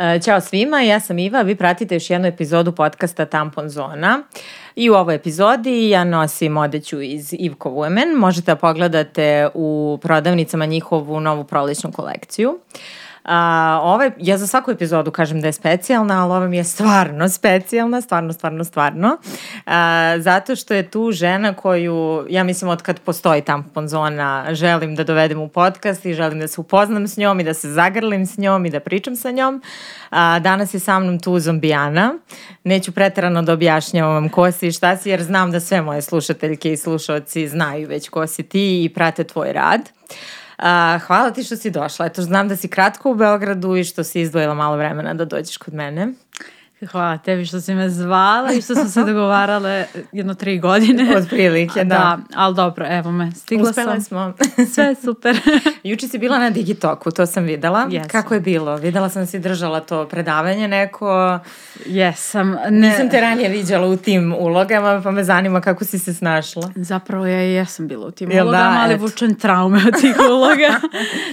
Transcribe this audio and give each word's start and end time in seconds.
E, 0.00 0.20
ćao 0.20 0.40
svima, 0.40 0.80
ja 0.80 1.00
sam 1.00 1.18
Iva, 1.18 1.42
vi 1.42 1.54
pratite 1.54 1.94
još 1.94 2.10
jednu 2.10 2.28
epizodu 2.28 2.72
podcasta 2.72 3.24
Tampon 3.26 3.68
Zona. 3.68 4.22
I 4.76 4.90
u 4.90 4.94
ovoj 4.94 5.14
epizodi 5.14 5.88
ja 5.88 6.04
nosim 6.04 6.56
odeću 6.56 7.00
iz 7.00 7.34
Ivko 7.38 7.70
Women. 7.70 8.16
Možete 8.16 8.52
da 8.52 8.56
pogledate 8.56 9.48
u 9.54 9.98
prodavnicama 10.02 10.66
njihovu 10.66 11.20
novu 11.20 11.44
prolećnu 11.44 11.92
kolekciju. 11.92 12.50
Uh, 12.50 12.80
A, 13.32 13.80
ove, 13.82 14.10
ja 14.18 14.38
za 14.38 14.46
svaku 14.46 14.70
epizodu 14.70 15.10
kažem 15.10 15.40
da 15.40 15.46
je 15.46 15.52
specijalna, 15.52 16.22
ali 16.22 16.32
ova 16.32 16.48
mi 16.48 16.56
je 16.56 16.64
stvarno 16.64 17.28
specijalna, 17.28 18.00
stvarno, 18.00 18.32
stvarno, 18.32 18.64
stvarno. 18.64 19.16
A, 19.66 20.14
zato 20.18 20.56
što 20.56 20.74
je 20.74 20.90
tu 20.90 21.12
žena 21.12 21.54
koju, 21.54 22.26
ja 22.28 22.44
mislim 22.44 22.70
od 22.70 22.82
kad 22.82 23.00
postoji 23.00 23.42
tampon 23.42 23.88
zona, 23.88 24.46
želim 24.50 24.96
da 24.96 25.04
dovedem 25.04 25.40
u 25.40 25.48
podcast 25.48 26.06
i 26.06 26.14
želim 26.14 26.40
da 26.40 26.48
se 26.48 26.60
upoznam 26.60 27.08
s 27.08 27.16
njom 27.16 27.40
i 27.40 27.44
da 27.44 27.54
se 27.54 27.68
zagrlim 27.68 28.26
s 28.26 28.38
njom 28.38 28.66
i 28.66 28.70
da 28.70 28.80
pričam 28.80 29.16
sa 29.16 29.30
njom. 29.30 29.62
A, 30.10 30.38
danas 30.38 30.74
je 30.74 30.80
sa 30.80 30.98
mnom 30.98 31.20
tu 31.20 31.38
zombijana. 31.38 32.14
Neću 32.64 32.92
pretarano 32.92 33.42
da 33.42 33.52
objašnjavam 33.52 34.14
vam 34.14 34.28
ko 34.28 34.52
si 34.52 34.66
i 34.66 34.72
šta 34.72 34.96
si, 34.96 35.10
jer 35.10 35.22
znam 35.22 35.50
da 35.50 35.60
sve 35.60 35.82
moje 35.82 36.02
slušateljke 36.02 36.72
i 36.72 36.76
slušalci 36.76 37.48
znaju 37.48 37.88
već 37.88 38.08
ko 38.08 38.26
si 38.26 38.42
ti 38.42 38.84
i 38.84 38.88
prate 38.88 39.24
tvoj 39.24 39.52
rad. 39.52 39.80
Uh, 39.80 40.39
hvala 41.06 41.30
ti 41.34 41.44
što 41.44 41.56
si 41.56 41.70
došla. 41.70 42.06
Eto, 42.06 42.22
znam 42.22 42.48
da 42.48 42.56
si 42.56 42.68
kratko 42.68 43.10
u 43.10 43.14
Beogradu 43.14 43.76
i 43.76 43.84
što 43.84 44.04
si 44.04 44.20
izdvojila 44.20 44.54
malo 44.54 44.76
vremena 44.76 45.14
da 45.14 45.24
dođeš 45.24 45.56
kod 45.56 45.74
mene. 45.74 46.12
Hvala 46.86 47.18
tebi 47.18 47.46
što 47.46 47.60
si 47.60 47.74
me 47.74 47.90
zvala 47.90 48.52
i 48.52 48.62
što 48.62 48.74
smo 48.74 48.84
se 48.84 49.04
dogovarale 49.12 49.86
jedno 50.12 50.34
tri 50.34 50.58
godine. 50.58 51.16
Od 51.16 51.28
prilike, 51.28 51.84
da. 51.84 51.84
Da, 51.84 52.18
ali 52.34 52.54
dobro, 52.54 52.86
evo 52.88 53.10
me, 53.12 53.32
stigla 53.32 53.70
Uspela 53.70 53.92
sam. 53.92 54.00
smo. 54.00 54.34
Sve 54.74 54.94
super. 54.94 55.40
Juče 55.82 56.08
si 56.08 56.18
bila 56.18 56.38
na 56.38 56.50
Digitoku, 56.50 57.10
to 57.10 57.26
sam 57.26 57.44
videla. 57.44 57.86
Jesam. 57.90 58.08
Kako 58.08 58.34
je 58.34 58.40
bilo? 58.40 58.76
Videla 58.76 59.08
sam 59.08 59.22
da 59.22 59.26
si 59.26 59.38
držala 59.38 59.80
to 59.80 60.08
predavanje 60.08 60.68
neko. 60.68 61.38
Jesam. 61.86 62.50
Ne... 62.50 62.70
Nisam 62.70 63.10
te 63.10 63.20
ranije 63.20 63.48
viđala 63.48 63.86
u 63.86 63.96
tim 63.96 64.34
ulogama, 64.38 65.00
pa 65.04 65.10
me 65.10 65.24
zanima 65.24 65.60
kako 65.60 65.84
si 65.84 65.98
se 65.98 66.14
snašla. 66.14 66.70
Zapravo 66.74 67.26
ja 67.26 67.44
i 67.44 67.52
jesam 67.52 67.88
bila 67.88 68.06
u 68.06 68.10
tim 68.10 68.30
Jel 68.30 68.44
da? 68.44 68.50
ulogama, 68.50 68.80
ali 68.82 68.94
Eto. 68.94 69.02
vučem 69.02 69.34
traume 69.34 69.78
od 69.88 70.00
tih 70.00 70.16
uloga. 70.30 70.80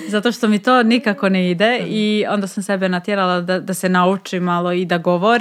Zato 0.07 0.31
što 0.31 0.47
mi 0.47 0.59
to 0.59 0.83
nikako 0.83 1.29
ne 1.29 1.51
ide 1.51 1.79
i 1.87 2.25
onda 2.29 2.47
sam 2.47 2.63
sebe 2.63 2.89
natjerala 2.89 3.41
da, 3.41 3.59
da 3.59 3.73
se 3.73 3.89
naučim 3.89 4.43
malo 4.43 4.71
i 4.71 4.85
da 4.85 4.97
govorim 4.97 5.36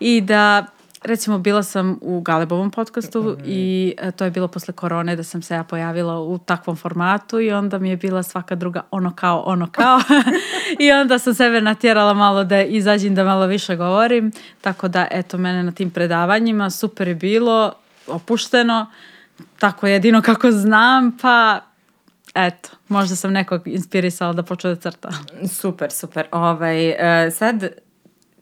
i 0.00 0.20
da 0.20 0.66
recimo 1.02 1.38
bila 1.38 1.62
sam 1.62 1.98
u 2.00 2.20
Galebovom 2.20 2.70
podcastu 2.70 3.22
Mhm. 3.22 3.42
i 3.46 3.94
e, 3.98 4.10
to 4.10 4.24
je 4.24 4.30
bilo 4.30 4.48
posle 4.48 4.74
korone 4.74 5.16
da 5.16 5.22
sam 5.22 5.42
se 5.42 5.54
ja 5.54 5.64
pojavila 5.64 6.20
u 6.20 6.38
takvom 6.38 6.76
formatu 6.76 7.40
i 7.40 7.52
onda 7.52 7.78
mi 7.78 7.90
je 7.90 7.96
bila 7.96 8.22
svaka 8.22 8.54
druga 8.54 8.82
ono 8.90 9.14
kao, 9.14 9.40
ono 9.40 9.68
kao 9.72 10.00
i 10.84 10.92
onda 10.92 11.18
sam 11.18 11.34
sebe 11.34 11.60
natjerala 11.60 12.14
malo 12.14 12.44
da 12.44 12.62
izađem 12.62 13.14
da 13.14 13.24
malo 13.24 13.46
više 13.46 13.76
govorim 13.76 14.32
tako 14.60 14.88
da 14.88 15.06
eto 15.10 15.38
mene 15.38 15.62
na 15.62 15.72
tim 15.72 15.90
predavanjima 15.90 16.70
super 16.70 17.08
je 17.08 17.14
bilo 17.14 17.72
opušteno 18.06 18.86
tako 19.58 19.86
jedino 19.86 20.22
kako 20.22 20.50
znam 20.52 21.16
pa 21.22 21.60
eto 22.34 22.68
možda 22.88 23.16
sam 23.16 23.32
nekog 23.32 23.68
inspirisala 23.68 24.32
da 24.32 24.42
počne 24.42 24.70
da 24.70 24.76
crta 24.76 25.08
Super, 25.48 25.90
super. 25.90 26.26
Ovaj, 26.32 26.88
uh, 26.90 26.96
sad, 27.34 27.68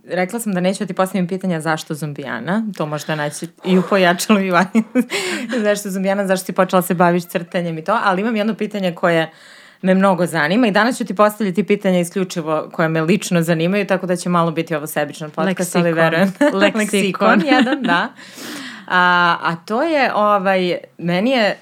rekla 0.05 0.41
sam 0.41 0.53
da 0.53 0.61
neću 0.61 0.85
da 0.85 0.87
ti 0.87 0.95
postavim 0.95 1.29
pitanja 1.29 1.61
zašto 1.61 1.95
zombijana. 1.95 2.65
To 2.77 2.87
možda 2.87 3.15
naći 3.15 3.47
i 3.65 3.79
u 3.79 3.83
pojačalu 3.91 4.41
i 4.41 4.51
zašto 5.65 5.91
zombijana, 5.91 6.27
zašto 6.27 6.47
si 6.47 6.53
počela 6.53 6.83
se 6.83 6.95
baviš 6.95 7.27
crtanjem 7.27 7.79
i 7.79 7.85
to, 7.85 7.99
ali 8.05 8.21
imam 8.21 8.37
jedno 8.37 8.55
pitanje 8.55 8.95
koje 8.95 9.31
me 9.83 9.95
mnogo 9.95 10.27
zanima 10.27 10.67
i 10.67 10.71
danas 10.71 10.99
ću 10.99 11.05
ti 11.05 11.15
postavljati 11.15 11.65
pitanja 11.65 12.01
isključivo 12.01 12.71
koje 12.73 12.89
me 12.89 13.01
lično 13.01 13.43
zanimaju, 13.43 13.87
tako 13.87 14.07
da 14.07 14.17
će 14.17 14.29
malo 14.29 14.51
biti 14.51 14.75
ovo 14.75 14.87
sebičan 14.87 15.31
podcast, 15.31 15.77
ali 15.77 15.85
Leksikon. 15.85 16.05
verujem. 16.05 16.33
Leksikon. 16.63 17.43
jedan, 17.47 17.83
da. 17.83 18.09
A, 18.89 19.37
a 19.43 19.57
to 19.67 19.83
je, 19.83 20.15
ovaj, 20.15 20.79
meni 20.99 21.31
je 21.31 21.59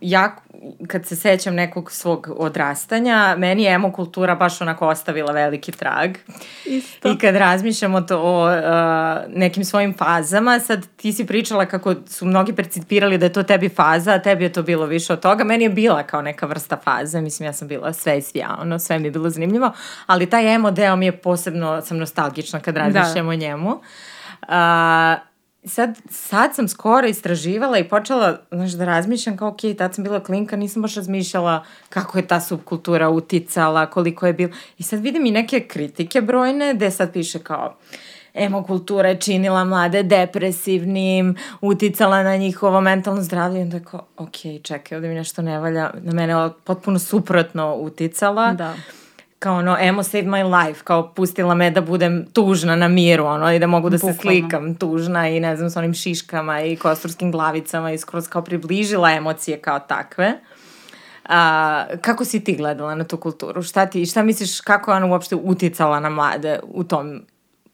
jako, 0.00 0.41
kad 0.86 1.06
se 1.06 1.16
sećam 1.16 1.54
nekog 1.54 1.92
svog 1.92 2.28
odrastanja, 2.36 3.34
meni 3.38 3.62
je 3.62 3.72
emo 3.72 3.92
kultura 3.92 4.34
baš 4.34 4.60
onako 4.60 4.88
ostavila 4.88 5.32
veliki 5.32 5.72
trag. 5.72 6.10
Isto. 6.64 7.08
I 7.08 7.18
kad 7.18 7.36
razmišljam 7.36 7.94
o, 7.94 8.00
to, 8.00 8.20
o 8.22 8.46
uh, 8.46 8.54
nekim 9.28 9.64
svojim 9.64 9.94
fazama, 9.94 10.60
sad 10.60 10.86
ti 10.96 11.12
si 11.12 11.26
pričala 11.26 11.66
kako 11.66 11.94
su 12.06 12.26
mnogi 12.26 12.52
percipirali 12.52 13.18
da 13.18 13.26
je 13.26 13.32
to 13.32 13.42
tebi 13.42 13.68
faza, 13.68 14.12
a 14.12 14.18
tebi 14.18 14.44
je 14.44 14.52
to 14.52 14.62
bilo 14.62 14.86
više 14.86 15.12
od 15.12 15.20
toga. 15.20 15.44
Meni 15.44 15.64
je 15.64 15.70
bila 15.70 16.02
kao 16.02 16.22
neka 16.22 16.46
vrsta 16.46 16.76
faze, 16.76 17.20
mislim 17.20 17.46
ja 17.46 17.52
sam 17.52 17.68
bila 17.68 17.92
sve 17.92 18.18
i 18.18 18.22
svija, 18.22 18.56
ono, 18.60 18.78
sve 18.78 18.98
mi 18.98 19.06
je 19.06 19.10
bilo 19.10 19.30
zanimljivo, 19.30 19.72
ali 20.06 20.30
taj 20.30 20.54
emo 20.54 20.70
deo 20.70 20.96
mi 20.96 21.06
je 21.06 21.12
posebno, 21.12 21.80
sam 21.80 21.98
nostalgična 21.98 22.60
kad 22.60 22.76
razmišljam 22.76 23.28
o 23.28 23.34
njemu. 23.34 23.70
Uh, 24.42 25.31
sad, 25.64 25.98
sad 26.10 26.54
sam 26.54 26.68
skoro 26.68 27.08
istraživala 27.08 27.78
i 27.78 27.88
počela 27.88 28.38
znaš, 28.50 28.72
da 28.72 28.84
razmišljam 28.84 29.36
kao, 29.36 29.48
ok, 29.48 29.60
tad 29.78 29.94
sam 29.94 30.04
bila 30.04 30.20
klinka, 30.20 30.56
nisam 30.56 30.82
baš 30.82 30.94
razmišljala 30.94 31.64
kako 31.88 32.18
je 32.18 32.26
ta 32.26 32.40
subkultura 32.40 33.08
uticala, 33.08 33.86
koliko 33.86 34.26
je 34.26 34.32
bilo. 34.32 34.52
I 34.78 34.82
sad 34.82 35.00
vidim 35.00 35.26
i 35.26 35.30
neke 35.30 35.60
kritike 35.60 36.20
brojne, 36.20 36.74
gde 36.74 36.90
sad 36.90 37.12
piše 37.12 37.38
kao, 37.38 37.76
emo 38.34 38.62
kultura 38.62 39.08
je 39.08 39.20
činila 39.20 39.64
mlade 39.64 40.02
depresivnim, 40.02 41.36
uticala 41.60 42.22
na 42.22 42.36
njihovo 42.36 42.80
mentalno 42.80 43.22
zdravlje 43.22 43.60
i 43.60 43.62
onda 43.62 43.76
je 43.76 43.84
kao, 43.84 44.06
ok, 44.16 44.36
čekaj, 44.62 44.96
ovde 44.96 45.08
mi 45.08 45.14
nešto 45.14 45.42
ne 45.42 45.58
valja, 45.58 45.90
na 46.02 46.12
mene 46.12 46.32
je 46.32 46.50
potpuno 46.64 46.98
suprotno 46.98 47.74
uticala 47.74 48.52
Da. 48.52 48.74
Kao 49.42 49.56
ono, 49.56 49.76
emo 49.80 50.02
saved 50.02 50.26
my 50.26 50.42
life, 50.58 50.80
kao 50.84 51.08
pustila 51.08 51.54
me 51.54 51.70
da 51.70 51.80
budem 51.80 52.26
tužna 52.32 52.76
na 52.76 52.88
miru, 52.88 53.24
ono, 53.26 53.52
i 53.52 53.58
da 53.58 53.66
mogu 53.66 53.90
da 53.90 53.98
se 53.98 54.06
Bukvalno. 54.06 54.20
slikam 54.20 54.74
tužna 54.74 55.28
i 55.28 55.40
ne 55.40 55.56
znam, 55.56 55.70
s 55.70 55.76
onim 55.76 55.94
šiškama 55.94 56.62
i 56.62 56.76
kosturskim 56.76 57.32
glavicama 57.32 57.92
i 57.92 57.98
skroz 57.98 58.28
kao 58.28 58.42
približila 58.42 59.12
emocije 59.12 59.58
kao 59.58 59.78
takve. 59.78 60.32
A, 61.24 61.84
kako 62.00 62.24
si 62.24 62.44
ti 62.44 62.56
gledala 62.56 62.94
na 62.94 63.04
tu 63.04 63.16
kulturu? 63.16 63.62
Šta 63.62 63.86
ti, 63.86 64.06
šta 64.06 64.22
misliš, 64.22 64.60
kako 64.60 64.90
je 64.90 64.96
ona 64.96 65.06
uopšte 65.06 65.34
uticala 65.34 66.00
na 66.00 66.10
mlade 66.10 66.60
u 66.64 66.84
tom 66.84 67.22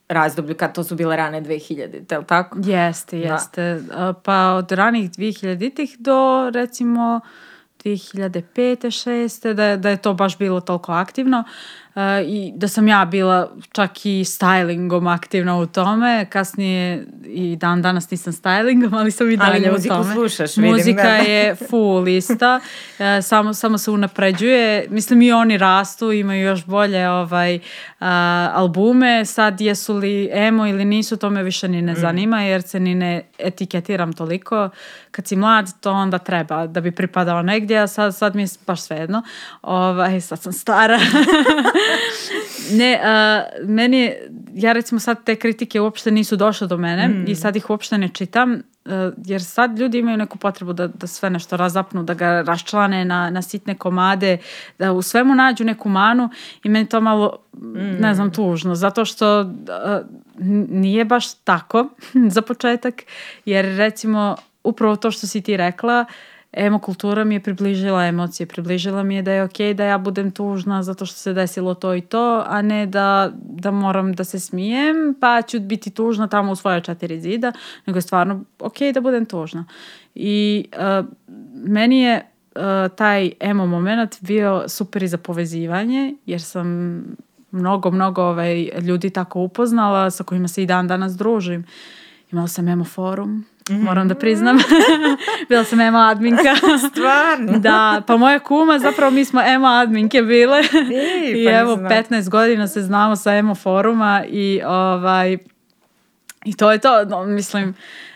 razdoblju, 0.09 0.55
kad 0.55 0.73
to 0.73 0.83
su 0.83 0.95
bile 0.95 1.15
rane 1.15 1.41
2000, 1.41 1.77
je 2.11 2.17
li 2.17 2.25
tako? 2.25 2.57
Jeste, 2.61 3.17
Da. 3.17 3.33
jeste. 3.33 3.81
A, 3.93 4.13
Pa 4.13 4.49
od 4.49 4.71
ranih 4.71 5.11
2000-ih 5.11 5.95
do 5.99 6.17
recimo 6.49 7.19
2005. 7.79 8.87
6. 8.87 9.53
Da, 9.53 9.63
je- 9.63 9.77
da 9.77 9.89
je 9.89 9.97
to 9.97 10.13
baš 10.13 10.37
bilo 10.37 10.59
toliko 10.61 10.91
aktivno 10.93 11.43
a, 11.95 12.21
i 12.21 12.51
da 12.55 12.67
sam 12.67 12.87
ja 12.87 13.05
bila 13.05 13.51
čak 13.71 14.05
i 14.05 14.19
stylingom 14.19 15.07
aktivna 15.09 15.57
u 15.57 15.65
tome. 15.65 16.25
Kasnije 16.25 17.05
i 17.25 17.55
dan 17.55 17.81
danas 17.81 18.11
nisam 18.11 18.33
stylingom, 18.33 18.93
ali 18.93 19.11
sam 19.11 19.27
i 19.27 19.37
Ali 19.41 19.51
dalje 19.51 19.71
muziku 19.71 19.95
u 19.95 19.97
tome. 19.97 20.13
slušaš, 20.13 20.57
vidim, 20.57 20.71
Muzika 20.71 21.03
da. 21.03 21.09
je 21.09 21.55
full 21.57 22.07
ista, 22.07 22.59
e, 22.99 23.21
samo, 23.21 23.53
samo 23.53 23.77
se 23.77 23.91
unapređuje. 23.91 24.59
Mislim 24.89 25.21
i 25.21 25.31
oni 25.31 25.57
rastu, 25.57 26.11
imaju 26.11 26.41
još 26.41 26.65
bolje 26.65 27.09
ovaj, 27.09 27.59
albume. 27.99 29.25
Sad 29.25 29.61
jesu 29.61 29.97
li 29.97 30.29
emo 30.33 30.67
ili 30.67 30.85
nisu, 30.85 31.17
to 31.17 31.29
me 31.29 31.43
više 31.43 31.67
ni 31.67 31.81
ne 31.81 31.95
zanima 31.95 32.41
jer 32.41 32.61
se 32.61 32.79
ni 32.79 32.95
ne 32.95 33.21
etiketiram 33.37 34.13
toliko. 34.13 34.69
Kad 35.11 35.27
si 35.27 35.35
mlad, 35.35 35.81
to 35.81 35.91
onda 35.91 36.17
treba 36.17 36.67
da 36.67 36.81
bi 36.81 36.91
pripadao 36.91 37.41
negdje, 37.41 37.77
a 37.77 37.87
sad, 37.87 38.15
sad 38.15 38.35
mi 38.35 38.41
je 38.41 38.47
baš 38.67 38.81
svejedno. 38.81 39.23
Ovaj, 39.61 40.21
sad 40.21 40.41
sam 40.41 40.53
stara. 40.53 40.99
ne, 42.79 42.99
a, 43.03 43.43
meni 43.63 44.13
ja 44.53 44.73
recimo 44.73 44.99
sad 44.99 45.23
te 45.23 45.35
kritike 45.35 45.81
uopšte 45.81 46.11
nisu 46.11 46.35
došle 46.35 46.67
do 46.67 46.77
mene 46.77 47.23
i 47.27 47.35
sad 47.35 47.55
ih 47.55 47.69
uopšte 47.69 47.97
ne 47.97 48.09
čitam 48.13 48.61
jer 49.25 49.43
sad 49.43 49.79
ljudi 49.79 49.99
imaju 49.99 50.17
neku 50.17 50.37
potrebu 50.37 50.73
da, 50.73 50.87
da 50.87 51.07
sve 51.07 51.29
nešto 51.29 51.57
razapnu, 51.57 52.03
da 52.03 52.13
ga 52.13 52.41
raščlane 52.41 53.05
na, 53.05 53.29
na 53.29 53.41
sitne 53.41 53.75
komade, 53.75 54.37
da 54.79 54.91
u 54.91 55.01
svemu 55.01 55.35
nađu 55.35 55.63
neku 55.63 55.89
manu 55.89 56.29
i 56.63 56.69
meni 56.69 56.89
to 56.89 57.01
malo, 57.01 57.37
ne 57.99 58.13
znam, 58.13 58.31
tužno, 58.31 58.75
zato 58.75 59.05
što 59.05 59.41
e, 59.41 59.45
n- 60.39 60.67
nije 60.69 61.05
baš 61.05 61.33
tako 61.33 61.89
za 62.35 62.41
početak, 62.41 63.01
jer 63.45 63.65
recimo 63.65 64.35
upravo 64.63 64.95
to 64.95 65.11
što 65.11 65.27
si 65.27 65.41
ti 65.41 65.57
rekla, 65.57 65.93
emo 65.99 66.05
kultura 66.81 67.23
mi 67.23 67.35
je 67.35 67.43
približila 67.43 68.05
emocije, 68.05 68.47
približila 68.47 69.03
mi 69.03 69.15
je 69.15 69.21
da 69.21 69.31
je 69.31 69.43
okej 69.43 69.73
da 69.73 69.83
ja 69.83 69.97
budem 69.97 70.31
tužna 70.31 70.83
zato 70.83 71.05
što 71.05 71.17
se 71.17 71.33
desilo 71.33 71.73
to 71.73 71.95
i 71.95 72.01
to, 72.01 72.43
a 72.47 72.61
ne 72.61 72.85
da, 72.85 73.31
da 73.33 73.71
moram 73.71 74.13
da 74.13 74.23
se 74.23 74.39
smijem, 74.39 75.15
pa 75.19 75.41
ću 75.41 75.59
biti 75.59 75.89
tužna 75.89 76.27
tamo 76.27 76.51
u 76.51 76.55
svoje 76.55 76.81
četiri 76.81 77.21
zida, 77.21 77.51
nego 77.85 77.97
je 77.97 78.01
stvarno 78.01 78.43
okej 78.59 78.93
da 78.93 79.01
budem 79.01 79.25
tužna. 79.25 79.65
I 80.15 80.65
uh, 80.73 81.05
meni 81.53 82.01
je 82.01 82.25
uh, 82.55 82.61
taj 82.95 83.31
emo 83.39 83.65
moment 83.65 84.17
bio 84.21 84.63
super 84.67 85.03
i 85.03 85.07
za 85.07 85.17
povezivanje, 85.17 86.15
jer 86.25 86.41
sam 86.41 86.67
mnogo, 87.51 87.91
mnogo 87.91 88.23
ovaj, 88.23 88.69
ljudi 88.81 89.09
tako 89.09 89.41
upoznala 89.41 90.11
sa 90.11 90.23
kojima 90.23 90.47
se 90.47 90.63
i 90.63 90.65
dan 90.65 90.87
danas 90.87 91.13
družim. 91.17 91.65
Imala 92.31 92.47
sam 92.47 92.67
emo 92.67 92.83
forum, 92.83 93.45
moram 93.69 94.07
da 94.07 94.15
priznam. 94.15 94.57
Bila 95.49 95.63
sam 95.63 95.81
emo 95.81 95.97
adminka. 95.99 96.55
Stvarno? 96.91 97.59
da, 97.59 98.01
pa 98.07 98.17
moja 98.17 98.39
kuma, 98.39 98.79
zapravo 98.79 99.11
mi 99.11 99.25
smo 99.25 99.41
emo 99.43 99.67
adminke 99.67 100.21
bile. 100.21 100.57
Ej, 100.57 101.31
I 101.35 101.45
pa 101.45 101.51
evo, 101.51 101.75
znala. 101.75 101.89
15 101.89 102.29
godina 102.29 102.67
se 102.67 102.81
znamo 102.81 103.15
sa 103.15 103.33
emo 103.33 103.55
foruma 103.55 104.23
i 104.27 104.61
ovaj... 104.65 105.37
I 106.45 106.53
to 106.53 106.71
je 106.71 106.77
to, 106.77 107.05
no, 107.05 107.23
mislim, 107.25 107.73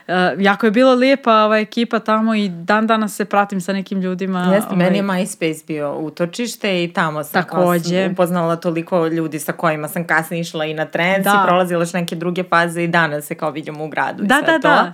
eh, 0.08 0.36
jako 0.38 0.66
je 0.66 0.72
bilo 0.72 0.94
lijepa 0.94 1.34
ova 1.34 1.58
ekipa 1.60 2.00
tamo 2.00 2.36
i 2.36 2.50
dan 2.50 2.88
danas 2.88 3.16
se 3.16 3.26
pratim 3.26 3.62
sa 3.62 3.74
nekim 3.74 4.02
ljudima. 4.02 4.52
Jeste, 4.54 4.68
ovaj, 4.68 4.78
meni 4.78 4.98
je 4.98 5.04
MySpace 5.04 5.68
bio 5.68 5.94
utočište 5.94 6.84
i 6.84 6.94
tamo 6.94 7.24
sam 7.24 7.44
kao 7.44 7.60
Takođe. 7.60 8.04
sam 8.04 8.12
upoznala 8.12 8.56
toliko 8.56 9.08
ljudi 9.08 9.40
sa 9.40 9.52
kojima 9.52 9.88
sam 9.88 10.08
kasnije 10.08 10.42
išla 10.42 10.66
i 10.66 10.74
na 10.74 10.86
trends 10.86 11.24
Da. 11.24 11.42
i 11.44 11.48
prolazila 11.48 11.82
još 11.82 11.94
neke 11.94 12.16
druge 12.16 12.44
faze 12.44 12.84
i 12.84 12.88
danas 12.88 13.26
se 13.26 13.36
kao 13.36 13.52
vidimo 13.52 13.84
u 13.86 13.88
gradu 13.88 14.24
i 14.24 14.28
Da, 14.28 14.36
sve 14.36 14.46
da, 14.48 14.54
to. 14.54 14.68
da. 14.68 14.94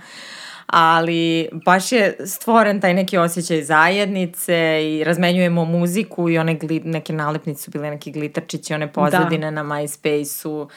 Ali 0.72 1.48
baš 1.64 1.92
je 1.92 2.16
stvoren 2.26 2.80
taj 2.80 2.94
neki 2.94 3.18
osjećaj 3.18 3.62
zajednice 3.62 4.80
i 4.82 5.04
razmenjujemo 5.04 5.64
muziku 5.64 6.30
i 6.30 6.38
one 6.38 6.54
gli, 6.54 6.80
neke 6.80 7.12
nalepnice 7.12 7.62
su 7.62 7.70
bile 7.70 7.90
neki 7.90 8.12
glitarčići, 8.12 8.74
one 8.74 8.92
pozadine 8.92 9.50
na 9.50 9.64
MySpace-u. 9.64 10.68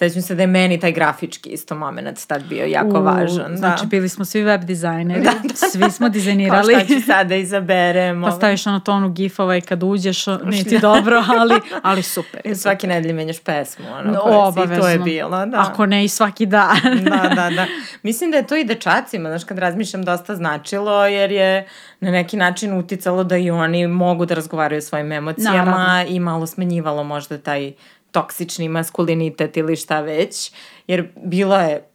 Sećam 0.00 0.22
se 0.22 0.34
da 0.34 0.42
je 0.42 0.46
meni 0.46 0.80
taj 0.80 0.92
grafički 0.92 1.50
isto 1.50 1.74
moment 1.74 2.26
tad 2.26 2.42
bio 2.42 2.64
jako 2.64 2.88
u- 2.90 3.02
važan. 3.02 3.56
Znači, 3.56 3.82
da. 3.82 3.88
bili 3.88 4.08
smo 4.08 4.24
svi 4.24 4.42
web 4.42 4.62
dizajneri, 4.62 5.20
Da, 5.24 5.30
da, 5.42 5.54
svi 5.56 5.90
smo 5.90 5.98
Kao 6.00 6.08
dizajnirali. 6.08 6.74
šta 6.74 6.84
ću 6.86 7.00
sad 7.02 7.26
da 7.26 7.34
izaberem. 7.34 8.22
Pa 8.22 8.28
ovo. 8.28 8.36
staviš 8.36 8.66
ono 8.66 8.80
tonu 8.80 9.08
gifova 9.10 9.56
i 9.56 9.60
kad 9.60 9.82
uđeš, 9.82 10.26
nije 10.26 10.64
ti 10.64 10.78
dobro, 10.78 11.24
ali, 11.30 11.54
ali 11.82 12.02
super. 12.02 12.40
je. 12.44 12.54
Svaki 12.56 12.86
nedelje 12.86 13.14
menjaš 13.14 13.40
pesmu, 13.40 13.84
ono, 13.90 14.02
No, 14.02 14.10
i 14.12 14.22
to 14.22 14.30
je 14.30 14.36
obavezno. 14.38 15.04
bilo, 15.04 15.46
da. 15.46 15.60
Ako 15.62 15.86
ne 15.86 16.04
i 16.04 16.08
svaki 16.08 16.46
dan. 16.46 16.76
da, 17.04 17.34
da, 17.34 17.50
da. 17.50 17.66
Mislim 18.02 18.30
da 18.30 18.36
je 18.36 18.46
to 18.46 18.56
i 18.56 18.64
dečacima, 18.64 19.28
znaš, 19.28 19.44
kad 19.44 19.58
razmišljam, 19.58 20.02
dosta 20.02 20.36
značilo, 20.36 21.06
jer 21.06 21.32
je 21.32 21.66
na 22.00 22.10
neki 22.10 22.36
način 22.36 22.72
uticalo 22.74 23.24
da 23.24 23.36
i 23.36 23.50
oni 23.50 23.86
mogu 23.86 24.26
da 24.26 24.34
razgovaraju 24.34 24.78
o 24.78 24.82
svojim 24.82 25.12
emocijama 25.12 25.64
Naravno. 25.64 26.04
i 26.08 26.20
malo 26.20 26.46
smanjivalo 26.46 27.04
možda 27.04 27.38
taj 27.38 27.72
toksični 28.12 28.68
maskulinitet 28.68 29.56
ili 29.56 29.76
šta 29.76 30.00
već, 30.00 30.52
jer 30.86 31.08
bilo 31.16 31.56
je 31.56 31.90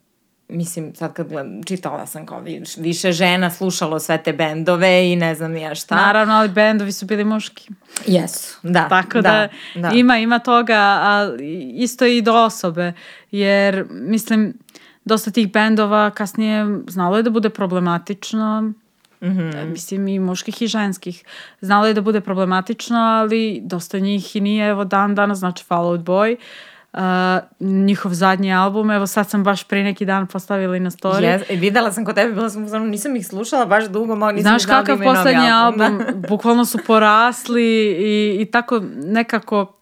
mislim, 0.50 0.96
sad 0.96 1.14
kad 1.14 1.30
gledam, 1.30 1.64
čitala 1.64 2.06
sam 2.06 2.26
kao 2.26 2.40
viš- 2.40 2.78
više 2.78 3.12
žena 3.12 3.52
slušalo 3.52 4.00
sve 4.00 4.24
te 4.24 4.34
bendove 4.34 5.12
i 5.12 5.16
ne 5.16 5.36
znam 5.36 5.58
ja 5.58 5.76
šta. 5.76 5.96
Naravno, 5.96 6.34
ali 6.34 6.50
bendovi 6.50 6.92
su 6.92 7.06
bili 7.06 7.24
muški. 7.24 7.70
Jesu, 8.06 8.58
da. 8.64 8.88
Tako 8.90 9.22
da, 9.22 9.48
da. 9.76 9.90
ima, 9.94 10.18
ima 10.18 10.40
toga, 10.40 11.00
ali 11.02 11.62
isto 11.76 12.06
i 12.06 12.22
do 12.22 12.34
osobe. 12.34 12.94
Jer, 13.32 13.86
mislim, 13.90 14.54
dosta 15.06 15.32
tih 15.32 15.52
bendova 15.52 16.12
kasnije 16.12 16.66
znalo 16.88 17.18
je 17.18 17.24
da 17.24 17.30
bude 17.30 17.50
problematično. 17.50 18.74
Mhm. 19.26 19.72
Mislim 19.72 20.08
i 20.08 20.20
muških 20.20 20.62
i 20.62 20.68
ženskih. 20.68 21.24
Znalo 21.62 21.88
je 21.88 21.94
da 21.94 22.02
bude 22.02 22.22
problematično, 22.22 23.00
ali 23.00 23.62
dosta 23.64 24.00
njih 24.00 24.36
i 24.36 24.42
nije, 24.42 24.70
evo 24.70 24.84
dan 24.84 25.16
danas, 25.16 25.40
znači 25.40 25.64
Fall 25.64 25.88
Out 25.88 26.02
Boy. 26.02 26.36
Uh, 26.94 27.02
njihov 27.60 28.14
zadnji 28.14 28.54
album, 28.54 28.92
evo 28.92 29.08
sad 29.08 29.30
sam 29.30 29.44
baš 29.44 29.64
pre 29.64 29.84
neki 29.84 30.06
dan 30.06 30.28
postavila 30.28 30.78
i 30.78 30.80
na 30.80 30.90
story. 30.90 31.40
Yes, 31.40 31.60
videla 31.60 31.92
sam 31.92 32.06
kod 32.06 32.16
tebe, 32.16 32.34
bila 32.34 32.50
sam 32.50 32.64
u 32.64 32.66
fazonu, 32.66 32.86
nisam 32.86 33.16
ih 33.16 33.28
slušala 33.28 33.66
baš 33.66 33.86
dugo, 33.86 34.16
malo 34.16 34.32
nisam 34.32 34.50
Znaš 34.50 34.64
znala 34.64 34.82
da 34.82 34.86
kakav 34.86 35.04
poslednji 35.04 35.50
album. 35.52 35.82
album, 35.82 36.22
bukvalno 36.30 36.66
su 36.66 36.78
porasli 36.88 37.64
i, 38.00 38.38
i 38.42 38.46
tako 38.46 38.82
nekako 38.96 39.74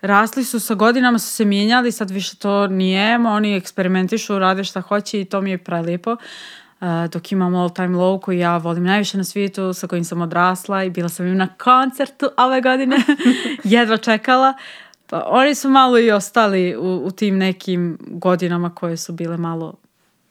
rasli 0.00 0.44
su 0.44 0.60
sa 0.60 0.74
godinama, 0.74 1.18
su 1.18 1.28
se 1.28 1.44
mijenjali, 1.44 1.92
sad 1.92 2.10
više 2.10 2.36
to 2.36 2.66
nije 2.66 3.18
oni 3.18 3.56
eksperimentišu, 3.56 4.38
rade 4.38 4.64
šta 4.64 4.80
hoće 4.80 5.20
i 5.20 5.24
to 5.24 5.40
mi 5.40 5.50
je 5.50 5.58
prelijepo. 5.58 6.12
Uh, 6.12 6.18
dok 7.12 7.32
imam 7.32 7.54
All 7.54 7.70
Time 7.70 7.98
Low 7.98 8.20
koji 8.20 8.38
ja 8.38 8.56
volim 8.56 8.84
najviše 8.84 9.18
na 9.18 9.24
svijetu, 9.24 9.72
sa 9.72 9.86
kojim 9.86 10.04
sam 10.04 10.20
odrasla 10.20 10.84
i 10.84 10.90
bila 10.90 11.08
sam 11.08 11.26
im 11.26 11.36
na 11.36 11.48
koncertu 11.48 12.28
ove 12.36 12.60
godine, 12.60 12.96
jedva 13.64 13.96
čekala. 13.96 14.54
Pa 15.06 15.24
oni 15.26 15.54
su 15.54 15.68
malo 15.68 15.98
i 15.98 16.10
ostali 16.10 16.76
u, 16.76 17.02
u 17.04 17.10
tim 17.10 17.38
nekim 17.38 17.98
godinama 18.00 18.74
koje 18.74 18.96
su 18.96 19.12
bile 19.12 19.36
malo 19.36 19.74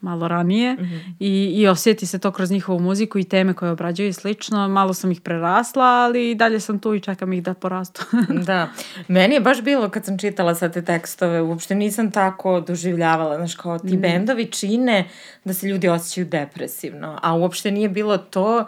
malo 0.02 0.28
ranije 0.28 0.78
i, 1.20 1.54
i 1.56 1.68
osjeti 1.68 2.06
se 2.06 2.20
to 2.20 2.32
kroz 2.32 2.52
njihovu 2.52 2.80
muziku 2.80 3.20
i 3.20 3.24
teme 3.24 3.54
koje 3.54 3.72
obrađuju 3.72 4.08
i 4.08 4.14
slično. 4.14 4.68
Malo 4.68 4.94
sam 4.94 5.12
ih 5.12 5.22
prerasla, 5.22 5.84
ali 5.84 6.32
i 6.32 6.36
dalje 6.36 6.60
sam 6.60 6.80
tu 6.80 6.94
i 6.94 7.00
čekam 7.00 7.34
ih 7.34 7.44
da 7.44 7.54
porastu. 7.54 8.06
Da, 8.50 8.70
meni 9.08 9.34
je 9.34 9.40
baš 9.40 9.62
bilo 9.62 9.90
kad 9.90 10.06
sam 10.06 10.18
čitala 10.18 10.56
sad 10.56 10.74
te 10.74 10.82
tekstove, 10.82 11.42
uopšte 11.42 11.76
nisam 11.76 12.12
tako 12.12 12.60
doživljavala, 12.60 13.38
znaš, 13.38 13.56
kao 13.56 13.80
ti 13.80 13.98
bendovi 13.98 14.46
čine 14.46 15.08
da 15.44 15.54
se 15.54 15.68
ljudi 15.68 15.88
osjećaju 15.88 16.26
depresivno, 16.26 17.20
a 17.22 17.36
uopšte 17.36 17.72
nije 17.72 17.90
bilo 17.90 18.18
to, 18.18 18.66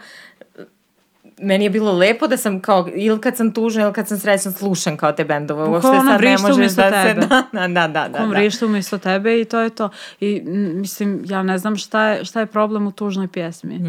meni 1.41 1.65
je 1.65 1.69
bilo 1.69 1.91
lepo 1.91 2.27
da 2.27 2.38
sam 2.38 2.61
kao, 2.61 2.88
ili 2.95 3.21
kad 3.21 3.38
sam 3.38 3.53
tužna 3.53 3.83
ili 3.83 3.93
kad 3.93 4.07
sam 4.07 4.17
srećna 4.17 4.51
slušam 4.51 4.97
kao 4.97 5.11
te 5.11 5.25
bendove, 5.25 5.63
uopšte 5.63 5.91
sad 6.07 6.21
ne 6.21 6.38
možeš 6.38 6.71
da 6.71 6.91
se, 6.91 7.07
tebe. 7.07 7.21
da, 7.27 7.43
da, 7.51 7.67
da, 7.67 7.88
da, 7.88 8.07
da, 8.07 8.19
da. 8.19 8.25
vrišta 8.25 8.65
umjesto 8.65 8.97
tebe 8.97 9.41
i 9.41 9.45
to 9.45 9.59
je 9.59 9.69
to. 9.69 9.89
I 10.19 10.41
mislim, 10.75 11.21
ja 11.25 11.43
ne 11.43 11.57
znam 11.57 11.75
šta 11.75 12.07
je, 12.07 12.25
šta 12.25 12.39
je 12.39 12.45
problem 12.45 12.88
u 12.88 12.91
tužnoj 12.91 13.27
pjesmi. 13.27 13.79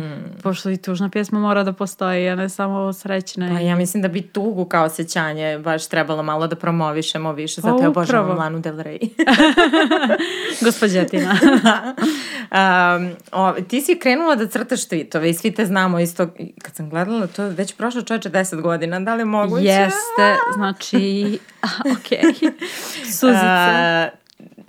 Pošto 0.42 0.70
i 0.70 0.76
tužna 0.76 1.08
pjesma 1.08 1.40
mora 1.40 1.64
da 1.64 1.72
postoji, 1.72 2.28
a 2.28 2.34
ne 2.34 2.48
samo 2.48 2.92
srećna. 2.92 3.48
Pa 3.54 3.60
ja 3.60 3.76
mislim 3.76 4.02
da 4.02 4.08
bi 4.08 4.22
tugu 4.22 4.64
kao 4.64 4.84
osjećanje 4.84 5.58
baš 5.58 5.88
trebalo 5.88 6.22
malo 6.22 6.46
da 6.46 6.56
promovišemo 6.56 7.32
više, 7.32 7.60
zato 7.60 7.76
Pa 7.76 7.82
ja 7.82 7.88
obožavam. 7.88 8.38
Lanu 8.38 8.60
Del 8.60 8.76
Rey. 8.76 9.08
Gospođetina. 10.64 11.36
um, 12.52 13.10
o, 13.32 13.52
ti 13.68 13.80
si 13.80 13.98
krenula 13.98 14.34
da 14.34 14.46
crtaš 14.46 14.80
tweetove 14.80 15.30
i 15.30 15.34
svi 15.34 15.50
te 15.50 15.66
znamo 15.66 15.98
isto, 15.98 16.28
kad 16.62 16.74
sam 16.74 16.90
gledala, 16.90 17.26
to 17.26 17.41
je 17.44 17.50
već 17.50 17.74
prošlo 17.74 18.02
čoveče 18.02 18.30
10 18.30 18.60
godina, 18.60 19.00
da 19.00 19.14
li 19.14 19.20
je 19.20 19.24
moguće? 19.24 19.64
Jeste, 19.64 20.36
znači, 20.54 21.38
ok, 21.92 22.34
suzice. 23.18 23.46
A, 23.46 24.08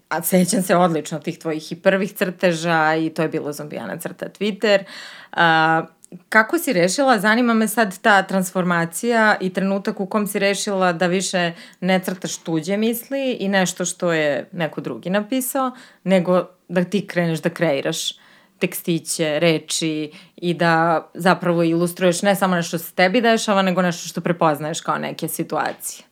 a 0.10 0.22
sećam 0.22 0.62
se 0.62 0.76
odlično 0.76 1.20
tih 1.20 1.40
tvojih 1.40 1.72
i 1.72 1.76
prvih 1.76 2.14
crteža 2.14 2.96
i 2.96 3.10
to 3.10 3.22
je 3.22 3.28
bilo 3.28 3.54
Zombijana 3.54 3.98
crta 3.98 4.26
Twitter. 4.40 4.84
A, 5.32 5.86
kako 6.30 6.58
si 6.58 6.74
rešila, 6.74 7.20
zanima 7.20 7.54
me 7.54 7.68
sad 7.68 8.00
ta 8.00 8.24
transformacija 8.24 9.36
i 9.42 9.54
trenutak 9.54 10.00
u 10.00 10.06
kom 10.06 10.28
si 10.28 10.40
rešila 10.40 10.94
da 10.94 11.08
više 11.08 11.52
ne 11.80 12.00
crtaš 12.00 12.38
tuđe 12.38 12.78
misli 12.78 13.32
i 13.32 13.50
nešto 13.50 13.86
što 13.86 14.14
je 14.14 14.50
neko 14.52 14.82
drugi 14.82 15.10
napisao, 15.10 15.72
nego 16.04 16.48
da 16.68 16.84
ti 16.84 17.08
kreneš 17.08 17.42
da 17.42 17.50
kreiraš 17.50 18.23
tekstiće, 18.64 19.40
reči 19.40 20.12
i 20.36 20.54
da 20.54 21.04
zapravo 21.14 21.64
ilustruješ 21.64 22.22
ne 22.22 22.36
samo 22.36 22.56
nešto 22.56 22.78
što 22.78 22.88
se 22.88 22.94
tebi 22.94 23.22
dešava, 23.22 23.62
nego 23.62 23.82
nešto 23.82 24.08
što 24.08 24.22
prepoznaješ 24.22 24.82
kao 24.82 24.98
neke 24.98 25.28
situacije. 25.28 26.06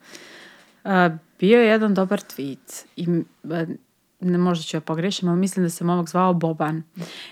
A, 0.84 1.10
bio 1.40 1.62
je 1.62 1.68
jedan 1.68 1.94
dobar 1.94 2.20
tweet 2.20 2.86
i 2.96 3.08
a, 3.52 3.66
ne 4.20 4.38
možda 4.38 4.64
ću 4.64 4.78
ja 4.78 4.82
pogrešim, 4.82 5.30
ali 5.30 5.40
mislim 5.40 5.66
da 5.66 5.70
se 5.70 5.84
momak 5.84 6.10
zvao 6.10 6.34
Boban. 6.34 6.84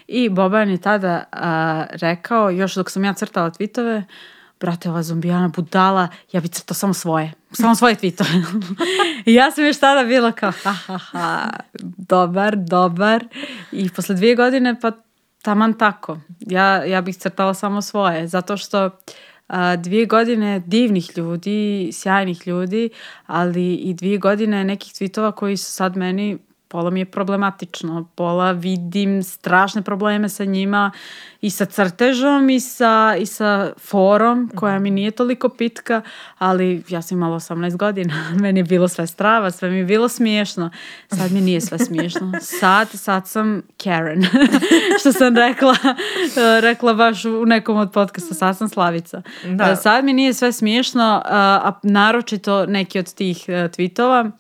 I 0.08 0.30
Boban 0.30 0.70
je 0.70 0.78
tada 0.78 1.24
a, 1.32 1.86
rekao, 1.92 2.50
još 2.50 2.76
dok 2.76 2.92
sam 2.92 3.04
ja 3.04 3.14
crtala 3.14 3.52
tweetove, 3.52 4.04
brate, 4.60 4.90
ova 4.90 5.04
zombijana 5.04 5.48
budala, 5.48 6.08
ja 6.32 6.42
bi 6.42 6.48
crtao 6.48 6.76
samo 6.76 6.94
svoje. 6.94 7.34
Samo 7.52 7.76
svoje 7.76 7.96
tweetove. 7.96 8.64
I 9.26 9.34
ja 9.34 9.52
sam 9.52 9.66
još 9.66 9.80
tada 9.80 10.04
bila 10.04 10.32
kao, 10.32 10.52
ha, 10.64 10.72
ha, 10.72 10.98
ha, 10.98 11.50
dobar, 11.98 12.56
dobar. 12.56 13.28
I 13.72 13.90
posle 13.90 14.16
dvije 14.16 14.36
godine, 14.36 14.80
pa 14.82 14.92
taman 15.42 15.74
tako. 15.74 16.18
Ja, 16.40 16.84
ja 16.86 17.02
bih 17.02 17.18
crtala 17.18 17.54
samo 17.54 17.82
svoje, 17.82 18.28
zato 18.28 18.58
što 18.58 18.90
a, 19.48 19.76
dvije 19.76 20.06
godine 20.06 20.64
divnih 20.66 21.18
ljudi, 21.18 21.90
sjajnih 21.94 22.48
ljudi, 22.48 22.90
ali 23.26 23.74
i 23.74 23.94
dvije 23.94 24.18
godine 24.18 24.64
nekih 24.64 24.94
tweetova 24.94 25.32
koji 25.32 25.58
su 25.58 25.72
sad 25.72 25.98
meni 25.98 26.38
pola 26.70 26.90
mi 26.90 27.00
je 27.00 27.06
problematično, 27.06 28.08
pola 28.16 28.52
vidim 28.52 29.24
strašne 29.24 29.82
probleme 29.82 30.30
sa 30.30 30.46
njima 30.46 30.92
i 31.42 31.50
sa 31.50 31.66
crtežom 31.66 32.50
i 32.50 32.60
sa, 32.60 33.16
i 33.20 33.26
sa 33.26 33.72
forom 33.78 34.52
koja 34.56 34.80
mi 34.80 34.92
nije 34.92 35.12
toliko 35.12 35.50
pitka, 35.50 36.02
ali 36.38 36.84
ja 36.90 37.02
sam 37.02 37.18
imala 37.18 37.40
18 37.40 37.78
godina, 37.78 38.14
meni 38.42 38.60
je 38.60 38.64
bilo 38.64 38.88
sve 38.88 39.08
strava, 39.08 39.52
sve 39.52 39.70
mi 39.70 39.78
je 39.78 39.86
bilo 39.86 40.10
smiješno, 40.10 40.70
sad 41.08 41.32
mi 41.32 41.42
nije 41.42 41.62
sve 41.62 41.80
smiješno, 41.80 42.34
sad, 42.42 42.90
sad 42.90 43.28
sam 43.28 43.62
Karen, 43.84 44.26
što 45.00 45.14
sam 45.14 45.36
rekla, 45.36 45.76
rekla 46.62 46.94
baš 46.94 47.26
u 47.26 47.46
nekom 47.46 47.78
od 47.78 47.92
podcasta, 47.92 48.34
sad 48.34 48.58
sam 48.58 48.70
Slavica. 48.70 49.22
Da. 49.46 49.76
Sad 49.76 50.06
mi 50.06 50.14
nije 50.14 50.34
sve 50.34 50.52
smiješno, 50.52 51.22
a, 51.26 51.62
a 51.64 51.80
naročito 51.84 52.66
neki 52.66 53.00
od 53.00 53.14
tih 53.14 53.50
tweetova, 53.50 54.32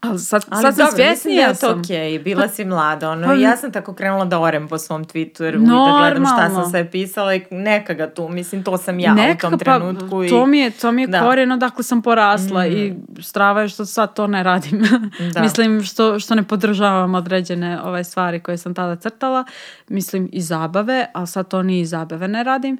Ali 0.00 0.18
sad, 0.18 0.44
Ali 0.48 0.62
sad 0.62 0.76
sam 0.76 0.86
dobro, 0.86 1.04
mislim 1.04 1.06
da 1.06 1.16
svjesnija 1.16 1.42
je 1.42 1.48
to 1.50 1.54
sam. 1.54 1.80
okej, 1.80 2.18
bila 2.18 2.48
si 2.48 2.64
mlada, 2.64 3.10
ono, 3.10 3.26
pa- 3.26 3.34
i 3.34 3.40
ja 3.40 3.56
sam 3.56 3.72
tako 3.72 3.94
krenula 3.94 4.24
da 4.24 4.38
orem 4.40 4.68
po 4.68 4.78
svom 4.78 5.04
Twitteru 5.04 5.56
i 5.56 5.58
da 5.58 5.98
gledam 5.98 6.26
šta 6.26 6.36
Normalno. 6.36 6.62
sam 6.62 6.70
sve 6.70 6.90
pisala 6.90 7.34
i 7.34 7.42
neka 7.50 7.94
ga 7.94 8.10
tu, 8.10 8.28
mislim, 8.28 8.62
to 8.62 8.76
sam 8.76 8.98
ja 9.00 9.14
u 9.34 9.40
tom 9.40 9.58
trenutku. 9.58 10.10
pa, 10.10 10.24
i... 10.24 10.28
to 10.28 10.46
mi 10.46 10.58
je, 10.58 10.70
to 10.70 10.92
mi 10.92 11.02
je 11.02 11.06
Da. 11.08 11.20
korijen 11.20 11.52
odakle 11.52 11.84
sam 11.84 12.02
porasla 12.02 12.66
i 12.66 12.94
strava 13.20 13.62
je 13.62 13.68
što 13.68 13.84
sad 13.86 14.14
to 14.14 14.26
ne 14.26 14.42
radim. 14.42 14.82
Da. 15.34 15.42
Mislim 15.42 15.82
što, 15.82 16.18
što 16.18 16.34
ne 16.34 16.42
podržavam 16.42 17.14
određene 17.14 17.80
ove 17.82 18.04
stvari 18.04 18.40
koje 18.40 18.58
sam 18.58 18.74
tada 18.74 18.96
crtala. 18.96 19.44
Mislim 19.88 20.28
i 20.32 20.42
zabave, 20.42 21.06
ali 21.12 21.26
sad 21.26 21.48
to 21.48 21.62
ni 21.62 21.80
iz 21.80 21.90
zabave 21.90 22.28
ne 22.28 22.44
radim. 22.44 22.78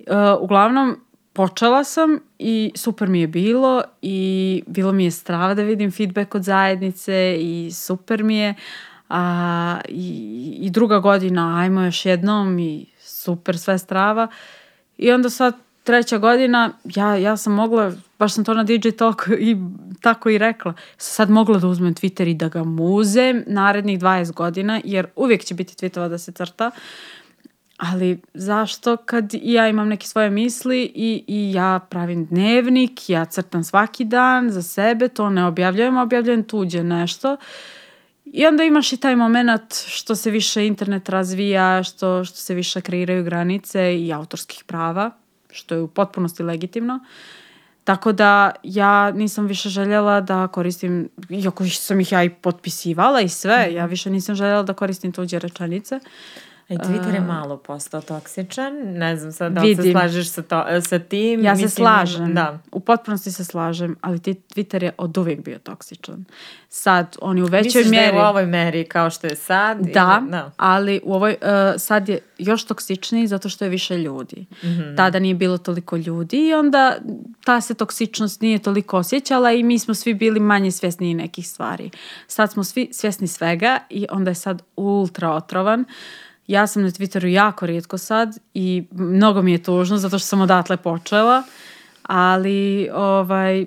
E, 0.00 0.12
uglavnom, 0.40 1.00
počela 1.36 1.84
sam 1.84 2.18
i 2.38 2.72
super 2.74 3.08
mi 3.08 3.20
je 3.20 3.26
bilo 3.26 3.82
i 4.02 4.62
bilo 4.66 4.92
mi 4.92 5.04
je 5.04 5.10
strava 5.10 5.54
da 5.54 5.62
vidim 5.62 5.90
feedback 5.90 6.34
od 6.34 6.42
zajednice 6.42 7.36
i 7.40 7.70
super 7.72 8.24
mi 8.24 8.36
je. 8.36 8.54
A, 9.08 9.80
i, 9.88 10.58
I 10.60 10.70
druga 10.70 10.98
godina, 10.98 11.58
ajmo 11.60 11.82
još 11.82 12.06
jednom 12.06 12.58
i 12.58 12.86
super 12.98 13.58
sve 13.58 13.78
strava. 13.78 14.28
I 14.98 15.12
onda 15.12 15.30
sad 15.30 15.54
treća 15.84 16.18
godina, 16.18 16.70
ja, 16.84 17.16
ja 17.16 17.36
sam 17.36 17.52
mogla, 17.52 17.92
baš 18.18 18.34
sam 18.34 18.44
to 18.44 18.54
na 18.54 18.64
DJ 18.64 18.88
Talk 18.98 19.28
i 19.38 19.56
tako 20.00 20.30
i 20.30 20.38
rekla, 20.38 20.74
sad 20.96 21.30
mogla 21.30 21.58
da 21.58 21.66
uzmem 21.68 21.94
Twitter 21.94 22.30
i 22.30 22.34
da 22.34 22.48
ga 22.48 22.64
muzem 22.64 23.44
narednih 23.46 23.98
20 23.98 24.32
godina, 24.32 24.80
jer 24.84 25.06
uvijek 25.16 25.44
će 25.44 25.54
biti 25.54 25.74
tweetova 25.74 26.08
da 26.08 26.18
se 26.18 26.32
crta. 26.32 26.70
Ali 27.76 28.20
zašto 28.34 28.96
kad 28.96 29.30
ja 29.42 29.68
imam 29.68 29.88
neke 29.88 30.06
svoje 30.06 30.30
misli 30.30 30.92
i, 30.94 31.24
i 31.26 31.52
ja 31.52 31.80
pravim 31.90 32.26
dnevnik, 32.26 33.10
ja 33.10 33.24
crtam 33.24 33.64
svaki 33.64 34.04
dan 34.04 34.50
za 34.50 34.62
sebe, 34.62 35.08
to 35.08 35.30
ne 35.30 35.44
objavljujem, 35.44 35.96
objavljujem 35.96 36.44
tuđe 36.44 36.84
nešto. 36.84 37.36
I 38.24 38.46
onda 38.46 38.64
imaš 38.64 38.92
i 38.92 38.96
taj 38.96 39.16
moment 39.16 39.74
što 39.86 40.16
se 40.16 40.30
više 40.30 40.66
internet 40.66 41.08
razvija, 41.08 41.82
što, 41.82 42.24
što 42.24 42.36
se 42.36 42.54
više 42.54 42.80
kreiraju 42.80 43.24
granice 43.24 43.98
i 43.98 44.12
autorskih 44.12 44.64
prava, 44.64 45.10
što 45.50 45.74
je 45.74 45.80
u 45.80 45.88
potpunosti 45.88 46.42
legitimno. 46.42 47.00
Tako 47.84 48.12
da 48.12 48.50
ja 48.62 49.10
nisam 49.10 49.46
više 49.46 49.68
željela 49.68 50.20
da 50.20 50.48
koristim, 50.48 51.08
iako 51.30 51.64
sam 51.66 52.00
ih 52.00 52.12
ja 52.12 52.24
i 52.24 52.30
potpisivala 52.30 53.20
i 53.20 53.28
sve, 53.28 53.68
ja 53.72 53.86
više 53.86 54.10
nisam 54.10 54.34
željela 54.34 54.62
da 54.62 54.72
koristim 54.72 55.12
tuđe 55.12 55.38
rečenice. 55.38 56.00
I 56.68 56.78
Twitter 56.78 57.14
je 57.14 57.20
malo 57.20 57.56
postao 57.56 58.00
toksičan, 58.00 58.72
ne 58.76 59.16
znam 59.16 59.32
sad 59.32 59.52
da 59.52 59.60
li 59.60 59.74
se 59.74 59.82
Vidim. 59.82 59.92
slažeš 59.92 60.28
sa, 60.28 60.42
to, 60.42 60.64
sa 60.80 60.98
tim. 60.98 61.40
Ja 61.40 61.56
se 61.56 61.62
mislim, 61.62 61.84
slažem, 61.84 62.34
Da. 62.34 62.58
u 62.72 62.80
potpunosti 62.80 63.32
se 63.32 63.44
slažem, 63.44 63.96
ali 64.00 64.18
ti- 64.18 64.34
Twitter 64.46 64.82
je 64.82 64.92
od 64.98 65.18
uvijek 65.18 65.40
bio 65.40 65.58
toksičan. 65.58 66.24
Sad, 66.68 67.16
on 67.20 67.36
je 67.38 67.42
u 67.42 67.46
većoj 67.46 67.62
Misliš 67.68 67.86
da 67.86 67.96
je 67.96 68.02
mjeri... 68.02 68.16
u 68.16 68.20
ovoj 68.20 68.46
meri 68.46 68.84
kao 68.84 69.10
što 69.10 69.26
je 69.26 69.36
sad? 69.36 69.78
Da, 69.80 70.18
Ili- 70.22 70.30
da. 70.30 70.50
ali 70.56 71.00
u 71.04 71.14
ovoj, 71.14 71.30
uh, 71.32 71.48
sad 71.78 72.08
je 72.08 72.18
još 72.38 72.64
toksičniji 72.64 73.26
zato 73.26 73.48
što 73.48 73.64
je 73.64 73.68
više 73.68 73.98
ljudi. 73.98 74.46
Mhm. 74.64 74.96
Tada 74.96 75.18
nije 75.18 75.34
bilo 75.34 75.58
toliko 75.58 75.96
ljudi 75.96 76.48
i 76.48 76.54
onda 76.54 76.96
ta 77.44 77.60
se 77.60 77.74
toksičnost 77.74 78.40
nije 78.40 78.58
toliko 78.58 78.96
osjećala 78.98 79.52
i 79.52 79.62
mi 79.62 79.78
smo 79.78 79.94
svi 79.94 80.14
bili 80.14 80.40
manje 80.40 80.70
svjesni 80.70 81.14
nekih 81.14 81.48
stvari. 81.48 81.90
Sad 82.26 82.52
smo 82.52 82.64
svi 82.64 82.88
svjesni 82.92 83.26
svega 83.26 83.78
i 83.90 84.06
onda 84.10 84.30
je 84.30 84.34
sad 84.34 84.62
ultra 84.76 85.30
otrovan. 85.30 85.84
Ja 86.46 86.66
sam 86.66 86.82
na 86.82 86.90
Twitteru 86.90 87.26
jako 87.26 87.66
rijetko 87.66 87.98
sad 87.98 88.38
i 88.54 88.84
mnogo 88.92 89.42
mi 89.42 89.52
je 89.52 89.62
tužno 89.62 89.96
zato 89.96 90.18
što 90.18 90.28
sam 90.28 90.40
odatle 90.40 90.76
počela, 90.76 91.42
ali 92.02 92.88
ovaj, 92.94 93.64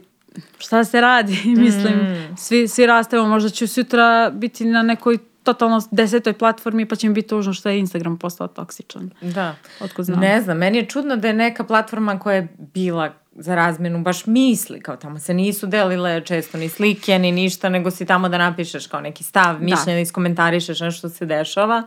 šta 0.57 0.83
se 0.83 1.01
radi? 1.01 1.37
Mislim, 1.65 1.99
svi, 2.37 2.67
svi 2.67 2.85
rastemo, 2.85 3.27
možda 3.27 3.49
ću 3.49 3.67
sutra 3.67 4.31
biti 4.33 4.65
na 4.65 4.83
nekoj 4.83 5.17
totalno 5.43 5.81
desetoj 5.91 6.33
platformi 6.33 6.85
pa 6.85 6.95
će 6.95 7.07
mi 7.07 7.13
biti 7.13 7.27
tužno 7.27 7.53
što 7.53 7.69
je 7.69 7.79
Instagram 7.79 8.17
postao 8.17 8.47
toksičan. 8.47 9.09
Da. 9.21 9.55
Otkud 9.79 10.05
znam. 10.05 10.19
Ne 10.19 10.41
znam, 10.41 10.57
meni 10.57 10.77
je 10.77 10.85
čudno 10.85 11.15
da 11.15 11.27
je 11.27 11.33
neka 11.33 11.63
platforma 11.63 12.19
koja 12.19 12.35
je 12.35 12.47
bila 12.57 13.13
za 13.35 13.55
razmenu 13.55 14.01
baš 14.01 14.25
misli, 14.25 14.81
kao 14.81 14.95
tamo 14.95 15.19
se 15.19 15.33
nisu 15.33 15.67
delile 15.67 16.25
često 16.25 16.57
ni 16.57 16.69
slike 16.69 17.19
ni 17.19 17.31
ništa, 17.31 17.69
nego 17.69 17.91
si 17.91 18.05
tamo 18.05 18.29
da 18.29 18.37
napišeš 18.37 18.87
kao 18.87 19.01
neki 19.01 19.23
stav, 19.23 19.61
mišljenje, 19.61 19.97
da. 19.97 19.99
iskomentarišeš 19.99 20.79
nešto 20.79 20.97
što 20.97 21.09
se 21.09 21.25
dešava. 21.25 21.83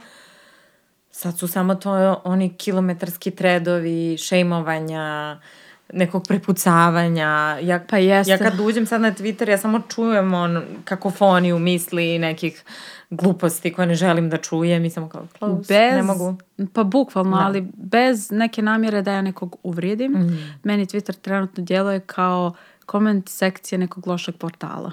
Sad 1.14 1.38
su 1.38 1.49
samo 1.49 1.75
to 1.75 2.21
oni 2.25 2.54
kilometarski 2.57 3.31
tredovi, 3.31 4.16
šejmovanja, 4.19 5.38
nekog 5.92 6.25
prepucavanja. 6.28 7.59
Ja, 7.62 7.81
Pa 7.88 7.99
jeste. 7.99 8.33
Ja 8.33 8.38
kad 8.38 8.61
uđem 8.61 8.87
sad 8.87 9.00
na 9.00 9.12
Twitter, 9.12 9.49
ja 9.49 9.59
samo 9.59 9.81
čujem 9.95 10.35
on 10.35 10.62
kakofoniju 10.85 11.59
misli 11.59 12.19
nekih 12.19 12.64
gluposti 13.11 13.73
koje 13.73 13.87
ne 13.87 13.95
želim 13.95 14.31
da 14.31 14.37
čujem 14.37 14.85
i 14.85 14.90
samo 14.90 15.09
kao 15.09 15.26
close, 15.38 15.75
Bez, 15.75 15.95
ne 15.97 16.02
mogu. 16.02 16.37
Pa 16.73 16.85
bukvalno, 16.85 17.37
Da. 17.37 17.42
ali 17.45 17.61
bez 17.75 18.31
neke 18.31 18.62
namjere 18.62 19.02
da 19.02 19.12
ja 19.12 19.23
nekog 19.23 19.57
uvrijedim. 19.62 20.12
Meni 20.62 20.87
Twitter 20.87 21.16
trenutno 21.21 21.64
djeluje 21.64 22.00
kao 22.00 22.52
koment 22.87 23.28
sekcije 23.28 23.78
nekog 23.78 24.07
lošeg 24.07 24.37
portala. 24.37 24.92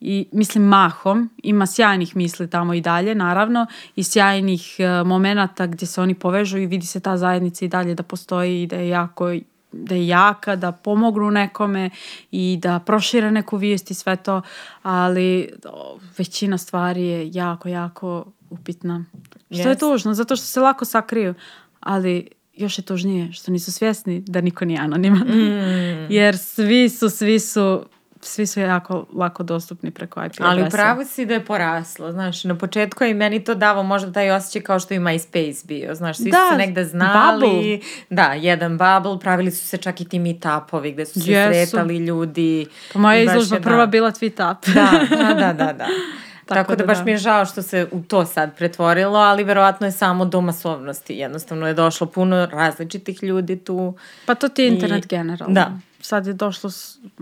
I 0.00 0.26
mislim 0.32 0.64
mahom, 0.64 1.30
ima 1.42 1.66
sjajnih 1.66 2.16
misli 2.16 2.50
tamo 2.50 2.74
i 2.74 2.80
dalje, 2.80 3.14
naravno, 3.14 3.66
i 3.96 4.02
sjajnih 4.02 4.76
uh, 4.78 5.06
momenata 5.06 5.66
gdje 5.66 5.86
se 5.86 6.00
oni 6.00 6.14
povežu 6.14 6.58
i 6.58 6.66
vidi 6.66 6.86
se 6.86 7.00
ta 7.00 7.16
zajednica 7.16 7.64
i 7.64 7.68
dalje 7.68 7.94
da 7.94 8.02
postoji 8.02 8.62
i 8.62 8.66
da 8.66 8.76
je 8.76 8.88
jako 8.88 9.32
da 9.72 9.94
je 9.94 10.06
jaka, 10.06 10.56
da 10.56 10.72
pomognu 10.72 11.30
nekome 11.30 11.90
i 12.30 12.58
da 12.62 12.78
prošire 12.78 13.30
neku 13.30 13.56
vijest 13.56 13.90
i 13.90 13.94
sve 13.94 14.16
to, 14.16 14.42
ali 14.82 15.48
o, 15.64 15.98
većina 16.18 16.58
stvari 16.58 17.06
je 17.06 17.30
jako, 17.32 17.68
jako 17.68 18.24
upitna. 18.50 19.04
Što 19.50 19.68
je 19.68 19.78
tužno, 19.78 20.14
zato 20.14 20.36
što 20.36 20.46
se 20.46 20.60
lako 20.60 20.84
sakriju, 20.84 21.34
ali 21.80 22.28
još 22.54 22.78
je 22.78 22.82
tužnije 22.82 23.32
što 23.32 23.52
nisu 23.52 23.72
svjesni 23.72 24.20
da 24.20 24.40
niko 24.40 24.64
nije 24.64 24.80
anoniman. 24.80 25.28
Jer 26.08 26.38
svi 26.38 26.88
su, 26.88 27.10
svi 27.10 27.40
su, 27.40 27.84
svi 28.20 28.46
su 28.46 28.60
jako 28.60 29.06
lako 29.12 29.42
dostupni 29.42 29.90
preko 29.90 30.24
IP 30.24 30.32
Ali 30.38 30.50
adresa. 30.52 30.68
upravo 30.68 31.04
si 31.04 31.26
da 31.26 31.34
je 31.34 31.44
poraslo, 31.44 32.12
znaš, 32.12 32.44
na 32.44 32.54
početku 32.56 33.04
je 33.04 33.10
i 33.10 33.14
meni 33.14 33.44
to 33.44 33.54
davo 33.54 33.82
možda 33.82 34.12
taj 34.12 34.30
osjećaj 34.30 34.62
kao 34.62 34.78
što 34.78 34.94
i 34.94 34.98
MySpace 34.98 35.66
bio, 35.66 35.94
znaš, 35.94 36.16
svi 36.16 36.24
su 36.24 36.30
Da, 36.30 36.48
se 36.52 36.58
negde 36.58 36.84
znali, 36.84 37.40
bubble. 37.42 37.78
da, 38.12 38.32
jedan 38.32 38.72
bubble, 38.72 39.18
pravili 39.20 39.50
su 39.50 39.66
se 39.66 39.76
čak 39.78 40.00
i 40.00 40.04
ti 40.04 40.18
meetupovi 40.18 40.92
gde 40.92 41.06
su 41.06 41.20
se 41.20 41.32
Jesu. 41.32 41.70
sretali 41.70 41.96
ljudi. 41.98 42.66
Pa 42.92 42.98
moja 42.98 43.16
I 43.16 43.24
izložba 43.24 43.56
je, 43.56 43.62
prva 43.62 43.78
da. 43.78 43.86
bila 43.86 44.10
tweet 44.10 44.52
up. 44.52 44.66
Da, 44.66 44.90
da, 45.18 45.34
da, 45.34 45.52
da, 45.54 45.72
da. 45.72 45.86
Tako, 46.46 46.56
Tako 46.56 46.72
da, 46.72 46.76
da 46.76 46.86
baš 46.86 46.98
da. 46.98 47.04
mi 47.04 47.10
je 47.10 47.18
žao 47.18 47.44
što 47.44 47.62
se 47.62 47.86
u 47.92 48.00
to 48.00 48.24
sad 48.24 48.56
pretvorilo, 48.56 49.18
ali 49.18 49.44
verovatno 49.44 49.86
je 49.86 49.92
samo 49.92 50.24
do 50.24 50.40
masovnosti. 50.40 51.14
Jednostavno 51.14 51.66
je 51.66 51.74
došlo 51.74 52.06
puno 52.08 52.46
različitih 52.46 53.22
ljudi 53.22 53.56
tu. 53.58 53.94
Pa 54.26 54.34
to 54.34 54.48
ti 54.48 54.62
je 54.62 54.68
I- 54.68 54.70
internet 54.70 55.06
generalno. 55.06 55.54
da. 55.54 55.72
Sad 56.08 56.26
je 56.26 56.32
došlo, 56.32 56.70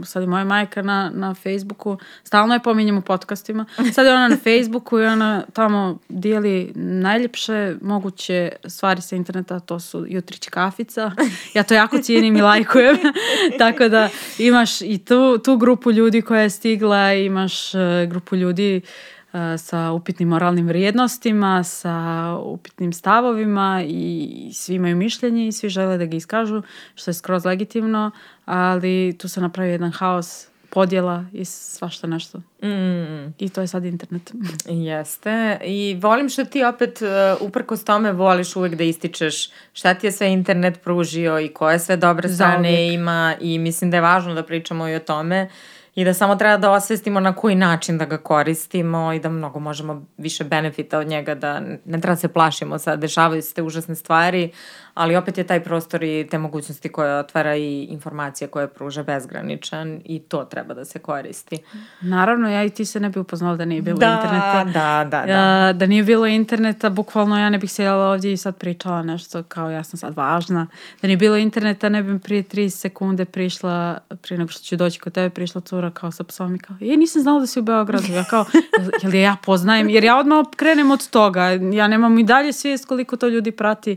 sad 0.05 0.23
je 0.23 0.27
moja 0.27 0.45
majka 0.45 0.83
na, 0.83 1.11
na 1.15 1.35
Facebooku, 1.35 1.99
stalno 2.25 2.55
je 2.55 2.63
pominjem 2.63 2.99
u 2.99 3.01
podcastima, 3.03 3.65
sad 3.93 4.07
je 4.07 4.13
ona 4.13 4.29
na 4.29 4.37
Facebooku 4.37 5.01
i 5.01 5.07
ona 5.07 5.43
tamo 5.53 5.99
dijeli 6.09 6.73
najljepše 6.75 7.77
moguće 7.83 8.53
stvari 8.67 9.03
sa 9.03 9.17
interneta, 9.17 9.61
to 9.61 9.81
su 9.81 10.05
jutrić 10.09 10.49
kafica. 10.49 11.11
Ja 11.55 11.63
to 11.63 11.75
jako 11.75 11.99
cijenim 11.99 12.37
i 12.37 12.43
lajkujem. 12.43 12.97
Tako 13.59 13.89
da 13.89 14.09
imaš 14.39 14.81
i 14.81 14.99
tu, 14.99 15.39
tu 15.39 15.57
grupu 15.57 15.93
ljudi 15.93 16.23
koja 16.23 16.41
je 16.41 16.51
stigla, 16.51 17.13
imaš 17.13 17.75
e, 17.75 18.07
grupu 18.11 18.37
ljudi 18.37 18.81
sa 19.59 19.93
upitnim 19.93 20.29
moralnim 20.29 20.67
vrijednostima, 20.67 21.63
sa 21.65 21.95
upitnim 22.43 22.93
stavovima 22.93 23.83
i 23.87 24.51
svi 24.53 24.75
imaju 24.75 24.97
mišljenje 24.97 25.49
i 25.49 25.53
svi 25.53 25.69
žele 25.69 25.99
da 25.99 26.05
ga 26.05 26.17
iskažu, 26.17 26.63
što 26.95 27.11
je 27.11 27.15
skroz 27.15 27.45
legitimno, 27.45 28.11
ali 28.45 29.17
tu 29.19 29.29
se 29.29 29.41
napravi 29.41 29.71
jedan 29.71 29.93
haos 29.93 30.49
podjela 30.71 31.25
i 31.33 31.45
svašta 31.45 32.07
nešto. 32.07 32.39
Mm, 32.39 33.35
I 33.39 33.49
to 33.49 33.61
je 33.61 33.67
sad 33.67 33.85
internet. 33.85 34.33
jeste. 34.91 35.59
I 35.65 35.99
volim 36.01 36.29
što 36.29 36.45
ti 36.45 36.65
opet, 36.65 37.03
uh, 37.03 37.49
uprkos 37.49 37.85
tome, 37.85 38.13
voliš 38.13 38.57
uvek 38.57 38.75
da 38.75 38.85
ističeš 38.85 39.51
šta 39.73 39.95
ti 39.95 40.07
je 40.07 40.13
sve 40.13 40.33
internet 40.33 40.83
pružio 40.83 41.41
i 41.41 41.49
koje 41.49 41.79
sve 41.79 41.97
dobre 41.97 42.29
strane 42.29 42.95
ima 42.95 43.35
i 43.41 43.59
mislim 43.59 43.91
da 43.91 43.97
je 43.97 44.01
važno 44.01 44.35
da 44.35 44.43
pričamo 44.43 44.89
i 44.89 44.95
o 44.95 45.01
tome 45.01 45.49
i 45.97 46.05
da 46.05 46.15
samo 46.15 46.37
treba 46.37 46.57
da 46.57 46.71
osvestimo 46.71 47.21
na 47.21 47.33
koji 47.33 47.55
način 47.55 47.99
da 47.99 48.05
ga 48.05 48.19
koristimo 48.19 49.13
i 49.13 49.21
da 49.21 49.29
mnogo 49.29 49.59
možemo 49.61 50.07
više 50.17 50.45
benefita 50.45 50.99
od 50.99 51.07
njega, 51.07 51.35
da 51.35 51.61
ne 51.61 52.01
treba 52.01 52.15
da 52.15 52.17
se 52.17 52.29
plašimo 52.29 52.79
sad, 52.79 53.01
dešavaju 53.01 53.43
se 53.43 53.55
te 53.55 53.63
užasne 53.63 53.95
stvari, 53.95 54.51
ali 54.97 55.17
opet 55.17 55.39
je 55.39 55.45
taj 55.45 55.65
prostor 55.65 56.03
i 56.03 56.27
te 56.31 56.39
mogućnosti 56.39 56.89
koje 56.89 57.19
otvara 57.19 57.57
i 57.57 57.85
informacije 57.85 58.49
koje 58.49 58.69
pruža 58.69 59.03
bezgraničan 59.03 60.01
i 60.05 60.19
to 60.19 60.45
treba 60.45 60.75
da 60.75 60.85
se 60.85 60.99
koristi. 60.99 61.59
Naravno, 62.01 62.51
ja 62.51 62.65
i 62.65 62.71
ti 62.71 62.85
se 62.85 63.01
ne 63.01 63.09
bi 63.09 63.21
upoznala 63.21 63.57
da 63.57 63.65
nije 63.65 63.83
bilo 63.83 63.99
Da, 63.99 64.21
interneta. 64.23 64.65
da, 64.65 65.05
da, 65.11 65.27
da. 65.27 65.73
Da 65.73 65.87
nije 65.87 66.03
bilo 66.03 66.27
interneta, 66.27 66.91
bukvalno 66.91 67.39
ja 67.39 67.51
ne 67.51 67.59
bih 67.59 67.73
sjedala 67.73 68.11
ovdje 68.11 68.33
i 68.33 68.37
sad 68.37 68.57
pričala 68.57 69.03
nešto 69.03 69.43
kao 69.43 69.71
ja 69.71 69.85
sam 69.85 69.99
sad 69.99 70.17
važna. 70.17 70.67
Da 71.03 71.09
nije 71.09 71.17
bilo 71.17 71.37
interneta, 71.37 71.89
ne 71.89 72.03
bi 72.03 72.19
prije 72.19 72.43
tri 72.43 72.71
sekunde 72.71 73.25
prišla, 73.25 73.99
prije 74.23 74.39
nego 74.39 74.51
što 74.51 74.63
ću 74.63 74.77
doći 74.77 75.01
kod 75.01 75.13
tebe, 75.13 75.31
prišla 75.31 75.61
cura 75.61 75.77
cura 75.77 75.91
kao 75.91 76.11
sa 76.13 76.25
psom 76.25 76.55
i 76.55 76.59
kao, 76.59 76.77
je, 76.81 76.97
nisam 76.97 77.23
znala 77.23 77.41
da 77.41 77.47
si 77.47 77.59
u 77.61 77.63
Beogradu. 77.63 78.13
Ja 78.13 78.25
kao, 78.25 78.45
jel 79.03 79.15
je 79.15 79.23
ja 79.23 79.37
poznajem? 79.45 79.89
Jer 79.89 80.05
ja 80.05 80.19
odmah 80.19 80.47
krenem 80.57 80.91
od 80.91 81.11
toga. 81.11 81.43
Ja 81.73 81.89
nemam 81.89 82.19
i 82.19 82.25
dalje 82.25 82.53
svijest 82.53 82.87
koliko 82.87 83.17
to 83.17 83.29
ljudi 83.29 83.51
prati. 83.51 83.97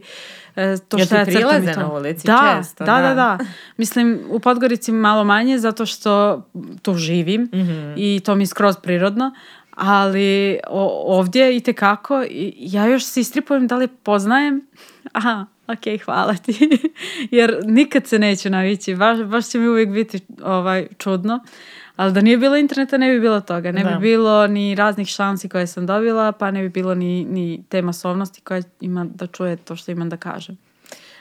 E, 0.59 0.77
to 0.79 0.97
Ja 0.97 1.05
što 1.05 1.15
ja 1.15 1.25
crtam 1.25 1.73
to. 1.73 1.79
na 1.79 1.91
ulici 1.91 2.27
da, 2.27 2.55
često, 2.57 2.83
Da, 2.83 2.93
da, 2.93 3.01
da. 3.01 3.13
da. 3.13 3.37
Mislim, 3.77 4.19
u 4.29 4.39
Podgorici 4.39 4.91
malo 4.91 5.23
manje 5.23 5.57
zato 5.57 5.85
što 5.85 6.41
tu 6.81 6.93
živim 6.95 7.41
Mhm. 7.43 7.93
i 7.97 8.21
to 8.25 8.35
mi 8.35 8.43
je 8.43 8.47
skroz 8.47 8.75
prirodno. 8.77 9.31
Ali 9.71 10.59
o, 10.67 11.03
ovdje 11.09 11.55
i 11.55 11.59
tekako, 11.59 12.23
ja 12.55 12.85
još 12.85 13.03
se 13.03 13.21
istripujem 13.21 13.67
da 13.67 13.75
li 13.75 13.87
poznajem. 13.87 14.67
Aha, 15.11 15.45
ok, 15.67 16.03
hvala 16.05 16.33
ti. 16.35 16.69
Jer 17.31 17.57
nikad 17.65 18.07
se 18.07 18.19
neću 18.19 18.49
navići. 18.49 18.95
Baš, 18.95 19.19
baš 19.19 19.49
će 19.49 19.59
mi 19.59 19.67
uvijek 19.67 19.89
biti 19.89 20.19
ovaj, 20.43 20.87
čudno. 20.97 21.39
Ali 21.99 22.13
da 22.13 22.21
nije 22.21 22.37
bilo 22.37 22.55
interneta, 22.55 22.97
ne 22.97 23.11
bi 23.11 23.19
bilo 23.19 23.41
toga. 23.41 23.71
Ne 23.71 23.83
Da. 23.83 23.89
bi 23.89 23.99
bilo 23.99 24.47
ni 24.47 24.75
raznih 24.75 25.07
šansi 25.07 25.49
koje 25.49 25.67
sam 25.67 25.85
dobila, 25.85 26.31
pa 26.31 26.51
ne 26.51 26.61
bi 26.61 26.69
bilo 26.69 26.95
ni, 26.95 27.25
ni 27.25 27.63
te 27.69 27.81
masovnosti 27.81 28.41
koja 28.41 28.61
ima 28.81 29.05
da 29.15 29.27
čuje 29.27 29.57
to 29.57 29.75
što 29.75 29.91
imam 29.91 30.09
da 30.09 30.17
kažem. 30.17 30.57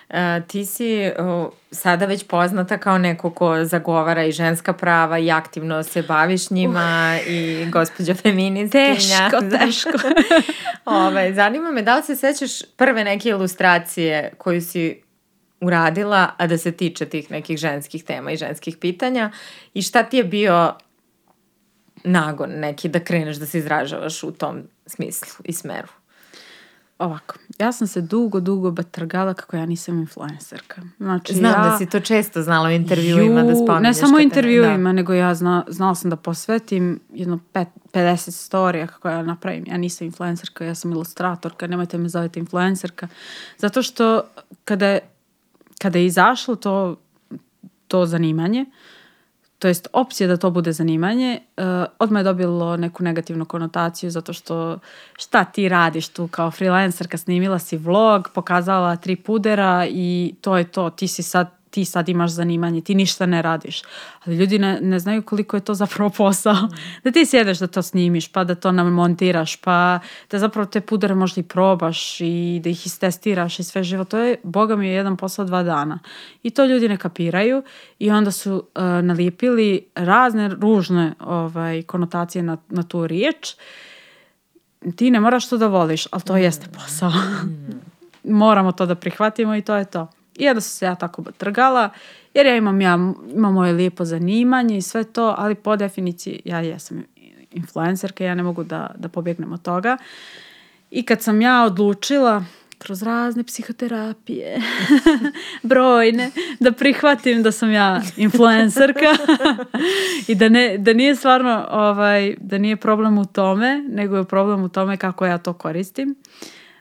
E, 0.08 0.42
ti 0.49 0.64
si 0.64 1.11
o, 1.18 1.50
sada 1.70 2.06
već 2.06 2.26
poznata 2.26 2.78
kao 2.78 2.99
neko 2.99 3.30
ko 3.30 3.64
zagovara 3.64 4.25
i 4.25 4.32
ženska 4.32 4.73
prava 4.73 5.18
i 5.18 5.30
aktivno 5.30 5.82
se 5.82 6.02
baviš 6.02 6.50
njima 6.50 7.18
i 7.26 7.66
gospođa 7.70 8.14
feministkinja. 8.14 9.30
Teško, 9.30 9.40
teško. 9.58 10.08
Ove, 10.85 11.35
zanima 11.35 11.70
me 11.70 11.82
da 11.82 11.97
li 11.97 12.02
se 12.02 12.16
sećaš 12.16 12.50
prve 12.76 13.04
neke 13.04 13.28
ilustracije 13.28 14.32
koju 14.38 14.61
si 14.61 15.08
uradila, 15.61 16.31
a 16.37 16.47
da 16.47 16.59
se 16.59 16.73
tiče 16.73 17.07
tih 17.07 17.31
nekih 17.31 17.59
ženskih 17.59 18.05
tema 18.05 18.33
i 18.33 18.37
ženskih 18.37 18.77
pitanja 18.77 19.31
i 19.75 19.83
šta 19.83 20.03
ti 20.03 20.17
je 20.17 20.25
bio 20.25 20.75
nagon 22.05 22.50
neki 22.50 22.88
da 22.88 23.00
kreneš 23.00 23.37
da 23.37 23.47
se 23.47 23.59
izražavaš 23.59 24.23
u 24.23 24.33
tom 24.33 24.62
smislu 24.87 25.45
i 25.45 25.53
smeru? 25.53 25.88
Ovako, 26.99 27.35
ja 27.59 27.73
sam 27.73 27.87
se 27.87 28.00
dugo, 28.00 28.41
dugo 28.41 28.71
batrgala 28.71 29.35
kako 29.35 29.57
ja 29.57 29.67
nisam 29.67 29.99
influencerka. 29.99 30.83
Znači, 30.99 31.35
Znam 31.35 31.53
ja... 31.53 31.71
da 31.71 31.79
si 31.79 31.87
to 31.87 32.00
često 32.00 32.43
znala 32.43 32.69
u 32.69 32.73
intervjuima 32.73 33.43
da 33.43 33.50
Ju, 33.50 33.57
spominješ. 33.57 33.83
Ne 33.83 33.95
samo 33.95 34.17
u 34.17 34.21
intervjuima, 34.21 34.93
nego 34.93 35.12
ja 35.12 35.35
zna, 35.35 35.65
znala 35.69 35.95
sam 35.95 36.11
da 36.11 36.17
posvetim 36.17 37.00
jedno 37.15 37.38
pet, 37.53 37.69
50 37.93 38.31
storija 38.31 38.87
kako 38.87 39.09
ja 39.09 39.23
napravim. 39.23 39.65
Ja 39.67 39.77
nisam 39.77 40.07
influencerka, 40.07 40.65
ja 40.65 40.75
sam 40.75 40.93
ilustratorka, 40.93 41.67
nemojte 41.67 41.99
me 41.99 42.09
zovete 42.09 42.41
influencerka. 42.41 43.09
Zato 43.59 43.83
što 43.83 44.23
kada 44.65 44.99
kada 45.78 45.99
je 45.99 46.06
izašlo 46.06 46.56
to, 46.56 46.97
to 47.88 48.06
zanimanje, 48.06 48.64
to 49.58 49.68
jest 49.68 49.88
opcija 49.92 50.28
da 50.28 50.37
to 50.37 50.50
bude 50.50 50.73
zanimanje, 50.73 51.40
uh, 51.56 51.64
odmah 51.99 52.20
je 52.20 52.25
dobilo 52.25 52.76
neku 52.76 53.02
negativnu 53.02 53.44
konotaciju 53.44 54.11
zato 54.11 54.32
što 54.32 54.78
šta 55.16 55.44
ti 55.44 55.68
radiš 55.68 56.08
tu 56.08 56.28
kao 56.28 56.50
freelancerka, 56.50 57.18
snimila 57.18 57.58
si 57.58 57.76
vlog, 57.76 58.28
pokazala 58.35 58.97
tri 58.97 59.16
pudera 59.16 59.87
i 59.90 60.35
to 60.40 60.56
je 60.56 60.64
to, 60.64 60.90
ti 60.90 61.08
si 61.08 61.23
sad 61.23 61.58
ti 61.71 61.85
sad 61.85 62.09
imaš 62.09 62.31
zanimanje, 62.31 62.81
ti 62.81 62.95
ništa 62.95 63.27
ne 63.27 63.43
radiš. 63.43 63.83
Ali 64.25 64.37
ljudi 64.37 64.59
ne, 64.59 64.79
ne 64.83 64.99
znaju 64.99 65.23
koliko 65.23 65.57
je 65.57 65.61
to 65.61 65.75
zapravo 65.75 66.11
posao. 66.11 66.69
Da 67.05 67.11
ti 67.11 67.27
sjedeš 67.27 67.59
da 67.59 67.67
to 67.67 67.83
snimiš, 67.83 68.33
pa 68.33 68.45
da 68.45 68.55
to 68.55 68.73
namontiraš, 68.73 69.57
pa 69.57 69.99
da 70.31 70.39
zapravo 70.39 70.67
te 70.67 70.81
pudere 70.81 71.15
možda 71.15 71.41
i 71.41 71.45
probaš 71.45 72.21
i 72.21 72.61
da 72.65 72.71
ih 72.71 72.87
istestiraš 72.87 73.59
i 73.59 73.65
sve 73.65 73.83
živo. 73.83 74.05
To 74.05 74.19
je, 74.19 74.37
boga 74.43 74.77
mi 74.77 74.87
je 74.87 74.95
jedan 74.95 75.17
posao 75.17 75.45
dva 75.45 75.63
dana. 75.63 75.99
I 76.43 76.51
to 76.51 76.65
ljudi 76.65 76.89
ne 76.89 76.97
kapiraju 76.97 77.63
i 77.99 78.11
onda 78.11 78.31
su 78.31 78.55
uh, 78.55 78.83
nalijepili 78.83 79.87
razne 79.95 80.49
ružne 80.49 81.15
ovaj, 81.21 81.83
konotacije 81.83 82.43
na, 82.43 82.57
na 82.69 82.83
tu 82.83 83.07
riječ. 83.07 83.55
Ti 84.97 85.11
ne 85.11 85.21
moraš 85.21 85.49
to 85.49 85.57
da 85.57 85.67
voliš, 85.67 86.07
ali 86.11 86.23
to 86.23 86.37
jeste 86.37 86.67
posao. 86.75 87.13
Moramo 88.25 88.73
to 88.73 88.87
da 88.87 88.95
prihvatimo 88.95 89.57
i 89.57 89.63
to 89.63 89.77
je 89.77 89.85
to. 89.85 90.09
I 90.38 90.49
onda 90.49 90.61
sam 90.61 90.71
se 90.71 90.85
ja 90.85 90.95
tako 90.95 91.23
trgala, 91.38 91.90
jer 92.35 92.47
ja 92.47 92.57
imam, 92.57 92.80
ja 92.80 92.99
imam 93.35 93.54
moje 93.54 93.73
lijepo 93.73 94.04
zanimanje 94.04 94.76
i 94.76 94.83
sve 94.83 95.04
to, 95.04 95.35
ali 95.38 95.54
po 95.54 95.76
definiciji 95.76 96.40
ja 96.45 96.61
jesam 96.61 97.04
influencerka, 97.50 98.25
ja 98.25 98.35
ne 98.35 98.42
mogu 98.42 98.64
da, 98.64 98.95
da 98.99 99.09
pobjegnem 99.09 99.52
od 99.52 99.62
toga. 99.62 99.97
I 100.90 101.02
kad 101.02 101.23
sam 101.23 101.40
ja 101.40 101.64
odlučila 101.64 102.45
kroz 102.78 103.02
razne 103.02 103.45
psihoterapije, 103.45 104.61
brojne, 105.63 106.30
da 106.60 106.73
prihvatim 106.73 107.43
da 107.43 107.52
sam 107.52 107.73
ja 107.73 108.02
influencerka 108.17 109.17
i 110.28 110.34
da, 110.34 110.49
ne, 110.49 110.78
da 110.78 110.93
nije 110.93 111.17
stvarno, 111.17 111.67
ovaj, 111.71 112.34
da 112.41 112.58
nije 112.58 112.76
problem 112.76 113.19
u 113.19 113.25
tome, 113.25 113.84
nego 113.89 114.17
je 114.17 114.25
problem 114.25 114.63
u 114.63 114.69
tome 114.69 114.97
kako 114.97 115.26
ja 115.26 115.39
to 115.39 115.52
koristim. 115.52 116.15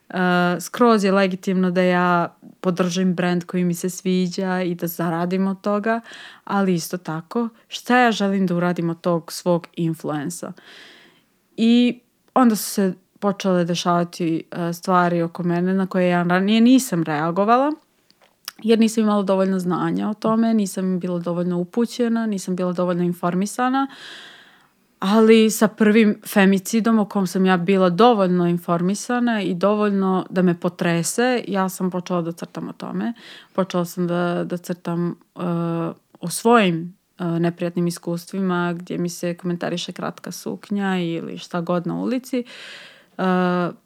Uh, 0.10 0.62
skroz 0.62 1.04
je 1.04 1.12
legitimno 1.12 1.72
da 1.72 1.82
ja 1.82 2.36
podržim 2.62 3.14
brand 3.14 3.44
koji 3.44 3.64
mi 3.64 3.74
se 3.74 3.90
sviđa 3.90 4.62
i 4.62 4.76
da 4.76 4.88
zaradim 4.88 5.48
od 5.48 5.62
toga, 5.62 6.02
ali 6.44 6.74
isto 6.74 6.98
tako 6.98 7.50
šta 7.68 8.00
ja 8.00 8.12
želim 8.12 8.48
da 8.48 8.56
uradim 8.56 8.90
od 8.90 9.02
tog 9.02 9.32
svog 9.32 9.68
influensa. 9.76 10.54
I 11.58 12.00
onda 12.34 12.56
su 12.56 12.64
se 12.64 12.94
počele 13.20 13.66
dešavati 13.66 14.44
uh, 14.52 14.76
stvari 14.76 15.22
oko 15.22 15.44
mene 15.44 15.74
na 15.74 15.88
koje 15.88 16.10
ja 16.10 16.24
ranije 16.24 16.62
nisam 16.62 17.04
reagovala 17.04 17.72
jer 18.64 18.80
nisam 18.80 19.04
imala 19.04 19.24
dovoljno 19.24 19.60
znanja 19.60 20.10
o 20.10 20.14
tome, 20.14 20.54
nisam 20.54 21.00
bila 21.00 21.20
dovoljno 21.20 21.58
upućena, 21.58 22.26
nisam 22.26 22.56
bila 22.56 22.74
dovoljno 22.74 23.04
informisana, 23.04 23.88
ali 25.00 25.50
sa 25.50 25.68
prvim 25.68 26.22
femicidom 26.26 27.00
o 27.00 27.06
kom 27.06 27.28
sam 27.28 27.46
ja 27.46 27.58
bila 27.58 27.90
dovoljno 27.90 28.48
informisana 28.48 29.42
i 29.42 29.54
dovoljno 29.54 30.26
da 30.30 30.42
me 30.42 30.60
potrese, 30.60 31.44
ja 31.48 31.70
sam 31.70 31.92
počela 31.92 32.22
da 32.22 32.32
crtam 32.32 32.70
o 32.70 32.74
tome. 32.74 33.14
Počela 33.54 33.86
sam 33.86 34.08
da, 34.08 34.44
da 34.44 34.58
crtam 34.58 35.16
uh, 35.36 35.44
o 36.20 36.30
svojim 36.30 36.98
uh, 37.20 37.26
neprijatnim 37.26 37.88
iskustvima 37.88 38.74
gdje 38.74 38.98
mi 38.98 39.10
se 39.10 39.34
komentariše 39.34 39.92
kratka 39.92 40.32
suknja 40.32 41.00
ili 41.00 41.38
šta 41.38 41.62
god 41.62 41.88
na 41.88 41.96
ulici. 41.96 42.44
Uh, 43.18 43.24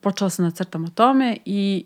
počela 0.01 0.29
sam 0.29 0.45
da 0.45 0.51
crtam 0.51 0.85
o 0.85 0.89
tome 0.89 1.37
i 1.45 1.85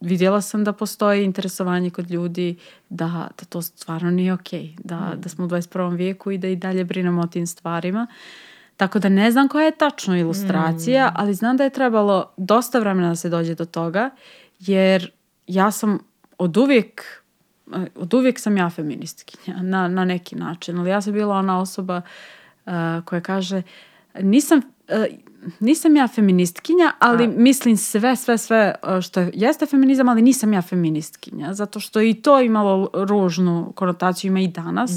vidjela 0.00 0.40
sam 0.40 0.64
da 0.64 0.72
postoji 0.72 1.24
interesovanje 1.24 1.90
kod 1.90 2.10
ljudi 2.10 2.56
da, 2.88 3.28
da 3.38 3.44
to 3.48 3.62
stvarno 3.62 4.10
nije 4.10 4.32
ok, 4.32 4.48
da, 4.84 5.14
da 5.16 5.28
smo 5.28 5.44
u 5.44 5.48
21. 5.48 5.96
vijeku 5.96 6.30
i 6.30 6.38
da 6.38 6.48
i 6.48 6.56
dalje 6.56 6.84
brinemo 6.84 7.22
o 7.22 7.26
tim 7.26 7.46
stvarima. 7.46 8.06
Tako 8.80 8.98
da 8.98 9.08
ne 9.08 9.30
znam 9.30 9.48
koja 9.48 9.64
je 9.64 9.76
tačno 9.76 10.16
ilustracija, 10.16 11.12
ali 11.16 11.34
znam 11.34 11.56
da 11.56 11.64
je 11.64 11.70
trebalo 11.70 12.32
dosta 12.36 12.78
vremena 12.78 13.08
da 13.08 13.16
se 13.16 13.28
dođe 13.28 13.54
do 13.54 13.64
toga, 13.64 14.10
jer 14.58 15.10
ja 15.46 15.70
sam 15.70 15.98
od 16.38 16.56
uvijek, 16.56 17.02
eh, 17.74 17.86
od 17.94 18.14
uvijek 18.14 18.38
sam 18.38 18.56
ja 18.56 18.70
feministkinja 18.70 19.62
na, 19.62 19.88
na 19.88 20.04
neki 20.04 20.36
način, 20.36 20.78
ali 20.78 20.90
ja 20.90 21.00
sam 21.00 21.12
bila 21.12 21.36
ona 21.36 21.60
osoba 21.60 22.02
eh, 22.66 22.70
koja 23.04 23.20
kaže 23.20 23.62
nisam, 24.20 24.60
eh, 24.88 25.06
nisam 25.60 25.96
ja 25.96 26.08
feministkinja, 26.08 26.92
ali 26.98 27.28
mislim 27.28 27.76
sve, 27.76 28.16
sve, 28.16 28.38
sve 28.38 28.74
što 29.02 29.20
jeste 29.20 29.66
feminizam, 29.66 30.08
ali 30.08 30.22
nisam 30.22 30.52
ja 30.52 30.62
feministkinja, 30.62 31.54
zato 31.54 31.80
što 31.80 32.00
i 32.00 32.14
to 32.14 32.40
imalo 32.40 32.90
ružnu 32.94 33.72
konotaciju, 33.74 34.28
ima 34.28 34.40
i 34.40 34.48
danas. 34.48 34.90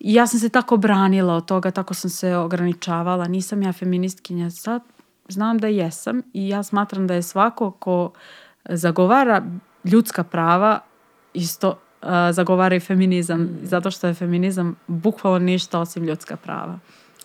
I 0.00 0.14
ja 0.14 0.26
sam 0.26 0.40
se 0.40 0.48
tako 0.48 0.76
branila 0.76 1.34
od 1.34 1.46
toga, 1.46 1.70
tako 1.70 1.94
sam 1.94 2.10
se 2.10 2.36
ograničavala. 2.36 3.28
Nisam 3.28 3.62
ja 3.62 3.72
feministkinja. 3.72 4.50
Sad 4.50 4.82
znam 5.28 5.58
da 5.58 5.66
jesam 5.66 6.22
i 6.32 6.48
ja 6.48 6.62
smatram 6.62 7.06
da 7.06 7.14
je 7.14 7.22
svako 7.22 7.70
ko 7.70 8.10
zagovara 8.68 9.42
ljudska 9.84 10.24
prava 10.24 10.80
isto 11.34 11.68
uh, 11.70 12.08
zagovara 12.30 12.76
i 12.76 12.80
feminizam. 12.80 13.58
Zato 13.62 13.90
što 13.90 14.06
je 14.06 14.14
feminizam 14.14 14.76
bukvalno 14.86 15.38
ništa 15.38 15.80
osim 15.80 16.04
ljudska 16.04 16.36
prava. 16.36 16.78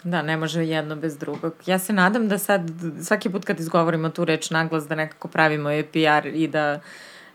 Da, 0.04 0.22
ne 0.22 0.38
može 0.38 0.66
jedno 0.66 0.96
bez 0.96 1.18
drugog. 1.18 1.54
Ja 1.66 1.80
se 1.80 1.94
nadam 1.94 2.28
da 2.28 2.38
sad, 2.38 2.72
svaki 3.02 3.30
put 3.30 3.46
kad 3.46 3.60
izgovorimo 3.60 4.10
tu 4.10 4.26
reč 4.26 4.50
naglas, 4.50 4.88
da 4.88 4.96
nekako 4.96 5.28
pravimo 5.28 5.70
je 5.70 5.84
PR 5.84 6.28
i 6.28 6.48
da 6.48 6.80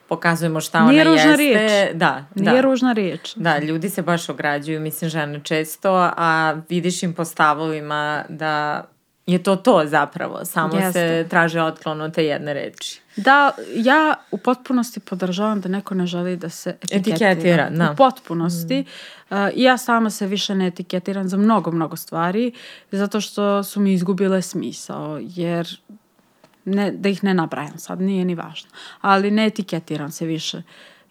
pokazujemo 0.08 0.60
šta 0.60 0.86
Nije 0.86 1.02
ona 1.02 1.10
ružna 1.10 1.30
jeste. 1.30 1.36
riječ. 1.36 1.94
Da, 1.94 2.24
Nije 2.34 2.52
da. 2.54 2.60
ružna 2.60 2.92
riječ. 2.92 3.34
Da, 3.36 3.58
ljudi 3.58 3.90
se 3.90 4.02
baš 4.02 4.28
ograđuju, 4.28 4.80
mislim, 4.80 5.10
žene 5.10 5.40
često, 5.44 6.10
a 6.16 6.56
vidiš 6.68 7.02
im 7.02 7.14
po 7.14 7.24
stavovima 7.24 8.24
da 8.28 8.84
je 9.26 9.42
to 9.42 9.56
to 9.56 9.82
zapravo. 9.86 10.44
Samo 10.44 10.72
se 10.72 10.78
Jeste. 10.78 11.26
traže 11.28 11.62
otklon 11.62 12.00
od 12.00 12.14
te 12.14 12.24
jedne 12.24 12.54
reči. 12.54 13.00
Da, 13.16 13.50
ja 13.74 14.14
u 14.30 14.38
potpunosti 14.38 15.00
podržavam 15.00 15.60
da 15.60 15.68
neko 15.68 15.94
ne 15.94 16.06
želi 16.06 16.36
da 16.36 16.48
se 16.48 16.70
etiketira. 16.70 17.14
Etiketira, 17.30 17.70
da. 17.70 17.90
U 17.92 17.96
potpunosti. 17.96 18.84
Uh, 19.30 19.36
I 19.54 19.62
ja 19.62 19.78
sama 19.78 20.10
se 20.10 20.26
više 20.26 20.54
ne 20.54 20.66
etiketiram 20.66 21.28
za 21.28 21.36
mnogo, 21.36 21.70
mnogo 21.70 21.96
stvari, 21.96 22.52
zato 22.92 23.20
što 23.20 23.62
su 23.62 23.80
mi 23.80 23.92
izgubile 23.92 24.42
smisao, 24.42 25.18
jer 25.22 25.68
ne, 26.66 26.90
da 26.90 27.08
ih 27.08 27.24
ne 27.24 27.34
nabrajam 27.34 27.78
sad, 27.78 28.00
nije 28.00 28.24
ni 28.24 28.34
važno. 28.34 28.70
Ali 29.00 29.30
ne 29.30 29.46
etiketiram 29.46 30.10
se 30.10 30.26
više. 30.26 30.62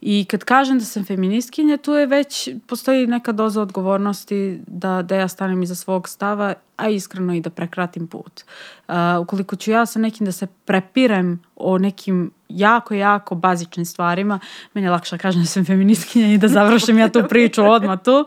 I 0.01 0.25
kad 0.29 0.43
kažem 0.43 0.79
da 0.79 0.85
sam 0.85 1.05
feministkinja, 1.05 1.77
tu 1.77 1.93
je 1.93 2.05
već, 2.05 2.49
postoji 2.67 3.07
neka 3.07 3.31
doza 3.31 3.61
odgovornosti 3.61 4.59
da, 4.67 5.01
da 5.01 5.15
ja 5.15 5.27
stanem 5.27 5.63
iza 5.63 5.75
svog 5.75 6.09
stava, 6.09 6.53
a 6.77 6.89
iskreno 6.89 7.33
i 7.33 7.41
da 7.41 7.49
prekratim 7.49 8.07
put. 8.07 8.43
Uh, 8.87 8.95
ukoliko 9.21 9.55
ću 9.55 9.71
ja 9.71 9.85
sa 9.85 9.99
nekim 9.99 10.25
da 10.25 10.31
se 10.31 10.47
prepirem 10.65 11.41
o 11.55 11.77
nekim 11.77 12.31
jako, 12.49 12.93
jako 12.93 13.35
bazičnim 13.35 13.85
stvarima, 13.85 14.39
meni 14.73 14.87
je 14.87 14.91
lakše 14.91 15.15
da 15.15 15.21
kažem 15.21 15.41
da 15.41 15.47
sam 15.47 15.65
feministkinja 15.65 16.27
i 16.27 16.37
da 16.37 16.47
završim 16.47 16.97
ja 16.97 17.09
tu 17.09 17.23
priču 17.29 17.63
odmah 17.63 17.99
tu. 18.03 18.25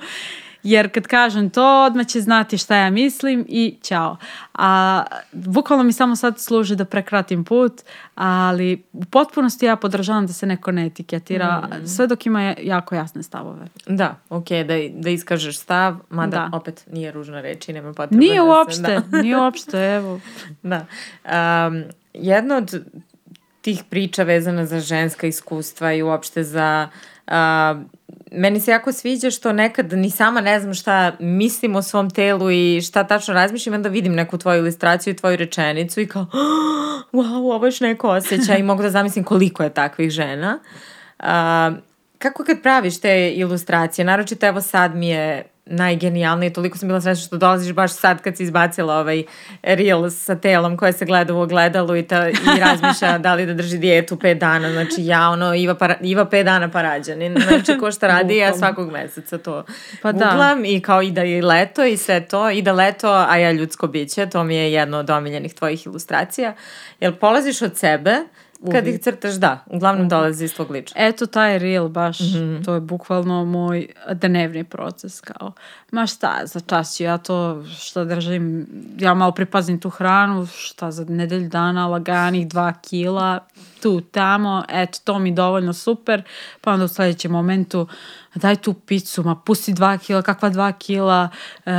Jer 0.63 0.93
kad 0.93 1.07
kažem 1.07 1.51
to, 1.51 1.85
odmah 1.85 2.07
će 2.07 2.21
znati 2.21 2.59
šta 2.59 2.77
ja 2.77 2.91
mislim 2.91 3.47
i 3.49 3.77
ćao. 3.83 4.17
A 4.55 5.03
bukvalno 5.33 5.85
mi 5.85 5.93
samo 5.93 6.17
sad 6.17 6.41
služi 6.41 6.77
da 6.77 6.85
prekratim 6.85 7.45
put, 7.45 7.73
ali 8.15 8.83
u 8.93 9.05
potpunosti 9.05 9.67
ja 9.67 9.77
podržavam 9.77 10.27
da 10.27 10.33
se 10.33 10.47
neko 10.47 10.73
ne 10.73 10.87
etiketira, 10.87 11.61
mm. 11.61 11.87
sve 11.87 12.07
dok 12.07 12.27
ima 12.27 12.55
jako 12.63 12.95
jasne 12.95 13.23
stavove. 13.23 13.67
Da, 13.87 14.17
ok, 14.31 14.49
da, 14.49 14.75
da 14.91 15.11
iskažeš 15.11 15.59
stav, 15.59 15.97
mada 16.11 16.49
da. 16.51 16.57
opet 16.57 16.85
nije 16.93 17.13
ružna 17.13 17.41
reč 17.41 17.69
i 17.69 17.73
nema 17.73 17.93
potrebe 17.93 18.17
nije 18.17 18.37
da 18.37 18.45
uopšte. 18.45 19.03
Da. 19.09 19.23
nije 19.23 19.37
uopšte, 19.37 19.79
evo. 19.79 20.21
Da. 20.63 20.87
Um, 21.25 21.85
jedno 22.15 22.57
od 22.57 22.85
tih 23.61 23.85
priča 23.91 24.23
vezana 24.23 24.67
za 24.67 24.81
ženska 24.81 25.27
iskustva 25.27 25.93
i 25.93 26.03
uopšte 26.03 26.45
za 26.45 26.89
uh, 26.93 27.18
meni 28.33 28.61
se 28.61 28.71
jako 28.71 28.93
sviđa 28.93 29.31
što 29.31 29.53
nekad 29.53 29.93
ni 29.93 30.11
sama 30.11 30.41
ne 30.41 30.61
znam 30.61 30.75
šta 30.75 31.13
mislim 31.19 31.77
o 31.77 31.83
svom 31.83 32.11
telu 32.11 32.51
i 32.51 32.81
šta 32.83 33.05
tačno 33.05 33.35
razmišljam, 33.35 33.75
onda 33.75 33.89
vidim 33.89 34.15
neku 34.15 34.39
tvoju 34.39 34.59
ilustraciju 34.59 35.13
i 35.13 35.17
tvoju 35.17 35.37
rečenicu 35.37 36.01
i 36.01 36.07
kao, 36.07 36.23
oh, 36.23 37.03
wow, 37.13 37.55
ovo 37.55 37.67
još 37.67 37.81
neko 37.81 38.09
osjeća 38.09 38.57
i 38.57 38.63
mogu 38.63 38.83
da 38.83 38.91
zamislim 38.91 39.25
koliko 39.25 39.63
je 39.63 39.75
takvih 39.75 40.11
žena. 40.11 40.59
Uh, 41.19 41.88
kako 42.19 42.45
kad 42.45 42.63
praviš 42.63 43.01
te 43.01 43.33
ilustracije, 43.35 44.05
naročito 44.05 44.47
evo 44.47 44.61
sad 44.61 44.95
mi 44.95 45.09
je 45.09 45.45
najgenijalniji, 45.71 46.53
toliko 46.53 46.79
sam 46.79 46.89
bila 46.89 47.01
srećna 47.01 47.25
što 47.27 47.37
dolaziš 47.37 47.73
baš 47.73 47.93
sad 47.93 48.23
kad 48.23 48.37
si 48.37 48.43
izbacila 48.43 48.99
ovaj 48.99 49.25
reel 49.63 50.11
sa 50.11 50.35
telom 50.35 50.77
koje 50.77 50.93
se 50.93 51.05
gleda 51.05 51.35
u 51.35 51.41
ogledalu 51.41 51.97
i, 51.97 52.03
ta, 52.03 52.29
i 52.29 52.61
razmišlja 52.61 53.19
da 53.19 53.35
li 53.35 53.47
da 53.47 53.55
drži 53.55 53.79
dijetu 53.79 54.17
5 54.17 54.35
dana, 54.35 54.73
znači 54.73 54.95
ja 54.99 55.31
ono 55.31 55.55
Iva, 55.55 55.75
para, 55.75 55.97
Iva 56.01 56.25
5 56.27 56.43
dana 56.43 56.71
parađanin, 56.71 57.37
znači 57.49 57.79
ko 57.81 57.93
šta 57.93 58.07
radi 58.07 58.37
ja 58.37 58.55
svakog 58.55 58.93
meseca 58.93 59.39
to 59.39 59.65
pa 60.03 60.13
googlam 60.13 60.63
da. 60.63 60.69
i 60.69 60.81
kao 60.81 61.03
i 61.03 61.11
da 61.11 61.23
je 61.23 61.43
leto 61.43 61.85
i 61.85 61.97
sve 61.97 62.21
to, 62.21 62.51
i 62.51 62.63
da 62.63 62.73
leto, 62.73 63.09
a 63.29 63.37
ja 63.37 63.53
ljudsko 63.53 63.87
biće, 63.87 64.27
to 64.27 64.45
mi 64.45 64.57
je 64.57 64.73
jedno 64.73 64.99
od 64.99 65.11
omiljenih 65.11 65.55
tvojih 65.55 65.87
ilustracija, 65.87 66.55
jel 67.01 67.13
polaziš 67.13 67.63
od 67.63 67.77
sebe, 67.77 68.17
Kad 68.73 68.87
ih 68.87 69.01
crtaš, 69.01 69.35
da, 69.35 69.65
uglavnom 69.67 70.09
dolazi 70.09 70.45
iz 70.45 70.55
tvog 70.55 70.71
liča. 70.71 70.95
Eto, 70.99 71.27
taj 71.27 71.59
reel 71.59 71.89
baš, 71.89 72.21
mm 72.21 72.25
-hmm. 72.25 72.65
to 72.65 72.75
je 72.75 72.81
bukvalno 72.81 73.45
moj 73.45 73.87
dnevni 74.13 74.65
proces, 74.65 75.21
kao, 75.21 75.53
ma 75.91 76.07
šta, 76.07 76.41
za 76.45 76.61
čas 76.61 76.97
ću 76.97 77.03
ja 77.03 77.19
to, 77.19 77.65
šta 77.79 78.05
držim, 78.05 78.67
ja 78.99 79.15
malo 79.15 79.33
pripazim 79.33 79.81
tu 79.81 79.91
hranu, 79.91 80.47
šta 80.47 80.91
za 80.91 81.05
nedelju 81.09 81.49
dana, 81.49 81.87
laganih 81.87 82.49
dva 82.49 82.73
kila, 82.73 83.47
tu, 83.83 84.01
tamo, 84.01 84.65
eto, 84.69 84.99
to 85.05 85.19
mi 85.19 85.35
dovoljno 85.35 85.73
super, 85.73 86.23
pa 86.61 86.73
onda 86.73 86.85
u 86.85 86.89
sledećem 86.89 87.33
momentu, 87.33 87.87
daj 88.39 88.57
tu 88.57 88.75
picu, 88.75 89.23
ma 89.23 89.35
pusti 89.35 89.73
dva 89.73 89.99
kila, 89.99 90.23
kakva 90.23 90.49
dva 90.49 90.73
kila, 90.73 91.29
e, 91.67 91.73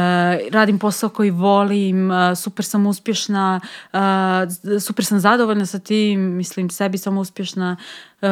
radim 0.51 0.79
posao 0.79 1.09
koji 1.09 1.31
volim, 1.31 2.11
e, 2.11 2.35
super 2.35 2.65
sam 2.65 2.87
uspješna, 2.87 3.59
e, 3.93 4.79
super 4.79 5.05
sam 5.05 5.19
zadovoljna 5.19 5.65
sa 5.65 5.79
tim, 5.79 6.19
mislim, 6.21 6.69
sebi 6.69 6.97
sam 6.97 7.17
uspješna, 7.17 7.77
e, 8.21 8.27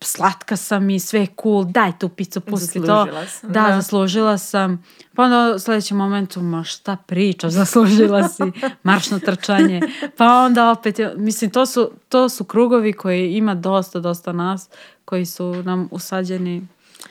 slatka 0.00 0.56
sam 0.56 0.90
i 0.90 1.00
sve 1.00 1.20
je 1.20 1.26
cool, 1.42 1.64
daj 1.64 1.92
tu 1.98 2.08
picu, 2.08 2.40
pusti 2.40 2.80
zaslužila 2.80 3.22
to. 3.22 3.28
Sam, 3.28 3.52
da, 3.52 3.62
da, 3.62 3.76
zaslužila 3.76 4.38
sam. 4.38 4.84
Pa 5.14 5.22
onda 5.22 5.52
u 5.56 5.58
sledećem 5.58 5.96
momentu, 5.96 6.40
ma 6.40 6.64
šta 6.64 6.96
pričaš, 7.06 7.52
zaslužila 7.52 8.28
si, 8.28 8.42
maršno 8.82 9.18
trčanje. 9.18 9.80
Pa 10.16 10.26
onda 10.26 10.70
opet, 10.70 10.98
mislim, 11.16 11.50
to 11.50 11.66
su, 11.66 11.90
to 12.08 12.28
su 12.28 12.44
krugovi 12.44 12.92
koji 12.92 13.32
ima 13.32 13.54
dosta, 13.54 14.00
dosta 14.00 14.32
nas, 14.32 14.68
koji 15.04 15.26
su 15.26 15.62
nam 15.62 15.88
usađeni 15.90 16.66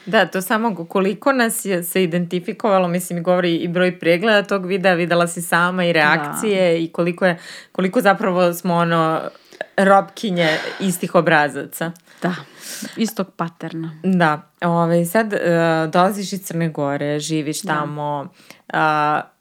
Da, 0.06 0.26
to 0.26 0.42
samo 0.42 0.86
koliko 0.86 1.32
nas 1.32 1.64
je 1.64 1.82
se 1.82 2.02
identifikovalo, 2.02 2.88
mislim, 2.88 3.22
govori 3.22 3.56
i 3.56 3.68
broj 3.68 3.98
pregleda 3.98 4.42
tog 4.42 4.66
videa, 4.66 4.94
videla 4.94 5.26
si 5.26 5.42
sama 5.42 5.84
i 5.84 5.92
reakcije 5.92 6.72
da. 6.72 6.78
i 6.78 6.88
koliko 6.88 7.26
je, 7.26 7.38
koliko 7.72 8.00
zapravo 8.00 8.54
smo 8.54 8.74
ono 8.74 9.20
robkinje 9.76 10.48
istih 10.80 11.14
obrazaca. 11.14 11.92
Da, 12.22 12.34
istog 12.96 13.26
paterna. 13.36 13.90
Da, 14.02 14.50
Ove, 14.60 14.72
ovaj, 14.72 15.04
sad 15.04 15.32
uh, 15.32 15.90
dolaziš 15.92 16.32
iz 16.32 16.44
Crne 16.44 16.68
Gore, 16.68 17.18
živiš 17.18 17.62
da. 17.62 17.74
tamo, 17.74 18.28
uh, 18.72 18.78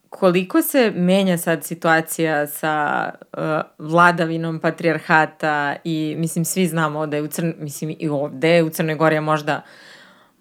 koliko 0.10 0.62
se 0.62 0.92
menja 0.96 1.38
sad 1.38 1.64
situacija 1.64 2.48
sa 2.48 3.06
uh, 3.38 3.42
vladavinom 3.78 4.60
patrijarhata 4.60 5.76
i 5.84 6.16
mislim 6.18 6.46
svi 6.46 6.68
znamo 6.68 7.08
da 7.08 7.18
je 7.18 7.24
u 7.24 7.28
Crn, 7.28 7.54
mislim 7.58 7.96
i 8.00 8.10
ovde 8.10 8.64
u 8.64 8.70
Crnoj 8.70 8.96
Gori 8.96 9.16
je 9.16 9.22
možda 9.22 9.56
uh, 9.56 9.91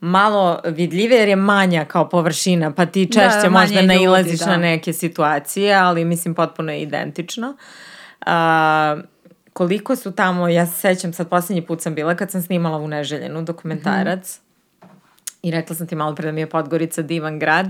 malo 0.01 0.61
vidljive 0.65 1.17
jer 1.17 1.29
je 1.29 1.37
manja 1.37 1.85
kao 1.85 2.09
površina, 2.09 2.71
pa 2.71 2.87
ti 2.87 3.07
češće 3.07 3.41
da, 3.43 3.51
možda 3.51 3.83
nailaziš 3.83 4.41
da. 4.41 4.47
na 4.47 4.57
neke 4.57 4.93
situacije, 4.93 5.75
ali 5.75 6.05
mislim 6.05 6.35
potpuno 6.35 6.73
je 6.73 6.83
identično. 6.83 7.57
Uh, 8.27 8.33
koliko 9.53 9.97
su 9.97 10.13
tamo, 10.13 10.49
ja 10.49 10.67
se 10.67 10.73
sećam, 10.73 11.13
sad 11.13 11.29
poslednji 11.29 11.67
put 11.67 11.83
sam 11.83 11.95
bila 11.95 12.15
kad 12.15 12.31
sam 12.31 12.43
snimala 12.43 12.79
u 12.79 12.89
Neželjenu 12.89 13.43
dokumentarac, 13.43 14.39
mm 14.39 14.43
-hmm. 14.43 14.50
I 15.43 15.51
rekla 15.51 15.77
sam 15.77 15.87
ti 15.87 15.95
malo 15.95 16.15
pre 16.15 16.27
da 16.27 16.33
mi 16.33 16.41
je 16.41 16.47
Podgorica 16.47 17.03
divan 17.03 17.39
grad, 17.39 17.67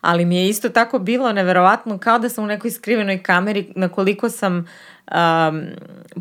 ali 0.00 0.24
mi 0.24 0.36
je 0.36 0.48
isto 0.48 0.68
tako 0.68 0.98
bilo 0.98 1.32
neverovatno 1.32 1.98
kao 1.98 2.18
da 2.18 2.28
sam 2.28 2.44
u 2.44 2.46
nekoj 2.46 2.70
skrivenoj 2.70 3.22
kameri 3.22 3.72
na 3.76 3.88
koliko 3.88 4.30
sam 4.30 4.66
um, 5.10 5.62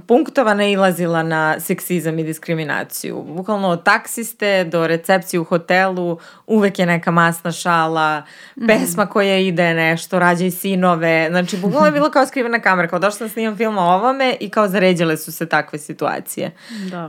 punktovana 0.08 0.68
ilazila 0.68 1.24
na 1.24 1.60
seksizam 1.60 2.20
i 2.20 2.24
diskriminaciju. 2.24 3.24
Bukvalno 3.28 3.70
od 3.70 3.84
taksiste 3.84 4.64
do 4.64 4.88
recepcije 4.88 5.40
u 5.40 5.44
hotelu 5.44 6.20
uvek 6.48 6.80
je 6.80 6.86
neka 6.86 7.12
masna 7.12 7.52
šala, 7.52 8.24
mm. 8.56 8.68
pesma 8.68 9.06
koja 9.06 9.38
ide 9.38 9.74
nešto, 9.74 10.20
rađaj 10.20 10.52
sinove. 10.52 11.28
Znači, 11.30 11.58
bukvalno 11.58 11.88
je 11.88 11.92
bilo 11.92 12.12
kao 12.12 12.26
skrivena 12.26 12.60
kamera. 12.60 12.88
Kao 12.88 13.00
došla 13.00 13.18
sam 13.18 13.28
da 13.28 13.34
snimam 13.34 13.58
film 13.58 13.78
o 13.78 13.96
ovome 13.96 14.36
i 14.40 14.50
kao 14.50 14.68
zaređale 14.68 15.18
su 15.18 15.32
se 15.32 15.50
takve 15.50 15.80
situacije. 15.80 16.52
Da. 16.92 17.06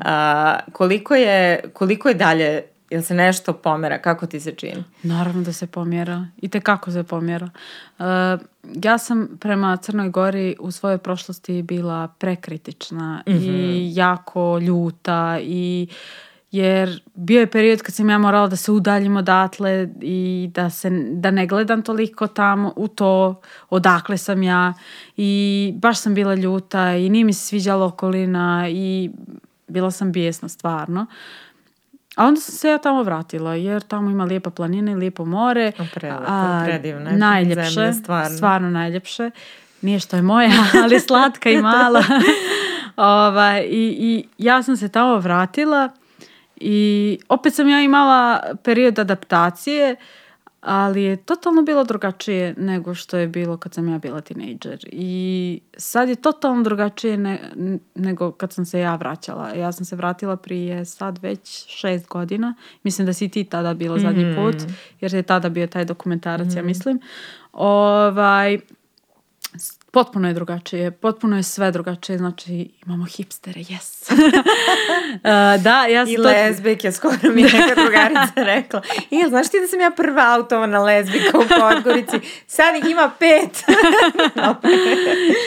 Uh, 0.66 0.72
koliko, 0.72 1.14
je, 1.14 1.61
koliko 1.72 2.09
je 2.09 2.14
dalje 2.14 2.71
Jel 2.92 3.02
se 3.02 3.14
nešto 3.14 3.52
pomera? 3.52 3.98
Kako 3.98 4.26
ti 4.26 4.40
se 4.40 4.52
čini? 4.52 4.85
Naravno 5.02 5.42
da 5.42 5.52
se 5.52 5.66
pomjera. 5.66 6.26
I 6.37 6.48
te 6.48 6.61
kako 6.61 6.90
se 6.90 7.02
pomjera. 7.02 7.50
Uh, 7.98 8.05
ja 8.85 8.98
sam 8.98 9.28
prema 9.40 9.76
Crnoj 9.76 10.09
Gori 10.09 10.57
u 10.61 10.70
svojoj 10.70 10.98
prošlosti 10.98 11.62
bila 11.62 12.09
prekritična 12.09 13.22
mm 13.26 13.33
-hmm. 13.33 13.46
i 13.46 13.88
mhm. 13.88 13.98
jako 13.98 14.59
ljuta 14.59 15.38
i 15.42 15.88
jer 16.50 17.02
bio 17.14 17.40
je 17.40 17.50
period 17.50 17.83
kad 17.83 17.94
sam 17.94 18.11
ja 18.11 18.18
morala 18.18 18.46
da 18.46 18.57
se 18.57 18.72
udaljim 18.72 19.16
odatle 19.16 19.88
i 20.00 20.50
da, 20.55 20.70
se, 20.70 20.90
da 21.12 21.31
ne 21.31 21.46
gledam 21.46 21.83
toliko 21.83 22.26
tamo 22.26 22.72
u 22.76 22.88
to 22.88 23.40
odakle 23.70 24.18
sam 24.18 24.42
ja 24.42 24.74
i 25.16 25.72
baš 25.76 25.98
sam 25.98 26.14
bila 26.14 26.35
ljuta 26.35 26.96
i 26.96 27.09
nije 27.09 27.24
mi 27.24 27.33
se 27.33 27.46
sviđala 27.46 27.87
okolina 27.87 28.68
i 28.68 29.11
bila 29.68 29.90
sam 29.90 30.12
bijesna 30.12 30.48
stvarno. 30.48 31.07
A 32.16 32.27
onda 32.27 32.40
sam 32.40 32.55
se 32.55 32.68
ja 32.68 32.79
tamo 32.79 33.03
vratila, 33.03 33.55
jer 33.55 33.83
tamo 33.83 34.11
ima 34.11 34.25
lijepa 34.25 34.51
planina 34.51 34.92
i 34.92 34.94
lijepo 34.94 35.25
more. 35.25 35.72
Prelepo, 35.94 36.25
a, 36.27 36.62
predivne. 36.64 37.12
Najljepše, 37.12 37.70
zemlje, 37.70 37.92
stvarno. 37.92 38.37
stvarno 38.37 38.70
najljepše. 38.70 39.31
Nije 39.81 40.01
što 40.01 40.16
je 40.16 40.22
moja, 40.22 40.51
ali 40.83 41.01
slatka 41.01 41.51
i 41.51 41.62
mala. 41.62 42.03
Ova, 42.96 43.61
i, 43.61 43.96
I 44.01 44.25
ja 44.38 44.62
sam 44.62 44.77
se 44.77 44.88
tamo 44.88 45.18
vratila 45.18 45.88
i 46.57 47.18
opet 47.29 47.55
sam 47.55 47.68
ja 47.68 47.81
imala 47.81 48.42
period 48.62 48.98
adaptacije, 48.98 49.92
uh, 49.92 50.21
ali 50.62 51.03
je 51.03 51.16
totalno 51.16 51.62
bilo 51.62 51.85
drugačije 51.85 52.55
nego 52.59 52.94
što 52.94 53.16
je 53.16 53.29
bilo 53.29 53.57
kad 53.57 53.75
sam 53.75 53.88
ja 53.88 53.98
bila 53.98 54.20
tinejdžer. 54.20 54.79
I 54.92 55.61
sad 55.77 56.09
je 56.09 56.16
totalno 56.16 56.62
drugačije 56.62 57.16
ne, 57.16 57.40
nego 57.94 58.33
kad 58.33 58.53
sam 58.53 58.64
se 58.64 58.81
ja 58.81 58.96
vraćala. 58.96 59.48
Ja 59.48 59.72
sam 59.72 59.85
se 59.85 59.96
vratila 59.96 60.37
prije 60.37 60.85
sad 60.85 61.18
već 61.22 61.66
šest 61.68 62.09
godina. 62.09 62.55
Mislim 62.83 63.07
da 63.07 63.12
si 63.12 63.29
ti 63.29 63.44
tada 63.44 63.75
bila 63.75 63.98
zadnji 63.98 64.25
mm. 64.25 64.35
put, 64.35 64.57
jer 65.01 65.14
je 65.14 65.22
tada 65.22 65.48
bio 65.48 65.66
taj 65.66 65.85
dokumentarac, 65.85 66.55
mm. 66.55 66.57
ja 66.57 66.62
mislim. 66.62 67.01
Ovaj, 67.53 68.59
potpuno 69.92 70.28
je 70.28 70.35
drugačije, 70.35 70.90
potpuno 70.90 71.37
je 71.37 71.42
sve 71.42 71.70
drugačije, 71.70 72.18
znači 72.18 72.70
imamo 72.87 73.05
hipstere, 73.05 73.61
yes. 73.61 74.12
uh, 74.12 75.62
da, 75.64 75.87
ja 75.87 76.07
sam 76.07 76.12
I 76.12 76.16
to... 76.16 76.22
lezbike, 76.22 76.92
skoro 76.92 77.16
mi 77.35 77.42
je 77.42 77.50
neka 77.52 77.74
drugarica 77.83 78.33
rekla. 78.37 78.83
I 79.11 79.22
znaš 79.28 79.48
ti 79.48 79.61
da 79.61 79.66
sam 79.66 79.81
ja 79.81 79.90
prva 79.90 80.35
autovana 80.35 80.83
lezbika 80.83 81.38
u 81.38 81.42
Podgorici? 81.61 82.20
Sad 82.46 82.76
ih 82.76 82.90
ima 82.90 83.11
pet. 83.18 83.64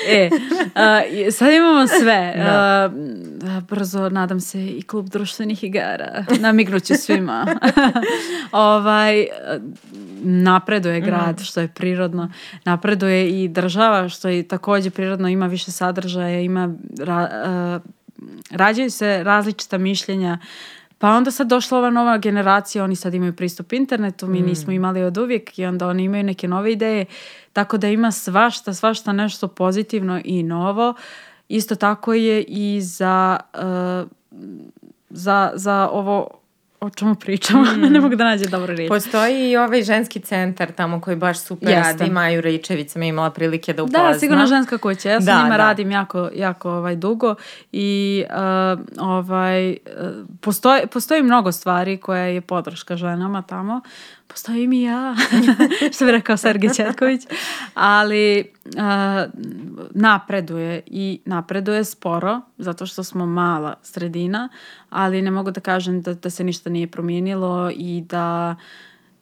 e, 0.07 0.29
uh, 0.31 1.33
sad 1.33 1.53
imamo 1.53 1.87
sve. 1.87 2.33
Da. 2.37 2.89
Uh, 2.93 3.34
brzo, 3.69 4.09
nadam 4.09 4.39
se, 4.39 4.65
i 4.67 4.81
klub 4.81 5.09
društvenih 5.09 5.63
igara. 5.63 6.25
Namignuću 6.39 6.93
svima. 6.95 7.47
ovaj, 8.51 9.25
napreduje 10.23 11.01
grad, 11.01 11.39
mm. 11.39 11.43
što 11.43 11.61
je 11.61 11.67
prirodno. 11.67 12.31
Napreduje 12.65 13.43
i 13.43 13.47
država, 13.47 14.09
što 14.09 14.29
je 14.29 14.43
takođe 14.43 14.89
prirodno, 14.89 15.27
ima 15.27 15.47
više 15.47 15.71
sadržaja, 15.71 16.39
ima 16.39 16.73
ra, 16.99 17.29
uh, 17.75 17.91
rađaju 18.51 18.91
se 18.91 19.23
različita 19.23 19.77
mišljenja 19.77 20.37
Pa 20.97 21.09
onda 21.09 21.31
sad 21.31 21.47
došla 21.47 21.77
ova 21.77 21.89
nova 21.89 22.17
generacija, 22.17 22.83
oni 22.83 22.95
sad 22.95 23.13
imaju 23.13 23.33
pristup 23.33 23.73
internetu, 23.73 24.27
mi 24.27 24.41
mm. 24.41 24.45
nismo 24.45 24.73
imali 24.73 25.03
od 25.03 25.17
uvijek 25.17 25.59
i 25.59 25.65
onda 25.65 25.87
oni 25.87 26.03
imaju 26.03 26.23
neke 26.23 26.47
nove 26.47 26.71
ideje, 26.71 27.05
tako 27.53 27.77
da 27.77 27.87
ima 27.87 28.11
svašta, 28.11 28.73
svašta 28.73 29.13
nešto 29.13 29.47
pozitivno 29.47 30.21
i 30.25 30.43
novo. 30.43 30.93
Isto 31.49 31.75
tako 31.75 32.13
je 32.13 32.43
i 32.43 32.81
za, 32.81 33.39
uh, 33.53 34.09
za, 35.09 35.51
za 35.55 35.89
ovo 35.91 36.29
o 36.85 36.89
čemu 36.89 37.15
pričamo, 37.15 37.63
mm. 37.77 37.81
ne 37.81 38.01
mogu 38.01 38.15
da 38.15 38.23
nađe 38.23 38.45
dobro 38.45 38.75
reći. 38.75 38.89
Postoji 38.89 39.49
i 39.49 39.57
ovaj 39.57 39.83
ženski 39.83 40.19
centar 40.19 40.71
tamo 40.71 41.01
koji 41.01 41.15
baš 41.15 41.39
super 41.39 41.69
Jeste. 41.69 41.91
radi, 41.91 42.11
Maju 42.11 42.41
Rejčević 42.41 42.89
sam 42.89 43.03
imala 43.03 43.29
prilike 43.29 43.73
da 43.73 43.83
upozna. 43.83 44.11
Da, 44.11 44.19
sigurno 44.19 44.45
ženska 44.45 44.77
kuća, 44.77 45.09
ja 45.09 45.21
sa 45.21 45.25
da, 45.25 45.37
njima 45.37 45.57
da. 45.57 45.57
radim 45.57 45.91
jako, 45.91 46.29
jako 46.35 46.71
ovaj, 46.71 46.95
dugo 46.95 47.35
i 47.71 48.23
uh, 48.29 49.07
ovaj, 49.07 49.69
uh, 49.69 49.77
postoji, 50.41 50.87
postoji 50.87 51.23
mnogo 51.23 51.51
stvari 51.51 51.97
koja 51.97 52.23
je 52.23 52.41
podrška 52.41 52.97
ženama 52.97 53.41
tamo, 53.41 53.81
postojim 54.27 54.73
i 54.73 54.81
ja, 54.81 55.15
što 55.93 56.05
bi 56.05 56.11
rekao 56.11 56.37
Sergej 56.37 56.73
Četković, 56.73 57.21
ali 57.73 58.51
uh, 58.65 59.31
napreduje 59.91 60.81
i 60.85 61.19
napreduje 61.25 61.83
sporo, 61.83 62.41
zato 62.57 62.85
što 62.85 63.03
smo 63.03 63.25
mala 63.25 63.73
sredina, 63.81 64.49
ali 64.89 65.21
ne 65.21 65.31
mogu 65.31 65.51
da 65.51 65.61
kažem 65.61 66.01
da, 66.01 66.13
da 66.13 66.29
se 66.29 66.43
ništa 66.43 66.69
nije 66.69 66.87
promijenilo 66.87 67.71
i 67.75 68.03
da 68.09 68.55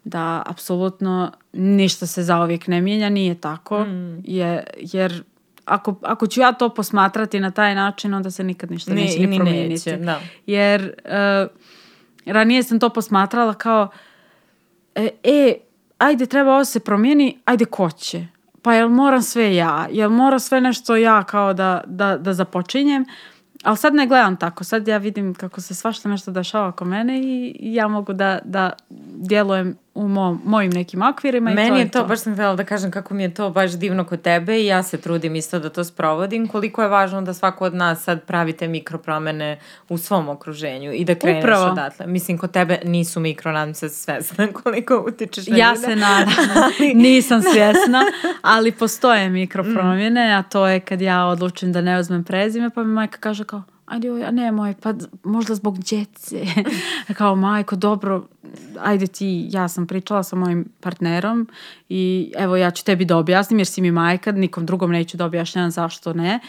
da 0.03 0.43
apsolutno 0.45 1.31
ništa 1.53 2.07
se 2.07 2.23
zaovijek 2.23 2.67
ne 2.67 2.81
mijenja, 2.81 3.09
nije 3.09 3.35
tako, 3.35 3.85
mm. 3.85 4.21
je, 4.23 4.63
jer 4.77 5.23
ako, 5.65 5.95
ako 6.01 6.27
ću 6.27 6.41
ja 6.41 6.53
to 6.53 6.69
posmatrati 6.69 7.39
na 7.39 7.51
taj 7.51 7.75
način, 7.75 8.13
onda 8.13 8.31
se 8.31 8.43
nikad 8.43 8.71
ništa 8.71 8.93
neće 8.93 9.19
ni, 9.19 9.27
ni 9.27 9.37
promijeniti. 9.37 9.91
Neće, 9.91 9.97
da. 9.97 10.19
Jer 10.45 10.93
uh, 11.05 11.51
ranije 12.25 12.63
sam 12.63 12.79
to 12.79 12.89
posmatrala 12.89 13.53
kao 13.53 13.87
e, 14.95 15.09
e, 15.23 15.55
ajde 15.97 16.25
treba 16.25 16.53
ovo 16.53 16.65
se 16.65 16.79
promijeni, 16.79 17.37
ajde 17.45 17.65
ko 17.65 17.91
će? 17.91 18.25
Pa 18.61 18.73
jel 18.73 18.89
moram 18.89 19.21
sve 19.21 19.55
ja? 19.55 19.87
Jel 19.91 20.09
mora 20.09 20.39
sve 20.39 20.61
nešto 20.61 20.95
ja 20.95 21.23
kao 21.23 21.53
da, 21.53 21.83
da, 21.85 22.17
da 22.17 22.33
započinjem? 22.33 23.05
Ali 23.63 23.77
sad 23.77 23.93
ne 23.93 24.07
gledam 24.07 24.37
tako, 24.37 24.63
sad 24.63 24.87
ja 24.87 24.97
vidim 24.97 25.33
kako 25.33 25.61
se 25.61 25.75
svašta 25.75 26.09
nešto 26.09 26.31
dešava 26.31 26.67
oko 26.67 26.85
mene 26.85 27.19
i 27.19 27.55
ja 27.59 27.87
mogu 27.87 28.13
da, 28.13 28.39
da 28.43 28.71
djelujem 29.15 29.77
u 29.95 30.07
mo, 30.07 30.39
mojim 30.45 30.71
nekim 30.71 31.01
okvirima 31.01 31.51
Meni 31.51 31.67
i 31.67 31.71
to 31.71 31.77
je 31.77 31.91
to, 31.91 32.01
to, 32.01 32.07
baš 32.07 32.19
sam 32.19 32.33
htjela 32.33 32.55
da 32.55 32.63
kažem 32.63 32.91
kako 32.91 33.13
mi 33.13 33.23
je 33.23 33.33
to 33.33 33.49
baš 33.49 33.71
divno 33.71 34.03
kod 34.03 34.21
tebe 34.21 34.61
i 34.61 34.65
ja 34.65 34.83
se 34.83 34.97
trudim 34.97 35.35
isto 35.35 35.59
da 35.59 35.69
to 35.69 35.83
sprovodim, 35.83 36.47
koliko 36.47 36.81
je 36.81 36.87
važno 36.87 37.21
da 37.21 37.33
svako 37.33 37.65
od 37.65 37.75
nas 37.75 38.03
sad 38.03 38.23
pravite 38.23 38.67
mikropromene 38.67 39.59
u 39.89 39.97
svom 39.97 40.29
okruženju 40.29 40.93
i 40.93 41.05
da 41.05 41.15
kreneš 41.15 41.43
Upravo. 41.43 41.65
odatle. 41.65 42.07
Mislim, 42.07 42.37
kod 42.37 42.51
tebe 42.51 42.79
nisu 42.83 43.19
mikro, 43.19 43.51
nadam 43.51 43.73
se 43.73 43.89
svesna 43.89 44.47
koliko 44.63 45.05
utičeš 45.07 45.47
na 45.47 45.57
Ja 45.57 45.69
ljude. 45.69 45.87
se 45.87 45.95
nadam, 45.95 46.33
nisam 46.95 47.41
svjesna, 47.41 48.01
ali 48.41 48.71
postoje 48.71 49.29
mikropromjene, 49.29 50.27
mm. 50.27 50.39
a 50.39 50.43
to 50.43 50.67
je 50.67 50.79
kad 50.79 51.01
ja 51.01 51.25
odlučim 51.25 51.71
da 51.71 51.81
ne 51.81 51.99
uzmem 51.99 52.23
prezime, 52.23 52.69
pa 52.69 52.83
mi 52.83 52.93
majka 52.93 53.17
kaže 53.17 53.43
kao, 53.43 53.63
ajde, 53.93 54.25
a 54.25 54.31
nemoj, 54.31 54.73
pa 54.81 54.93
možda 55.23 55.55
zbog 55.55 55.79
djece. 55.79 56.45
kao, 57.17 57.35
majko, 57.35 57.75
dobro, 57.75 58.27
ajde 58.81 59.07
ti, 59.07 59.47
ja 59.49 59.67
sam 59.67 59.87
pričala 59.87 60.23
sa 60.23 60.35
mojim 60.35 60.65
partnerom 60.79 61.47
i 61.89 62.31
evo 62.37 62.55
ja 62.55 62.71
ću 62.71 62.85
tebi 62.85 63.05
da 63.05 63.17
objasnim 63.17 63.59
jer 63.59 63.67
si 63.67 63.81
mi 63.81 63.91
majka, 63.91 64.31
nikom 64.31 64.65
drugom 64.65 64.91
neću 64.91 65.17
da 65.17 65.25
objašnjam 65.25 65.71
zašto 65.71 66.13
ne. 66.13 66.39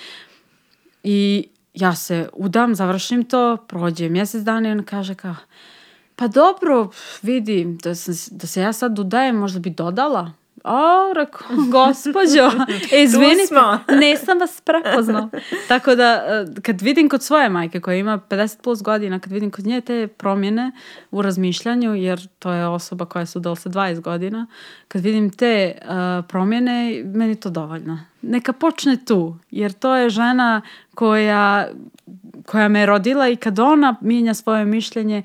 I 1.03 1.47
ja 1.75 1.95
se 1.95 2.29
udam, 2.33 2.75
završim 2.75 3.25
to, 3.25 3.57
prođe 3.57 4.09
mjesec 4.09 4.43
dana 4.43 4.69
i 4.69 4.73
on 4.73 4.83
kaže 4.83 5.15
kao, 5.15 5.35
pa 6.17 6.29
dobro, 6.29 6.91
vidi, 7.23 7.77
da, 7.83 7.95
sam, 7.95 8.15
da 8.31 8.47
se 8.47 8.61
ja 8.61 8.73
sad 8.73 8.99
udajem, 8.99 9.37
možda 9.37 9.61
bi 9.61 9.71
dodala. 9.71 10.33
A, 10.65 11.13
rekao, 11.15 11.47
gospođo, 11.71 12.51
izvinite, 13.03 13.55
nisam 14.01 14.39
vas 14.39 14.61
prepoznao. 14.61 15.29
Tako 15.69 15.95
da, 15.95 16.25
e, 16.27 16.61
kad 16.63 16.81
vidim 16.81 17.09
kod 17.09 17.23
svoje 17.23 17.49
majke 17.49 17.81
koja 17.81 17.97
ima 17.97 18.19
50 18.29 18.63
plus 18.63 18.83
godina, 18.83 19.19
kad 19.19 19.33
vidim 19.33 19.51
kod 19.51 19.67
nje 19.67 19.81
te 19.81 20.07
promjene 20.07 20.73
u 21.11 21.23
razmišljanju, 21.23 21.95
jer 21.95 22.29
to 22.39 22.53
je 22.53 22.67
osoba 22.67 23.05
koja 23.05 23.27
su 23.27 23.41
dala 23.41 23.57
sa 23.57 23.71
20 23.71 24.01
godina, 24.01 24.47
kad 24.89 25.03
vidim 25.03 25.31
te 25.31 25.73
uh, 25.83 25.89
promjene, 26.29 27.03
meni 27.05 27.37
to 27.37 27.51
dovoljno. 27.51 28.01
Neka 28.23 28.53
počne 28.53 29.05
tu, 29.05 29.37
jer 29.51 29.73
to 29.73 29.97
je 29.97 30.11
žena 30.11 30.63
koja, 30.95 31.69
koja 32.47 32.69
me 32.69 32.87
rodila 32.87 33.29
i 33.29 33.37
kad 33.37 33.59
ona 33.59 33.97
mijenja 34.01 34.35
svoje 34.35 34.65
mišljenje, 34.65 35.23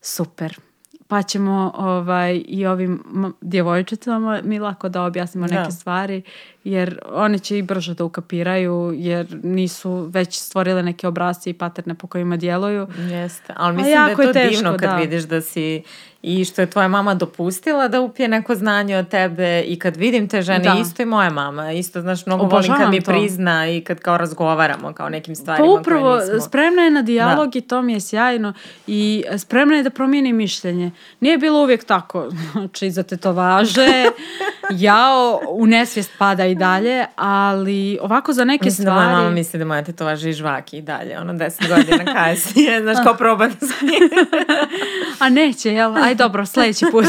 super 0.00 0.65
pa 1.08 1.22
ćemo 1.22 1.72
ovaj, 1.74 2.42
i 2.48 2.66
ovim 2.66 3.02
djevojčicama 3.40 4.40
mi 4.44 4.58
lako 4.58 4.88
da 4.88 5.02
objasnimo 5.02 5.46
neke 5.46 5.62
da. 5.62 5.70
stvari 5.70 6.22
jer 6.66 6.98
one 7.12 7.38
će 7.38 7.58
i 7.58 7.62
brže 7.62 7.94
da 7.94 8.04
ukapiraju 8.04 8.92
jer 8.96 9.26
nisu 9.42 10.08
već 10.12 10.38
stvorile 10.38 10.82
neke 10.82 11.08
obrazce 11.08 11.50
i 11.50 11.52
paterne 11.52 11.94
po 11.94 12.06
kojima 12.06 12.36
djeluju. 12.36 12.88
Jeste, 12.98 13.52
ali 13.56 13.76
mislim 13.76 13.94
da 13.94 14.08
je 14.08 14.16
to 14.16 14.22
je 14.22 14.32
teško, 14.32 14.50
divno 14.50 14.70
kad 14.78 14.90
da. 14.90 14.96
vidiš 14.96 15.22
da 15.22 15.40
si 15.40 15.82
i 16.26 16.44
što 16.44 16.60
je 16.60 16.70
tvoja 16.70 16.88
mama 16.88 17.14
dopustila 17.14 17.88
da 17.88 18.00
upije 18.00 18.28
neko 18.28 18.54
znanje 18.54 18.96
od 18.96 19.08
tebe 19.08 19.62
i 19.66 19.78
kad 19.78 19.96
vidim 19.96 20.28
te 20.28 20.42
žene, 20.42 20.64
da. 20.64 20.76
isto 20.80 21.02
i 21.02 21.06
moja 21.06 21.30
mama, 21.30 21.72
isto 21.72 22.00
znaš, 22.00 22.26
mnogo 22.26 22.44
Obožavam 22.44 22.80
volim 22.80 22.84
kad 22.84 22.90
mi 22.90 23.00
to. 23.00 23.10
prizna 23.10 23.68
i 23.68 23.80
kad 23.80 24.00
kao 24.00 24.16
razgovaramo 24.16 24.92
kao 24.92 25.08
nekim 25.08 25.36
stvarima 25.36 25.66
pa 25.66 25.80
upravo, 25.80 26.16
koje 26.16 26.24
nismo... 26.24 26.40
spremna 26.40 26.82
je 26.82 26.90
na 26.90 27.02
dijalog 27.02 27.52
da. 27.52 27.58
i 27.58 27.62
to 27.62 27.82
mi 27.82 27.92
je 27.92 28.00
sjajno 28.00 28.52
i 28.86 29.24
spremna 29.38 29.76
je 29.76 29.82
da 29.82 29.90
promijeni 29.90 30.32
mišljenje. 30.32 30.90
Nije 31.20 31.38
bilo 31.38 31.62
uvijek 31.62 31.84
tako, 31.84 32.28
znači 32.52 32.90
za 32.90 33.02
tetovaže, 33.02 34.04
jao, 34.70 35.40
u 35.50 35.66
nesvijest 35.66 36.10
pada 36.18 36.46
i 36.46 36.54
dalje, 36.58 37.06
ali 37.16 37.98
ovako 38.00 38.32
za 38.32 38.44
neke 38.44 38.64
Mislim 38.64 38.84
stvari... 38.84 39.00
da 39.00 39.06
moja 39.06 39.16
mama 39.16 39.30
misli 39.30 39.58
da 39.58 39.64
moja 39.64 39.84
tetovaža 39.84 40.28
i 40.28 40.32
žvaki 40.32 40.78
i 40.78 40.82
dalje, 40.82 41.18
ono 41.18 41.32
deset 41.32 41.68
godina 41.68 42.04
kasnije, 42.14 42.80
znaš, 42.82 42.96
kao 43.02 43.14
proba 43.14 43.48
da 43.48 43.54
A 45.24 45.28
neće, 45.28 45.72
jel? 45.72 45.96
Aj 45.96 46.14
dobro, 46.14 46.46
sljedeći 46.46 46.86
put. 46.90 47.06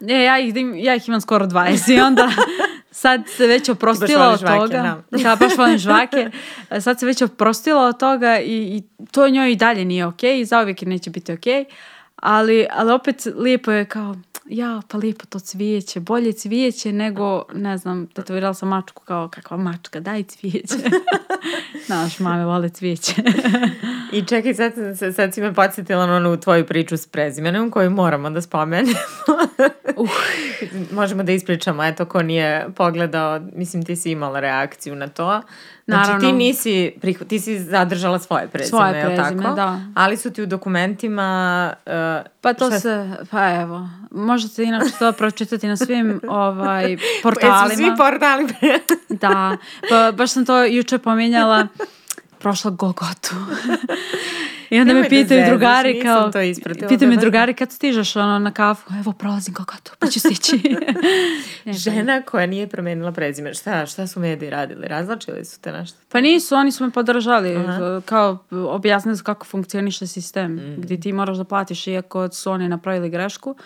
Ne, 0.00 0.24
ja 0.28 0.38
ih, 0.38 0.54
ja 0.74 0.94
ih 0.94 1.08
imam 1.08 1.20
skoro 1.20 1.46
20 1.46 1.96
i 1.96 2.00
onda 2.00 2.28
sad 2.90 3.22
se 3.36 3.46
već 3.46 3.68
oprostila 3.68 4.28
od 4.28 4.40
žvake, 4.40 4.58
toga. 4.58 5.02
Da. 5.10 5.18
ja 5.18 5.36
baš 5.36 5.56
volim 5.56 5.78
žvake. 5.78 6.30
Sad 6.80 7.00
se 7.00 7.06
već 7.06 7.22
oprostila 7.22 7.86
od 7.86 7.98
toga 7.98 8.40
i, 8.40 8.76
i 8.76 8.82
to 9.10 9.28
njoj 9.28 9.52
i 9.52 9.56
dalje 9.56 9.84
nije 9.84 10.06
okej 10.06 10.30
okay, 10.30 10.40
i 10.40 10.44
zauvijek 10.44 10.82
neće 10.82 11.10
biti 11.10 11.32
okej. 11.32 11.64
Okay. 11.64 11.91
Ali, 12.22 12.66
ali 12.70 12.92
opet 12.92 13.26
lijepo 13.36 13.70
je 13.70 13.84
kao, 13.84 14.16
ja, 14.46 14.82
pa 14.88 14.98
lijepo 14.98 15.26
to 15.26 15.38
cvijeće, 15.38 16.00
bolje 16.00 16.32
cvijeće 16.32 16.92
nego, 16.92 17.44
ne 17.54 17.78
znam, 17.78 18.06
tetovirala 18.06 18.54
sam 18.54 18.68
mačku 18.68 19.02
kao 19.04 19.28
kakva 19.28 19.56
mačka, 19.56 20.00
daj 20.00 20.22
cvijeće. 20.22 20.74
Znaš, 21.86 22.18
mame 22.18 22.44
vole 22.44 22.68
cvijeće. 22.68 23.14
I 24.12 24.26
čekaj, 24.26 24.54
sad, 24.54 24.72
sad 25.14 25.34
si 25.34 25.40
me 25.40 25.54
podsjetila 25.54 26.06
na 26.06 26.16
onu 26.16 26.40
tvoju 26.40 26.66
priču 26.66 26.96
s 26.96 27.06
prezimenom 27.06 27.70
koju 27.70 27.90
moramo 27.90 28.30
da 28.30 28.42
spomenemo. 28.42 28.98
uh. 29.96 30.10
Možemo 30.90 31.22
da 31.22 31.32
ispričamo, 31.32 31.84
eto, 31.84 32.04
ko 32.04 32.22
nije 32.22 32.66
pogledao, 32.76 33.40
mislim 33.52 33.84
ti 33.84 33.96
si 33.96 34.10
imala 34.10 34.40
reakciju 34.40 34.94
na 34.94 35.08
to. 35.08 35.42
Znači 35.86 36.06
Naravno. 36.08 36.28
ti 36.28 36.32
nisi, 36.32 36.92
ti 37.28 37.40
si 37.40 37.58
zadržala 37.58 38.18
svoje 38.18 38.48
prezime, 38.48 38.68
svoje 38.68 38.92
prezime, 38.92 39.42
tako? 39.42 39.54
da. 39.54 39.80
Ali 39.94 40.16
su 40.16 40.30
ti 40.30 40.42
u 40.42 40.46
dokumentima... 40.46 41.72
Uh, 41.86 41.92
pa 42.40 42.54
to 42.54 42.70
se, 42.70 43.10
pa 43.30 43.50
evo, 43.50 43.88
možete 44.10 44.62
inače 44.62 44.90
to 44.98 45.12
pročitati 45.18 45.66
na 45.66 45.76
svim 45.76 46.20
ovaj, 46.28 46.96
portalima. 47.22 47.68
Pa 47.68 47.74
svi 47.74 47.92
portali. 47.96 48.46
da, 49.08 49.56
pa 49.88 50.12
baš 50.12 50.30
sam 50.30 50.46
to 50.46 50.64
juče 50.64 50.98
pominjala 50.98 51.66
prošla 52.42 52.70
Golgotu. 52.70 53.34
I 54.70 54.80
onda 54.80 54.88
Nemoj 54.94 55.02
me 55.02 55.08
da 55.08 55.08
pitaju 55.08 55.46
drugari 55.50 55.94
nisam 55.94 56.06
kao, 56.06 56.30
to 56.32 56.40
ispratila, 56.40 56.88
pitaju 56.88 57.10
me 57.10 57.16
drugari 57.16 57.54
kad 57.54 57.72
stižeš 57.72 58.16
ono, 58.16 58.38
na 58.38 58.50
kafu, 58.50 58.90
evo 59.00 59.12
prolazim 59.12 59.54
Golgotu, 59.54 59.92
pa 59.98 60.06
ću 60.06 60.20
stići. 60.20 60.60
Žena 61.84 62.22
koja 62.22 62.46
nije 62.46 62.66
promenila 62.66 63.12
prezime, 63.12 63.54
šta, 63.54 63.86
šta 63.86 64.06
su 64.06 64.20
mediji 64.20 64.50
radili? 64.50 64.88
Razlačili 64.88 65.44
su 65.44 65.60
te 65.60 65.72
nešto? 65.72 65.98
Pa 66.08 66.20
nisu, 66.20 66.54
oni 66.54 66.72
su 66.72 66.84
me 66.84 66.90
podržali, 66.90 67.56
Aha. 67.56 68.00
kao 68.04 68.38
objasnili 68.50 69.16
su 69.16 69.24
kako 69.24 69.46
funkcioniše 69.46 70.06
sistem, 70.06 70.52
Mm. 70.52 70.74
gdje 70.80 71.00
ti 71.00 71.12
moraš 71.12 71.36
da 71.36 71.44
platiš 71.44 71.86
iako 71.86 72.28
su 72.32 72.50
oni 72.50 72.68
napravili 72.68 73.10
grešku. 73.10 73.56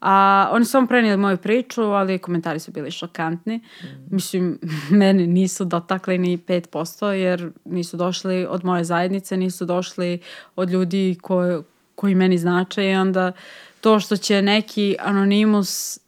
A 0.00 0.48
oni 0.52 0.64
su 0.64 0.70
samo 0.70 0.86
prenijeli 0.86 1.16
moju 1.16 1.36
priču, 1.36 1.82
ali 1.82 2.18
komentari 2.18 2.58
su 2.60 2.72
bili 2.72 2.90
šokantni. 2.90 3.56
Mm. 3.56 3.86
Mislim, 4.10 4.58
mene 5.00 5.26
nisu 5.26 5.64
dotakli 5.64 6.18
ni 6.18 6.38
5%, 6.38 7.06
jer 7.06 7.50
nisu 7.64 7.96
došli 7.96 8.46
od 8.46 8.64
moje 8.64 8.84
zajednice, 8.84 9.36
nisu 9.36 9.64
došli 9.64 10.18
od 10.56 10.70
ljudi 10.70 11.18
koje, 11.22 11.62
koji 11.94 12.14
meni 12.14 12.38
znače 12.38 12.90
i 12.90 12.94
onda 12.94 13.32
to 13.80 14.00
što 14.00 14.16
će 14.16 14.42
neki 14.42 14.96
anonimus 15.00 15.96
e, 15.96 16.00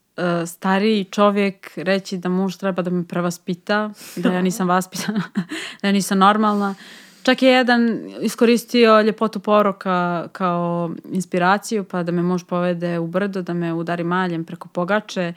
stariji 0.47 1.05
čovjek 1.05 1.71
reći 1.77 2.17
da 2.17 2.29
muž 2.29 2.57
treba 2.57 2.83
da 2.83 2.91
me 2.91 3.05
prevaspita, 3.09 3.91
da 4.17 4.33
ja 4.33 4.43
nisam 4.43 4.69
vaspitana, 4.69 5.23
da 5.83 5.89
ja 5.89 5.93
nisam 5.93 6.19
normalna. 6.19 6.75
Čak 7.23 7.43
je 7.43 7.53
jedan 7.53 8.11
iskoristio 8.21 9.01
ljepotu 9.01 9.41
poroka 9.41 10.29
kao 10.33 10.91
inspiraciju, 11.13 11.85
pa 11.85 12.03
da 12.03 12.13
me 12.13 12.23
muž 12.23 12.43
povede 12.45 12.99
u 12.99 13.07
brdo, 13.07 13.43
da 13.43 13.55
me 13.55 13.73
udari 13.73 14.05
maljem 14.05 14.45
preko 14.45 14.69
pogače, 14.69 15.33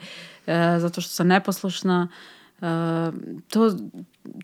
e, 0.46 0.76
zato 0.78 1.00
što 1.00 1.10
sam 1.10 1.28
neposlušna. 1.28 2.08
E, 2.60 2.66
to, 3.48 3.72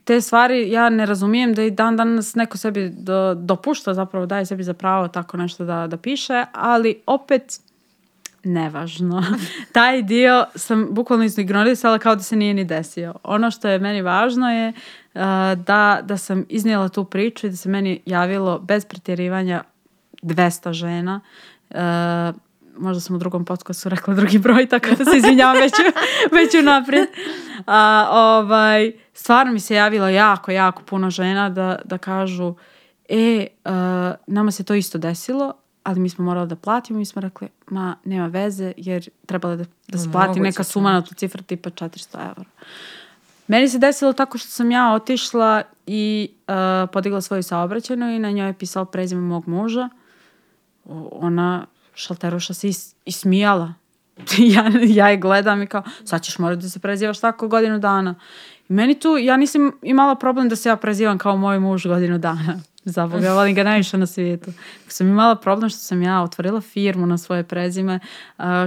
te 0.05 0.20
stvari 0.20 0.70
ja 0.70 0.88
ne 0.88 1.07
razumijem 1.07 1.55
da 1.55 1.62
i 1.62 1.70
dan 1.70 1.96
danas 1.96 2.35
neko 2.35 2.59
sebi 2.59 2.88
do, 2.88 3.35
dopušta, 3.35 3.94
zapravo 3.94 4.26
daje 4.26 4.46
sebi 4.46 4.62
za 4.62 4.74
pravo 4.74 5.09
tako 5.09 5.37
nešto 5.37 5.64
da, 5.64 5.87
da 5.87 5.96
piše, 5.96 6.44
ali 6.52 7.02
opet 7.07 7.61
nevažno. 8.44 9.24
Taj 9.72 10.02
dio 10.02 10.46
sam 10.55 10.88
bukvalno 10.90 11.24
ignorisala 11.38 11.98
kao 11.98 12.16
da 12.16 12.22
se 12.22 12.37
nije 12.37 12.55
ni 12.55 12.64
desio. 12.64 13.14
Ono 13.22 13.50
što 13.50 13.68
je 13.68 13.78
meni 13.78 14.02
važno 14.02 14.50
je 14.50 14.68
uh, 14.68 15.20
da, 15.66 16.00
da 16.02 16.16
sam 16.16 16.44
iznijela 16.48 16.88
tu 16.88 17.05
priču 17.05 17.46
i 17.46 17.50
da 17.50 17.57
se 17.57 17.68
meni 17.68 18.00
javilo 18.07 18.59
bez 18.59 18.85
pretjerivanja 18.85 19.62
200 20.22 20.72
žena. 20.72 21.20
Uh, 21.70 21.76
možda 22.76 23.00
sam 23.00 23.16
u 23.16 23.18
drugom 23.18 23.44
podcastu 23.44 23.88
rekla 23.88 24.14
drugi 24.14 24.38
broj, 24.38 24.66
tako 24.66 24.87
da 24.98 25.05
se 25.05 25.16
izvinjavam 25.16 25.57
već, 25.57 25.72
već 26.37 26.55
unaprijed. 26.55 27.09
A, 27.66 28.09
ovaj, 28.11 28.92
stvarno 29.12 29.52
mi 29.52 29.61
se 29.61 29.74
javilo 29.74 30.09
jako, 30.09 30.50
jako 30.50 30.83
puno 30.83 31.11
žena 31.11 31.50
da, 31.50 31.78
da 31.85 31.98
kažu 31.98 32.55
e, 33.09 33.46
uh, 33.64 33.72
nama 34.26 34.50
se 34.50 34.64
to 34.64 34.74
isto 34.74 34.98
desilo, 34.98 35.52
ali 35.82 36.00
mi 36.00 36.08
smo 36.08 36.24
morali 36.24 36.48
da 36.48 36.56
platimo, 36.56 36.98
mi 36.98 37.04
smo 37.04 37.22
rekli, 37.22 37.48
ma, 37.70 37.96
nema 38.04 38.26
veze, 38.26 38.72
jer 38.76 39.08
trebala 39.26 39.56
da, 39.56 39.64
da 39.88 39.98
se 39.98 40.12
plati 40.12 40.28
Moguće, 40.28 40.42
neka 40.42 40.64
suma 40.64 40.92
na 40.92 41.02
tu 41.02 41.14
cifra 41.14 41.42
tipa 41.42 41.70
400 41.70 42.30
evra. 42.30 42.44
Meni 43.46 43.68
se 43.68 43.78
desilo 43.78 44.12
tako 44.12 44.38
što 44.38 44.48
sam 44.48 44.70
ja 44.70 44.92
otišla 44.92 45.62
i 45.86 46.30
uh, 46.48 46.90
podigla 46.92 47.20
svoju 47.20 47.42
saobraćenu 47.42 48.10
i 48.10 48.18
na 48.18 48.30
njoj 48.30 48.46
je 48.46 48.52
pisao 48.52 48.84
prezime 48.84 49.20
mog 49.20 49.48
muža. 49.48 49.88
O- 50.84 51.08
Ona 51.12 51.66
šalteruša 51.94 52.54
se 52.54 52.68
is, 52.68 52.94
ismijala. 53.04 53.74
ja, 54.54 54.64
ja 54.86 55.08
je 55.08 55.16
gledam 55.16 55.62
i 55.62 55.66
kao, 55.66 55.82
sad 56.04 56.22
ćeš 56.22 56.38
morati 56.38 56.62
da 56.62 56.68
se 56.68 56.78
prezivaš 56.78 57.20
tako 57.20 57.48
godinu 57.48 57.78
dana. 57.78 58.14
I 58.68 58.72
meni 58.72 59.00
tu, 59.00 59.16
ja 59.18 59.36
nisam 59.36 59.72
imala 59.82 60.14
problem 60.14 60.48
da 60.48 60.56
se 60.56 60.68
ja 60.68 60.76
prezivam 60.76 61.18
kao 61.18 61.36
moj 61.36 61.60
muž 61.60 61.86
godinu 61.86 62.18
dana. 62.18 62.60
Za 62.84 63.06
Boga, 63.06 63.32
volim 63.32 63.54
ga 63.54 63.62
najviše 63.64 63.98
na 63.98 64.06
svijetu. 64.06 64.50
Sam 64.88 65.08
imala 65.08 65.34
problem 65.34 65.70
što 65.70 65.78
sam 65.78 66.02
ja 66.02 66.22
otvorila 66.22 66.60
firmu 66.62 67.06
na 67.06 67.18
svoje 67.18 67.44
prezime, 67.44 68.00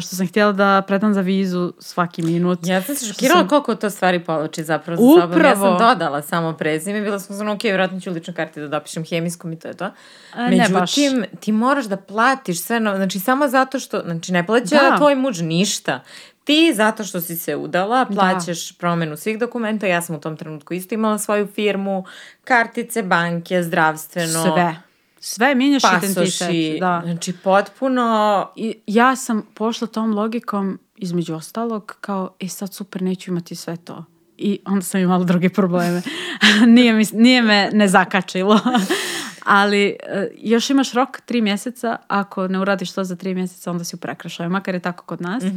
što 0.02 0.16
sam 0.16 0.28
htjela 0.28 0.52
da 0.52 0.82
predam 0.82 1.14
za 1.14 1.22
vizu 1.22 1.74
svaki 1.80 2.22
minut. 2.22 2.60
Ja 2.64 2.82
sam 2.82 2.96
se 2.96 3.06
šokirala 3.06 3.40
sam- 3.40 3.48
koliko 3.48 3.76
to 3.76 3.90
stvari 3.90 4.20
povlači 4.20 4.64
zapravo 4.64 4.98
za 4.98 5.22
sobom. 5.22 5.42
Ja 5.42 5.52
sam 5.52 5.62
Upravo. 5.62 5.80
dodala 5.80 6.22
samo 6.22 6.54
prezime, 6.54 7.02
bila 7.02 7.20
sam 7.20 7.40
ono, 7.40 7.54
ok, 7.54 7.64
vjerojatno 7.64 8.00
ću 8.00 8.10
u 8.10 8.14
ličnoj 8.14 8.36
karti 8.36 8.60
da 8.60 8.68
dopišem 8.70 9.04
hemijskom 9.06 9.52
i 9.52 9.60
to 9.60 9.68
je 9.68 9.74
to. 9.74 9.90
A, 10.34 10.50
ne 10.50 10.70
baš. 10.72 10.98
Međutim, 10.98 11.26
ti 11.40 11.52
moraš 11.52 11.86
da 11.86 11.98
platiš 11.98 12.62
sve, 12.62 12.80
no, 12.80 12.96
znači 12.96 13.20
samo 13.20 13.48
zato 13.48 13.80
što, 13.80 14.02
znači 14.02 14.32
ne 14.32 14.46
plaća 14.46 14.76
Da. 14.82 14.98
tvoj 14.98 15.16
muž 15.16 15.42
ništa. 15.42 16.04
Ti, 16.46 16.74
zato 16.76 17.04
što 17.04 17.22
si 17.22 17.36
se 17.36 17.56
udala, 17.56 18.06
plaćaš 18.06 18.78
promenu 18.78 19.18
svih 19.18 19.40
dokumenta. 19.40 19.88
Ja 19.88 20.02
sam 20.02 20.16
u 20.16 20.20
tom 20.20 20.38
trenutku 20.38 20.74
isto 20.74 20.96
imala 20.96 21.18
svoju 21.18 21.48
firmu, 21.48 22.06
kartice, 22.44 23.04
banke, 23.04 23.64
zdravstveno, 23.64 24.44
Sve. 24.44 24.76
Sve 25.20 25.56
mijenjaš 25.56 25.84
identitet. 25.98 26.80
Da. 26.80 27.02
Znači, 27.06 27.34
potpuno... 27.34 28.48
I 28.56 28.76
ja 28.88 29.16
sam 29.16 29.48
pošla 29.54 29.88
tom 29.88 30.14
logikom, 30.14 30.80
između 30.96 31.34
ostalog, 31.34 31.98
kao, 32.02 32.30
e 32.40 32.48
sad 32.48 32.74
super, 32.74 33.02
neću 33.02 33.32
imati 33.32 33.56
sve 33.56 33.78
to. 33.78 34.06
I 34.38 34.60
onda 34.66 34.82
sam 34.82 35.02
imala 35.02 35.24
druge 35.24 35.50
probleme. 35.50 36.02
nije, 36.76 36.94
mi, 36.94 37.04
nije 37.14 37.42
me 37.42 37.70
ne 37.74 37.88
zakačilo. 37.88 38.60
Ali 39.46 39.86
e, 39.86 39.96
još 40.38 40.70
imaš 40.70 40.94
rok 40.94 41.22
tri 41.22 41.42
mjeseca, 41.42 41.98
ako 42.08 42.48
ne 42.48 42.60
uradiš 42.60 42.92
to 42.92 43.04
za 43.04 43.16
tri 43.16 43.36
mjeseca, 43.36 43.72
onda 43.72 43.84
si 43.84 43.96
u 43.96 44.00
prekršaju, 44.00 44.50
makar 44.50 44.74
je 44.74 44.80
tako 44.80 45.06
kod 45.06 45.22
nas. 45.22 45.44
E, 45.44 45.50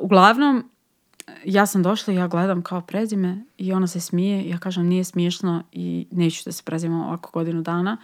uglavnom, 0.00 0.70
ja 1.44 1.66
sam 1.66 1.82
došla 1.82 2.12
i 2.12 2.16
ja 2.16 2.28
gledam 2.28 2.62
kao 2.62 2.80
prezime 2.80 3.44
i 3.58 3.72
ona 3.72 3.86
se 3.86 4.00
smije. 4.00 4.48
Ja 4.48 4.58
kažem 4.58 4.86
nije 4.86 5.04
smiješno 5.04 5.62
i 5.72 6.06
neću 6.10 6.42
da 6.44 6.52
se 6.52 6.62
prezimam 6.62 7.00
ovako 7.00 7.30
godinu 7.32 7.62
dana. 7.62 7.96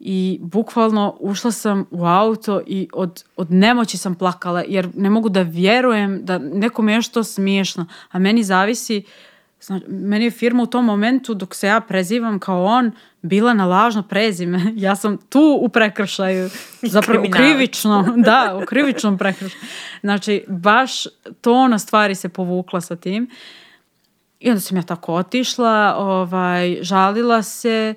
I 0.00 0.38
bukvalno 0.42 1.16
ušla 1.20 1.52
sam 1.52 1.84
u 1.90 2.04
auto 2.04 2.60
i 2.66 2.88
od, 2.92 3.24
od 3.36 3.50
nemoći 3.50 3.98
sam 3.98 4.14
plakala 4.14 4.62
jer 4.68 4.88
ne 4.94 5.10
mogu 5.10 5.28
da 5.28 5.42
vjerujem 5.42 6.24
da 6.24 6.38
nekome 6.38 6.92
je 6.92 6.96
još 6.96 7.08
to 7.08 7.24
smiješno. 7.24 7.86
A 8.10 8.18
meni 8.18 8.44
zavisi, 8.44 9.04
znači, 9.60 9.84
meni 9.88 10.24
je 10.24 10.30
firma 10.30 10.62
u 10.62 10.66
tom 10.66 10.84
momentu 10.84 11.34
dok 11.34 11.54
se 11.54 11.66
ja 11.66 11.80
prezivam 11.80 12.38
kao 12.38 12.64
on 12.64 12.92
bila 13.22 13.54
na 13.54 13.66
lažno 13.66 14.02
prezime. 14.02 14.72
Ja 14.76 14.96
sam 14.96 15.18
tu 15.28 15.58
u 15.60 15.68
prekršaju. 15.68 16.50
Zapravo 16.82 17.20
u 17.20 17.22
kriminalac. 17.22 17.54
krivično, 17.56 18.14
da, 18.26 18.60
u 18.62 18.66
krivičnom 18.66 19.18
prekršaju. 19.18 19.62
Znači, 20.00 20.44
baš 20.48 21.04
tona 21.40 21.78
stvari 21.78 22.14
se 22.14 22.28
povukla 22.28 22.80
sa 22.80 22.96
tim. 22.96 23.30
I 24.40 24.48
onda 24.50 24.60
sam 24.60 24.76
ja 24.76 24.82
tako 24.82 25.14
otišla, 25.14 25.94
ovaj, 25.98 26.78
žalila 26.82 27.42
se 27.42 27.94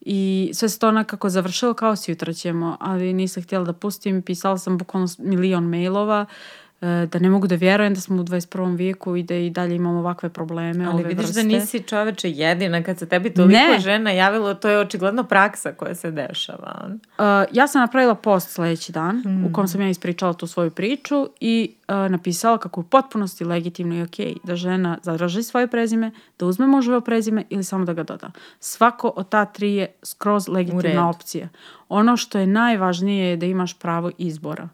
i 0.00 0.50
sve 0.54 0.68
se 0.68 0.78
to 0.78 0.88
onakako 0.88 1.28
završilo 1.28 1.74
kao 1.74 1.96
sutra 1.96 2.32
ćemo, 2.32 2.76
ali 2.80 3.12
nisam 3.12 3.42
htjela 3.42 3.64
da 3.64 3.72
pustim, 3.72 4.22
pisala 4.22 4.58
sam 4.58 4.78
bukvalno 4.78 5.08
milion 5.18 5.64
mailova, 5.64 6.26
e, 6.26 6.34
da 6.80 7.18
ne 7.18 7.30
mogu 7.30 7.46
da 7.46 7.54
vjerujem 7.54 7.94
da 7.94 8.00
smo 8.00 8.16
u 8.16 8.24
21. 8.24 8.76
vijeku 8.76 9.16
i 9.16 9.22
da 9.22 9.34
i 9.34 9.50
dalje 9.50 9.76
imamo 9.76 9.98
ovakve 9.98 10.28
probleme 10.28 10.84
Ali 10.84 10.94
ove 10.94 11.02
vidiš 11.04 11.24
vrste. 11.24 11.42
da 11.42 11.48
nisi 11.48 11.82
čoveče 11.82 12.30
jedina 12.30 12.82
kad 12.82 12.98
se 12.98 13.06
tebi 13.06 13.30
toliko 13.30 13.52
Ne. 13.52 13.78
žena 13.78 14.10
javilo, 14.10 14.54
to 14.54 14.68
je 14.68 14.78
očigledno 14.78 15.24
praksa 15.24 15.72
koja 15.72 15.94
se 15.94 16.10
dešava. 16.10 16.88
Uh, 16.88 17.24
ja 17.52 17.68
sam 17.68 17.80
napravila 17.80 18.14
post 18.14 18.50
sljedeći 18.50 18.92
dan 18.92 19.16
Mm. 19.18 19.44
u 19.44 19.52
kom 19.52 19.68
sam 19.68 19.80
ja 19.80 19.88
ispričala 19.88 20.32
tu 20.32 20.46
svoju 20.46 20.70
priču 20.70 21.28
i 21.40 21.74
uh, 21.88 22.10
napisala 22.10 22.58
kako 22.58 22.80
je 22.80 22.82
u 22.82 22.88
potpunosti 22.88 23.44
legitimno 23.44 23.94
i 23.94 24.02
okej 24.02 24.34
da 24.44 24.56
žena 24.56 24.98
zadrži 25.02 25.42
svoje 25.42 25.66
prezime, 25.66 26.10
da 26.38 26.46
uzme 26.46 26.66
muževo 26.66 27.00
prezime 27.00 27.44
ili 27.50 27.64
samo 27.64 27.84
da 27.84 27.92
ga 27.92 28.02
doda. 28.02 28.30
Svako 28.60 29.08
od 29.08 29.28
ta 29.28 29.44
tri 29.44 29.74
je 29.74 29.86
skroz 30.02 30.48
legitimna 30.48 31.10
opcija. 31.10 31.48
Ono 31.88 32.16
što 32.16 32.38
je 32.38 32.46
najvažnije 32.46 33.30
je 33.30 33.36
da 33.36 33.46
imaš 33.46 33.74
pravo 33.74 34.10
izbora. 34.18 34.68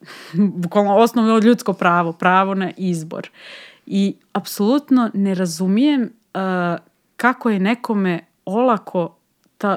Bukvalno 0.62 0.96
osnovno 0.96 1.38
ljudsko 1.38 1.72
pravo, 1.72 2.12
pravo 2.12 2.54
na 2.54 2.70
izbor. 2.76 3.30
I 3.86 4.14
apsolutno 4.32 5.10
ne 5.14 5.34
razumijem 5.34 6.02
uh, 6.34 6.40
kako 7.16 7.50
je 7.50 7.60
nekome 7.60 8.20
olako 8.44 9.16
ta, 9.58 9.76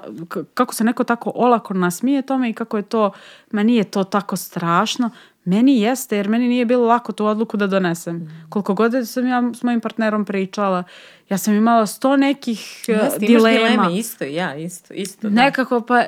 kako 0.54 0.74
se 0.74 0.84
neko 0.84 1.04
tako 1.04 1.32
olako 1.36 1.74
nasmije 1.74 2.22
tome 2.22 2.50
i 2.50 2.54
kako 2.54 2.78
je 2.78 2.84
to, 2.84 3.12
ma 3.52 3.64
nije 3.64 3.84
to 3.84 4.04
tako 4.04 4.36
strašno. 4.36 5.10
Meni 5.46 5.82
jeste, 5.82 6.18
jer 6.18 6.30
meni 6.30 6.48
nije 6.48 6.66
bilo 6.66 6.88
lako 6.88 7.12
tu 7.12 7.26
odluku 7.26 7.58
da 7.58 7.68
donesem. 7.68 8.46
Koliko 8.50 8.74
god 8.74 8.92
da 8.92 9.06
sam 9.06 9.28
ja 9.28 9.44
s 9.54 9.64
mojim 9.64 9.82
partnerom 9.82 10.26
pričala, 10.26 10.84
ja 11.30 11.38
sam 11.38 11.54
imala 11.54 11.86
sto 11.86 12.18
nekih 12.18 12.86
uh, 12.88 12.96
Jeste, 12.96 13.20
dilema. 13.20 13.58
dileme, 13.58 13.98
isto, 13.98 14.24
ja, 14.24 14.56
isto, 14.56 14.94
isto. 14.94 15.30
da. 15.30 15.42
Nekako, 15.44 15.82
pa 15.82 16.04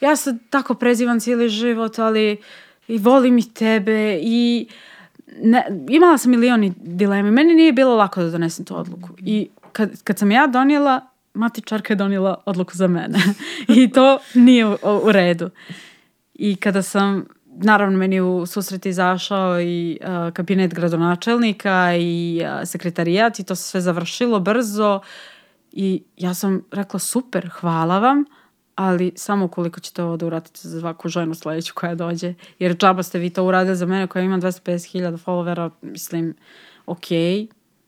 ja 0.00 0.16
se 0.16 0.36
tako 0.50 0.74
prezivam 0.74 1.20
cijeli 1.20 1.48
život, 1.48 1.98
ali 1.98 2.36
i 2.88 2.98
volim 2.98 3.38
i 3.38 3.54
tebe 3.54 4.18
i 4.22 4.68
ne, 5.42 5.66
imala 5.88 6.18
sam 6.18 6.30
milioni 6.30 6.72
dileme. 6.76 7.30
Meni 7.30 7.54
nije 7.54 7.72
bilo 7.72 7.96
lako 7.96 8.22
da 8.22 8.30
donesem 8.30 8.64
tu 8.64 8.78
odluku. 8.78 9.08
I 9.18 9.48
kad, 9.72 10.02
kad 10.02 10.18
sam 10.18 10.30
ja 10.30 10.46
donijela, 10.46 11.00
matičarka 11.34 11.92
je 11.92 11.96
donijela 11.96 12.42
odluku 12.46 12.72
za 12.74 12.86
mene. 12.86 13.18
I 13.76 13.90
to 13.90 14.18
nije 14.34 14.66
u, 14.66 14.76
u 15.02 15.12
redu. 15.12 15.50
I 16.34 16.56
kada 16.56 16.82
sam, 16.82 17.26
naravno 17.56 17.98
meni 17.98 18.20
u 18.20 18.46
susret 18.46 18.86
izašao 18.86 19.60
i 19.60 19.98
uh, 20.00 20.32
kabinet 20.32 20.74
gradonačelnika 20.74 21.96
i 21.98 22.42
uh, 22.42 22.68
sekretarijat 22.68 23.38
i 23.38 23.44
to 23.44 23.54
se 23.54 23.62
sve 23.62 23.80
završilo 23.80 24.40
brzo 24.40 25.00
I 25.72 26.02
ja 26.16 26.34
sam 26.34 26.62
rekla 26.72 26.98
super, 26.98 27.48
hvala 27.48 27.98
vam, 27.98 28.24
ali 28.76 29.12
samo 29.16 29.44
ukoliko 29.44 29.80
ćete 29.80 30.02
ovo 30.02 30.16
da 30.16 30.26
uradite 30.26 30.68
za 30.68 30.80
svaku 30.80 31.08
ženu 31.08 31.34
sledeću 31.34 31.72
koja 31.74 31.94
dođe. 31.94 32.34
Jer 32.58 32.76
džaba 32.76 33.02
ste 33.02 33.18
vi 33.18 33.30
to 33.30 33.44
uradili 33.44 33.76
za 33.76 33.86
mene 33.86 34.06
koja 34.06 34.22
ima 34.22 34.38
250.000 34.38 35.18
followera, 35.24 35.70
mislim, 35.82 36.34
ok, 36.86 37.06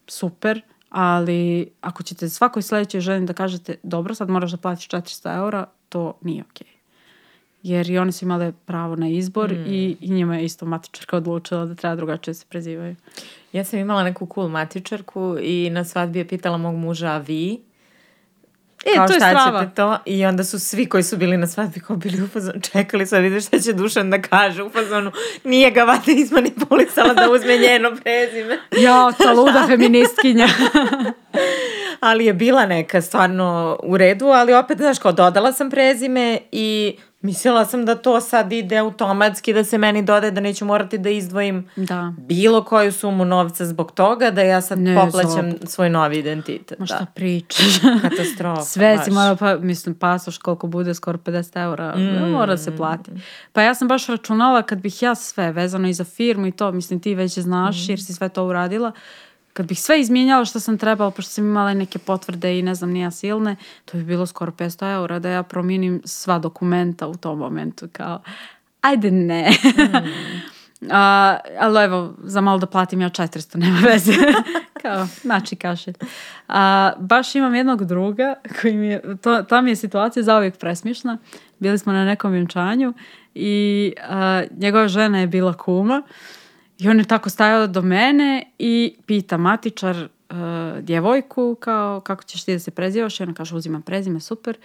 super, 0.07 0.63
ali 0.91 1.71
ako 1.81 2.03
ćete 2.03 2.29
svakoj 2.29 2.63
sledećoj 2.63 3.01
ženi 3.01 3.27
da 3.27 3.33
kažete 3.33 3.75
dobro, 3.83 4.15
sad 4.15 4.29
moraš 4.31 4.51
da 4.51 4.57
platiš 4.57 4.89
400 4.89 5.37
eura, 5.37 5.67
to 5.89 6.19
nije 6.23 6.43
ok. 6.43 6.67
Jer 7.63 7.91
i 7.91 7.99
one 7.99 8.13
su 8.13 8.25
imale 8.25 8.53
pravo 8.67 8.97
na 8.97 9.09
izbor 9.09 9.53
mm. 9.53 9.65
i, 9.67 9.97
i 10.01 10.11
njima 10.11 10.37
je 10.37 10.45
isto 10.45 10.67
matičarka 10.67 11.17
odlučila 11.17 11.65
da 11.65 11.75
treba 11.75 11.97
drugačije 11.97 12.35
se 12.35 12.47
prezivaju. 12.49 12.97
Ja 13.53 13.65
sam 13.65 13.79
imala 13.79 14.03
neku 14.05 14.29
cool 14.35 14.49
matičarku 14.49 15.37
i 15.41 15.71
na 15.71 15.85
svadbi 15.85 16.19
je 16.19 16.29
pitala 16.29 16.59
mog 16.59 16.75
muža, 16.75 17.09
a 17.09 17.19
vi? 17.19 17.61
E, 18.93 18.97
kao 18.97 19.07
to 19.07 19.13
šta 19.13 19.29
strava. 19.31 19.61
ćete 19.61 19.75
to? 19.75 19.99
I 20.07 20.27
onda 20.27 20.45
su 20.45 20.59
svi 20.59 20.87
koji 20.87 21.03
su 21.03 21.17
bili 21.17 21.37
na 21.37 21.47
svadbi 21.47 21.81
kao 21.81 21.97
bili 21.97 22.23
u 22.23 22.29
fazonu, 22.29 22.61
čekali 22.73 23.07
su 23.07 23.15
da 23.15 23.21
vide 23.21 23.41
šta 23.41 23.59
će 23.59 23.73
Dušan 23.73 24.11
da 24.11 24.23
kaže 24.23 24.63
u 24.63 24.71
fazonu. 24.71 25.13
Nije 25.45 25.71
ga 25.71 25.83
vata 25.83 26.13
izmanipulisala 26.13 27.15
da 27.15 27.31
uzme 27.31 27.59
njeno 27.59 27.91
prezime. 28.03 28.59
Ja, 28.85 29.13
ta 29.19 29.33
luda 29.33 29.65
feministkinja. 29.67 30.49
ali 32.01 32.25
je 32.25 32.33
bila 32.33 32.67
neka 32.67 33.03
stvarno 33.03 33.79
u 33.83 33.97
redu, 33.97 34.27
ali 34.27 34.55
opet, 34.55 34.79
znaš, 34.79 34.99
kao 34.99 35.13
dodala 35.13 35.53
sam 35.53 35.71
prezime 35.71 36.39
i 36.53 36.97
mislila 37.21 37.65
sam 37.65 37.85
da 37.85 37.95
to 37.95 38.21
sad 38.21 38.53
ide 38.53 38.77
automatski, 38.79 39.53
da 39.53 39.65
se 39.65 39.79
meni 39.79 40.03
dodaje, 40.03 40.31
da 40.31 40.41
neću 40.41 40.65
morati 40.65 40.99
da 40.99 41.11
izdvojim 41.11 41.69
da. 41.77 42.13
bilo 42.19 42.65
koju 42.65 42.93
sumu 42.93 43.25
novca 43.25 43.67
zbog 43.67 43.93
toga, 43.93 44.31
da 44.31 44.43
ja 44.43 44.61
sad 44.61 44.79
Ne, 44.79 44.95
poplaćam 44.97 45.51
zopet. 45.51 45.69
svoj 45.69 45.91
novi 45.91 46.19
identitet. 46.19 46.79
Ma 46.79 46.87
šta 46.87 46.99
Da. 46.99 47.07
pričaš? 47.07 47.67
Katastrofa. 48.03 48.63
Sve 48.73 48.97
baš. 48.97 49.05
si 49.05 49.11
mora, 49.11 49.37
pa, 49.37 49.57
mislim, 49.57 49.95
pasoš 49.95 50.39
koliko 50.39 50.67
bude, 50.67 50.95
skoro 50.95 51.19
50 51.19 51.57
eura, 51.57 51.95
Mm. 51.97 52.31
mora 52.31 52.57
se 52.57 52.77
plati. 52.77 53.11
Pa 53.53 53.63
ja 53.63 53.75
sam 53.75 53.89
baš 53.89 54.07
računala 54.07 54.63
kad 54.63 54.79
bih 54.79 55.03
ja 55.03 55.15
sve 55.15 55.53
vezano 55.53 55.89
i 55.89 55.95
za 55.95 56.05
firmu 56.07 56.47
i 56.47 56.53
to, 56.53 56.73
mislim 56.73 57.01
ti 57.01 57.15
već 57.15 57.39
znaš 57.39 57.77
Mm. 57.79 57.91
jer 57.91 58.01
si 58.01 58.15
sve 58.15 58.29
to 58.29 58.45
uradila, 58.45 58.93
kad 59.59 59.67
bih 59.67 59.81
sve 59.81 60.01
izmijenjala 60.01 60.45
što 60.45 60.61
sam 60.61 60.79
trebala, 60.79 61.11
pošto 61.11 61.31
sam 61.31 61.45
imala 61.45 61.73
i 61.73 61.75
neke 61.75 61.99
potvrde 61.99 62.59
i 62.59 62.63
ne 62.63 62.75
znam, 62.75 62.91
nija 62.91 63.11
silne, 63.11 63.57
to 63.85 63.97
bi 63.97 64.05
bilo 64.05 64.27
skoro 64.27 64.53
500 64.53 64.95
eura 64.95 65.19
da 65.19 65.29
ja 65.29 65.43
promijenim 65.43 66.03
sva 66.05 66.39
dokumenta 66.39 67.07
u 67.07 67.15
tom 67.15 67.39
momentu, 67.39 67.89
kao, 67.93 68.23
ajde 68.81 69.11
ne. 69.11 69.51
A, 70.91 71.37
ali 71.59 71.85
evo, 71.85 72.15
za 72.23 72.41
malo 72.41 72.59
da 72.59 72.67
platim 72.67 73.01
ja 73.01 73.11
400, 73.11 73.57
nema 73.57 73.79
veze. 73.79 74.13
Kao, 74.83 75.07
znači 75.23 75.57
kašelj. 75.57 75.95
A, 76.49 76.93
baš 76.99 77.35
imam 77.35 77.55
jednog 77.55 77.85
druga 77.85 78.35
koji 78.61 78.77
mi 78.77 78.87
je, 78.87 79.17
to, 79.17 79.43
ta 79.43 79.61
mi 79.61 79.71
je 79.71 79.77
situacija 79.77 80.23
zauvijek 80.23 80.59
presmišna. 80.59 81.19
Bili 81.59 81.79
smo 81.79 81.93
na 81.93 82.05
nekom 82.05 82.33
vjenčanju 82.33 82.95
i 83.35 83.93
a, 84.09 84.43
njegova 84.57 84.89
žena 84.89 85.21
je 85.21 85.27
bila 85.27 85.53
kuma 85.53 86.03
i 86.79 86.89
on 86.89 86.99
je 86.99 87.05
tako 87.05 87.31
stajao 87.31 87.67
do 87.67 87.83
mene 87.83 88.53
i 88.59 88.97
pita 89.07 89.37
matičar 89.37 90.09
a, 90.29 90.79
djevojku 90.81 91.57
kao 91.61 92.01
kako 92.01 92.25
ćeš 92.25 92.45
ti 92.45 92.53
da 92.53 92.59
se 92.59 92.71
prezivaš 92.71 93.21
i 93.21 93.23
ona 93.23 93.35
kaže 93.35 93.57
uzimam 93.57 93.83
prezime, 93.83 94.21
super. 94.21 94.57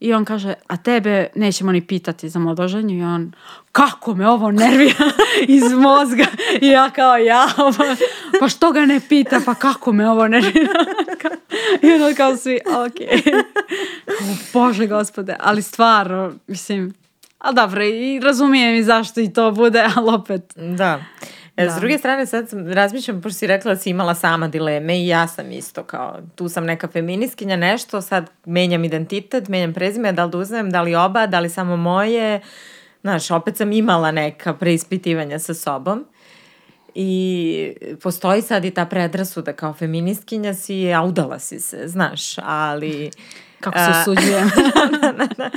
I 0.00 0.12
on 0.14 0.24
kaže, 0.24 0.54
a 0.66 0.76
tebe 0.76 1.26
nećemo 1.34 1.72
ni 1.72 1.86
pitati 1.86 2.28
za 2.28 2.38
mladoženju. 2.38 2.98
I 2.98 3.02
on, 3.02 3.32
kako 3.72 4.14
me 4.14 4.28
ovo 4.28 4.50
nervira 4.50 5.04
iz 5.48 5.72
mozga. 5.72 6.26
I 6.60 6.66
ja 6.66 6.90
kao, 6.90 7.16
ja, 7.16 7.48
pa, 7.56 7.84
pa 8.40 8.48
što 8.48 8.72
ga 8.72 8.86
ne 8.86 9.00
pita, 9.08 9.40
pa 9.46 9.54
kako 9.54 9.92
me 9.92 10.10
ovo 10.10 10.28
nervira. 10.28 10.72
I 11.82 11.92
ono 11.92 12.14
kao 12.16 12.36
svi, 12.36 12.60
ok. 12.66 13.24
Kao, 14.18 14.28
Bože 14.52 14.86
gospode, 14.86 15.36
ali 15.40 15.62
stvarno, 15.62 16.32
mislim, 16.46 16.94
a 17.38 17.52
dobro, 17.52 17.84
i 17.84 18.20
razumijem 18.20 18.74
i 18.74 18.82
zašto 18.82 19.20
i 19.20 19.32
to 19.32 19.50
bude, 19.50 19.84
ali 19.96 20.14
opet, 20.14 20.42
Da. 20.56 21.04
E, 21.58 21.64
Da. 21.64 21.70
S 21.70 21.76
druge 21.76 21.98
strane, 21.98 22.26
sad 22.26 22.52
razmišljam, 22.52 23.22
pošto 23.22 23.38
si 23.38 23.46
rekla 23.46 23.74
da 23.74 23.80
si 23.80 23.90
imala 23.90 24.14
sama 24.14 24.48
dileme 24.48 24.98
i 24.98 25.06
ja 25.06 25.28
sam 25.28 25.52
isto 25.52 25.82
kao, 25.82 26.18
tu 26.34 26.48
sam 26.48 26.64
neka 26.64 26.88
feministkinja, 26.88 27.56
nešto, 27.56 28.00
sad 28.00 28.30
menjam 28.44 28.84
identitet, 28.84 29.48
menjam 29.48 29.74
prezime, 29.74 30.12
da 30.12 30.24
li 30.24 30.30
da 30.30 30.38
uzmem, 30.38 30.70
da 30.70 30.82
li 30.82 30.94
oba, 30.94 31.26
da 31.26 31.40
li 31.40 31.50
samo 31.50 31.76
moje, 31.76 32.40
znaš, 33.00 33.30
opet 33.30 33.56
sam 33.56 33.72
imala 33.72 34.10
neka 34.10 34.54
preispitivanja 34.54 35.38
sa 35.38 35.54
sobom. 35.54 36.04
I 36.94 37.72
postoji 38.02 38.42
sad 38.42 38.64
i 38.64 38.70
ta 38.70 38.86
predrasuda 38.86 39.52
kao 39.52 39.74
feministkinja 39.74 40.54
si, 40.54 40.92
a 40.92 41.02
udala 41.02 41.38
si 41.38 41.60
se, 41.60 41.82
znaš, 41.86 42.38
ali... 42.38 43.10
kako 43.60 43.78
se 43.78 44.00
osuđujem. 44.00 44.50
da, 45.02 45.12
da, 45.12 45.26
da. 45.36 45.50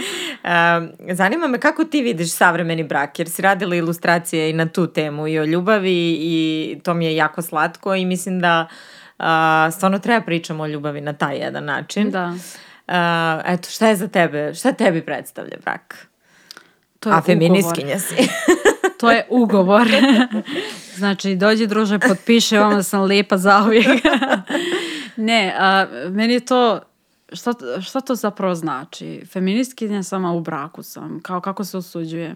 Zanima 1.14 1.48
me 1.48 1.60
kako 1.60 1.84
ti 1.84 2.02
vidiš 2.02 2.32
savremeni 2.32 2.84
brak, 2.84 3.20
jer 3.20 3.30
si 3.30 3.42
radila 3.42 3.76
ilustracije 3.76 4.50
i 4.50 4.54
na 4.54 4.70
tu 4.70 4.88
temu 4.88 5.28
i 5.28 5.40
o 5.40 5.46
ljubavi 5.46 6.18
i 6.20 6.80
to 6.84 6.94
mi 6.94 7.06
je 7.06 7.16
jako 7.16 7.42
slatko 7.42 7.96
i 7.96 8.06
mislim 8.06 8.40
da 8.40 8.68
uh, 9.20 9.26
stvarno 9.74 10.00
treba 10.00 10.22
pričamo 10.22 10.64
o 10.64 10.68
ljubavi 10.68 11.02
na 11.02 11.14
taj 11.14 11.38
jedan 11.38 11.66
način. 11.66 12.12
da. 12.12 12.34
Uh, 12.88 12.96
eto, 13.46 13.70
šta 13.70 13.88
je 13.88 13.96
za 13.96 14.08
tebe, 14.08 14.54
šta 14.54 14.72
tebi 14.72 15.02
predstavlja 15.02 15.58
brak? 15.64 16.08
To 17.00 17.10
je 17.10 17.16
A 17.16 17.22
feministkinja 17.22 18.00
si. 18.00 18.16
To 19.00 19.12
je 19.12 19.26
ugovor. 19.30 19.88
znači, 21.00 21.36
dođi 21.36 21.68
druže, 21.68 22.00
potpiše 22.00 22.60
vam 22.60 22.76
da 22.76 22.84
sam 22.84 23.02
lijepa 23.02 23.38
zauvijek. 23.38 23.88
ne, 25.16 25.56
a, 25.60 25.86
meni 26.10 26.34
je 26.34 26.40
to, 26.40 26.80
šta, 27.32 27.54
šta 27.82 28.02
to 28.02 28.16
zapravo 28.16 28.56
znači? 28.56 29.26
Feministkinja 29.26 30.04
sama 30.04 30.32
u 30.32 30.42
braku 30.42 30.84
sam, 30.84 31.20
kao 31.22 31.42
kako 31.42 31.64
se 31.64 31.78
osuđujem. 31.78 32.36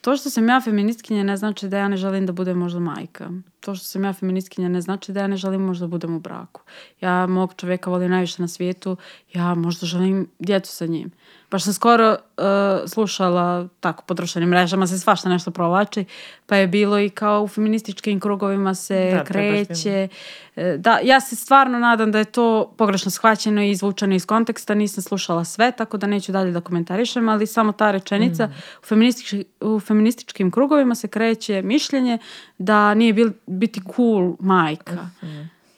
To 0.00 0.16
što 0.16 0.30
sam 0.30 0.48
ja 0.48 0.60
feministkinja 0.60 1.22
ne 1.22 1.36
znači 1.36 1.68
da 1.68 1.78
ja 1.78 1.88
ne 1.88 1.96
želim 1.96 2.26
da 2.26 2.32
budem 2.32 2.58
možda 2.58 2.80
majka. 2.80 3.30
To 3.64 3.74
što 3.74 3.84
sam 3.84 4.04
ja 4.04 4.12
feministkinja 4.12 4.68
ne 4.68 4.80
znači 4.80 5.12
da 5.12 5.20
ja 5.20 5.26
ne 5.26 5.36
želim 5.36 5.60
možda 5.60 5.86
da 5.86 5.90
budem 5.90 6.16
u 6.16 6.20
braku. 6.20 6.62
Ja 7.00 7.26
mog 7.26 7.54
čovjeka 7.56 7.90
volim 7.90 8.10
najviše 8.10 8.42
na 8.42 8.48
svijetu, 8.48 8.96
ja 9.34 9.54
možda 9.54 9.86
želim 9.86 10.28
djecu 10.38 10.72
sa 10.72 10.86
njim. 10.86 11.10
Baš 11.50 11.64
sam 11.64 11.72
skoro 11.72 12.10
uh, 12.10 12.44
slušala, 12.86 13.68
tako, 13.80 14.04
po 14.06 14.14
društvenim 14.14 14.48
mrežama 14.48 14.86
se 14.86 14.98
svašta 14.98 15.28
nešto 15.28 15.50
provlači, 15.50 16.04
pa 16.46 16.56
je 16.56 16.66
bilo 16.66 16.98
i 16.98 17.10
kao 17.10 17.42
u 17.42 17.48
feminističkim 17.48 18.20
krugovima 18.20 18.74
se 18.74 19.10
Da, 19.12 19.24
kreće. 19.24 20.08
E, 20.56 20.76
Da, 20.78 20.98
ja 21.02 21.20
se 21.20 21.36
stvarno 21.36 21.78
nadam 21.78 22.12
da 22.12 22.18
je 22.18 22.24
to 22.24 22.74
pogrešno 22.78 23.10
shvaćeno 23.10 23.62
i 23.62 23.70
izvučeno 23.70 24.14
iz 24.14 24.26
konteksta, 24.26 24.74
nisam 24.74 25.02
slušala 25.02 25.44
sve, 25.44 25.72
tako 25.72 25.96
da 25.96 26.06
neću 26.06 26.32
dalje 26.32 26.52
da 26.52 26.60
komentarišem, 26.60 27.28
ali 27.28 27.46
samo 27.46 27.72
ta 27.72 27.90
rečenica, 27.90 28.50
u, 28.82 28.86
feministički, 28.86 29.44
u 29.60 29.80
feminističkim 29.80 30.50
krugovima 30.50 30.94
se 30.94 31.08
kreće 31.08 31.62
mišljenje 31.62 32.18
da 32.58 32.94
nije 32.94 33.12
bil, 33.12 33.30
biti 33.58 33.80
cool 33.96 34.36
majka 34.40 35.08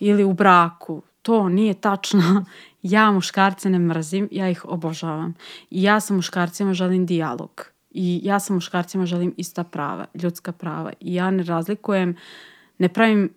ili 0.01 0.25
u 0.25 0.33
braku. 0.33 1.03
To 1.23 1.49
nije 1.49 1.75
tačno. 1.75 2.45
Ja 2.85 3.11
muškarce 3.11 3.71
ne 3.71 3.79
mrzim, 3.79 4.29
ja 4.31 4.51
ih 4.51 4.65
obožavam. 4.65 5.35
I 5.71 5.83
ja 5.83 6.01
sa 6.01 6.15
muškarcima 6.15 6.75
želim 6.75 7.07
dijalog. 7.07 7.67
I 7.91 8.21
ja 8.23 8.41
sa 8.41 8.53
muškarcima 8.53 9.07
želim 9.07 9.35
ista 9.37 9.65
prava, 9.65 10.07
ljudska 10.15 10.53
prava. 10.53 10.93
I 11.01 11.15
ja 11.15 11.31
ne 11.31 11.43
razlikujem, 11.43 12.17
ne 12.79 12.89
pravim 12.89 13.31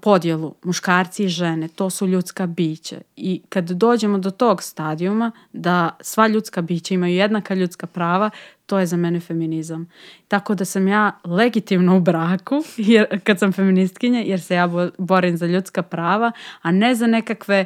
podjelu 0.00 0.54
muškarci 0.62 1.24
i 1.24 1.28
žene, 1.28 1.68
to 1.68 1.90
su 1.90 2.06
ljudska 2.06 2.46
bića. 2.46 2.96
I 3.16 3.42
kad 3.48 3.70
dođemo 3.70 4.18
do 4.18 4.30
tog 4.30 4.62
stadijuma 4.62 5.32
da 5.52 5.96
sva 6.00 6.26
ljudska 6.28 6.62
bića 6.62 6.94
imaju 6.94 7.14
jednaka 7.14 7.54
ljudska 7.54 7.86
prava, 7.86 8.30
to 8.66 8.78
je 8.78 8.86
za 8.86 8.96
mene 8.96 9.20
feminizam. 9.20 9.90
Tako 10.28 10.54
da 10.54 10.64
sam 10.64 10.88
ja 10.88 11.18
legitimno 11.24 11.96
u 11.96 12.00
braku 12.00 12.64
jer, 12.76 13.20
kad 13.24 13.38
sam 13.38 13.52
feministkinja 13.52 14.20
jer 14.20 14.40
se 14.40 14.54
ja 14.54 14.68
bo- 14.68 14.90
borim 14.98 15.36
za 15.36 15.46
ljudska 15.46 15.82
prava, 15.82 16.32
a 16.62 16.70
ne 16.70 16.94
za 16.94 17.06
nekakve 17.06 17.64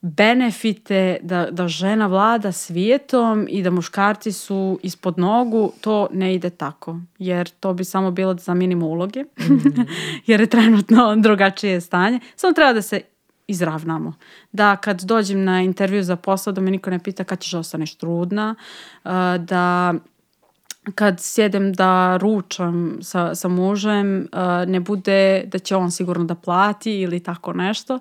benefite 0.00 1.18
da, 1.22 1.50
da 1.50 1.68
žena 1.68 2.06
vlada 2.06 2.52
svijetom 2.52 3.46
i 3.50 3.62
da 3.62 3.70
muškarci 3.70 4.32
su 4.32 4.78
ispod 4.82 5.18
nogu, 5.18 5.72
to 5.80 6.08
ne 6.12 6.34
ide 6.34 6.50
tako. 6.50 7.00
Jer 7.18 7.48
to 7.48 7.72
bi 7.72 7.84
samo 7.84 8.10
bilo 8.10 8.34
da 8.34 8.40
zamijenimo 8.40 8.86
uloge. 8.86 9.24
jer 10.26 10.40
je 10.40 10.46
trenutno 10.46 11.16
drugačije 11.16 11.80
stanje. 11.80 12.20
Samo 12.36 12.52
treba 12.52 12.72
da 12.72 12.82
se 12.82 13.00
izravnamo. 13.48 14.14
Da 14.52 14.76
kad 14.76 15.02
dođem 15.02 15.44
na 15.44 15.62
intervju 15.62 16.02
za 16.02 16.16
posao 16.16 16.52
da 16.52 16.60
me 16.60 16.70
niko 16.70 16.90
ne 16.90 16.98
pita 16.98 17.24
kad 17.24 17.40
ćeš 17.40 17.52
da 17.52 17.58
ostaneš 17.58 17.94
trudna, 17.94 18.54
da 19.38 19.94
kad 20.94 21.20
sjedem 21.20 21.72
da 21.72 22.16
ručam 22.16 22.98
sa, 23.02 23.34
sa 23.34 23.48
mužem, 23.48 24.28
uh, 24.32 24.68
ne 24.68 24.80
bude 24.80 25.44
da 25.46 25.58
će 25.58 25.76
on 25.76 25.90
sigurno 25.90 26.24
da 26.24 26.34
plati 26.34 27.00
ili 27.00 27.20
tako 27.20 27.52
nešto, 27.52 27.98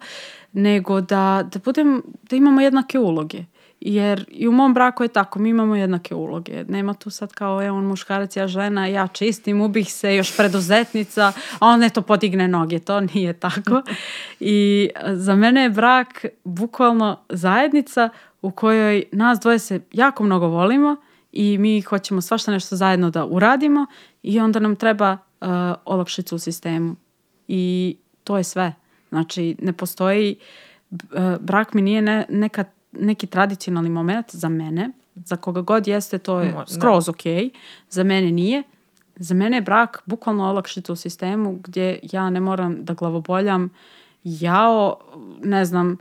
nego 0.54 1.02
da, 1.02 1.50
da, 1.52 1.60
budem, 1.66 2.02
da 2.30 2.36
imamo 2.36 2.62
jednake 2.62 3.00
uloge. 3.00 3.44
Jer 3.80 4.26
i 4.30 4.48
u 4.48 4.52
mom 4.52 4.74
braku 4.74 5.04
je 5.04 5.08
tako, 5.08 5.40
mi 5.40 5.50
imamo 5.50 5.76
jednake 5.76 6.16
uloge. 6.16 6.64
Nema 6.68 6.94
tu 6.94 7.10
sad 7.10 7.34
kao, 7.34 7.62
je 7.62 7.72
on 7.72 7.86
muškarac, 7.86 8.36
ja 8.36 8.48
žena, 8.48 8.88
ja 8.88 9.08
čistim, 9.08 9.62
ubih 9.62 9.94
se, 9.94 10.16
još 10.16 10.38
preduzetnica, 10.38 11.32
a 11.60 11.68
on 11.68 11.84
eto 11.84 12.02
podigne 12.02 12.48
noge, 12.48 12.80
to 12.80 13.00
nije 13.00 13.34
tako. 13.34 13.82
I 14.40 14.90
za 15.14 15.36
mene 15.36 15.64
je 15.64 15.70
brak 15.70 16.26
bukvalno 16.44 17.20
zajednica 17.30 18.10
u 18.42 18.52
kojoj 18.52 19.04
nas 19.12 19.40
dvoje 19.40 19.60
se 19.60 19.80
jako 19.92 20.24
mnogo 20.24 20.48
volimo 20.48 20.96
i 21.32 21.58
mi 21.58 21.82
hoćemo 21.82 22.22
svašta 22.22 22.52
nešto 22.52 22.76
zajedno 22.76 23.10
da 23.10 23.26
uradimo 23.26 23.86
i 24.24 24.40
onda 24.40 24.60
nam 24.60 24.76
treba 24.76 25.12
uh, 25.12 25.48
olakšica 25.86 26.36
u 26.36 26.40
sistemu. 26.40 26.96
I 27.48 27.96
to 28.24 28.38
je 28.38 28.44
sve. 28.44 28.74
Znači, 29.10 29.56
ne 29.62 29.74
postoji, 29.74 30.36
uh, 30.92 30.98
brak 31.40 31.74
mi 31.74 31.82
nije 31.82 32.02
ne, 32.02 32.26
neka, 32.30 32.64
neki 32.92 33.28
tradicionalni 33.28 33.90
moment 33.90 34.36
za 34.36 34.50
mene, 34.50 34.90
za 35.16 35.36
koga 35.36 35.62
god 35.62 35.88
jeste, 35.88 36.18
to 36.18 36.40
je 36.40 36.56
skroz 36.68 37.10
ok. 37.10 37.24
Za 37.90 38.04
mene 38.04 38.32
nije. 38.32 38.64
Za 39.16 39.36
mene 39.36 39.58
je 39.58 39.62
brak 39.62 40.04
bukvalno 40.06 40.50
olakšica 40.50 40.94
u 40.94 40.96
sistemu 40.96 41.60
gdje 41.64 42.00
ja 42.12 42.30
ne 42.30 42.40
moram 42.40 42.86
da 42.86 42.94
glavoboljam 42.94 43.70
jao, 44.24 44.98
ne 45.44 45.66
znam, 45.66 45.98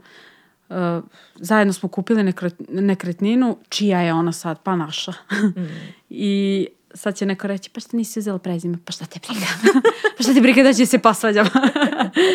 uh, 0.69 1.03
zajedno 1.35 1.73
smo 1.73 1.89
kupili 1.89 2.33
nekretninu, 2.69 3.57
čija 3.69 4.01
je 4.01 4.13
ona 4.13 4.31
sad? 4.31 4.59
Pa 4.63 4.75
naša. 4.75 5.11
Mm. 5.11 5.67
I 6.09 6.67
sad 6.93 7.15
će 7.15 7.25
neko 7.25 7.47
reći, 7.47 7.69
pa 7.69 7.79
što 7.79 7.97
nisi 7.97 8.19
uzela 8.19 8.39
prezime? 8.39 8.77
Pa 8.85 8.91
šta 8.91 9.05
te 9.05 9.19
briga? 9.27 9.45
pa 10.17 10.23
šta 10.23 10.33
te 10.33 10.41
briga 10.41 10.63
da 10.63 10.73
će 10.73 10.85
se 10.85 10.99
posvađamo? 10.99 11.49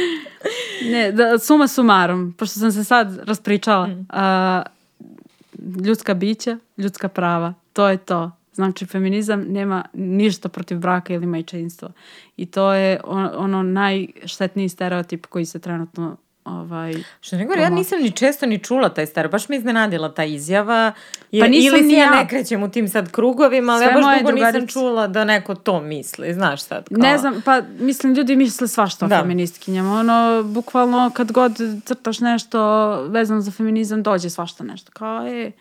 ne, 0.92 1.12
da, 1.12 1.38
suma 1.38 1.68
sumarom, 1.68 2.34
pošto 2.38 2.60
sam 2.60 2.72
se 2.72 2.84
sad 2.84 3.18
raspričala, 3.24 3.86
mm. 3.86 4.06
uh, 4.12 5.86
ljudska 5.86 6.14
bića, 6.14 6.58
ljudska 6.76 7.08
prava, 7.08 7.54
to 7.72 7.88
je 7.88 7.96
to. 7.96 8.30
Znači, 8.54 8.86
feminizam 8.86 9.44
nema 9.48 9.84
ništa 9.92 10.48
protiv 10.48 10.78
braka 10.78 11.14
ili 11.14 11.26
majčinstva. 11.26 11.92
I 12.36 12.46
to 12.46 12.72
je 12.72 13.00
on, 13.04 13.30
ono 13.36 13.62
najštetniji 13.62 14.68
stereotip 14.68 15.26
koji 15.26 15.44
se 15.44 15.58
trenutno 15.58 16.16
ovaj, 16.44 16.94
Što 17.20 17.36
nego, 17.36 17.54
ja 17.54 17.70
nisam 17.70 18.02
ni 18.02 18.10
često 18.10 18.46
ni 18.46 18.58
čula 18.58 18.88
taj 18.88 19.06
star, 19.06 19.28
baš 19.28 19.48
me 19.48 19.56
iznenadila 19.56 20.14
ta 20.14 20.24
izjava. 20.24 20.92
Jer, 21.32 21.44
pa 21.44 21.48
nisam 21.48 21.78
ili 21.78 21.92
ja 21.92 22.10
ne 22.10 22.28
krećem 22.28 22.62
u 22.62 22.70
tim 22.70 22.88
sad 22.88 23.10
krugovima, 23.10 23.72
ali 23.72 23.84
Sve 23.84 23.92
ja 23.92 23.94
baš 23.94 24.18
dugo 24.18 24.30
drugarice... 24.30 24.60
nisam 24.60 24.66
čula 24.66 25.06
da 25.06 25.24
neko 25.24 25.54
to 25.54 25.80
misli, 25.80 26.34
znaš 26.34 26.62
sad. 26.62 26.88
Kao... 26.88 26.98
Ne 26.98 27.18
znam, 27.18 27.42
pa 27.44 27.62
mislim, 27.78 28.14
ljudi 28.14 28.36
misle 28.36 28.68
svašta 28.68 29.04
o 29.04 29.08
da. 29.08 29.20
feministkinjama. 29.20 29.92
Ono, 29.92 30.42
bukvalno 30.42 31.10
kad 31.14 31.32
god 31.32 31.58
crtaš 31.84 32.20
nešto 32.20 32.90
vezano 33.08 33.40
za 33.40 33.50
feminizam, 33.50 34.02
dođe 34.02 34.30
svašta 34.30 34.64
nešto. 34.64 34.90
Kao, 34.92 35.26
e, 35.26 35.52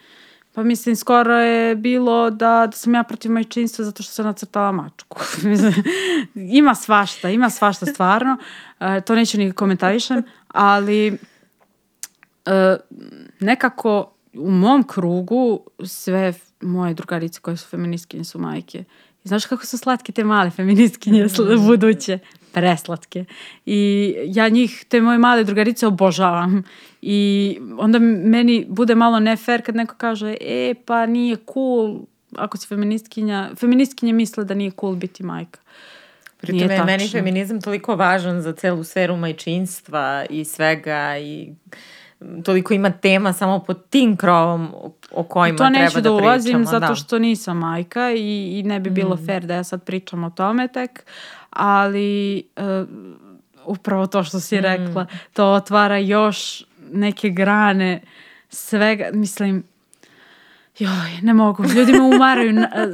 Pa 0.53 0.63
mislim, 0.63 0.95
skoro 0.95 1.33
je 1.33 1.75
bilo 1.75 2.29
da, 2.29 2.67
da 2.71 2.71
sam 2.71 2.93
ja 2.93 3.03
protiv 3.03 3.31
majčinstva 3.31 3.85
zato 3.85 4.03
što 4.03 4.13
sam 4.13 4.25
nacrtala 4.25 4.71
mačku. 4.71 5.21
ima 6.59 6.75
svašta, 6.75 7.29
ima 7.29 7.49
svašta 7.49 7.85
stvarno. 7.85 8.37
E, 8.79 9.01
to 9.01 9.15
neću 9.15 9.37
ni 9.37 9.51
komentarišem, 9.51 10.23
ali 10.53 11.17
e, 12.45 12.77
nekako 13.39 14.13
u 14.33 14.51
mom 14.51 14.83
krugu 14.83 15.59
sve 15.83 16.33
moje 16.61 16.93
drugarice 16.93 17.39
koje 17.39 17.57
su 17.57 17.67
feministkinje 17.67 18.23
su 18.23 18.39
majke. 18.39 18.83
I 19.23 19.27
znaš 19.27 19.45
kako 19.45 19.65
su 19.65 19.77
slatke 19.77 20.11
te 20.11 20.23
male 20.23 20.49
feministkinje 20.49 21.25
mm. 21.25 21.65
buduće? 21.67 22.19
Preslatke. 22.53 23.25
I 23.65 24.13
ja 24.25 24.49
njih, 24.49 24.85
te 24.89 25.01
moje 25.01 25.17
male 25.17 25.43
drugarice 25.43 25.87
obožavam. 25.87 26.63
I 27.01 27.57
onda 27.77 27.99
meni 27.99 28.65
bude 28.69 28.95
malo 28.95 29.19
ne 29.19 29.37
fair 29.37 29.65
kad 29.65 29.75
neko 29.75 29.95
kaže 29.97 30.37
e 30.41 30.73
pa 30.85 31.05
nije 31.05 31.37
cool 31.53 31.99
ako 32.35 32.57
si 32.57 32.67
feministkinja. 32.67 33.49
Feministkinje 33.55 34.13
misle 34.13 34.43
da 34.43 34.53
nije 34.53 34.71
cool 34.79 34.95
biti 34.95 35.23
majka. 35.23 35.59
Pritom 36.41 36.71
je 36.71 36.83
meni 36.85 37.09
feminizam 37.09 37.61
toliko 37.61 37.95
važan 37.95 38.41
za 38.41 38.53
celu 38.53 38.83
sferu 38.83 39.17
majčinstva 39.17 40.25
i 40.29 40.45
svega 40.45 41.17
i 41.17 41.53
toliko 42.43 42.73
ima 42.73 42.89
tema 42.89 43.33
samo 43.33 43.59
pod 43.59 43.89
tim 43.89 44.17
krovom 44.17 44.69
o 45.11 45.23
kojima 45.23 45.57
treba 45.57 45.69
da 45.69 45.77
pričamo. 45.77 45.89
To 45.89 45.95
neću 45.95 46.01
da 46.01 46.11
ulazim 46.11 46.65
zato 46.65 46.87
da. 46.87 46.95
što 46.95 47.19
nisam 47.19 47.57
majka 47.57 48.11
i, 48.11 48.59
i 48.59 48.63
ne 48.63 48.79
bi 48.79 48.89
bilo 48.89 49.15
mm. 49.15 49.25
fair 49.25 49.45
da 49.45 49.55
ja 49.55 49.63
sad 49.63 49.83
pričam 49.83 50.23
o 50.23 50.29
tome 50.29 50.67
tek, 50.67 51.05
ali 51.49 52.43
uh, 52.57 52.87
upravo 53.65 54.07
to 54.07 54.23
što 54.23 54.39
si 54.39 54.57
mm. 54.57 54.61
rekla, 54.61 55.05
to 55.33 55.45
otvara 55.45 55.97
još 55.97 56.65
neke 56.91 57.29
grane 57.29 58.01
svega, 58.49 59.09
mislim, 59.13 59.63
Joj, 60.81 61.21
ne 61.21 61.33
mogu. 61.33 61.63
Ljudi 61.75 61.91
me 61.91 62.01
umaraju. 62.01 62.53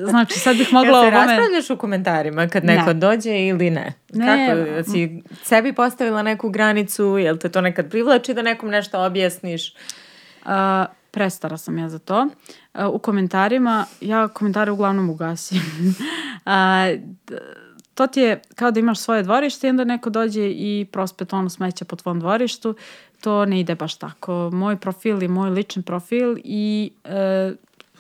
Znači, 0.09 0.39
sad 0.39 0.57
bih 0.57 0.73
mogla... 0.73 0.99
Jel 0.99 1.05
se 1.05 1.09
raspravljaš 1.09 1.69
u 1.69 1.77
komentarima 1.77 2.47
kad 2.47 2.65
neko 2.65 2.87
ne. 2.87 2.93
dođe 2.93 3.39
ili 3.47 3.69
ne? 3.69 3.93
ne? 4.13 4.47
Kako? 4.47 4.91
Si 4.91 5.23
sebi 5.43 5.73
postavila 5.73 6.21
neku 6.21 6.49
granicu? 6.49 7.17
Jel 7.17 7.37
te 7.37 7.49
to 7.49 7.61
nekad 7.61 7.89
privlači 7.89 8.33
da 8.33 8.41
nekom 8.41 8.69
nešto 8.69 9.05
objasniš? 9.05 9.75
Uh, 10.45 10.51
prestara 11.11 11.57
sam 11.57 11.77
ja 11.77 11.89
za 11.89 11.99
to. 11.99 12.27
Uh, 12.73 12.85
u 12.93 12.99
komentarima, 12.99 13.85
ja 14.01 14.27
komentare 14.27 14.71
uglavnom 14.71 15.09
ugasim. 15.09 15.61
uh, 16.45 16.53
to 17.93 18.07
ti 18.07 18.21
je 18.21 18.41
kao 18.55 18.71
da 18.71 18.79
imaš 18.79 18.99
svoje 18.99 19.23
dvorište 19.23 19.67
i 19.67 19.69
onda 19.69 19.83
neko 19.83 20.09
dođe 20.09 20.49
i 20.49 20.87
prospe 20.91 21.25
tonu 21.25 21.49
smeća 21.49 21.85
po 21.85 21.95
tvom 21.95 22.19
dvorištu. 22.19 22.75
To 23.21 23.45
ne 23.45 23.59
ide 23.59 23.75
baš 23.75 23.95
tako. 23.95 24.49
Moj 24.53 24.75
profil 24.75 25.21
je 25.21 25.27
moj 25.27 25.49
lični 25.49 25.83
profil 25.83 26.37
i 26.43 26.91
e, 27.03 27.51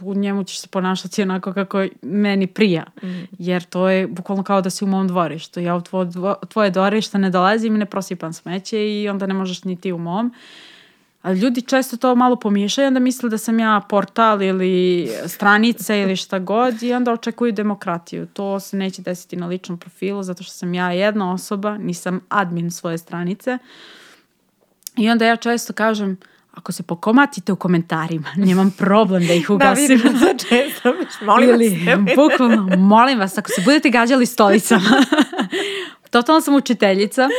u 0.01 0.15
njemu 0.15 0.43
ćeš 0.43 0.59
se 0.59 0.67
ponašati 0.67 1.21
onako 1.21 1.53
kako 1.53 1.85
meni 2.01 2.47
prija. 2.47 2.83
Mm. 3.03 3.07
Jer 3.39 3.63
to 3.63 3.89
je 3.89 4.07
bukvalno 4.07 4.43
kao 4.43 4.61
da 4.61 4.69
si 4.69 4.83
u 4.83 4.87
mom 4.87 5.07
dvorištu. 5.07 5.59
Ja 5.59 5.75
u 5.75 5.81
tvoje, 5.81 6.07
tvoje 6.49 6.71
dvorište 6.71 7.17
ne 7.17 7.29
dolazim 7.29 7.75
i 7.75 7.79
ne 7.79 7.85
prosipam 7.85 8.33
smeće 8.33 9.01
i 9.01 9.09
onda 9.09 9.27
ne 9.27 9.33
možeš 9.33 9.63
ni 9.63 9.75
ti 9.75 9.91
u 9.91 9.97
mom. 9.97 10.33
Ali 11.21 11.39
ljudi 11.39 11.61
često 11.61 11.97
to 11.97 12.15
malo 12.15 12.35
pomiješaju, 12.35 12.87
onda 12.87 12.99
misle 12.99 13.29
da 13.29 13.37
sam 13.37 13.59
ja 13.59 13.81
portal 13.89 14.41
ili 14.41 15.09
stranica 15.25 15.95
ili 15.95 16.15
šta 16.15 16.39
god 16.39 16.83
i 16.83 16.93
onda 16.93 17.13
očekuju 17.13 17.51
demokratiju. 17.51 18.25
To 18.25 18.59
se 18.59 18.77
neće 18.77 19.01
desiti 19.01 19.35
na 19.35 19.47
ličnom 19.47 19.77
profilu 19.77 20.23
zato 20.23 20.43
što 20.43 20.53
sam 20.53 20.73
ja 20.73 20.91
jedna 20.91 21.33
osoba, 21.33 21.77
nisam 21.77 22.21
admin 22.29 22.71
svoje 22.71 22.97
stranice. 22.97 23.57
I 24.97 25.09
onda 25.09 25.25
ja 25.25 25.35
često 25.35 25.73
kažem, 25.73 26.17
ako 26.57 26.71
se 26.71 26.83
pokomatite 26.83 27.51
u 27.51 27.55
komentarima, 27.55 28.29
nemam 28.35 28.71
problem 28.77 29.27
da 29.27 29.33
ih 29.33 29.49
ugasim. 29.49 29.87
da, 29.87 29.93
vidim 29.93 30.37
često, 30.49 30.93
molim 31.25 31.49
Ili, 31.49 31.85
vas. 31.85 32.15
Bukvalno, 32.15 32.77
molim 32.77 33.19
vas, 33.19 33.37
ako 33.37 33.49
se 33.51 33.61
budete 33.61 33.89
gađali 33.89 34.25
stolicama. 34.25 34.89
Totalno 36.11 36.41
sam 36.41 36.55
učiteljica 36.55 37.29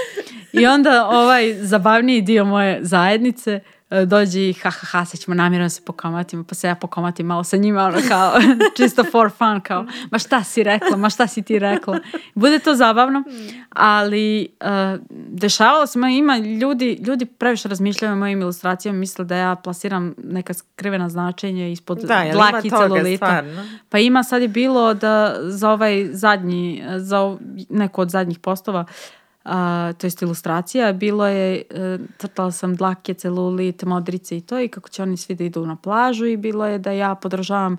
i 0.53 0.67
onda 0.67 1.07
ovaj 1.07 1.55
zabavniji 1.55 2.23
dio 2.23 2.45
moje 2.45 2.79
zajednice 2.83 3.61
dođe 4.07 4.49
i 4.49 4.53
ha 4.53 4.71
ha 4.71 4.87
ha, 4.87 5.05
sad 5.05 5.21
ćemo 5.21 5.35
namjerno 5.35 5.69
se 5.69 5.83
pokomatimo, 5.85 6.45
pa 6.45 6.55
se 6.55 6.69
ja 6.69 6.75
pokomatim 6.75 7.27
malo 7.27 7.45
sa 7.45 7.57
njima, 7.57 7.85
ono 7.85 7.99
kao, 8.09 8.33
čisto 8.77 9.05
for 9.05 9.31
fun, 9.31 9.61
kao, 9.61 9.87
ma 10.11 10.19
šta 10.19 10.45
si 10.45 10.63
rekla, 10.63 10.97
ma 10.97 11.11
šta 11.11 11.27
si 11.27 11.43
ti 11.43 11.59
rekla. 11.59 11.99
Bude 12.35 12.59
to 12.59 12.75
zabavno, 12.75 13.23
ali 13.71 14.49
uh, 14.61 15.01
dešavalo 15.31 15.87
se, 15.87 15.99
ima 16.19 16.39
ljudi, 16.39 17.01
ljudi 17.07 17.27
previše 17.27 17.69
razmišljaju 17.69 18.13
o 18.13 18.17
mojim 18.17 18.41
ilustracijama, 18.41 18.99
misle 18.99 19.25
da 19.25 19.37
ja 19.37 19.55
plasiram 19.55 20.15
neka 20.25 20.55
skrivena 20.55 21.09
značenja 21.09 21.69
ispod 21.69 21.99
da, 21.99 22.25
dlaki 22.33 22.71
celulita. 22.71 23.43
Pa 23.89 23.99
ima, 23.99 24.23
sad 24.23 24.43
je 24.43 24.49
bilo 24.49 24.95
da 24.95 25.37
za 25.43 25.71
ovaj 25.71 26.09
zadnji, 26.13 26.85
za 26.97 27.37
neko 27.69 28.03
od 28.03 28.11
zadnjih 28.11 28.39
postova, 28.39 28.81
uh, 28.81 29.18
a, 29.45 29.93
to 29.99 30.07
jest 30.07 30.23
ilustracija, 30.23 30.93
bilo 30.93 31.27
je, 31.27 31.63
e, 31.71 31.99
crtala 32.19 32.53
sam 32.53 32.77
dlake, 32.77 33.15
celulit, 33.15 33.83
modrice 33.83 34.37
i 34.37 34.41
to 34.41 34.61
i 34.61 34.69
kako 34.69 34.89
će 34.89 35.03
oni 35.03 35.17
svi 35.17 35.35
da 35.35 35.45
idu 35.45 35.67
na 35.67 35.77
plažu 35.77 36.27
i 36.27 36.37
bilo 36.37 36.67
je 36.67 36.79
da 36.79 36.91
ja 36.91 37.15
podržavam 37.15 37.77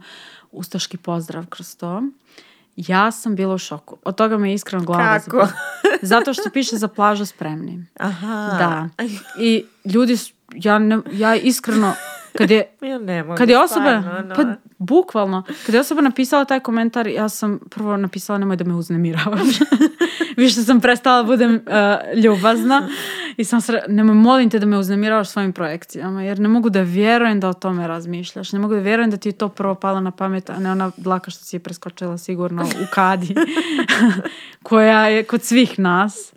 ustaški 0.51 0.97
pozdrav 0.97 1.45
kroz 1.45 1.77
to. 1.77 2.03
Ja 2.75 3.11
sam 3.11 3.35
bila 3.35 3.55
u 3.55 3.57
šoku. 3.57 3.97
Od 4.03 4.15
toga 4.15 4.37
me 4.37 4.53
iskreno 4.53 4.85
glava 4.85 5.19
Kako? 5.19 5.47
Zato 6.01 6.33
što 6.33 6.49
piše 6.53 6.77
za 6.77 6.87
plažu 6.87 7.25
spremni. 7.25 7.85
Aha. 7.99 8.55
Da. 8.59 8.89
I 9.39 9.65
ljudi, 9.85 10.17
ja, 10.53 10.79
ne, 10.79 10.99
ja 11.11 11.35
iskreno 11.35 11.93
Kad 12.37 12.51
je, 12.51 12.67
ja 12.81 12.97
ne 12.97 13.23
mogu, 13.23 13.37
kad 13.37 13.49
je 13.49 13.59
osoba, 13.59 13.99
no. 13.99 14.35
pa 14.35 14.43
bukvalno, 14.77 15.43
kad 15.65 15.75
je 15.75 15.81
osoba 15.81 16.01
napisala 16.01 16.45
taj 16.45 16.59
komentar, 16.59 17.07
ja 17.07 17.29
sam 17.29 17.59
prvo 17.69 17.97
napisala 17.97 18.39
nemoj 18.39 18.55
da 18.55 18.63
me 18.63 18.73
uznemiravaš. 18.73 19.47
Više 20.37 20.63
sam 20.63 20.81
prestala 20.81 21.21
da 21.21 21.27
budem 21.27 21.55
uh, 21.55 22.19
ljubazna 22.23 22.87
i 23.37 23.43
sam 23.43 23.61
se, 23.61 23.81
nemoj 23.87 24.15
molim 24.15 24.49
te 24.49 24.59
da 24.59 24.65
me 24.65 24.77
uznemiravaš 24.77 25.29
svojim 25.29 25.53
projekcijama, 25.53 26.23
jer 26.23 26.39
ne 26.39 26.47
mogu 26.47 26.69
da 26.69 26.81
vjerujem 26.81 27.39
da 27.39 27.49
o 27.49 27.53
tome 27.53 27.87
razmišljaš. 27.87 28.51
Ne 28.53 28.59
mogu 28.59 28.73
da 28.73 28.79
vjerujem 28.79 29.11
da 29.11 29.17
ti 29.17 29.29
je 29.29 29.33
to 29.33 29.49
prvo 29.49 29.75
palo 29.75 29.99
na 29.99 30.11
pamet, 30.11 30.49
a 30.49 30.59
ne 30.59 30.71
ona 30.71 30.91
dlaka 30.97 31.31
što 31.31 31.43
si 31.43 31.55
je 31.55 31.59
preskočila 31.59 32.17
sigurno 32.17 32.63
u 32.63 32.85
kadi, 32.93 33.35
koja 34.63 35.07
je 35.07 35.23
kod 35.23 35.43
svih 35.43 35.79
nas. 35.79 36.33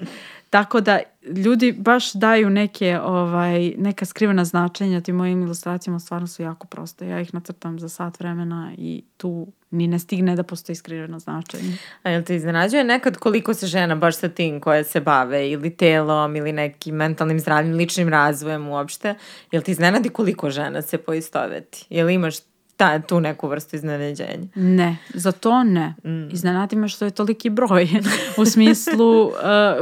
Tako 0.51 0.81
da 0.81 0.99
ljudi 1.27 1.73
baš 1.73 2.13
daju 2.13 2.51
neke, 2.51 2.99
ovaj, 3.01 3.75
neka 3.79 4.05
skrivena 4.05 4.45
značenja 4.45 5.01
tim 5.01 5.17
mojim 5.17 5.43
ilustracijama, 5.43 5.99
stvarno 5.99 6.27
su 6.27 6.43
jako 6.43 6.67
proste. 6.67 7.09
Ja 7.09 7.21
ih 7.21 7.35
nacrtam 7.35 7.79
za 7.79 7.89
sat 7.89 8.21
vremena 8.21 8.73
i 8.79 9.05
tu 9.17 9.47
ni 9.71 9.87
ne 9.87 9.99
stigne 9.99 10.37
da 10.37 10.43
postoji 10.43 10.77
skriveno 10.77 11.19
značenje. 11.19 11.77
A 12.03 12.11
jel 12.11 12.23
te 12.23 12.37
iznenađuje 12.37 12.85
nekad 12.85 13.17
koliko 13.17 13.55
se 13.55 13.67
žena 13.67 13.95
baš 13.95 14.17
sa 14.17 14.29
tim 14.29 14.61
koje 14.61 14.85
se 14.85 15.01
bave 15.01 15.51
ili 15.51 15.77
telom 15.77 16.37
ili 16.37 16.53
nekim 16.53 16.95
mentalnim 16.95 17.41
zdravim, 17.41 17.75
ličnim 17.75 18.09
razvojem 18.09 18.69
uopšte, 18.69 19.15
jel 19.53 19.63
ti 19.63 19.71
iznenadi 19.71 20.09
koliko 20.09 20.51
žena 20.51 20.83
se 20.83 20.99
poistoveti? 20.99 21.87
Jel 21.91 22.11
imaš 22.11 22.35
ta, 22.83 22.99
tu 22.99 23.21
neku 23.21 23.49
vrstu 23.49 23.77
iznenađenja? 23.77 24.47
Ne, 24.55 24.97
za 25.15 25.33
to 25.33 25.65
ne. 25.65 25.95
Mm. 26.05 26.31
Iznenadi 26.33 26.77
me 26.77 26.89
što 26.89 27.05
je 27.05 27.11
toliki 27.11 27.51
broj. 27.51 27.89
U 28.41 28.45
smislu 28.45 29.23
uh, 29.25 29.33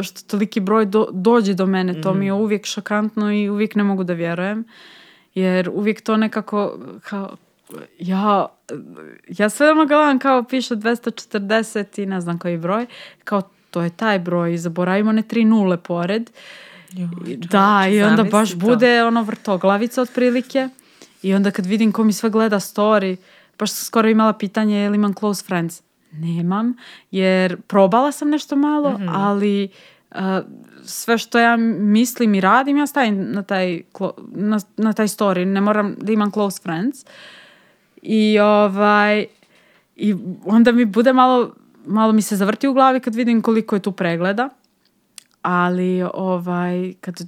što 0.02 0.20
toliki 0.26 0.60
broj 0.60 0.86
do, 0.86 1.08
dođe 1.12 1.54
do 1.54 1.66
mene. 1.66 2.00
To 2.00 2.14
mm. 2.14 2.18
mi 2.18 2.26
je 2.26 2.32
uvijek 2.32 2.66
šokantno 2.66 3.32
i 3.32 3.48
uvijek 3.48 3.74
ne 3.74 3.82
mogu 3.82 4.04
da 4.04 4.12
vjerujem. 4.12 4.64
Jer 5.34 5.70
uvijek 5.72 6.00
to 6.00 6.16
nekako 6.16 6.78
kao, 7.02 7.36
ja, 7.98 8.46
ja 9.28 9.48
sve 9.48 9.70
ono 9.70 9.86
gledam 9.86 10.18
kao 10.18 10.42
piše 10.42 10.76
240 10.76 12.02
i 12.02 12.06
ne 12.06 12.20
znam 12.20 12.38
koji 12.38 12.58
broj. 12.58 12.86
Kao 13.24 13.42
to 13.70 13.82
je 13.82 13.90
taj 13.90 14.18
broj. 14.18 14.56
Zaboravimo 14.56 15.12
ne 15.12 15.22
tri 15.22 15.44
nule 15.44 15.76
pored. 15.76 16.30
Jo, 16.92 17.08
da, 17.36 17.86
i 17.90 18.02
onda 18.02 18.24
baš 18.24 18.50
to. 18.50 18.56
bude 18.56 19.04
ono 19.04 19.22
vrtoglavica 19.22 20.02
otprilike. 20.02 20.68
I 21.22 21.34
onda 21.34 21.50
kad 21.50 21.66
vidim 21.66 21.92
ko 21.92 22.04
mi 22.04 22.12
sve 22.12 22.30
gleda 22.30 22.56
story, 22.56 23.16
baš 23.58 23.70
sam 23.70 23.84
skoro 23.84 24.08
imala 24.08 24.32
pitanje 24.32 24.76
je 24.76 24.90
li 24.90 24.96
imam 24.96 25.14
close 25.14 25.44
friends. 25.44 25.82
Nemam, 26.12 26.74
jer 27.10 27.60
probala 27.60 28.12
sam 28.12 28.30
nešto 28.30 28.56
malo, 28.56 28.90
mm 28.90 28.96
-hmm. 28.96 29.10
ali 29.14 29.68
uh, 30.10 30.18
sve 30.84 31.18
što 31.18 31.38
ja 31.38 31.56
mislim 31.56 32.34
i 32.34 32.40
radim, 32.40 32.76
ja 32.76 32.86
stavim 32.86 33.32
na 33.32 33.42
taj, 33.42 33.82
na, 34.32 34.60
na 34.76 34.92
taj 34.92 35.06
story. 35.06 35.44
Ne 35.44 35.60
moram 35.60 35.94
da 36.00 36.12
imam 36.12 36.30
close 36.30 36.62
friends. 36.62 37.04
I 38.02 38.38
ovaj, 38.38 39.26
i 39.96 40.14
onda 40.44 40.72
mi 40.72 40.84
bude 40.84 41.12
malo, 41.12 41.54
malo 41.86 42.12
mi 42.12 42.22
se 42.22 42.36
zavrti 42.36 42.68
u 42.68 42.74
glavi 42.74 43.00
kad 43.00 43.14
vidim 43.14 43.42
koliko 43.42 43.76
je 43.76 43.82
tu 43.82 43.92
pregleda. 43.92 44.48
Ali 45.42 46.02
ovaj, 46.14 46.94
kad 47.00 47.20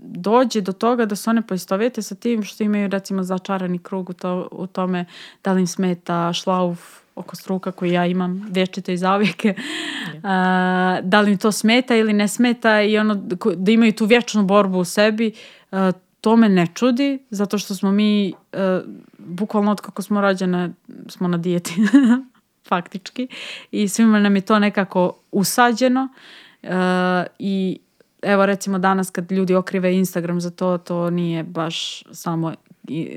dođe 0.00 0.60
do 0.60 0.72
toga 0.72 1.06
da 1.06 1.16
se 1.16 1.30
one 1.30 1.42
poistovete 1.42 2.02
sa 2.02 2.14
tim 2.14 2.42
što 2.42 2.64
imaju 2.64 2.88
recimo 2.88 3.22
začarani 3.22 3.78
krug 3.78 4.10
u, 4.10 4.12
to, 4.12 4.48
u 4.52 4.66
tome 4.66 5.04
da 5.44 5.52
li 5.52 5.60
im 5.60 5.66
smeta 5.66 6.32
šlauf 6.32 7.00
oko 7.14 7.36
struka 7.36 7.72
koji 7.72 7.92
ja 7.92 8.06
imam 8.06 8.46
vječito 8.50 8.92
i 8.92 8.96
zauvijek 8.96 9.44
yeah. 9.44 11.00
da 11.02 11.20
li 11.20 11.32
im 11.32 11.38
to 11.38 11.52
smeta 11.52 11.96
ili 11.96 12.12
ne 12.12 12.28
smeta 12.28 12.82
i 12.82 12.98
ono 12.98 13.14
da 13.56 13.72
imaju 13.72 13.92
tu 13.92 14.06
vječnu 14.06 14.44
borbu 14.44 14.78
u 14.78 14.84
sebi 14.84 15.32
a, 15.70 15.92
to 16.20 16.36
me 16.36 16.48
ne 16.48 16.66
čudi 16.74 17.18
zato 17.30 17.58
što 17.58 17.74
smo 17.74 17.92
mi 17.92 18.32
bukvalno 19.18 19.70
od 19.70 19.80
kako 19.80 20.02
smo 20.02 20.20
rođene 20.20 20.70
smo 21.08 21.28
na 21.28 21.38
dijeti 21.38 21.74
faktički 22.68 23.28
i 23.70 23.88
svima 23.88 24.20
nam 24.20 24.36
je 24.36 24.40
to 24.40 24.58
nekako 24.58 25.12
usađeno 25.32 26.08
uh, 26.62 26.70
i 27.38 27.78
evo 28.22 28.46
recimo 28.46 28.78
danas 28.78 29.10
kad 29.10 29.32
ljudi 29.32 29.54
okrive 29.54 29.94
Instagram 29.94 30.40
za 30.40 30.50
to, 30.50 30.78
to 30.78 31.10
nije 31.10 31.42
baš 31.42 32.02
samo 32.12 32.52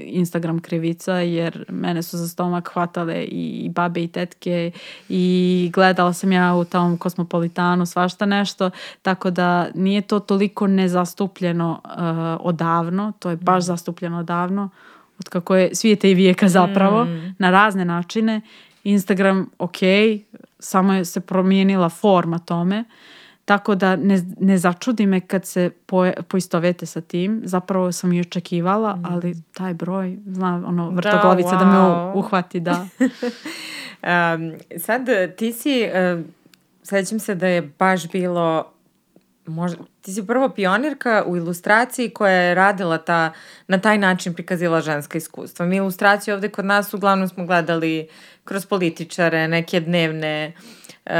Instagram 0.08 0.60
krivica 0.60 1.14
jer 1.14 1.66
mene 1.70 2.04
su 2.04 2.18
za 2.18 2.28
stomak 2.28 2.70
hvatale 2.74 3.24
i 3.24 3.70
babe 3.70 4.04
i 4.04 4.08
tetke 4.08 4.72
i 5.10 5.70
gledala 5.74 6.14
sam 6.14 6.32
ja 6.32 6.56
u 6.56 6.66
tom 6.66 6.98
kosmopolitanu 6.98 7.86
svašta 7.86 8.26
nešto 8.26 8.70
tako 9.02 9.32
da 9.32 9.68
nije 9.76 10.02
to 10.02 10.20
toliko 10.20 10.68
nezastupljeno 10.68 11.82
uh, 11.84 11.92
odavno, 12.48 13.12
to 13.20 13.30
je 13.30 13.36
baš 13.36 13.64
mm. 13.64 13.68
zastupljeno 13.68 14.20
odavno 14.20 14.70
od 15.20 15.30
kako 15.30 15.56
je 15.56 15.76
svijete 15.76 16.12
i 16.12 16.16
vijeka 16.16 16.48
zapravo 16.50 17.06
mm. 17.06 17.36
na 17.40 17.50
razne 17.50 17.86
načine 17.86 18.42
Instagram 18.84 19.50
ok, 19.60 19.78
samo 20.60 20.94
je 20.94 21.06
se 21.06 21.20
promijenila 21.20 21.90
forma 21.90 22.40
tome 22.40 22.84
Tako 23.46 23.76
da 23.76 23.96
ne, 23.96 24.22
ne 24.40 24.58
začudi 24.58 25.06
me 25.06 25.20
kad 25.20 25.46
se 25.46 25.70
po, 25.86 26.12
poistovete 26.28 26.86
sa 26.86 27.02
tim. 27.02 27.42
Zapravo 27.44 27.92
sam 27.92 28.14
i 28.14 28.22
očekivala, 28.22 28.96
mm. 28.96 29.06
ali 29.06 29.36
taj 29.54 29.74
broj, 29.74 30.18
zna, 30.26 30.64
ono, 30.66 30.90
da, 30.90 30.96
vrtoglavica 30.96 31.50
da, 31.50 31.56
wow. 31.56 31.60
da 31.60 31.66
me 31.66 32.20
uhvati, 32.20 32.60
da. 32.60 32.88
um, 34.04 34.54
sad 34.78 35.08
ti 35.38 35.54
si, 35.54 35.90
uh, 36.16 36.26
sećam 36.84 37.20
se 37.20 37.36
da 37.36 37.48
je 37.48 37.62
baš 37.80 38.12
bilo 38.12 38.73
možda, 39.46 39.84
ti 40.02 40.14
si 40.14 40.28
prvo 40.28 40.50
pionirka 40.50 41.24
u 41.28 41.38
ilustraciji 41.38 42.10
koja 42.10 42.32
je 42.32 42.56
radila 42.56 42.98
ta, 42.98 43.32
na 43.68 43.78
taj 43.78 43.98
način 43.98 44.34
prikazila 44.34 44.82
ženska 44.82 45.18
iskustva. 45.18 45.66
Mi 45.66 45.76
ilustraciju 45.76 46.34
ovde 46.34 46.50
kod 46.50 46.66
nas 46.66 46.94
uglavnom 46.94 47.28
smo 47.28 47.46
gledali 47.46 48.08
kroz 48.44 48.66
političare, 48.66 49.48
neke 49.48 49.80
dnevne 49.80 50.54
uh, 51.06 51.12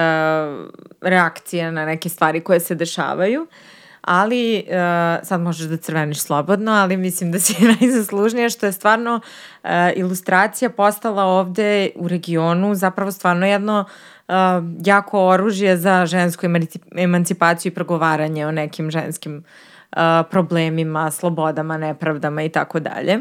reakcije 1.02 1.72
na 1.72 1.86
neke 1.86 2.10
stvari 2.10 2.42
koje 2.42 2.60
se 2.60 2.76
dešavaju. 2.76 3.48
Ali, 4.02 4.66
uh, 4.68 4.74
sad 5.24 5.42
možeš 5.42 5.68
da 5.68 5.78
crveniš 5.78 6.20
slobodno, 6.20 6.72
ali 6.72 6.98
mislim 6.98 7.32
da 7.32 7.40
si 7.40 7.56
najzaslužnija 7.80 8.50
što 8.50 8.66
je 8.66 8.72
stvarno 8.72 9.16
uh, 9.64 9.70
ilustracija 9.96 10.70
postala 10.70 11.24
ovde 11.24 11.90
u 11.96 12.08
regionu 12.08 12.76
zapravo 12.76 13.12
stvarno 13.12 13.48
jedno 13.48 13.86
uh, 13.88 14.13
jako 14.86 15.28
oružje 15.28 15.78
za 15.78 16.06
žensku 16.06 16.46
emancipaciju 16.96 17.72
i 17.72 17.76
progovaranje 17.76 18.48
o 18.48 18.52
nekim 18.52 18.92
ženskim 18.92 19.44
uh, 19.92 19.98
problemima, 20.32 21.12
slobodama, 21.12 21.78
nepravdama 21.78 22.44
i 22.44 22.50
tako 22.50 22.80
dalje. 22.80 23.20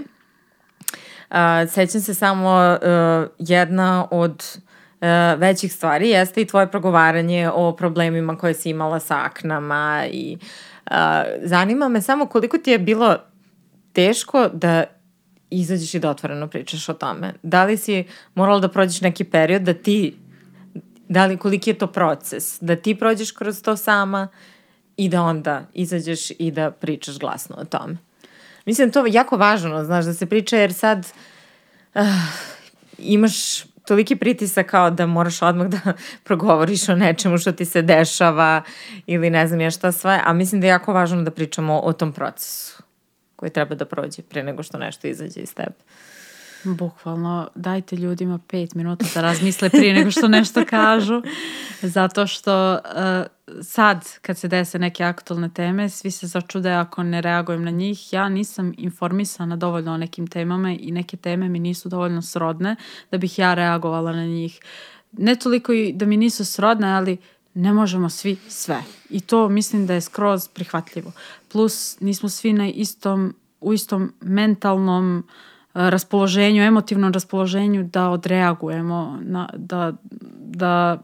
Sećam 1.68 2.00
se 2.00 2.14
samo 2.14 2.78
uh, 2.82 3.28
jedna 3.38 4.06
od 4.10 4.58
uh, 5.00 5.40
većih 5.40 5.72
stvari 5.72 6.08
jeste 6.08 6.42
i 6.42 6.46
tvoje 6.46 6.70
progovaranje 6.70 7.50
o 7.54 7.72
problemima 7.72 8.36
koje 8.36 8.54
si 8.54 8.70
imala 8.70 9.00
sa 9.00 9.24
aknama 9.24 10.04
i 10.10 10.38
uh, 10.90 10.96
zanima 11.42 11.88
me 11.88 12.02
samo 12.02 12.26
koliko 12.26 12.58
ti 12.58 12.70
je 12.70 12.78
bilo 12.78 13.16
teško 13.92 14.48
da 14.52 14.84
izađeš 15.50 15.94
i 15.94 15.98
da 15.98 16.10
otvoreno 16.10 16.48
pričaš 16.48 16.88
o 16.88 16.94
tome. 16.94 17.32
Da 17.42 17.64
li 17.64 17.76
si 17.76 18.04
morala 18.34 18.60
da 18.60 18.68
prođeš 18.68 19.00
neki 19.00 19.24
period 19.24 19.62
da 19.62 19.74
ti, 19.74 20.16
da 21.12 21.26
li 21.26 21.36
koliki 21.36 21.70
je 21.70 21.78
to 21.78 21.86
proces, 21.86 22.58
da 22.60 22.76
ti 22.76 22.94
prođeš 22.94 23.30
kroz 23.30 23.62
to 23.62 23.76
sama 23.76 24.28
i 24.96 25.08
da 25.08 25.22
onda 25.22 25.66
izađeš 25.74 26.30
i 26.38 26.50
da 26.50 26.70
pričaš 26.70 27.18
glasno 27.18 27.56
o 27.58 27.64
tome. 27.64 27.96
Mislim, 28.66 28.90
to 28.90 29.06
je 29.06 29.12
jako 29.12 29.36
važno, 29.36 29.84
znaš, 29.84 30.04
da 30.04 30.14
se 30.14 30.26
priča 30.26 30.56
jer 30.56 30.74
sad 30.74 31.06
uh, 31.94 32.02
imaš 32.98 33.64
toliki 33.86 34.16
pritisak 34.16 34.66
kao 34.66 34.90
da 34.90 35.06
moraš 35.06 35.42
odmah 35.42 35.68
da 35.68 35.92
progovoriš 36.24 36.88
o 36.88 36.94
nečemu 36.94 37.38
što 37.38 37.52
ti 37.52 37.64
se 37.64 37.82
dešava 37.82 38.62
ili 39.06 39.30
ne 39.30 39.46
znam 39.46 39.60
ja 39.60 39.70
šta 39.70 39.92
sve, 39.92 40.20
a 40.24 40.32
mislim 40.32 40.60
da 40.60 40.66
je 40.66 40.70
jako 40.70 40.92
važno 40.92 41.22
da 41.22 41.30
pričamo 41.30 41.80
o 41.80 41.92
tom 41.92 42.12
procesu 42.12 42.82
koji 43.36 43.50
treba 43.50 43.74
da 43.74 43.84
prođe 43.84 44.22
pre 44.22 44.42
nego 44.42 44.62
što 44.62 44.78
nešto 44.78 45.08
izađe 45.08 45.40
iz 45.40 45.54
tebe. 45.54 45.76
Bukvalno, 46.64 47.48
dajte 47.54 47.96
ljudima 47.96 48.38
pet 48.48 48.74
minuta 48.74 49.06
da 49.14 49.20
razmisle 49.20 49.70
prije 49.70 49.94
nego 49.94 50.10
što 50.10 50.28
nešto 50.28 50.64
kažu, 50.64 51.22
zato 51.82 52.26
što 52.26 52.72
uh, 52.72 52.80
sad 53.62 54.18
kad 54.22 54.38
se 54.38 54.48
dese 54.48 54.78
neke 54.78 55.04
aktualne 55.04 55.50
teme, 55.54 55.88
svi 55.88 56.10
se 56.10 56.26
začude 56.26 56.70
ako 56.70 57.02
ne 57.02 57.20
reagujem 57.20 57.64
na 57.64 57.70
njih. 57.70 58.12
Ja 58.12 58.28
nisam 58.28 58.74
informisana 58.78 59.56
dovoljno 59.56 59.92
o 59.92 59.96
nekim 59.96 60.26
temama 60.26 60.70
i 60.72 60.90
neke 60.90 61.16
teme 61.16 61.48
mi 61.48 61.58
nisu 61.58 61.88
dovoljno 61.88 62.22
srodne 62.22 62.76
da 63.10 63.18
bih 63.18 63.38
ja 63.38 63.54
reagovala 63.54 64.12
na 64.12 64.24
njih. 64.24 64.60
Ne 65.12 65.36
toliko 65.36 65.72
i 65.72 65.92
da 65.92 66.06
mi 66.06 66.16
nisu 66.16 66.44
srodne, 66.44 66.88
ali 66.88 67.18
ne 67.54 67.72
možemo 67.72 68.08
svi 68.10 68.36
sve. 68.48 68.82
I 69.10 69.20
to 69.20 69.48
mislim 69.48 69.86
da 69.86 69.94
je 69.94 70.00
skroz 70.00 70.48
prihvatljivo. 70.48 71.12
Plus 71.48 72.00
nismo 72.00 72.28
svi 72.28 72.52
na 72.52 72.68
istom, 72.68 73.34
u 73.60 73.72
istom 73.72 74.12
mentalnom 74.20 75.24
raspoloženju, 75.74 76.62
emotivnom 76.62 77.12
raspoloženju 77.12 77.82
da 77.82 78.08
odreagujemo, 78.08 79.18
na, 79.22 79.48
da, 79.56 79.92
da, 80.38 81.02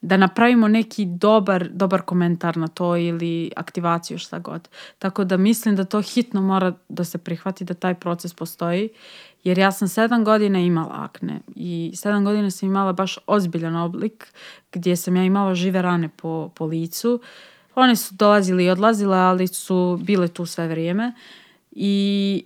da 0.00 0.16
napravimo 0.16 0.68
neki 0.68 1.04
dobar, 1.04 1.68
dobar 1.68 2.02
komentar 2.02 2.56
na 2.56 2.68
to 2.68 2.96
ili 2.96 3.50
aktivaciju 3.56 4.18
šta 4.18 4.38
god. 4.38 4.68
Tako 4.98 5.24
da 5.24 5.36
mislim 5.36 5.76
da 5.76 5.84
to 5.84 6.00
hitno 6.00 6.42
mora 6.42 6.72
da 6.88 7.04
se 7.04 7.18
prihvati 7.18 7.64
da 7.64 7.74
taj 7.74 7.94
proces 7.94 8.34
postoji 8.34 8.88
jer 9.44 9.58
ja 9.58 9.72
sam 9.72 9.88
sedam 9.88 10.24
godina 10.24 10.58
imala 10.58 10.94
akne 10.94 11.40
i 11.54 11.92
sedam 11.94 12.24
godina 12.24 12.50
sam 12.50 12.68
imala 12.68 12.92
baš 12.92 13.18
ozbiljan 13.26 13.76
oblik 13.76 14.32
gdje 14.72 14.96
sam 14.96 15.16
ja 15.16 15.24
imala 15.24 15.54
žive 15.54 15.82
rane 15.82 16.08
po, 16.08 16.50
po 16.54 16.66
licu. 16.66 17.20
One 17.74 17.96
su 17.96 18.14
dolazile 18.14 18.64
i 18.64 18.70
odlazile, 18.70 19.16
ali 19.16 19.48
su 19.48 19.98
bile 20.02 20.28
tu 20.28 20.46
sve 20.46 20.68
vrijeme 20.68 21.12
i 21.70 22.44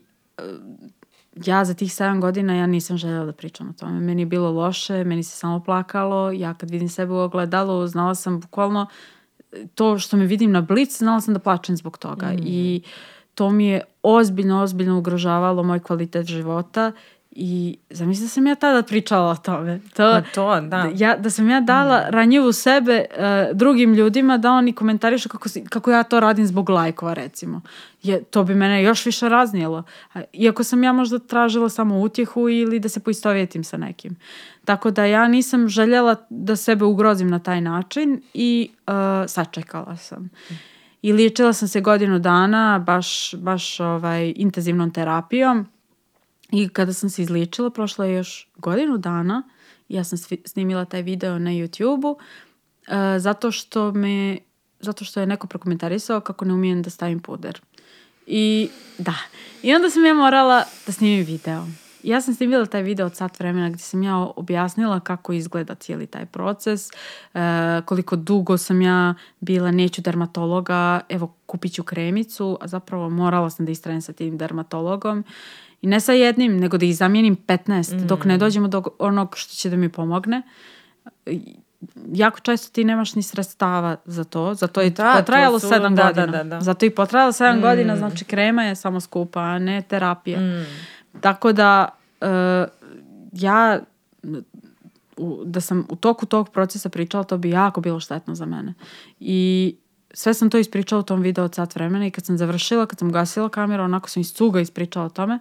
ja 1.37 1.65
za 1.65 1.75
tih 1.75 1.89
7 1.89 2.21
godina 2.21 2.55
ja 2.55 2.67
nisam 2.67 2.97
željela 2.97 3.25
da 3.25 3.33
pričam 3.33 3.69
o 3.69 3.73
tome. 3.73 4.01
Meni 4.01 4.23
je 4.23 4.27
bilo 4.27 4.51
loše, 4.51 5.05
meni 5.05 5.23
se 5.23 5.37
samo 5.37 5.61
plakalo. 5.61 6.31
Ja 6.31 6.55
kad 6.55 6.71
vidim 6.71 6.89
sebe 6.89 7.13
u 7.13 7.19
ogledalu, 7.19 7.87
znala 7.87 8.15
sam 8.15 8.41
bukvalno 8.41 8.87
to 9.75 9.99
što 9.99 10.17
me 10.17 10.27
vidim 10.27 10.53
na 10.53 10.61
blic, 10.61 10.99
znala 10.99 11.21
sam 11.21 11.35
da 11.35 11.41
plačem 11.41 11.77
zbog 11.77 11.99
toga. 11.99 12.33
I 12.39 12.83
to 13.35 13.51
mi 13.51 13.67
je 13.67 13.81
ozbiljno, 14.03 14.63
ozbiljno 14.63 14.99
ugrožavalo 14.99 15.63
moj 15.63 15.81
kvalitet 15.81 16.27
života 16.27 16.93
i 17.33 17.79
zamisli 17.91 18.25
da 18.25 18.29
sam 18.29 18.47
ja 18.47 18.55
tada 18.55 18.83
pričala 18.83 19.31
o 19.31 19.37
tome. 19.37 19.81
To, 19.95 20.13
Pa 20.13 20.23
to, 20.35 20.61
da. 20.61 20.91
ja, 20.95 21.17
da 21.17 21.31
sam 21.31 21.51
ja 21.51 21.61
dala 21.61 22.05
ranjivu 22.09 22.53
sebe 22.53 22.93
e, 22.93 23.07
drugim 23.53 23.95
ljudima 23.95 24.39
da 24.39 24.53
oni 24.53 24.73
komentarišu 24.73 25.29
kako, 25.29 25.49
si- 25.49 25.65
kako 25.65 25.91
ja 25.91 26.03
to 26.03 26.21
radim 26.21 26.47
zbog 26.47 26.71
lajkova 26.71 27.15
recimo. 27.15 27.61
Je, 28.03 28.23
to 28.23 28.45
bi 28.45 28.55
mene 28.55 28.83
još 28.83 29.07
više 29.07 29.29
raznijelo. 29.29 29.83
Iako 30.33 30.65
sam 30.65 30.85
ja 30.85 30.93
možda 30.93 31.19
tražila 31.19 31.69
samo 31.69 32.01
utjehu 32.01 32.49
ili 32.49 32.81
da 32.81 32.89
se 32.89 33.01
poistovjetim 33.01 33.65
sa 33.65 33.77
nekim. 33.77 34.17
Tako 34.65 34.91
da 34.91 35.05
ja 35.05 35.29
nisam 35.29 35.69
željela 35.69 36.17
da 36.31 36.57
sebe 36.57 36.85
ugrozim 36.85 37.29
na 37.29 37.39
taj 37.39 37.61
način 37.61 38.23
i 38.35 38.71
e, 38.87 38.91
sačekala 39.29 39.97
sam. 39.97 40.31
I 41.03 41.13
liječila 41.13 41.53
sam 41.53 41.69
se 41.69 41.81
godinu 41.81 42.19
dana 42.19 42.79
baš, 42.79 43.35
baš 43.35 43.81
ovaj, 43.81 44.33
intenzivnom 44.37 44.91
terapijom. 44.91 45.67
I 46.53 46.69
kada 46.69 46.93
sam 46.93 47.11
se 47.11 47.23
izliječila, 47.23 47.71
prošlo 47.71 48.05
je 48.05 48.15
još 48.15 48.49
godinu 48.57 48.99
dana, 48.99 49.43
ja 49.89 50.05
sam 50.05 50.19
snimila 50.45 50.85
taj 50.85 51.03
video 51.03 51.39
na 51.39 51.51
YouTube-u, 51.51 52.19
e, 52.89 53.19
zato 53.19 53.51
što 53.51 53.93
me, 53.93 54.39
zato 54.81 55.05
što 55.05 55.21
je 55.21 55.27
neko 55.27 55.47
prokomentarisao 55.47 56.21
kako 56.21 56.45
ne 56.45 56.55
umijem 56.55 56.83
da 56.83 56.91
stavim 56.91 57.21
puder. 57.21 57.61
I 58.27 58.69
da, 58.99 59.15
i 59.63 59.75
onda 59.75 59.91
sam 59.91 60.07
ja 60.07 60.15
morala 60.15 60.65
da 60.87 60.93
snimim 60.93 61.25
video. 61.25 61.67
Ja 62.03 62.21
sam 62.21 62.35
snimila 62.35 62.67
taj 62.67 62.83
video 62.83 63.07
od 63.07 63.17
sat 63.17 63.39
vremena 63.41 63.69
gdje 63.69 63.79
sam 63.79 64.03
ja 64.03 64.17
objasnila 64.17 65.01
kako 65.01 65.33
izgleda 65.33 65.75
cijeli 65.75 66.07
taj 66.07 66.27
proces, 66.27 66.89
e, 66.91 66.93
koliko 67.85 68.17
dugo 68.17 68.59
sam 68.59 68.83
ja 68.83 69.15
bila, 69.41 69.71
neću 69.71 70.03
dermatologa, 70.03 71.01
evo 71.09 71.35
kupit 71.47 71.75
ću 71.75 71.83
kremicu, 71.83 72.59
a 72.61 72.69
zapravo 72.69 73.11
morala 73.11 73.51
sam 73.51 73.67
da 73.67 73.73
istrajem 73.73 74.03
sa 74.03 74.13
tim 74.13 74.39
dermatologom. 74.39 75.25
I 75.83 75.87
ne 75.87 76.01
sa 76.01 76.13
jednim, 76.13 76.57
nego 76.57 76.79
da 76.79 76.87
ih 76.87 76.97
zamijenim 76.97 77.37
15 77.39 77.67
dok 77.97 78.25
ne 78.25 78.39
dođemo 78.39 78.69
do 78.69 78.83
onog 78.99 79.35
što 79.37 79.55
će 79.55 79.71
da 79.71 79.77
mi 79.77 79.89
pomogne. 79.89 80.43
Jako 82.07 82.41
često 82.41 82.73
ti 82.73 82.85
nemaš 82.85 83.15
ni 83.15 83.23
sredstava 83.23 83.97
za 84.05 84.25
to, 84.25 84.55
zato 84.55 84.81
je 84.81 84.91
Da, 84.91 85.13
to 85.13 85.19
potrajalo 85.19 85.59
su- 85.59 85.69
sedam 85.69 85.95
da, 85.97 86.03
godina. 86.05 86.27
da, 86.27 86.33
da, 86.35 86.45
da. 86.45 86.61
Zato 86.61 86.87
i 86.87 86.91
potrajalo 86.91 87.33
sedam 87.33 87.61
godina, 87.61 87.97
znači 87.97 88.25
krema 88.25 88.65
je 88.65 88.75
samo 88.77 89.01
skupa, 89.01 89.41
a 89.41 89.59
ne 89.59 89.83
terapija. 89.83 90.39
Tako 91.21 91.53
da 91.53 91.89
e, 92.21 92.27
ja 93.33 93.81
u- 95.17 95.43
da 95.45 95.61
sam 95.61 95.87
u 95.89 95.97
toku 95.97 96.27
tog 96.27 96.49
procesa 96.49 96.89
pričala, 96.89 97.25
to 97.25 97.39
bi 97.39 97.51
jako 97.51 97.81
bilo 97.81 98.01
štetno 98.01 98.35
za 98.35 98.47
mene. 98.47 98.75
I 99.21 99.75
sve 100.13 100.35
sam 100.35 100.51
to 100.51 100.59
ispričala 100.59 101.01
u 101.01 101.05
tom 101.05 101.21
videu 101.21 101.45
od 101.45 101.55
sat 101.55 101.75
vremena 101.75 102.07
i 102.07 102.11
kad 102.11 102.27
sam 102.27 102.39
završila, 102.39 102.87
kad 102.87 102.99
sam 102.99 103.13
gasila 103.13 103.49
kameru, 103.49 103.83
onako 103.83 104.09
sam 104.09 104.21
iz 104.21 104.33
cuga 104.33 104.61
ispričala 104.61 105.07
o 105.07 105.11
tome, 105.11 105.39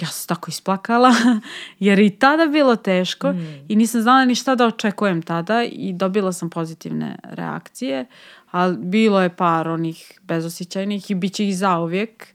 ja 0.00 0.08
sam 0.08 0.26
tako 0.28 0.48
isplakala, 0.48 1.10
jer 1.78 1.98
i 1.98 2.10
tada 2.10 2.46
bilo 2.46 2.76
teško 2.76 3.34
i 3.68 3.76
nisam 3.76 4.02
znala 4.02 4.24
ni 4.24 4.34
šta 4.34 4.54
da 4.54 4.66
očekujem 4.66 5.22
tada 5.22 5.62
i 5.64 5.92
dobila 5.92 6.32
sam 6.32 6.50
pozitivne 6.50 7.16
reakcije, 7.22 8.06
ali 8.50 8.76
bilo 8.76 9.20
je 9.22 9.36
par 9.36 9.68
onih 9.68 10.20
bezosjećajnih 10.22 11.10
i 11.10 11.14
bit 11.14 11.32
će 11.32 11.48
ih 11.48 11.58
zauvijek, 11.58 12.26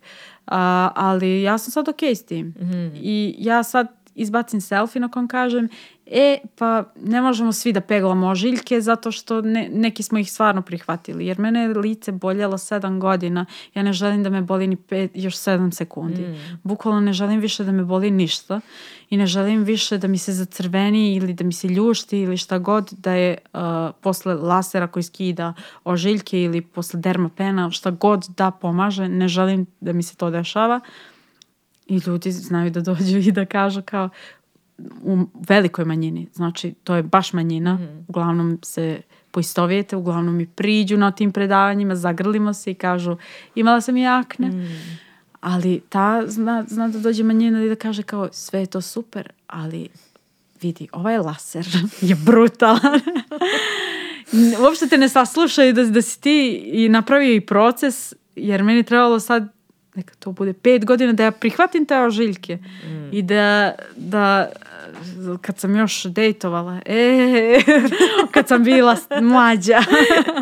a, 0.47 0.91
ali 0.95 1.41
ja 1.41 1.57
sam 1.57 1.72
sad 1.72 1.89
okej 1.89 2.16
s 2.16 2.26
tim. 2.26 2.53
I 2.95 3.36
ja 3.38 3.64
sad 3.64 4.03
izbacim 4.16 4.61
selfie 4.61 4.99
na 4.99 5.11
kom 5.11 5.28
kažem 5.28 5.70
e, 6.05 6.38
pa 6.55 6.84
ne 6.95 7.22
možemo 7.22 7.51
svi 7.51 7.74
da 7.74 7.82
peglamo 7.82 8.28
ožiljke 8.28 8.82
zato 8.82 9.11
što 9.11 9.41
ne, 9.41 9.70
neki 9.74 10.03
smo 10.03 10.18
ih 10.18 10.32
stvarno 10.32 10.61
prihvatili. 10.61 11.26
Jer 11.26 11.39
mene 11.39 11.61
je 11.61 11.68
lice 11.68 12.11
boljelo 12.11 12.57
sedam 12.57 12.99
godina. 12.99 13.45
Ja 13.74 13.84
ne 13.84 13.93
želim 13.93 14.24
da 14.24 14.30
me 14.30 14.41
boli 14.41 14.68
ni 14.68 14.76
pet, 14.76 15.11
još 15.14 15.36
sedam 15.36 15.72
sekundi. 15.72 16.26
Bukvalno 16.64 17.01
ne 17.01 17.14
želim 17.14 17.39
više 17.39 17.64
da 17.64 17.72
me 17.72 17.84
boli 17.84 18.11
ništa. 18.11 18.61
I 19.09 19.18
ne 19.18 19.28
želim 19.28 19.64
više 19.64 19.97
da 19.97 20.07
mi 20.07 20.18
se 20.18 20.32
zacrveni 20.32 21.16
ili 21.16 21.34
da 21.34 21.43
mi 21.43 21.53
se 21.53 21.68
ljušti 21.68 22.20
ili 22.20 22.38
šta 22.38 22.57
god 22.57 22.91
da 22.91 23.14
je 23.14 23.38
uh, 23.53 23.59
posle 24.01 24.34
lasera 24.34 24.88
koji 24.88 25.03
skida 25.03 25.53
ožiljke 25.84 26.41
ili 26.41 26.61
posle 26.61 26.99
dermapena, 26.99 27.72
šta 27.72 27.91
god 27.91 28.26
da 28.38 28.51
pomaže. 28.51 29.09
Ne 29.09 29.28
želim 29.28 29.66
da 29.82 29.93
mi 29.93 30.03
se 30.03 30.16
to 30.16 30.30
dešava. 30.30 30.80
I 31.94 32.02
ljudi 32.08 32.32
znaju 32.32 32.72
da 32.72 32.82
dođu 32.82 33.18
i 33.18 33.32
da 33.32 33.46
kažu 33.46 33.82
kao 33.86 34.10
u 35.02 35.18
velikoj 35.48 35.86
manjini. 35.86 36.28
Znači, 36.34 36.74
to 36.84 36.96
je 36.96 37.04
baš 37.04 37.34
manjina. 37.34 37.80
Uglavnom 38.08 38.60
se 38.64 39.02
poistovijete, 39.32 39.96
uglavnom 39.96 40.36
mi 40.36 40.48
priđu 40.48 40.98
na 40.98 41.12
tim 41.12 41.32
predavanjima, 41.32 41.96
zagrlimo 41.96 42.54
se 42.54 42.72
i 42.72 42.76
kažu 42.76 43.18
imala 43.56 43.82
sam 43.82 43.98
i 43.98 44.08
akne. 44.08 44.52
Ali 45.41 45.82
ta 45.89 46.24
zna, 46.28 46.64
zna 46.68 46.88
da 46.88 47.00
dođe 47.00 47.24
manjina 47.24 47.64
i 47.64 47.70
da 47.70 47.76
kaže 47.76 48.04
kao 48.04 48.30
sve 48.32 48.60
je 48.60 48.66
to 48.66 48.82
super, 48.82 49.32
ali 49.48 49.89
vidi, 50.62 50.88
ovaj 50.91 51.18
laser 51.18 51.68
je 52.10 52.16
brutalan. 52.16 53.02
Uopšte 54.62 54.88
te 54.88 54.98
ne 54.98 55.10
saslušaju 55.10 55.74
da, 55.74 55.84
da 55.84 56.02
si 56.02 56.22
ti 56.22 56.64
i 56.74 56.89
napravio 56.89 57.36
i 57.36 57.41
proces, 57.41 58.14
jer 58.36 58.64
meni 58.64 58.84
trebalo 58.84 59.20
sad 59.20 59.54
neka 59.96 60.14
to 60.20 60.32
bude 60.32 60.54
pet 60.54 60.86
godina 60.86 61.14
da 61.14 61.24
ja 61.24 61.32
prihvatim 61.32 61.86
te 61.86 62.00
ožiljke 62.00 62.58
i 63.12 63.22
da, 63.22 63.76
da 63.96 64.50
kad 65.41 65.60
sam 65.60 65.76
još 65.76 66.04
dejtovala 66.04 66.80
e, 66.86 67.60
kad 68.34 68.48
sam 68.48 68.64
bila 68.64 68.98
mlađa. 69.22 69.80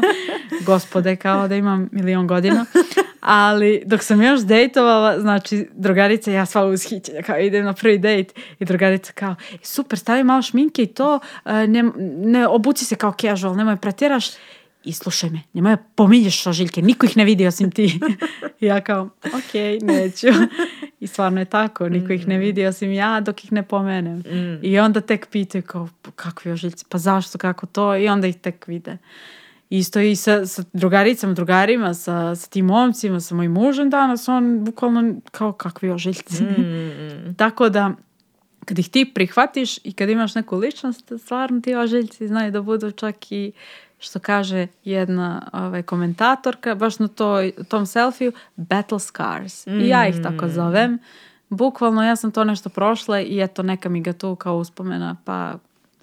Gospode 0.66 1.16
kao 1.16 1.48
da 1.48 1.56
imam 1.56 1.90
milion 1.92 2.28
godina. 2.28 2.66
Ali 3.22 3.84
dok 3.86 4.04
sam 4.04 4.22
još 4.22 4.42
dejtovala 4.42 5.20
znači 5.20 5.68
drugarica 5.74 6.32
ja 6.32 6.46
sva 6.46 6.66
ushićenja 6.66 7.22
kao 7.22 7.40
idem 7.40 7.66
na 7.66 7.74
prvi 7.74 7.98
dejt 7.98 8.34
i 8.60 8.66
drugarica 8.66 9.14
kao 9.14 9.36
"E, 9.54 9.58
super 9.62 10.00
stavi 10.00 10.24
malo 10.24 10.42
šminke 10.42 10.84
i 10.84 10.88
to 10.88 11.20
e, 11.46 11.68
ne, 11.68 11.84
ne 12.18 12.48
obuci 12.48 12.86
se 12.86 12.96
kao 12.96 13.14
casual 13.22 13.56
nemoj 13.56 13.78
pretjeraš 13.78 14.26
i 14.84 14.94
slušaj 14.94 15.30
me, 15.30 15.42
nemoj 15.54 15.76
da 15.76 15.84
pominješ 15.96 16.48
ožiljke, 16.48 16.82
niko 16.82 17.06
ih 17.06 17.18
ne 17.18 17.26
vidi 17.26 17.48
osim 17.48 17.72
ti. 17.72 18.00
I 18.60 18.66
ja 18.72 18.82
kao, 18.82 19.10
ok, 19.26 19.82
neću. 19.82 20.28
I 21.00 21.08
stvarno 21.08 21.40
je 21.42 21.46
tako, 21.46 21.90
niko 21.90 22.14
ih 22.14 22.28
ne 22.28 22.38
vidi 22.38 22.66
osim 22.66 22.92
ja 22.92 23.20
dok 23.20 23.44
ih 23.44 23.52
ne 23.52 23.64
pomenem. 23.64 24.24
I 24.62 24.80
onda 24.80 25.02
tek 25.02 25.28
pitaju 25.32 25.62
kao, 25.62 25.90
"Pa 26.02 26.12
kakvi 26.12 26.52
ožiljci, 26.52 26.86
pa 26.90 26.98
zašto, 26.98 27.38
kako 27.38 27.66
to? 27.66 27.96
I 27.96 28.08
onda 28.08 28.28
ih 28.28 28.38
tek 28.38 28.68
vide. 28.68 28.98
Isto 29.70 30.00
i 30.00 30.16
sa, 30.16 30.46
sa 30.46 30.64
drugaricama, 30.74 31.34
drugarima, 31.34 31.94
sa, 31.94 32.36
sa 32.36 32.50
tim 32.50 32.66
momcima, 32.66 33.20
sa 33.20 33.36
mojim 33.36 33.52
mužem 33.52 33.90
danas, 33.90 34.28
on 34.28 34.66
bukvalno 34.66 35.22
kao 35.32 35.54
kakvi 35.54 35.90
ožiljci. 35.92 36.44
Tako 37.38 37.70
da, 37.70 37.92
kad 38.66 38.80
ih 38.80 38.90
ti 38.90 39.06
prihvatiš 39.14 39.78
i 39.84 39.94
kad 39.94 40.10
imaš 40.10 40.36
neku 40.36 40.58
ličnost, 40.58 41.12
stvarno 41.20 41.62
ti 41.62 41.76
ožiljci 41.76 42.28
znaju 42.28 42.52
da 42.52 42.62
budu 42.62 42.92
čak 42.92 43.32
i 43.32 43.52
što 44.02 44.20
kaže 44.20 44.68
jedna 44.84 45.50
ovaj, 45.54 45.84
komentatorka, 45.84 46.76
baš 46.76 47.00
na 47.00 47.08
toj, 47.08 47.52
tom 47.68 47.86
selfiju, 47.86 48.32
battle 48.56 49.00
scars. 49.00 49.68
I 49.68 49.88
ja 49.88 50.08
ih 50.08 50.16
tako 50.24 50.48
zovem. 50.48 51.00
Bukvalno 51.50 52.04
ja 52.04 52.16
sam 52.16 52.32
to 52.32 52.44
nešto 52.44 52.70
prošla 52.70 53.20
i 53.22 53.42
eto 53.42 53.64
neka 53.64 53.90
mi 53.90 54.02
ga 54.02 54.14
tu 54.14 54.36
kao 54.36 54.58
uspomena, 54.58 55.16
pa 55.26 55.54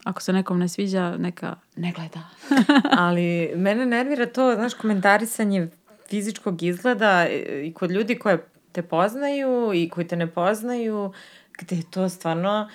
ako 0.04 0.22
se 0.22 0.32
nekom 0.32 0.58
ne 0.58 0.68
sviđa, 0.68 1.16
neka 1.18 1.56
ne 1.76 1.92
gleda. 1.92 2.20
Ali 3.06 3.52
mene 3.56 3.86
nervira 3.86 4.26
to, 4.26 4.54
znaš, 4.54 4.74
komentarisanje 4.74 5.68
fizičkog 6.08 6.62
izgleda 6.62 7.26
i 7.64 7.72
kod 7.72 7.90
ljudi 7.90 8.18
koje 8.18 8.44
te 8.72 8.82
poznaju 8.82 9.70
i 9.74 9.88
koji 9.88 10.06
te 10.08 10.16
ne 10.16 10.26
poznaju, 10.26 11.12
gde 11.58 11.76
je 11.76 11.90
to 11.90 12.08
stvarno 12.08 12.68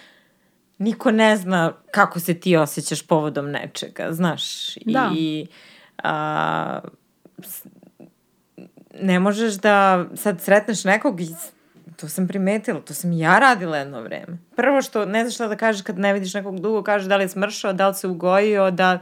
niko 0.77 1.11
ne 1.11 1.37
zna 1.37 1.73
kako 1.91 2.19
se 2.19 2.33
ti 2.33 2.55
osjećaš 2.55 3.07
povodom 3.07 3.51
nečega, 3.51 4.07
znaš. 4.11 4.75
Da. 4.85 5.11
I 5.15 5.47
a, 6.03 6.79
ne 9.01 9.19
možeš 9.19 9.53
da 9.53 10.05
sad 10.15 10.41
sretneš 10.41 10.83
nekog 10.83 11.21
i 11.21 11.27
to 11.95 12.09
sam 12.09 12.27
primetila, 12.27 12.81
to 12.81 12.93
sam 12.93 13.11
i 13.11 13.19
ja 13.19 13.39
radila 13.39 13.77
jedno 13.77 14.01
vreme. 14.01 14.37
Prvo 14.55 14.81
što 14.81 15.05
ne 15.05 15.23
znaš 15.23 15.33
šta 15.33 15.47
da 15.47 15.55
kažeš 15.55 15.81
kad 15.81 15.99
ne 15.99 16.13
vidiš 16.13 16.33
nekog 16.33 16.59
dugo, 16.59 16.83
kažeš 16.83 17.07
da 17.07 17.17
li 17.17 17.23
je 17.23 17.29
smršao, 17.29 17.73
da 17.73 17.87
li 17.87 17.95
se 17.95 18.07
ugojio, 18.07 18.71
da... 18.71 18.99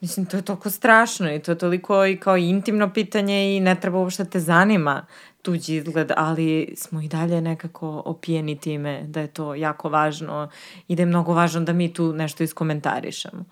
Mislim, 0.00 0.26
to 0.26 0.36
je 0.36 0.42
toliko 0.42 0.70
strašno 0.70 1.34
i 1.34 1.38
to 1.38 1.52
je 1.52 1.58
toliko 1.58 2.06
i 2.06 2.16
kao 2.16 2.36
intimno 2.36 2.92
pitanje 2.92 3.56
i 3.56 3.60
ne 3.60 3.80
treba 3.80 3.98
uopšte 3.98 4.24
da 4.24 4.30
te 4.30 4.40
zanima 4.40 5.06
tuđi 5.42 5.76
izgled, 5.76 6.10
ali 6.16 6.74
smo 6.76 7.00
i 7.00 7.08
dalje 7.08 7.40
nekako 7.40 8.02
opijeni 8.04 8.58
time 8.58 9.02
da 9.06 9.20
je 9.20 9.26
to 9.26 9.54
jako 9.54 9.88
važno 9.88 10.50
i 10.88 10.96
da 10.96 11.02
je 11.02 11.06
mnogo 11.06 11.32
važno 11.32 11.60
da 11.60 11.72
mi 11.72 11.92
tu 11.94 12.12
nešto 12.12 12.44
iskomentarišemo. 12.44 13.44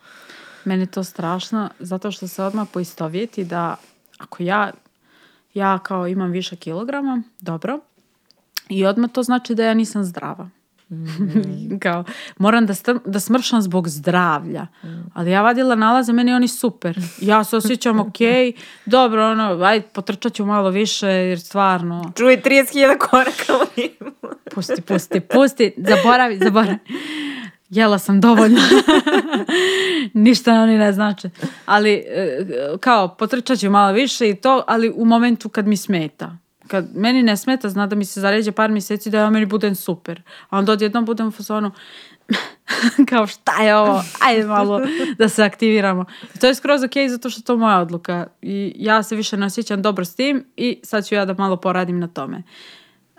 Meni 0.64 0.82
je 0.82 0.91
to 0.91 1.05
strašno 1.05 1.70
zato 1.78 2.11
što 2.11 2.28
se 2.28 2.43
odmah 2.43 2.68
poistovjeti 2.72 3.45
da 3.45 3.76
ako 4.18 4.43
ja, 4.43 4.70
ja 5.55 5.78
kao 5.78 6.07
imam 6.07 6.30
više 6.30 6.57
kilograma, 6.57 7.22
dobro, 7.41 7.80
i 8.68 8.86
odmah 8.86 9.11
to 9.11 9.22
znači 9.22 9.55
da 9.55 9.64
ja 9.64 9.74
nisam 9.74 10.05
zdrava. 10.05 10.51
Kao, 11.82 12.05
moram 12.38 12.66
da, 12.66 12.74
da 13.05 13.20
smršam 13.20 13.62
zbog 13.62 13.88
zdravlja. 13.88 14.66
Ali 15.14 15.30
ja 15.30 15.43
vadila 15.43 15.74
nalaze, 15.74 16.12
meni 16.12 16.32
oni 16.32 16.49
super. 16.49 16.99
Ja 17.20 17.45
se 17.45 17.57
osjećam 17.57 18.01
ok, 18.01 18.18
dobro, 18.86 19.30
ono, 19.30 19.64
aj, 19.64 19.80
potrčat 19.80 20.32
ću 20.32 20.45
malo 20.45 20.70
više, 20.70 21.07
jer 21.07 21.41
stvarno, 21.41 22.12
Čuj, 22.16 22.36
30.000 22.36 22.99
koraka 22.99 23.53
u 23.55 23.80
njemu. 23.80 24.16
pusti, 24.55 24.82
pusti, 24.82 25.20
pusti, 25.20 25.74
zaboravi, 25.76 26.38
zaboravi. 26.38 26.78
Jela 27.70 27.99
sam 27.99 28.20
dovoljno. 28.20 28.61
Ništa 30.14 30.53
oni 30.53 30.78
ne 30.78 30.93
znače. 30.93 31.30
Ali, 31.66 31.93
e, 31.93 32.47
kao, 32.80 33.14
potrčat 33.14 33.59
ću 33.59 33.70
malo 33.70 33.93
više 33.93 34.28
i 34.28 34.34
to, 34.34 34.64
ali 34.66 34.93
u 34.97 35.05
momentu 35.05 35.49
kad 35.49 35.66
mi 35.66 35.76
smeta. 35.76 36.36
Kad 36.71 36.87
meni 36.95 37.23
ne 37.23 37.37
smeta, 37.37 37.68
zna 37.68 37.87
da 37.87 37.97
mi 37.97 38.05
se 38.05 38.21
zaređe 38.21 38.53
par 38.53 38.71
mjeseci 38.71 39.11
da 39.11 39.18
ja 39.18 39.31
meni 39.31 39.47
budem 39.47 39.75
super. 39.75 40.23
A 40.49 40.59
onda 40.59 40.73
odjednom 40.73 41.05
budem 41.05 41.29
u 41.29 41.31
fazonu, 41.31 41.71
kao 43.11 43.27
šta 43.27 43.62
je 43.62 43.77
ovo, 43.77 44.03
ajde 44.21 44.47
malo 44.47 44.81
da 45.18 45.29
se 45.29 45.45
aktiviramo. 45.45 46.05
I 46.35 46.39
to 46.39 46.47
je 46.47 46.55
skroz 46.55 46.83
ok 46.83 46.93
zato 47.09 47.31
što 47.31 47.43
to 47.43 47.53
je 47.53 47.57
moja 47.57 47.79
odluka 47.79 48.27
i 48.43 48.73
ja 48.77 49.03
se 49.03 49.16
više 49.16 49.37
ne 49.37 49.47
osjećam 49.47 49.83
dobro 49.83 50.05
s 50.05 50.14
tim 50.14 50.45
i 50.57 50.81
sad 50.83 51.07
ću 51.07 51.14
ja 51.14 51.25
da 51.25 51.35
malo 51.35 51.57
poradim 51.57 51.99
na 51.99 52.09
tome. 52.09 52.43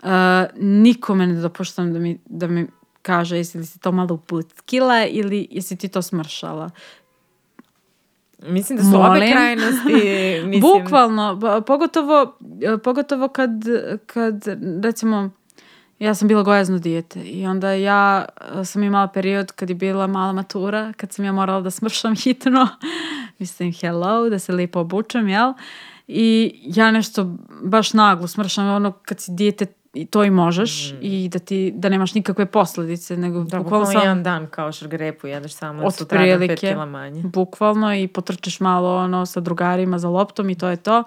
Uh, 0.02 0.08
nikome 0.56 1.26
ne 1.26 1.40
dopuštam 1.40 1.92
da 1.92 1.98
mi, 1.98 2.18
da 2.26 2.46
mi 2.46 2.66
kaže 3.02 3.36
jesi 3.36 3.58
li 3.58 3.66
si 3.66 3.78
to 3.78 3.92
malo 3.92 4.14
uputkila 4.14 5.06
ili 5.06 5.48
jesi 5.50 5.76
ti 5.76 5.88
to 5.88 6.02
smršala. 6.02 6.70
Mislim 8.46 8.78
da 8.78 8.84
su 8.84 8.90
obe 8.90 9.08
Molim. 9.08 9.32
krajnosti, 9.32 9.92
mislim... 10.44 10.60
Bukvalno, 10.60 11.36
ba- 11.36 11.60
pogotovo, 11.60 12.36
e, 12.62 12.78
pogotovo 12.78 13.28
kad, 13.28 13.50
kad, 14.06 14.44
recimo, 14.82 15.30
ja 15.98 16.14
sam 16.14 16.28
bila 16.28 16.42
gojazno 16.42 16.78
dijete 16.78 17.20
i 17.20 17.46
onda 17.46 17.72
ja 17.72 18.24
e, 18.60 18.64
sam 18.64 18.82
imala 18.82 19.08
period 19.08 19.52
kad 19.52 19.68
je 19.68 19.74
bila 19.74 20.06
mala 20.06 20.32
matura, 20.32 20.92
kad 20.96 21.12
sam 21.12 21.24
ja 21.24 21.32
morala 21.32 21.60
da 21.60 21.70
smršam 21.70 22.16
hitno, 22.16 22.68
mislim 23.38 23.72
hello, 23.72 24.28
da 24.28 24.38
se 24.38 24.52
lijepo 24.52 24.80
obučem, 24.80 25.28
jel? 25.28 25.52
I 26.08 26.54
ja 26.64 26.90
nešto 26.90 27.36
baš 27.64 27.92
naglo 27.92 28.28
smršam, 28.28 28.68
ono 28.68 28.92
kad 28.92 29.20
si 29.20 29.32
dijete 29.32 29.66
i 29.94 30.06
to 30.06 30.24
i 30.24 30.30
možeš 30.30 30.94
i 31.00 31.28
da 31.32 31.38
ti 31.38 31.72
da 31.74 31.88
nemaš 31.88 32.14
nikakve 32.14 32.46
posljedice 32.46 33.16
nego 33.16 33.38
Da, 33.38 33.58
bukvalno 33.58 33.84
bukvalno 33.86 34.00
jedan 34.00 34.22
dan 34.22 34.46
kao 34.46 34.72
šargarepu 34.72 35.26
jedeš 35.26 35.52
samo 35.52 35.82
od 35.84 35.94
sutradan 35.94 36.26
pet 36.26 36.34
otprilike 36.34 36.66
kila 36.66 36.86
manje. 36.86 37.22
bukvalno 37.24 37.94
i 37.94 38.08
potrčeš 38.08 38.60
malo 38.60 38.96
ono 38.96 39.26
sa 39.26 39.40
drugarima 39.40 39.98
za 39.98 40.08
loptom 40.08 40.50
i 40.50 40.54
to 40.54 40.68
je 40.68 40.76
to. 40.76 41.04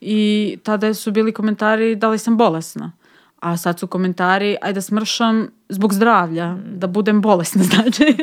I 0.00 0.58
tada 0.62 0.94
su 0.94 1.12
bili 1.12 1.32
komentari 1.32 1.96
da 1.96 2.08
li 2.08 2.18
sam 2.18 2.36
bolesna. 2.36 2.92
A 3.40 3.56
sad 3.56 3.78
su 3.78 3.86
komentari 3.86 4.56
aj 4.62 4.72
da 4.72 4.80
smršam 4.80 5.48
zbog 5.68 5.94
zdravlja 5.94 6.56
da 6.66 6.86
budem 6.86 7.20
bolesna. 7.20 7.62
Znači 7.70 8.16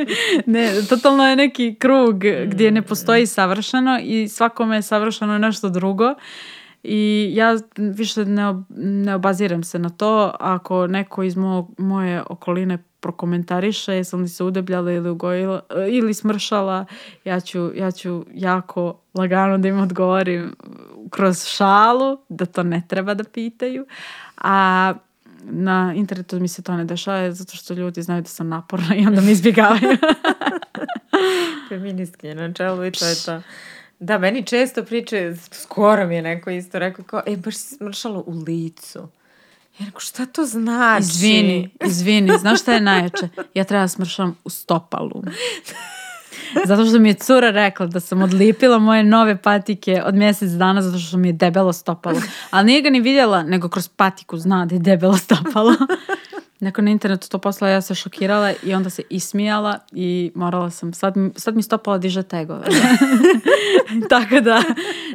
ne, 0.45 0.71
totalno 0.89 1.29
je 1.29 1.35
neki 1.35 1.75
krug 1.79 2.15
gdje 2.45 2.71
ne 2.71 2.81
postoji 2.81 3.25
savršeno 3.25 3.99
i 4.03 4.27
svakome 4.27 4.75
je 4.75 4.81
savršeno 4.81 5.37
nešto 5.37 5.69
drugo 5.69 6.13
i 6.89 7.31
ja 7.35 7.57
više 7.77 8.25
ne, 8.25 8.63
ne 8.77 9.15
obaziram 9.15 9.63
se 9.63 9.79
na 9.79 9.89
to. 9.89 10.35
Ako 10.39 10.87
neko 10.87 11.23
iz 11.23 11.35
mo- 11.35 11.67
moje 11.77 12.23
okoline 12.29 12.77
prokomentariše 12.99 13.93
jesam 13.93 14.21
li 14.21 14.27
se 14.27 14.43
udebljala 14.43 14.91
ili 14.91 15.09
ugojila 15.09 15.61
ili 15.89 16.13
smršala 16.13 16.85
ja 17.25 17.39
ću, 17.39 17.71
ja 17.75 17.91
ću 17.91 18.25
jako 18.33 18.99
lagano 19.13 19.57
da 19.57 19.67
im 19.67 19.79
odgovorim 19.79 20.55
kroz 21.11 21.45
šalu 21.45 22.17
da 22.29 22.45
to 22.45 22.63
ne 22.63 22.83
treba 22.87 23.13
da 23.13 23.23
pitaju. 23.23 23.85
A 24.37 24.93
na 25.43 25.93
internetu 25.95 26.39
mi 26.39 26.47
se 26.47 26.61
to 26.61 26.75
ne 26.75 26.85
dešava 26.85 27.31
zato 27.31 27.55
što 27.55 27.73
ljudi 27.73 28.01
znaju 28.01 28.21
da 28.21 28.27
sam 28.27 28.49
naporna 28.49 28.95
i 28.95 29.07
onda 29.07 29.21
me 29.21 29.31
izbjegavaju. 29.31 29.97
Feministkinje 31.69 32.35
na 32.35 32.53
čelu 32.53 32.85
i 32.85 32.91
to 32.91 33.05
je 33.05 33.15
to. 33.25 33.41
Da, 33.99 34.17
meni 34.17 34.45
često 34.45 34.83
priče, 34.83 35.35
skoro 35.51 36.07
mi 36.07 36.15
je 36.15 36.21
neko 36.21 36.49
isto 36.49 36.79
rekao 36.79 37.05
kao, 37.05 37.21
e, 37.25 37.37
baš 37.37 37.55
si 37.55 37.75
smršala 37.75 38.23
u 38.25 38.31
licu. 38.47 38.99
Ja 39.79 39.85
rekao, 39.85 39.99
šta 39.99 40.25
to 40.25 40.45
znači? 40.45 41.01
Izvini, 41.01 41.69
izvini, 41.85 42.37
znaš 42.39 42.61
šta 42.61 42.73
je 42.73 42.81
najjače? 42.81 43.29
Ja 43.53 43.63
treba 43.63 43.81
da 43.81 43.87
smršam 43.87 44.37
u 44.43 44.49
stopalu. 44.49 45.23
Zato 46.65 46.85
što 46.85 46.99
mi 46.99 47.09
je 47.09 47.13
cura 47.13 47.51
rekla 47.51 47.85
da 47.85 47.99
sam 47.99 48.21
odlipila 48.21 48.79
moje 48.79 49.03
nove 49.03 49.41
patike 49.41 50.01
od 50.05 50.15
mjesec 50.15 50.51
dana 50.51 50.81
zato 50.81 50.99
što 50.99 51.17
mi 51.17 51.27
je 51.27 51.33
debelo 51.33 51.73
stopalo. 51.73 52.21
Ali 52.51 52.65
nije 52.65 52.81
ga 52.81 52.89
ni 52.89 52.99
vidjela, 52.99 53.43
nego 53.43 53.69
kroz 53.69 53.87
patiku 53.87 54.37
zna 54.37 54.65
da 54.65 54.75
je 54.75 54.79
debelo 54.79 55.17
stopalo. 55.17 55.73
Neko 56.59 56.81
na 56.81 56.91
internetu 56.91 57.29
to 57.29 57.37
poslala, 57.37 57.73
ja 57.73 57.81
se 57.81 57.95
šokirala 57.95 58.53
i 58.63 58.73
onda 58.73 58.89
se 58.89 59.03
ismijala 59.09 59.79
i 59.91 60.31
morala 60.35 60.69
sam, 60.69 60.93
sad, 60.93 61.13
sad 61.35 61.55
mi 61.55 61.63
stopalo 61.63 61.97
diže 61.97 62.23
tegove. 62.23 62.65
Tako 64.09 64.39
da, 64.41 64.63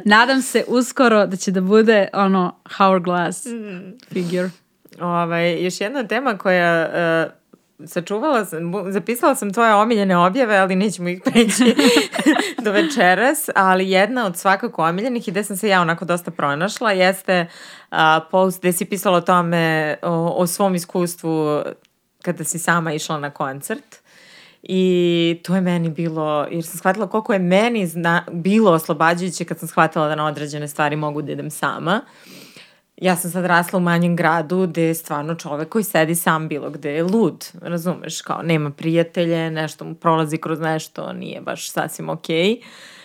nadam 0.05 0.41
se 0.41 0.63
uskoro 0.67 1.27
da 1.27 1.35
će 1.35 1.51
da 1.51 1.61
bude 1.61 2.07
ono 2.13 2.55
hourglass 2.77 3.47
figure. 4.11 4.49
Ovaj, 5.01 5.63
još 5.63 5.81
jedna 5.81 6.07
tema 6.07 6.37
koja 6.37 6.71
e, 6.73 7.42
sačuvala 7.85 8.45
sam, 8.45 8.91
zapisala 8.91 9.35
sam 9.35 9.53
tvoje 9.53 9.73
omiljene 9.73 10.17
objave, 10.17 10.57
ali 10.57 10.75
nećemo 10.75 11.09
ih 11.09 11.21
preći 11.25 11.75
do 12.65 12.71
večeras, 12.71 13.49
ali 13.55 13.89
jedna 13.89 14.25
od 14.25 14.37
svakako 14.37 14.83
omiljenih 14.83 15.27
i 15.27 15.31
gde 15.31 15.43
sam 15.43 15.57
se 15.57 15.69
ja 15.69 15.81
onako 15.81 16.05
dosta 16.05 16.31
pronašla 16.31 16.91
jeste 16.91 17.47
a, 17.89 18.19
post 18.31 18.59
gde 18.59 18.71
si 18.71 18.85
pisala 18.85 19.17
o 19.17 19.21
tome, 19.21 19.95
o, 20.01 20.33
o 20.37 20.47
svom 20.47 20.75
iskustvu 20.75 21.61
kada 22.21 22.43
si 22.43 22.59
sama 22.59 22.93
išla 22.93 23.19
na 23.19 23.29
koncert. 23.29 24.03
I 24.63 25.39
to 25.43 25.55
je 25.55 25.61
meni 25.61 25.89
bilo, 25.89 26.47
jer 26.51 26.63
sam 26.63 26.77
shvatila 26.77 27.07
koliko 27.07 27.33
je 27.33 27.39
meni 27.39 27.87
zna, 27.87 28.25
bilo 28.31 28.71
oslobađajuće 28.71 29.45
kad 29.45 29.59
sam 29.59 29.67
shvatila 29.67 30.07
da 30.07 30.15
na 30.15 30.25
određene 30.25 30.67
stvari 30.67 30.95
mogu 30.95 31.21
da 31.21 31.31
idem 31.31 31.51
sama. 31.51 32.01
Ja 33.03 33.15
sam 33.15 33.31
sad 33.31 33.45
rasla 33.45 33.77
u 33.77 33.81
manjem 33.81 34.15
gradu 34.15 34.67
gde 34.67 34.83
je 34.83 34.95
stvarno 34.95 35.35
čovek 35.35 35.69
koji 35.69 35.83
sedi 35.83 36.15
sam 36.15 36.47
bilo 36.47 36.69
gde 36.69 36.91
je 36.91 37.03
lud, 37.03 37.45
razumeš, 37.61 38.21
kao 38.21 38.41
nema 38.41 38.71
prijatelje, 38.71 39.51
nešto 39.51 39.85
mu 39.85 39.95
prolazi 39.95 40.37
kroz 40.37 40.59
nešto, 40.59 41.13
nije 41.13 41.41
baš 41.41 41.71
sasvim 41.71 42.09
okej. 42.09 42.61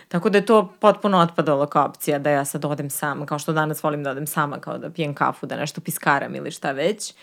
Tako 0.09 0.31
da 0.31 0.39
je 0.39 0.47
to 0.47 0.73
potpuno 0.81 1.19
otpadalo 1.19 1.67
kao 1.67 1.87
opcija 1.87 2.19
da 2.19 2.31
ja 2.31 2.45
sad 2.45 2.65
odem 2.65 2.91
sama, 2.91 3.27
kao 3.27 3.39
što 3.39 3.53
danas 3.53 3.83
volim 3.83 4.03
da 4.03 4.11
odem 4.11 4.27
sama, 4.27 4.59
kao 4.59 4.79
da 4.79 4.91
pijem 4.91 5.15
kafu, 5.15 5.47
da 5.47 5.57
nešto 5.57 5.81
piskaram 5.81 6.35
ili 6.35 6.51
šta 6.51 6.73
već. 6.73 7.15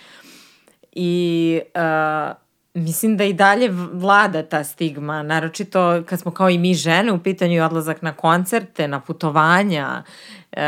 I 0.91 1.61
uh, 1.76 2.36
mislim 2.73 3.17
da 3.17 3.23
i 3.23 3.34
dalje 3.34 3.69
vlada 3.91 4.43
ta 4.43 4.63
stigma, 4.63 5.23
naročito 5.23 6.03
kad 6.05 6.19
smo 6.19 6.32
kao 6.32 6.49
i 6.49 6.57
mi 6.57 6.73
žene 6.73 7.11
u 7.11 7.23
pitanju 7.23 7.65
odlazak 7.65 8.01
na 8.01 8.13
koncerte, 8.13 8.88
na 8.88 8.99
putovanja 8.99 10.03
uh, 10.51 10.59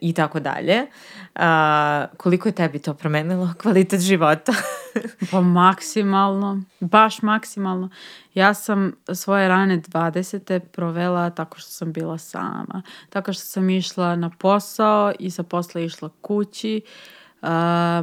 i 0.00 0.12
tako 0.12 0.40
dalje. 0.40 0.82
Uh, 0.82 1.17
koliko 2.16 2.48
je 2.48 2.52
tebi 2.52 2.78
to 2.78 2.94
promenilo 2.94 3.54
kvalitet 3.62 4.00
života? 4.00 4.52
Pa 5.30 5.40
maksimalno, 5.40 6.62
baš 6.80 7.22
maksimalno. 7.22 7.90
Ja 8.34 8.54
sam 8.54 8.92
svoje 9.14 9.48
rane 9.48 9.80
20. 9.80 10.58
provela 10.58 11.30
tako 11.30 11.58
što 11.58 11.70
sam 11.70 11.92
bila 11.92 12.18
sama. 12.18 12.82
Tako 13.10 13.32
što 13.32 13.42
sam 13.42 13.70
išla 13.70 14.16
na 14.16 14.30
posao 14.38 15.12
i 15.18 15.30
sa 15.30 15.42
posla 15.42 15.80
išla 15.80 16.10
kući. 16.20 16.80
uh, 17.42 17.48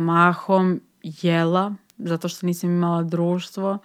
mahom 0.02 0.82
jela, 1.04 1.74
zato 1.98 2.30
što 2.30 2.46
nisam 2.46 2.70
imala 2.70 3.04
društvo 3.04 3.80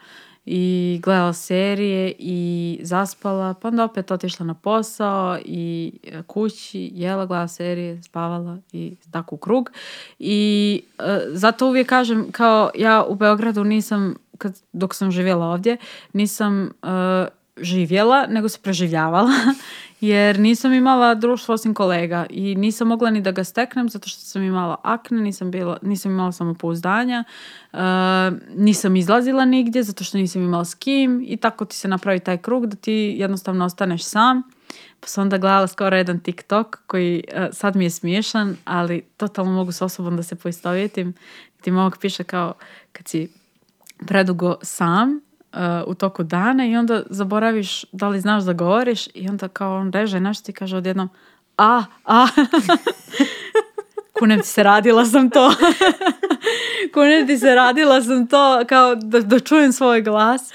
i 0.52 1.00
gledala 1.02 1.32
serije 1.32 2.14
i 2.18 2.80
zaspala, 2.82 3.54
pa 3.54 3.68
onda 3.68 3.84
opet 3.84 4.10
otišla 4.10 4.46
na 4.46 4.54
posao 4.54 5.38
i 5.44 5.92
e, 6.04 6.22
kući, 6.22 6.90
jela, 6.94 7.26
gledala 7.26 7.48
serije, 7.48 8.02
spavala 8.02 8.58
i 8.72 8.96
tako 9.10 9.34
u 9.34 9.38
krug. 9.38 9.70
I 10.18 10.82
e, 10.98 11.20
zato 11.28 11.66
uvijek 11.66 11.88
kažem, 11.88 12.32
kao 12.32 12.70
ja 12.74 13.04
u 13.08 13.14
Beogradu 13.14 13.64
nisam, 13.64 14.14
kad, 14.38 14.60
dok 14.72 14.94
sam 14.94 15.10
živjela 15.10 15.46
ovdje, 15.46 15.76
nisam 16.12 16.64
e, 16.66 16.70
živjela, 17.56 18.26
nego 18.26 18.48
se 18.48 18.58
preživljavala, 18.62 19.30
jer 20.00 20.38
nisam 20.38 20.72
imala 20.72 21.14
društvo 21.14 21.54
osim 21.54 21.74
kolega 21.74 22.26
i 22.30 22.54
nisam 22.54 22.88
mogla 22.88 23.10
ni 23.10 23.20
da 23.20 23.30
ga 23.30 23.44
steknem 23.44 23.88
zato 23.88 24.08
što 24.08 24.20
sam 24.20 24.42
imala 24.42 24.76
akne, 24.82 25.20
nisam, 25.20 25.50
bila, 25.50 25.78
nisam 25.82 26.12
imala 26.12 26.32
samopouzdanja, 26.32 27.24
e, 27.72 27.78
nisam 28.56 28.96
izlazila 28.96 29.44
nigdje 29.44 29.82
zato 29.82 30.04
što 30.04 30.18
nisam 30.18 30.42
imala 30.42 30.64
s 30.64 30.74
kim 30.74 31.24
i 31.26 31.36
tako 31.36 31.64
ti 31.64 31.76
se 31.76 31.88
napravi 31.88 32.20
taj 32.20 32.38
krug 32.38 32.66
da 32.66 32.76
ti 32.76 33.14
jednostavno 33.18 33.64
ostaneš 33.64 34.04
sam. 34.04 34.42
Pa 35.00 35.08
sam 35.08 35.22
onda 35.22 35.38
gledala 35.38 35.66
skoro 35.66 35.96
jedan 35.96 36.20
TikTok 36.20 36.78
koji 36.86 37.24
e, 37.28 37.48
sad 37.52 37.76
mi 37.76 37.84
je 37.84 37.90
smiješan, 37.90 38.56
ali 38.64 39.02
totalno 39.16 39.52
mogu 39.52 39.72
s 39.72 39.82
osobom 39.82 40.16
da 40.16 40.22
se 40.22 40.34
poistovjetim. 40.34 41.14
Ti 41.60 41.70
momak 41.70 41.98
piše 42.00 42.24
kao 42.24 42.54
kad 42.92 43.08
si 43.08 43.28
predugo 44.06 44.56
sam 44.62 45.29
uh, 45.52 45.60
u 45.86 45.94
toku 45.94 46.22
dana 46.22 46.66
i 46.66 46.76
onda 46.76 47.02
zaboraviš 47.10 47.84
da 47.92 48.08
li 48.08 48.20
znaš 48.20 48.44
da 48.44 48.52
govoriš 48.52 49.08
i 49.14 49.28
onda 49.28 49.48
kao 49.48 49.76
on 49.76 49.92
reže 49.92 50.20
nešto 50.20 50.46
ti 50.46 50.52
kaže 50.52 50.76
odjednom 50.76 51.08
a, 51.56 51.84
a. 52.04 52.26
Kunem 54.20 54.40
ti 54.40 54.46
se 54.46 54.62
radila 54.62 55.04
sam 55.04 55.30
to. 55.30 55.54
Kuneti 56.94 57.38
se 57.38 57.54
radila 57.54 58.02
sam 58.02 58.26
to 58.26 58.62
kao 58.68 58.94
da, 58.94 59.20
da 59.20 59.40
čujem 59.40 59.72
svoj 59.72 60.02
glas. 60.02 60.52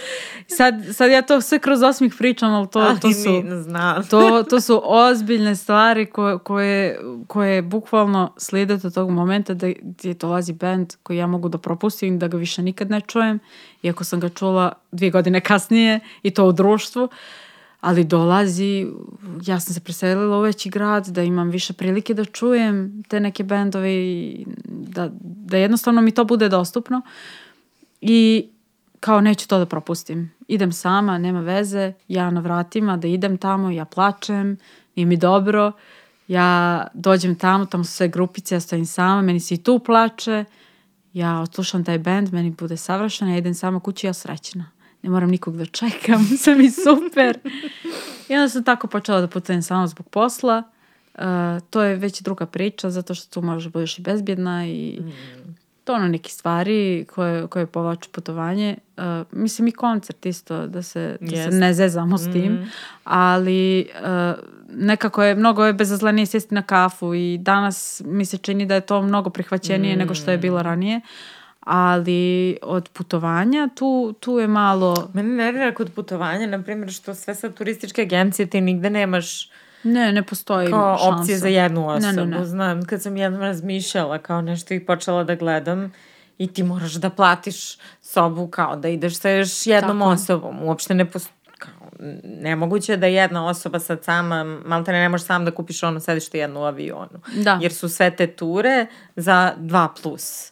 Sad, 0.47 0.75
sad 0.93 1.11
ja 1.11 1.21
to 1.21 1.41
sve 1.41 1.59
kroz 1.59 1.81
osmih 1.81 2.15
pričam, 2.17 2.53
ali 2.53 2.67
to, 2.67 2.79
Ali 2.79 2.99
to 2.99 3.11
su... 3.11 3.43
znam. 3.63 4.07
To, 4.07 4.43
to 4.43 4.61
su 4.61 4.81
ozbiljne 4.83 5.55
stvari 5.55 6.05
koje, 6.05 6.39
koje, 6.39 6.99
koje 7.27 7.61
bukvalno 7.61 8.33
slijede 8.37 8.77
do 8.77 8.89
tog 8.89 9.09
momenta 9.09 9.53
da 9.53 9.67
gdje 9.81 10.13
dolazi 10.13 10.53
band 10.53 10.93
koji 11.03 11.17
ja 11.17 11.27
mogu 11.27 11.49
da 11.49 11.57
propustim, 11.57 12.19
da 12.19 12.27
ga 12.27 12.37
više 12.37 12.61
nikad 12.61 12.89
ne 12.89 13.01
čujem, 13.01 13.39
iako 13.83 14.03
sam 14.03 14.19
ga 14.19 14.29
čula 14.29 14.71
dvije 14.91 15.11
godine 15.11 15.41
kasnije 15.41 15.99
i 16.23 16.31
to 16.31 16.45
u 16.45 16.51
društvu. 16.51 17.09
Ali 17.81 18.03
dolazi, 18.03 18.87
ja 19.45 19.59
sam 19.59 19.73
se 19.73 19.79
preselila 19.79 20.37
u 20.37 20.41
veći 20.41 20.69
grad, 20.69 21.07
da 21.07 21.23
imam 21.23 21.49
više 21.49 21.73
prilike 21.73 22.13
da 22.13 22.25
čujem 22.25 23.03
te 23.07 23.19
neke 23.19 23.43
bendove 23.43 23.93
i 23.93 24.45
da, 24.65 25.09
da 25.21 25.57
jednostavno 25.57 26.01
mi 26.01 26.11
to 26.11 26.25
bude 26.25 26.49
dostupno. 26.49 27.01
I 28.01 28.49
kao 28.99 29.21
neću 29.21 29.47
to 29.47 29.57
da 29.59 29.65
propustim. 29.65 30.31
Idem 30.47 30.71
sama, 30.71 31.17
nema 31.17 31.41
veze, 31.41 31.93
ja 32.07 32.29
na 32.29 32.41
vratima 32.41 32.97
da 32.97 33.07
idem 33.07 33.37
tamo, 33.37 33.71
ja 33.71 33.85
plačem, 33.85 34.57
nije 34.95 35.05
mi 35.05 35.17
dobro, 35.17 35.71
ja 36.27 36.87
dođem 36.93 37.35
tamo, 37.35 37.65
tamo 37.65 37.83
su 37.83 37.91
sve 37.91 38.07
grupice, 38.07 38.55
ja 38.55 38.59
stojim 38.59 38.85
sama, 38.85 39.21
meni 39.21 39.39
se 39.39 39.53
i 39.53 39.63
tu 39.63 39.79
plače, 39.79 40.45
ja 41.13 41.39
odslušam 41.41 41.83
taj 41.83 41.99
band, 41.99 42.33
meni 42.33 42.49
bude 42.49 42.77
savršeno, 42.77 43.31
ja 43.31 43.37
idem 43.37 43.53
sama 43.53 43.79
kući, 43.79 44.07
ja 44.07 44.13
srećna. 44.13 44.71
Ne 45.05 45.11
moram 45.11 45.29
nikog 45.29 45.57
da 45.57 45.65
čekam, 45.65 46.25
sve 46.43 46.55
mi 46.55 46.71
super. 46.71 47.39
I 48.29 48.33
onda 48.33 48.49
sam 48.49 48.63
tako 48.63 48.87
počela 48.87 49.21
da 49.21 49.27
putujem 49.27 49.61
samo 49.61 49.87
zbog 49.87 50.09
posla. 50.09 50.63
Uh, 51.13 51.21
to 51.69 51.81
je 51.81 51.95
već 51.95 52.21
druga 52.21 52.45
priča, 52.45 52.89
zato 52.89 53.15
što 53.15 53.33
tu 53.33 53.45
možeš 53.45 53.71
budeš 53.71 53.99
i 53.99 54.01
bezbjedna 54.01 54.67
i 54.67 54.99
to 55.83 55.93
ono 55.93 56.07
neke 56.07 56.29
stvari 56.29 57.05
koje, 57.15 57.47
koje 57.47 57.65
povlaču 57.65 58.09
putovanje. 58.11 58.77
Uh, 58.97 59.03
mislim 59.31 59.67
i 59.67 59.71
koncert 59.71 60.25
isto, 60.25 60.67
da 60.67 60.81
se, 60.81 61.17
da 61.21 61.29
se 61.29 61.35
Jest. 61.35 61.59
ne 61.59 61.73
zezamo 61.73 62.17
s 62.17 62.31
tim. 62.31 62.71
Ali 63.03 63.87
uh, 63.95 64.39
nekako 64.69 65.23
je, 65.23 65.35
mnogo 65.35 65.65
je 65.65 65.73
bezazlenije 65.73 66.25
sjesti 66.25 66.55
na 66.55 66.61
kafu 66.61 67.13
i 67.13 67.37
danas 67.37 68.01
mi 68.05 68.25
se 68.25 68.37
čini 68.37 68.65
da 68.65 68.75
je 68.75 68.81
to 68.81 69.01
mnogo 69.01 69.29
prihvaćenije 69.29 69.95
nego 69.95 70.13
što 70.13 70.31
je 70.31 70.37
bilo 70.37 70.63
ranije. 70.63 71.01
Ali 71.65 72.57
od 72.61 72.89
putovanja 72.89 73.69
tu, 73.75 74.13
tu 74.19 74.39
je 74.39 74.47
malo... 74.47 75.09
Mene 75.13 75.29
nervira 75.29 75.73
kod 75.73 75.91
putovanja, 75.95 76.47
na 76.47 76.63
primjer, 76.63 76.91
što 76.91 77.15
sve 77.15 77.35
sa 77.35 77.49
turističke 77.49 78.01
agencije 78.01 78.45
ti 78.45 78.61
nigde 78.61 78.89
nemaš 78.89 79.49
Ne, 79.83 80.11
ne 80.11 80.23
postoji 80.23 80.69
kao 80.69 80.97
šansa. 80.97 81.15
opcije 81.15 81.37
za 81.37 81.47
jednu 81.47 81.89
osobu. 81.89 82.15
Ne, 82.15 82.25
ne, 82.25 82.39
ne. 82.39 82.45
Znam, 82.45 82.85
kad 82.85 83.01
sam 83.01 83.17
jednom 83.17 83.41
razmišljala 83.41 84.17
kao 84.17 84.41
nešto 84.41 84.73
i 84.73 84.85
počela 84.85 85.23
da 85.23 85.35
gledam 85.35 85.93
i 86.37 86.53
ti 86.53 86.63
moraš 86.63 86.93
da 86.93 87.09
platiš 87.09 87.77
sobu 88.01 88.47
kao 88.47 88.75
da 88.75 88.87
ideš 88.87 89.19
sa 89.19 89.29
još 89.29 89.67
jednom 89.67 89.99
Tako 89.99 90.11
osobom. 90.11 90.63
Uopšte 90.63 90.93
ne 90.93 91.05
postoji 91.05 91.35
kao, 91.57 91.89
nemoguće 92.23 92.91
je 92.91 92.97
da 92.97 93.07
jedna 93.07 93.47
osoba 93.47 93.79
sad 93.79 94.03
sama, 94.03 94.43
malte 94.43 94.91
ne, 94.91 94.99
ne 94.99 95.09
možeš 95.09 95.27
sam 95.27 95.45
da 95.45 95.51
kupiš 95.51 95.83
ono 95.83 95.99
sedište 95.99 96.39
jednu 96.39 96.59
u 96.59 96.63
avionu. 96.63 97.19
Da. 97.43 97.59
Jer 97.61 97.73
su 97.73 97.89
sve 97.89 98.15
te 98.15 98.27
ture 98.27 98.85
za 99.15 99.53
2 99.59 99.87
plus. 100.01 100.51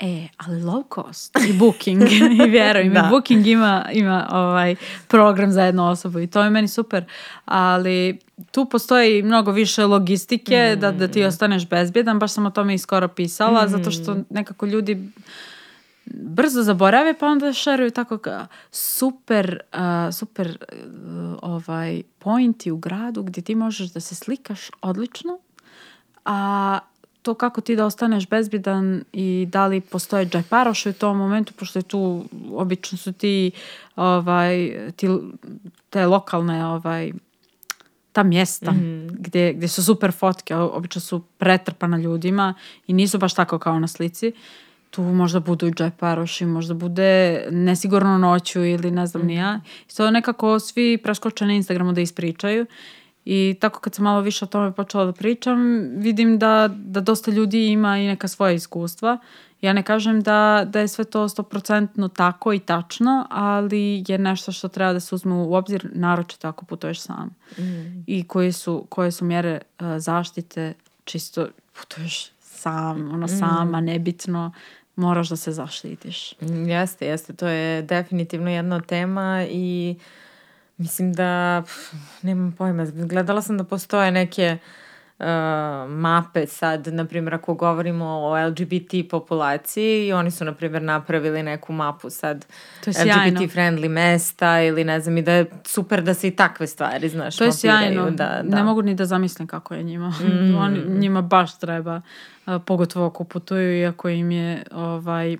E, 0.00 0.28
ali 0.36 0.62
low 0.62 0.84
cost? 0.94 1.36
I 1.48 1.52
booking, 1.52 2.02
i 2.46 2.50
vjeruj 2.50 2.84
mi, 2.84 2.94
Da. 2.94 3.08
booking 3.10 3.46
ima, 3.46 3.86
ima 3.92 4.28
ovaj 4.30 4.76
program 5.08 5.52
za 5.52 5.62
jednu 5.62 5.90
osobu 5.90 6.18
i 6.18 6.26
to 6.26 6.42
je 6.42 6.50
meni 6.50 6.68
super, 6.68 7.04
ali 7.44 8.18
tu 8.50 8.64
postoji 8.64 9.22
mnogo 9.22 9.50
više 9.50 9.86
logistike 9.86 10.76
da, 10.80 10.92
da 10.92 11.08
ti 11.08 11.24
ostaneš 11.24 11.68
bezbjedan, 11.68 12.18
baš 12.18 12.32
sam 12.32 12.46
o 12.46 12.50
tome 12.50 12.74
i 12.74 12.78
skoro 12.78 13.08
pisala, 13.08 13.68
zato 13.68 13.90
što 13.90 14.16
nekako 14.30 14.66
ljudi 14.66 15.10
brzo 16.14 16.62
zaborave 16.62 17.14
pa 17.18 17.26
onda 17.26 17.52
šeruju 17.52 17.90
tako 17.90 18.18
ka, 18.18 18.46
super, 18.70 19.60
a, 19.72 20.12
super 20.12 20.58
uh, 20.72 21.38
ovaj 21.42 22.02
pointi 22.18 22.70
u 22.70 22.76
gradu 22.76 23.22
gdje 23.22 23.42
ti 23.42 23.54
možeš 23.54 23.92
da 23.92 24.00
se 24.00 24.14
slikaš 24.14 24.70
odlično, 24.82 25.38
a 26.24 26.78
to 27.22 27.34
kako 27.34 27.60
ti 27.60 27.76
da 27.76 27.86
ostaneš 27.86 28.28
bezbjedan 28.28 29.04
i 29.12 29.48
da 29.52 29.66
li 29.66 29.80
postoje 29.80 30.26
džajparoši 30.26 30.88
u 30.88 30.92
tom 30.92 31.16
momentu, 31.16 31.52
pošto 31.52 31.78
je 31.78 31.82
tu, 31.82 32.24
obično 32.52 32.98
su 32.98 33.12
ti, 33.12 33.50
ovaj, 33.96 34.78
ti 34.96 35.08
te 35.90 36.06
lokalne, 36.06 36.66
ovaj, 36.66 37.12
ta 38.12 38.22
mjesta 38.22 38.74
gdje, 39.10 39.52
gdje 39.52 39.68
su 39.68 39.84
super 39.84 40.12
fotke, 40.12 40.56
obično 40.56 41.00
su 41.00 41.22
pretrpana 41.38 41.98
ljudima 41.98 42.54
i 42.86 42.92
nisu 42.92 43.18
baš 43.18 43.34
tako 43.34 43.58
kao 43.58 43.78
na 43.78 43.88
slici. 43.88 44.32
Tu 44.90 45.02
možda 45.02 45.40
budu 45.40 45.66
i 45.66 45.72
džeparoši, 45.72 46.46
možda 46.46 46.74
bude 46.74 47.44
nesigurno 47.50 48.18
noću 48.18 48.64
ili 48.64 48.90
ne 48.90 49.06
znam 49.06 49.26
ni 49.26 49.34
ja. 49.34 49.60
I 49.90 49.94
to 49.94 50.10
nekako 50.10 50.58
svi 50.58 50.98
preskoče 51.02 51.46
na 51.46 51.52
Instagramu 51.52 51.92
da 51.92 52.00
ispričaju. 52.00 52.66
I 53.30 53.56
tako 53.60 53.80
kad 53.80 53.94
sam 53.94 54.04
malo 54.04 54.20
više 54.20 54.44
o 54.44 54.48
tome 54.48 54.72
počela 54.72 55.04
da 55.04 55.12
pričam, 55.12 55.58
vidim 55.96 56.38
da, 56.38 56.68
da 56.74 57.00
dosta 57.00 57.30
ljudi 57.30 57.66
ima 57.66 57.98
i 57.98 58.06
neka 58.06 58.28
svoja 58.28 58.52
iskustva. 58.52 59.18
Ja 59.60 59.72
ne 59.72 59.82
kažem 59.82 60.20
da, 60.20 60.64
da 60.66 60.80
je 60.80 60.88
sve 60.88 61.04
to 61.04 61.28
stoprocentno 61.28 62.08
tako 62.08 62.52
i 62.52 62.58
tačno, 62.58 63.26
ali 63.30 64.04
je 64.08 64.18
nešto 64.18 64.52
što 64.52 64.68
treba 64.68 64.92
da 64.92 65.00
se 65.00 65.14
uzme 65.14 65.34
u 65.34 65.54
obzir, 65.54 65.90
naročito 65.94 66.48
ako 66.48 66.64
putuješ 66.64 67.00
sam. 67.00 67.34
I 68.06 68.24
koje 68.24 68.52
su, 68.52 68.86
koje 68.88 69.10
su 69.10 69.24
mjere 69.24 69.60
uh, 69.78 69.86
zaštite, 69.98 70.74
čisto 71.04 71.48
putuješ 71.80 72.30
sam, 72.40 73.10
ono 73.10 73.28
sama, 73.28 73.80
nebitno, 73.80 74.52
moraš 74.96 75.28
da 75.28 75.36
se 75.36 75.52
zaštitiš. 75.52 76.34
Mm, 76.40 76.68
Jeste, 76.68 77.06
jeste. 77.06 77.32
To 77.32 77.46
je 77.46 77.82
definitivno 77.82 78.50
jedna 78.50 78.80
tema 78.80 79.44
i 79.50 79.96
mislim 80.78 81.12
da, 81.12 81.62
pf, 81.66 81.92
nemam 82.22 82.52
pojma, 82.52 82.86
gledala 82.94 83.42
sam 83.42 83.58
da 83.58 83.64
postoje 83.64 84.10
neke 84.10 84.58
uh, 85.18 85.26
mape 85.88 86.46
sad, 86.46 86.86
na 86.86 87.04
primjer 87.04 87.34
ako 87.34 87.54
govorimo 87.54 88.04
o 88.04 88.46
LGBT 88.48 89.10
populaciji 89.10 90.06
i 90.06 90.12
oni 90.12 90.30
su 90.30 90.44
na 90.44 90.52
primjer 90.52 90.82
napravili 90.82 91.42
neku 91.42 91.72
mapu 91.72 92.10
sad 92.10 92.46
To 92.84 92.90
je 92.90 92.94
sjajno. 92.94 93.40
LGBT 93.40 93.54
friendly 93.54 93.88
mesta 93.88 94.62
ili 94.62 94.84
ne 94.84 95.00
znam 95.00 95.18
i 95.18 95.22
da 95.22 95.32
je 95.32 95.50
super 95.64 96.02
da 96.02 96.14
se 96.14 96.28
i 96.28 96.36
takve 96.36 96.66
stvari, 96.66 97.08
znaš, 97.08 97.36
To 97.36 97.44
je 97.44 97.52
sjajno. 97.52 98.10
Da, 98.10 98.40
da. 98.44 98.56
Ne 98.56 98.62
mogu 98.62 98.82
ni 98.82 98.94
da 98.94 99.04
zamislim 99.04 99.48
kako 99.48 99.74
je 99.74 99.82
njima. 99.82 100.12
Oni, 100.58 100.84
njima 100.88 101.22
baš 101.22 101.58
treba, 101.58 102.00
a, 102.46 102.58
pogotovo 102.58 103.06
ako 103.06 103.24
putuju 103.24 103.80
i 103.80 103.86
ako 103.86 104.08
im 104.08 104.30
je 104.30 104.64
ovaj 104.72 105.36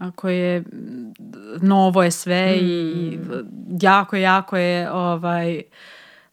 ako 0.00 0.28
je 0.28 0.60
mm, 0.60 1.12
novo 1.62 2.02
je 2.02 2.10
sve 2.10 2.56
i 2.56 3.18
jako, 3.80 4.16
jako 4.16 4.56
je 4.56 4.92
ovaj 4.92 5.62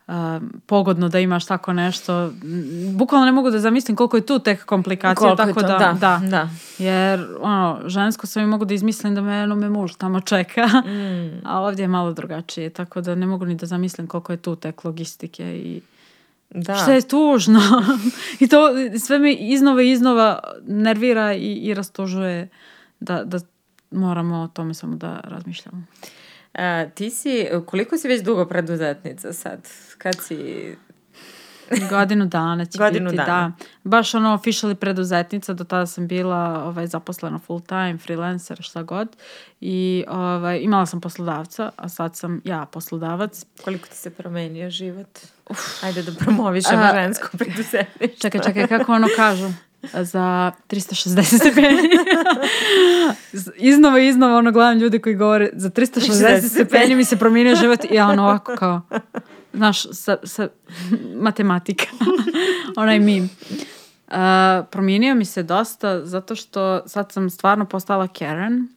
a, 0.07 0.39
pogodno 0.65 1.09
da 1.09 1.20
imaš 1.20 1.45
tako 1.45 1.74
nešto. 1.74 2.28
Mm, 2.28 2.97
Bukvalno 2.97 3.26
ne 3.26 3.32
mogu 3.32 3.49
da 3.51 3.59
zamislim 3.59 3.95
koliko 3.97 4.18
je 4.18 4.26
tu 4.26 4.39
tek 4.39 4.65
komplikacija, 4.65 5.15
Koliko 5.15 5.41
je 5.41 5.47
tako 5.47 5.61
to, 5.61 5.68
da, 5.68 5.78
da, 5.78 5.93
da, 5.93 6.22
da. 6.30 6.49
Jer, 6.78 7.26
ono, 7.39 7.82
žensko 7.86 8.28
sam 8.28 8.43
i 8.43 8.47
mogu 8.47 8.65
da 8.65 8.74
izmislim 8.74 9.15
da 9.15 9.22
me, 9.22 9.43
ono, 9.43 9.55
me 9.55 9.70
muž 9.70 9.93
tamo 9.97 10.20
čeka, 10.22 10.68
Mm. 10.68 11.41
a 11.45 11.59
ovdje 11.61 11.84
je 11.84 11.88
malo 11.88 12.13
drugačije, 12.13 12.70
tako 12.70 13.01
da 13.01 13.15
ne 13.15 13.26
mogu 13.26 13.45
ni 13.45 13.55
da 13.55 13.65
zamislim 13.65 14.07
koliko 14.07 14.34
je 14.34 14.38
tu 14.38 14.55
tek 14.55 14.84
logistike 14.84 15.43
i 15.57 15.82
Da. 16.49 16.76
što 16.76 16.91
je 16.91 17.01
tužno. 17.07 17.61
I 18.39 18.47
to 18.47 18.70
sve 18.99 19.20
me 19.20 19.34
iznova 19.34 19.82
i 19.82 19.91
iznova 19.91 20.39
nervira 20.68 21.34
i, 21.34 21.53
i 21.53 21.74
rastužuje 21.74 22.49
da, 22.99 23.24
da 23.24 23.39
moramo 23.92 24.36
o 24.36 24.48
tome 24.48 24.74
samo 24.74 24.96
da 24.96 25.20
razmišljamo. 25.24 25.84
A, 26.54 26.86
ti 26.96 27.10
si, 27.10 27.48
koliko 27.66 27.98
si 27.98 28.08
već 28.08 28.24
dugo 28.24 28.46
preduzetnica 28.46 29.34
sad? 29.34 29.68
Kad 29.98 30.16
si... 30.22 30.76
Godinu 31.90 32.26
dana 32.26 32.66
će 32.66 32.78
Godinu 32.84 33.06
biti, 33.06 33.18
dana. 33.18 33.54
da. 33.60 33.66
Baš 33.84 34.14
ono 34.14 34.30
officially 34.38 34.76
preduzetnica, 34.76 35.54
do 35.54 35.64
tada 35.64 35.86
sam 35.86 36.08
bila 36.08 36.64
ovaj, 36.66 36.88
zaposlena 36.88 37.40
full 37.40 37.62
time, 37.62 37.98
freelancer, 37.98 38.58
šta 38.62 38.84
god. 38.84 39.16
I 39.62 40.06
ovaj, 40.08 40.60
imala 40.62 40.86
sam 40.86 41.02
poslodavca, 41.02 41.72
a 41.76 41.90
sad 41.90 42.16
sam 42.16 42.42
ja 42.46 42.66
poslodavac. 42.66 43.46
Koliko 43.64 43.88
ti 43.88 43.96
se 43.96 44.10
promenio 44.10 44.70
život? 44.70 45.20
Ajde 45.84 46.04
da 46.04 46.12
promovišemo 46.12 46.84
A, 46.84 46.94
žensko 46.94 47.28
preduzetništvo. 47.38 48.20
Čekaj, 48.22 48.42
čekaj, 48.42 48.68
kako 48.68 48.94
ono 48.94 49.08
kažu? 49.16 49.48
Za 49.94 50.52
360 50.70 51.40
stepeni. 51.40 51.90
iznova 53.72 54.00
iznova 54.00 54.38
ono 54.38 54.52
gledam 54.52 54.78
ljudi 54.78 55.00
koji 55.00 55.16
govore 55.16 55.50
za 55.54 55.70
360 55.70 56.50
stepeni 56.50 56.96
mi 56.96 57.04
se 57.04 57.18
promijenio 57.18 57.56
život 57.56 57.84
i 57.84 57.96
ja 57.96 58.08
ono 58.08 58.24
ovako 58.24 58.56
kao 58.56 58.82
znaš, 59.58 59.84
sa, 59.92 60.18
sa 60.24 60.48
matematika. 61.16 61.86
Onaj 62.78 63.00
mim. 63.00 63.30
Uh, 64.08 64.14
promijenio 64.72 65.16
mi 65.16 65.26
se 65.26 65.44
dosta 65.44 66.06
zato 66.06 66.36
što 66.36 66.88
sad 66.88 67.12
sam 67.12 67.30
stvarno 67.30 67.66
postala 67.66 68.08
Karen 68.08 68.68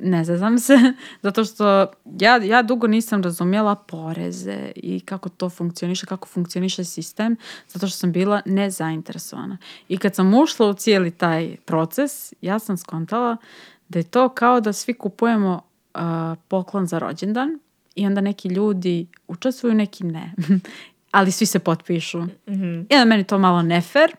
ne 0.00 0.24
zazam 0.24 0.58
se, 0.58 0.78
zato 1.22 1.44
što 1.44 1.86
ja, 2.20 2.36
ja 2.36 2.62
dugo 2.62 2.86
nisam 2.86 3.22
razumjela 3.22 3.74
poreze 3.74 4.72
i 4.76 5.00
kako 5.00 5.28
to 5.28 5.50
funkcioniše, 5.50 6.06
kako 6.06 6.28
funkcioniše 6.28 6.84
sistem, 6.84 7.36
zato 7.68 7.86
što 7.86 7.98
sam 7.98 8.12
bila 8.12 8.42
nezainteresovana. 8.46 9.58
I 9.88 9.98
kad 9.98 10.14
sam 10.14 10.34
ušla 10.34 10.66
u 10.66 10.74
cijeli 10.74 11.10
taj 11.10 11.56
proces, 11.64 12.32
ja 12.40 12.58
sam 12.58 12.76
skontala 12.76 13.36
da 13.88 13.98
je 13.98 14.02
to 14.02 14.28
kao 14.28 14.60
da 14.60 14.72
svi 14.72 14.94
kupujemo 14.94 15.60
uh, 15.94 16.00
poklon 16.48 16.86
za 16.86 16.98
rođendan 16.98 17.58
i 17.94 18.06
onda 18.06 18.20
neki 18.20 18.48
ljudi 18.48 19.06
učestvuju, 19.28 19.74
neki 19.74 20.04
ne. 20.04 20.32
Ali 21.10 21.30
svi 21.30 21.46
se 21.46 21.58
potpišu. 21.58 22.20
Mm-hmm. 22.22 22.86
I 22.90 22.94
onda 22.94 23.04
meni 23.04 23.24
to 23.24 23.38
malo 23.38 23.62
nefer, 23.62 24.12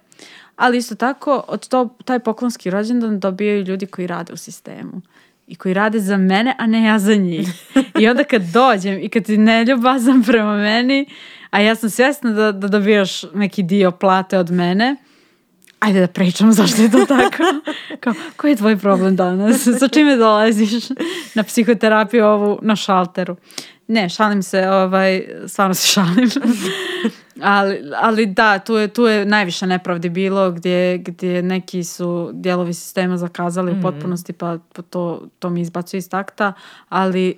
ali 0.56 0.78
isto 0.78 0.96
tako 0.96 1.44
od 1.48 1.68
to, 1.68 1.90
taj 2.06 2.20
poklonski 2.20 2.70
rođendan 2.70 3.20
dobijaju 3.20 3.64
ljudi 3.64 3.86
koji 3.86 4.08
rade 4.08 4.34
u 4.34 4.38
sistemu 4.38 5.02
i 5.48 5.56
koji 5.56 5.74
rade 5.74 6.00
za 6.00 6.18
mene, 6.18 6.56
a 6.58 6.68
ne 6.68 6.84
ja 6.84 7.00
za 7.00 7.16
njih. 7.16 7.48
I 8.00 8.08
onda 8.08 8.24
kad 8.24 8.42
dođem 8.42 9.00
i 9.00 9.10
kad 9.10 9.24
ti 9.24 9.38
ne 9.38 9.66
ljubazam 9.66 10.24
prema 10.24 10.58
meni, 10.58 11.06
a 11.50 11.60
ja 11.60 11.76
sam 11.76 11.90
svjesna 11.90 12.32
da, 12.32 12.52
da 12.52 12.68
dobijaš 12.68 13.24
neki 13.34 13.64
dio 13.64 13.92
plate 13.92 14.38
od 14.38 14.52
mene, 14.52 14.96
ajde 15.80 16.00
da 16.00 16.08
pričam 16.08 16.54
zašto 16.54 16.82
je 16.82 16.92
to 16.92 17.06
tako. 17.16 17.44
Kao, 18.00 18.14
koji 18.38 18.52
je 18.52 18.56
tvoj 18.56 18.78
problem 18.78 19.16
danas? 19.16 19.68
Sa 19.80 19.88
čime 19.88 20.16
dolaziš 20.16 20.90
na 21.36 21.44
psihoterapiju 21.44 22.26
ovu 22.26 22.60
na 22.62 22.76
šalteru? 22.76 23.36
Ne, 23.88 24.10
šalim 24.10 24.44
se, 24.44 24.70
ovaj, 24.70 25.24
stvarno 25.48 25.74
se 25.74 25.88
šalim. 25.88 26.30
ali, 27.42 27.92
ali 28.02 28.26
da, 28.26 28.60
tu 28.60 28.74
je, 28.74 28.88
tu 28.88 29.06
je 29.06 29.26
najviše 29.26 29.68
nepravdi 29.68 30.10
bilo 30.10 30.52
gdje, 30.52 30.98
gdje 30.98 31.44
neki 31.44 31.84
su 31.84 32.32
dijelovi 32.34 32.74
sistema 32.74 33.18
zakazali 33.18 33.72
u 33.72 33.82
potpunosti 33.82 34.34
pa 34.34 34.58
to, 34.90 35.28
to 35.40 35.50
mi 35.50 35.62
izbacuje 35.62 35.98
iz 35.98 36.10
takta, 36.10 36.54
ali 36.90 37.30
e, 37.30 37.36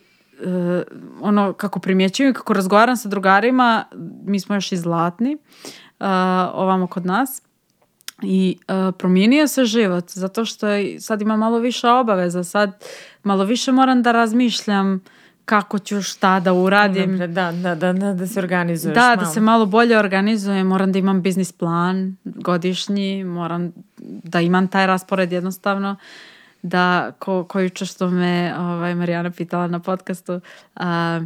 ono 1.21 1.53
kako 1.53 1.79
primjećujem 1.79 2.31
i 2.31 2.33
kako 2.33 2.53
razgovaram 2.53 2.97
sa 2.97 3.09
drugarima, 3.09 3.85
mi 4.25 4.39
smo 4.39 4.55
još 4.55 4.71
i 4.71 4.77
zlatni 4.77 5.31
e, 5.33 5.38
ovamo 6.53 6.88
kod 6.88 7.05
nas 7.05 7.41
i 8.22 8.57
e, 8.68 8.91
promijenio 8.97 9.47
se 9.47 9.65
život 9.65 10.11
zato 10.11 10.45
što 10.45 10.68
sad 10.99 11.22
ima 11.22 11.36
malo 11.38 11.59
više 11.59 11.89
obaveza, 11.89 12.43
sad 12.43 12.84
malo 13.24 13.43
više 13.45 13.72
moram 13.72 14.03
da 14.03 14.11
razmišljam 14.11 15.01
kako 15.45 15.80
ću 15.80 16.01
šta 16.01 16.39
da 16.39 16.53
uradim. 16.53 17.18
Da, 17.18 17.28
da, 17.28 17.51
da, 17.76 17.93
da, 17.93 18.13
da 18.13 18.28
se 18.28 18.39
organizuješ 18.39 18.95
Da, 18.95 19.01
malo. 19.01 19.15
da 19.15 19.26
se 19.26 19.39
malo 19.39 19.65
bolje 19.65 19.97
organizujem, 19.97 20.68
moram 20.68 20.91
da 20.91 20.99
imam 20.99 21.22
biznis 21.22 21.51
plan 21.51 22.15
godišnji, 22.24 23.24
moram 23.24 23.72
da 24.24 24.41
imam 24.41 24.68
taj 24.68 24.88
raspored 24.88 25.32
jednostavno 25.32 25.95
da 26.61 27.11
ko, 27.20 27.43
ko 27.43 27.59
juče 27.59 27.86
što 27.86 28.09
me 28.09 28.53
ovaj, 28.59 28.95
Marijana 28.95 29.32
pitala 29.32 29.68
na 29.68 29.80
podcastu 29.80 30.41
a, 30.76 31.22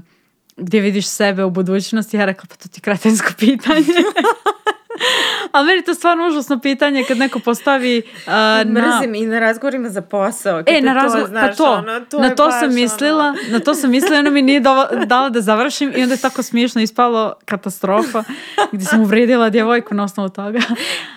gdje 0.57 0.81
vidiš 0.81 1.07
sebe 1.07 1.43
u 1.43 1.49
budućnosti, 1.49 2.17
ja 2.17 2.25
rekla 2.25 2.43
pa 2.49 2.55
to 2.55 2.69
ti 2.69 2.77
je 2.77 2.81
kretensko 2.81 3.29
pitanje. 3.39 3.85
Ali 5.51 5.67
meni 5.67 5.83
to 5.83 5.93
stvarno 5.93 6.27
užasno 6.27 6.59
pitanje 6.59 7.03
kad 7.07 7.17
neko 7.17 7.39
postavi 7.39 8.01
na... 8.27 8.63
Mrzim 8.65 9.15
i 9.15 9.25
na 9.25 9.39
razgovorima 9.39 9.89
za 9.89 10.01
posao. 10.01 10.57
kad 10.57 10.69
E, 10.69 10.81
na 10.81 10.93
razgovor, 10.93 11.29
pa 11.33 11.53
to, 11.53 11.65
ono, 11.65 11.99
to 11.99 12.19
na 12.19 12.35
to 12.35 12.45
baš, 12.45 12.53
sam 12.53 12.63
ono- 12.63 12.73
mislila, 12.73 13.35
na 13.49 13.59
to 13.59 13.75
sam 13.75 13.91
mislila, 13.91 14.19
ona 14.19 14.29
mi 14.29 14.41
nije 14.41 14.59
dova- 14.59 15.05
dala 15.05 15.29
da 15.29 15.41
završim 15.41 15.93
i 15.95 16.03
onda 16.03 16.13
je 16.15 16.21
tako 16.21 16.43
smiješno 16.43 16.81
ispalo 16.81 17.33
katastrofa 17.45 18.23
gdje 18.71 18.85
sam 18.85 19.01
uvrijedila 19.01 19.49
djevojku 19.49 19.95
na 19.95 20.03
osnovu 20.03 20.29
toga. 20.29 20.59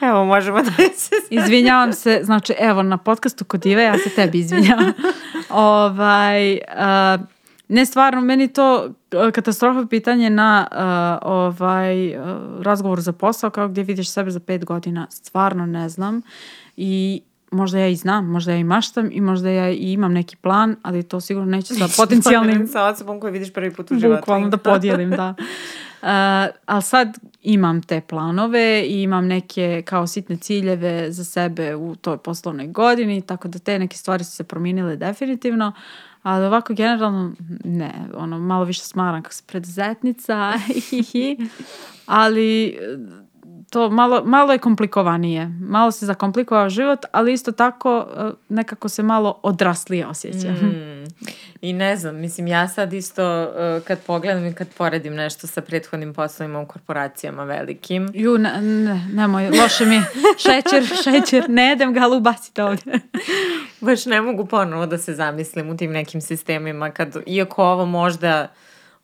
Evo, 0.00 0.24
možemo 0.24 0.62
da 0.62 0.70
se... 0.96 1.14
Izvinjavam 1.30 1.92
se, 1.92 2.20
znači 2.22 2.54
evo 2.58 2.82
na 2.82 2.96
podcastu 2.96 3.44
kod 3.44 3.66
Ive 3.66 3.82
ja 3.82 3.98
se 3.98 4.10
tebi 4.10 4.38
izvinjavam. 4.38 4.92
ovaj, 5.50 6.58
a, 6.68 7.18
ne 7.68 7.86
stvarno, 7.86 8.20
meni 8.20 8.48
to 8.48 8.90
a, 9.12 9.30
katastrofa 9.30 9.86
pitanje 9.90 10.30
na 10.30 10.68
a, 10.70 11.18
ovaj 11.22 12.16
a, 12.16 12.38
razgovor 12.62 13.00
za 13.00 13.12
posao 13.12 13.50
kao 13.50 13.68
gdje 13.68 13.84
vidiš 13.84 14.10
sebe 14.10 14.30
za 14.30 14.40
pet 14.40 14.64
godina, 14.64 15.06
stvarno 15.10 15.66
ne 15.66 15.88
znam 15.88 16.22
i 16.76 17.22
možda 17.54 17.78
ja 17.78 17.88
i 17.88 17.96
znam, 17.96 18.26
možda 18.26 18.52
ja 18.52 18.58
i 18.58 18.64
maštam 18.64 19.08
i 19.12 19.20
možda 19.20 19.50
ja 19.50 19.70
i 19.70 19.92
imam 19.92 20.12
neki 20.12 20.36
plan, 20.36 20.76
ali 20.82 21.02
to 21.02 21.20
sigurno 21.20 21.50
neće 21.50 21.74
sa 21.74 21.88
potencijalnim 22.02 22.66
Sa 22.72 22.84
osobom 22.84 23.20
koju 23.20 23.32
vidiš 23.32 23.52
prvi 23.52 23.74
put 23.74 23.90
u 23.90 23.98
životu. 23.98 24.20
Bukvalno 24.20 24.48
da 24.48 24.56
podijelim, 24.56 25.10
da. 25.10 25.34
Uh, 26.04 26.10
ali 26.66 26.82
sad 26.82 27.18
imam 27.42 27.82
te 27.82 28.00
planove 28.00 28.82
i 28.86 29.02
imam 29.02 29.26
neke 29.26 29.82
kao 29.86 30.06
sitne 30.06 30.36
ciljeve 30.36 31.12
za 31.12 31.24
sebe 31.24 31.74
u 31.74 31.96
toj 31.96 32.18
poslovnoj 32.18 32.66
godini, 32.66 33.22
tako 33.22 33.48
da 33.48 33.58
te 33.58 33.78
neke 33.78 33.96
stvari 33.96 34.24
su 34.24 34.30
se 34.30 34.44
promijenile 34.44 34.96
definitivno. 34.96 35.72
Ali 36.24 36.46
ovako 36.46 36.74
generalno, 36.74 37.32
ne, 37.64 37.92
ono, 38.14 38.38
malo 38.38 38.64
više 38.64 38.80
smaram 38.80 39.22
kako 39.22 39.34
se 39.34 39.42
preduzetnica, 39.46 40.52
ali 42.06 42.78
to 43.70 43.90
malo, 43.90 44.22
malo 44.24 44.52
je 44.52 44.58
komplikovanije. 44.58 45.48
Malo 45.60 45.90
se 45.90 46.06
zakomplikovao 46.06 46.68
život, 46.68 46.98
ali 47.12 47.32
isto 47.32 47.52
tako 47.52 47.98
uh, 47.98 48.30
nekako 48.48 48.88
se 48.88 49.02
malo 49.02 49.40
odraslije 49.42 50.06
osjećam. 50.06 50.52
Mm. 50.52 51.04
I 51.60 51.72
ne 51.72 51.96
znam, 51.96 52.16
mislim, 52.16 52.46
ja 52.46 52.68
sad 52.68 52.92
isto 52.92 53.42
uh, 53.42 53.84
kad 53.84 53.98
pogledam 54.06 54.46
i 54.46 54.54
kad 54.54 54.68
poredim 54.78 55.14
nešto 55.14 55.46
sa 55.46 55.60
prethodnim 55.60 56.14
poslovima 56.14 56.60
u 56.60 56.66
korporacijama 56.66 57.44
velikim, 57.44 58.10
Ju, 58.14 58.38
ne, 58.38 58.60
ne, 58.62 59.06
nemoj, 59.12 59.50
loše 59.62 59.86
mi 59.86 59.94
je. 59.94 60.04
Šećer, 60.38 60.84
šećer, 61.04 61.50
ne 61.50 61.68
jedem 61.68 61.94
ga, 61.94 62.00
ali 62.00 62.16
ubacite 62.16 62.64
ovdje. 62.64 62.92
baš 63.80 64.06
ne 64.06 64.20
mogu 64.20 64.46
ponovo 64.46 64.86
da 64.86 64.98
se 64.98 65.14
zamislim 65.14 65.70
u 65.70 65.76
tim 65.76 65.92
nekim 65.92 66.20
sistemima, 66.20 66.90
kad, 66.90 67.16
iako 67.26 67.64
ovo 67.64 67.86
možda 67.86 68.48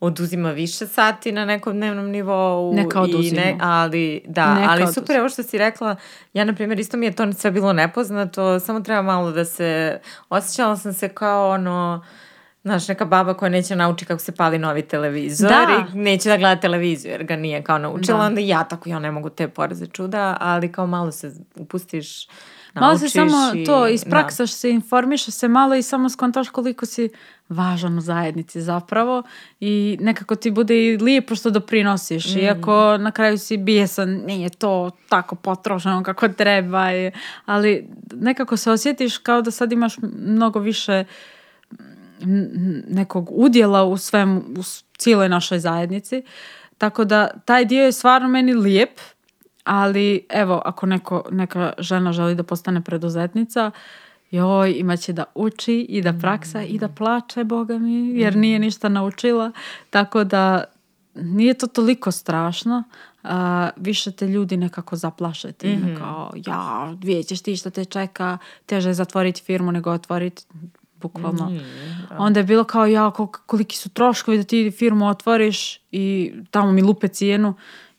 oduzima 0.01 0.51
više 0.51 0.86
sati 0.86 1.32
na 1.32 1.44
nekom 1.44 1.72
dnevnom 1.72 2.07
nivou. 2.07 2.74
Neka 2.74 2.98
i 2.98 3.03
oduzima. 3.05 3.40
Ne, 3.40 3.57
ali, 3.61 4.22
da, 4.26 4.55
Neka 4.55 4.70
ali 4.70 4.82
oduzima. 4.82 4.92
super, 4.94 5.18
ovo 5.18 5.28
što 5.28 5.42
si 5.42 5.59
rekla, 5.59 5.96
ja, 6.32 6.44
na 6.44 6.55
primjer, 6.55 6.80
isto 6.80 6.96
mi 6.96 7.07
je 7.07 7.12
to 7.12 7.32
sve 7.32 7.51
bilo 7.51 7.72
nepoznato, 7.72 8.61
samo 8.61 8.80
treba 8.80 9.03
malo 9.03 9.32
da 9.32 9.44
se, 9.44 10.01
osjećala 10.30 10.76
sam 10.76 10.92
se 10.92 11.09
kao 11.09 11.51
ono, 11.51 12.05
Znaš, 12.62 12.88
neka 12.88 13.05
baba 13.05 13.34
koja 13.34 13.48
neće 13.48 13.76
nauči 13.76 14.05
kako 14.05 14.20
se 14.20 14.32
pali 14.32 14.59
novi 14.59 14.82
televizor 14.82 15.48
Da. 15.48 15.86
i 15.88 15.96
neće 15.96 16.28
da 16.28 16.36
gleda 16.36 16.61
televiziju 16.61 17.11
jer 17.11 17.24
ga 17.24 17.36
nije 17.36 17.62
kao 17.62 17.78
naučila, 17.78 18.18
Da. 18.18 18.24
onda 18.24 18.40
i 18.40 18.48
ja 18.48 18.64
tako, 18.64 18.88
ja 18.88 18.98
ne 18.98 19.11
mogu 19.11 19.30
te 19.30 19.48
poreze 19.48 19.86
čuda, 19.86 20.36
ali 20.40 20.72
kao 20.72 20.86
malo 20.86 21.12
se 21.12 21.30
upustiš, 21.57 22.28
Malo 22.74 22.98
se 22.98 23.01
naučiš 23.01 23.12
samo 23.12 23.53
i- 23.55 23.64
to, 23.64 23.86
da. 23.86 24.11
praksaš 24.11 24.53
se, 24.53 24.70
informišeš 24.70 25.34
se 25.34 25.48
malo 25.48 25.74
i 25.74 25.82
samo 25.82 26.09
skontaš 26.09 26.48
koliko 26.48 26.86
si 26.86 27.09
važan 27.51 27.98
u 27.98 28.03
zajednici 28.03 28.61
zapravo 28.61 29.22
i 29.61 29.98
nekako 30.01 30.34
ti 30.34 30.51
bude 30.51 30.84
i 30.84 30.96
lijepo 30.96 31.34
što 31.34 31.51
doprinosiš, 31.51 32.26
Mm. 32.26 32.38
iako 32.38 32.72
na 32.96 33.11
kraju 33.11 33.38
si 33.38 33.57
bijesan, 33.57 34.11
nije 34.11 34.48
to 34.51 34.90
tako 35.09 35.34
potrošeno 35.34 36.03
kako 36.03 36.28
treba, 36.28 36.92
i- 36.92 37.12
ali 37.46 37.88
nekako 38.12 38.57
se 38.57 38.70
osjetiš 38.70 39.18
kao 39.18 39.42
da 39.42 39.51
sad 39.51 39.72
imaš 39.72 39.94
mnogo 40.18 40.59
više 40.59 41.05
nekog 42.86 43.28
udjela 43.32 43.84
u 43.84 43.96
svem, 43.96 44.36
u 44.36 44.62
cijeloj 44.94 45.28
našoj 45.28 45.59
zajednici. 45.59 46.22
Tako 46.78 47.05
da 47.05 47.28
taj 47.36 47.64
dio 47.64 47.84
je 47.84 47.92
stvarno 47.92 48.28
meni 48.28 48.55
lijep, 48.55 48.90
ali 49.64 50.26
evo, 50.30 50.62
ako 50.64 50.86
neko, 50.86 51.24
neka 51.30 51.72
žena 51.78 52.12
želi 52.12 52.34
da 52.34 52.42
postane 52.42 52.80
preduzetnica, 52.80 53.70
joj, 54.31 54.72
imat 54.78 55.01
će 55.01 55.12
da 55.12 55.24
uči 55.35 55.87
i 55.89 56.03
da 56.03 56.12
praksa 56.12 56.62
i 56.62 56.78
da 56.78 56.89
plače, 56.89 57.45
boga 57.45 57.78
mi, 57.78 58.20
jer 58.20 58.37
nije 58.37 58.59
ništa 58.59 58.89
naučila. 58.89 59.53
Tako 59.91 60.24
da 60.24 60.64
nije 61.14 61.55
to 61.55 61.66
toliko 61.66 62.11
strašno, 62.11 62.83
a, 63.22 63.70
više 63.76 64.12
te 64.12 64.26
ljudi 64.26 64.57
nekako 64.57 64.97
zaplaše 64.97 65.53
time, 65.53 65.97
kao, 65.99 66.33
ja, 66.47 66.95
vidjet 67.03 67.26
ćeš 67.26 67.41
ti 67.41 67.57
što 67.57 67.70
te 67.70 67.85
čeka, 67.85 68.39
teže 68.66 68.89
je 68.89 68.95
zatvoriti 68.95 69.43
firmu 69.43 69.72
nego 69.72 69.91
otvoriti 69.91 70.45
bukvalno. 70.95 71.53
Onda 72.18 72.41
je 72.41 72.45
bilo 72.45 72.64
kao, 72.64 72.87
ja, 72.87 73.11
kol- 73.16 73.39
koliki 73.47 73.76
su 73.76 73.89
troškovi 73.89 74.37
da 74.39 74.45
ti 74.45 74.70
firmu 74.78 75.07
otvoriš 75.09 75.81
i 75.93 76.33
tamo 76.51 76.72
mi 76.72 76.83
lupe 76.83 77.09
cijenu. 77.09 77.55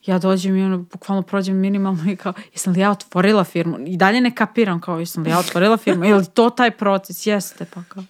Ja 0.06 0.18
dođem 0.18 0.56
i 0.56 0.62
ono, 0.62 0.78
bukvalno 0.78 1.22
prođem 1.22 1.56
minimalno 1.56 2.10
i 2.10 2.16
kao, 2.16 2.32
jesam 2.52 2.72
li 2.72 2.80
ja 2.80 2.90
otvorila 2.90 3.44
firmu? 3.44 3.76
I 3.86 3.96
dalje 3.96 4.20
ne 4.20 4.34
kapiram 4.34 4.80
kao, 4.80 4.98
jesam 4.98 5.22
li 5.22 5.30
ja 5.30 5.38
otvorila 5.38 5.76
firmu? 5.76 6.04
Je 6.04 6.14
li 6.14 6.26
to 6.26 6.50
taj 6.50 6.70
proces? 6.70 7.26
Jeste, 7.26 7.66
pa 7.74 7.82
kao. 7.88 8.04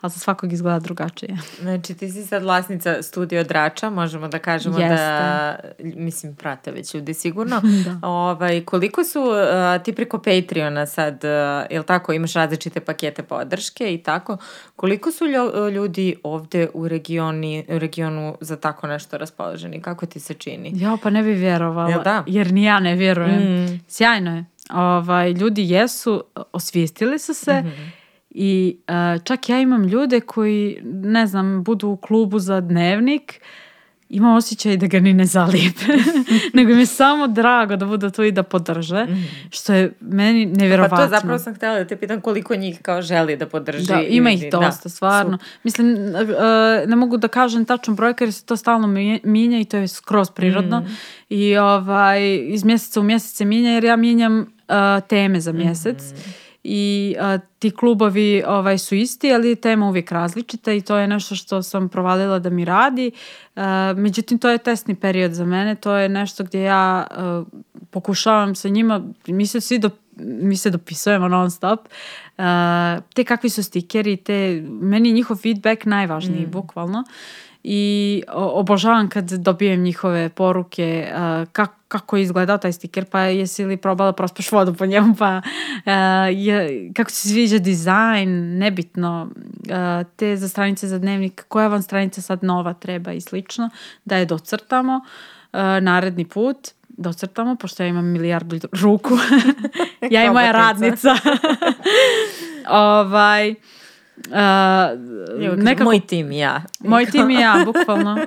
Ali 0.00 0.10
za 0.10 0.18
svakog 0.18 0.52
izgleda 0.52 0.78
drugačije. 0.78 1.36
Znači, 1.60 1.94
ti 1.94 2.08
si 2.08 2.22
sad 2.22 2.42
vlasnica 2.42 3.02
studio 3.02 3.44
Drača, 3.44 3.90
možemo 3.90 4.28
da 4.28 4.38
kažemo 4.38 4.78
da, 4.78 5.56
mislim, 5.78 6.34
prate 6.34 6.70
već 6.70 6.94
ljudi 6.94 7.14
sigurno. 7.14 7.62
ovaj, 8.02 8.60
koliko 8.62 9.04
su 9.04 9.20
uh, 9.20 9.36
ti 9.78 9.92
preko 9.92 10.18
Patreona 10.18 10.86
sad, 10.86 11.14
uh, 11.14 11.30
jel 11.70 11.82
tako, 11.82 12.12
imaš 12.12 12.32
različite 12.32 12.80
pakete 12.80 13.22
podrške 13.22 13.94
i 13.94 13.98
tako, 13.98 14.36
koliko 14.76 15.10
su 15.12 15.24
ljo- 15.24 15.68
ljudi 15.68 16.16
ovde 16.22 16.68
u, 16.74 16.88
regioni, 16.88 17.64
u 17.68 17.78
regionu 17.78 18.36
za 18.40 18.56
tako 18.56 18.86
nešto 18.86 19.18
raspoloženi? 19.18 19.82
Kako 19.82 20.06
ti 20.06 20.20
se 20.20 20.34
čini? 20.34 20.72
Ja, 20.74 20.96
pa 21.02 21.10
ne 21.10 21.22
bi 21.22 21.32
vjerovala. 21.32 21.90
Jel 21.90 22.02
da? 22.02 22.24
Jer 22.26 22.52
ni 22.52 22.64
ja 22.64 22.80
ne 22.80 22.94
vjerujem. 22.94 23.64
Mm. 23.64 23.80
Sjajno 23.88 24.36
je. 24.36 24.44
Ovaj, 24.70 25.30
ljudi 25.30 25.70
jesu, 25.70 26.24
osvijestili 26.52 27.18
su 27.18 27.34
se 27.34 27.52
Mhm. 27.54 27.97
I 28.40 28.76
uh, 28.88 29.22
čak 29.24 29.48
ja 29.48 29.60
imam 29.60 29.84
ljude 29.84 30.20
koji, 30.20 30.80
ne 30.84 31.26
znam, 31.26 31.64
budu 31.64 31.88
u 31.88 31.96
klubu 31.96 32.38
za 32.38 32.60
dnevnik, 32.60 33.40
imam 34.08 34.36
osjećaj 34.36 34.76
da 34.76 34.86
ga 34.86 35.00
ni 35.00 35.14
ne 35.14 35.24
zalijepe, 35.24 35.84
nego 36.54 36.74
mi 36.74 36.80
je 36.80 36.86
samo 36.86 37.26
drago 37.26 37.76
da 37.76 37.86
budu 37.86 38.10
tu 38.10 38.22
i 38.22 38.32
da 38.32 38.42
podrže, 38.42 39.04
mm. 39.04 39.26
što 39.50 39.72
je 39.72 39.92
meni 40.00 40.46
nevjerovatno. 40.46 40.96
Pa 40.96 41.02
to 41.02 41.08
zapravo 41.08 41.38
sam 41.38 41.54
htjela 41.54 41.78
da 41.78 41.84
te 41.84 41.96
pitam 41.96 42.20
koliko 42.20 42.54
njih 42.54 42.78
kao 42.82 43.02
želi 43.02 43.36
da 43.36 43.46
podrži. 43.46 43.86
Da, 43.86 44.00
ima 44.00 44.30
ih 44.30 44.50
dosta, 44.50 44.82
da, 44.82 44.88
stvarno. 44.88 45.38
Su. 45.38 45.44
Mislim, 45.62 45.92
uh, 45.92 46.88
ne 46.88 46.96
mogu 46.96 47.16
da 47.16 47.28
kažem 47.28 47.64
tačan 47.64 47.96
broj, 47.96 48.14
jer 48.20 48.32
se 48.32 48.44
to 48.44 48.56
stalno 48.56 48.86
mijenja 49.22 49.60
i 49.60 49.64
to 49.64 49.76
je 49.76 49.88
skroz 49.88 50.30
prirodno. 50.30 50.80
Mm. 50.80 50.86
I 51.28 51.56
ovaj, 51.56 52.36
iz 52.36 52.64
mjeseca 52.64 53.00
u 53.00 53.02
mjesec 53.02 53.36
se 53.36 53.44
mijenja, 53.44 53.70
jer 53.70 53.84
ja 53.84 53.96
mijenjam 53.96 54.40
uh, 54.40 54.46
teme 55.08 55.40
za 55.40 55.52
mjesec. 55.52 55.98
Mm 56.12 56.47
i 56.70 57.16
a, 57.20 57.38
ti 57.58 57.70
klubovi 57.70 58.42
ovaj, 58.46 58.78
su 58.78 58.94
isti, 58.94 59.32
ali 59.32 59.56
tema 59.56 59.88
uvijek 59.88 60.12
različita 60.12 60.72
i 60.72 60.80
to 60.80 60.96
je 60.96 61.08
nešto 61.08 61.34
što 61.34 61.62
sam 61.62 61.88
provalila 61.88 62.38
da 62.38 62.50
mi 62.50 62.64
radi. 62.64 63.10
A, 63.56 63.94
međutim, 63.96 64.38
to 64.38 64.48
je 64.50 64.58
testni 64.58 64.94
period 64.94 65.32
za 65.32 65.44
mene, 65.44 65.74
to 65.74 65.94
je 65.94 66.08
nešto 66.08 66.44
gdje 66.44 66.62
ja 66.62 67.06
a, 67.10 67.44
pokušavam 67.90 68.54
sa 68.54 68.68
njima, 68.68 69.02
mi 69.26 69.46
se 69.46 69.60
svi 69.60 69.78
do, 69.78 69.90
mi 70.16 70.56
se 70.56 70.70
dopisujemo 70.70 71.28
non 71.28 71.50
stop, 71.50 71.80
uh, 72.38 72.44
te 73.14 73.24
kakvi 73.24 73.50
su 73.50 73.62
stikeri, 73.62 74.16
te, 74.16 74.62
meni 74.66 75.12
njihov 75.12 75.36
feedback 75.36 75.84
najvažniji, 75.84 76.46
mm. 76.46 76.50
bukvalno 76.50 77.04
i 77.64 78.22
obožavam 78.34 79.08
kad 79.08 79.30
dobijem 79.32 79.82
njihove 79.82 80.28
poruke 80.28 81.08
uh, 81.12 81.48
kako, 81.52 81.74
kako 81.88 82.16
je 82.16 82.22
izgledao 82.22 82.58
taj 82.58 82.72
stiker, 82.72 83.04
pa 83.04 83.20
jesi 83.20 83.64
li 83.64 83.76
probala 83.76 84.12
prospaš 84.12 84.52
vodu 84.52 84.74
po 84.74 84.86
njemu, 84.86 85.14
pa 85.18 85.40
uh, 85.44 85.92
je, 86.32 86.90
kako 86.96 87.10
se 87.10 87.28
sviđa 87.28 87.58
dizajn, 87.58 88.58
nebitno, 88.58 89.30
uh, 89.30 90.10
te 90.16 90.36
za 90.36 90.48
stranice 90.48 90.88
za 90.88 90.98
dnevnik, 90.98 91.44
koja 91.48 91.68
vam 91.68 91.82
stranica 91.82 92.22
sad 92.22 92.44
nova 92.44 92.74
treba 92.74 93.12
i 93.12 93.20
slično, 93.20 93.70
da 94.04 94.16
je 94.16 94.24
docrtamo 94.24 94.96
uh, 95.52 95.60
naredni 95.82 96.24
put, 96.24 96.68
docrtamo, 96.88 97.56
pošto 97.56 97.82
ja 97.82 97.88
imam 97.88 98.06
milijardu 98.06 98.58
ruku, 98.72 99.14
ja 100.10 100.24
i 100.24 100.30
moja 100.30 100.52
radnica. 100.52 101.16
ovaj, 102.68 103.54
Uh, 104.26 105.56
nekako, 105.56 105.84
moj 105.84 106.00
tim 106.00 106.32
i 106.32 106.38
ja. 106.38 106.62
Moj 106.80 107.06
tim 107.06 107.30
i 107.30 107.34
ja, 107.34 107.62
bukvalno. 107.66 108.18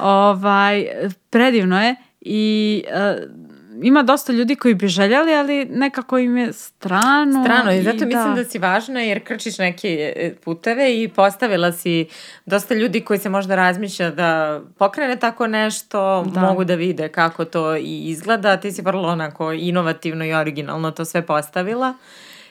ovaj, 0.00 0.86
predivno 1.30 1.82
je 1.82 1.96
i 2.20 2.84
uh, 2.88 3.48
ima 3.82 4.02
dosta 4.02 4.32
ljudi 4.32 4.56
koji 4.56 4.74
bi 4.74 4.88
željeli, 4.88 5.34
ali 5.34 5.64
nekako 5.64 6.18
im 6.18 6.36
je 6.36 6.52
strano. 6.52 7.44
Strano 7.44 7.72
i 7.72 7.82
zato 7.82 8.04
i 8.04 8.06
mislim 8.06 8.34
da... 8.34 8.42
da 8.42 8.44
si 8.44 8.58
važna 8.58 9.00
jer 9.00 9.24
krčiš 9.24 9.58
neke 9.58 10.12
e, 10.16 10.34
puteve 10.44 11.02
i 11.02 11.08
postavila 11.08 11.72
si 11.72 12.08
dosta 12.46 12.74
ljudi 12.74 13.00
koji 13.00 13.18
se 13.18 13.28
možda 13.28 13.54
razmišlja 13.54 14.10
da 14.10 14.60
pokrene 14.78 15.16
tako 15.16 15.46
nešto, 15.46 16.24
da. 16.34 16.40
mogu 16.40 16.64
da 16.64 16.74
vide 16.74 17.08
kako 17.08 17.44
to 17.44 17.76
i 17.76 18.02
izgleda. 18.04 18.56
Ti 18.56 18.72
si 18.72 18.82
vrlo 18.82 19.08
onako 19.08 19.52
inovativno 19.52 20.24
i 20.24 20.32
originalno 20.32 20.90
to 20.90 21.04
sve 21.04 21.26
postavila. 21.26 21.94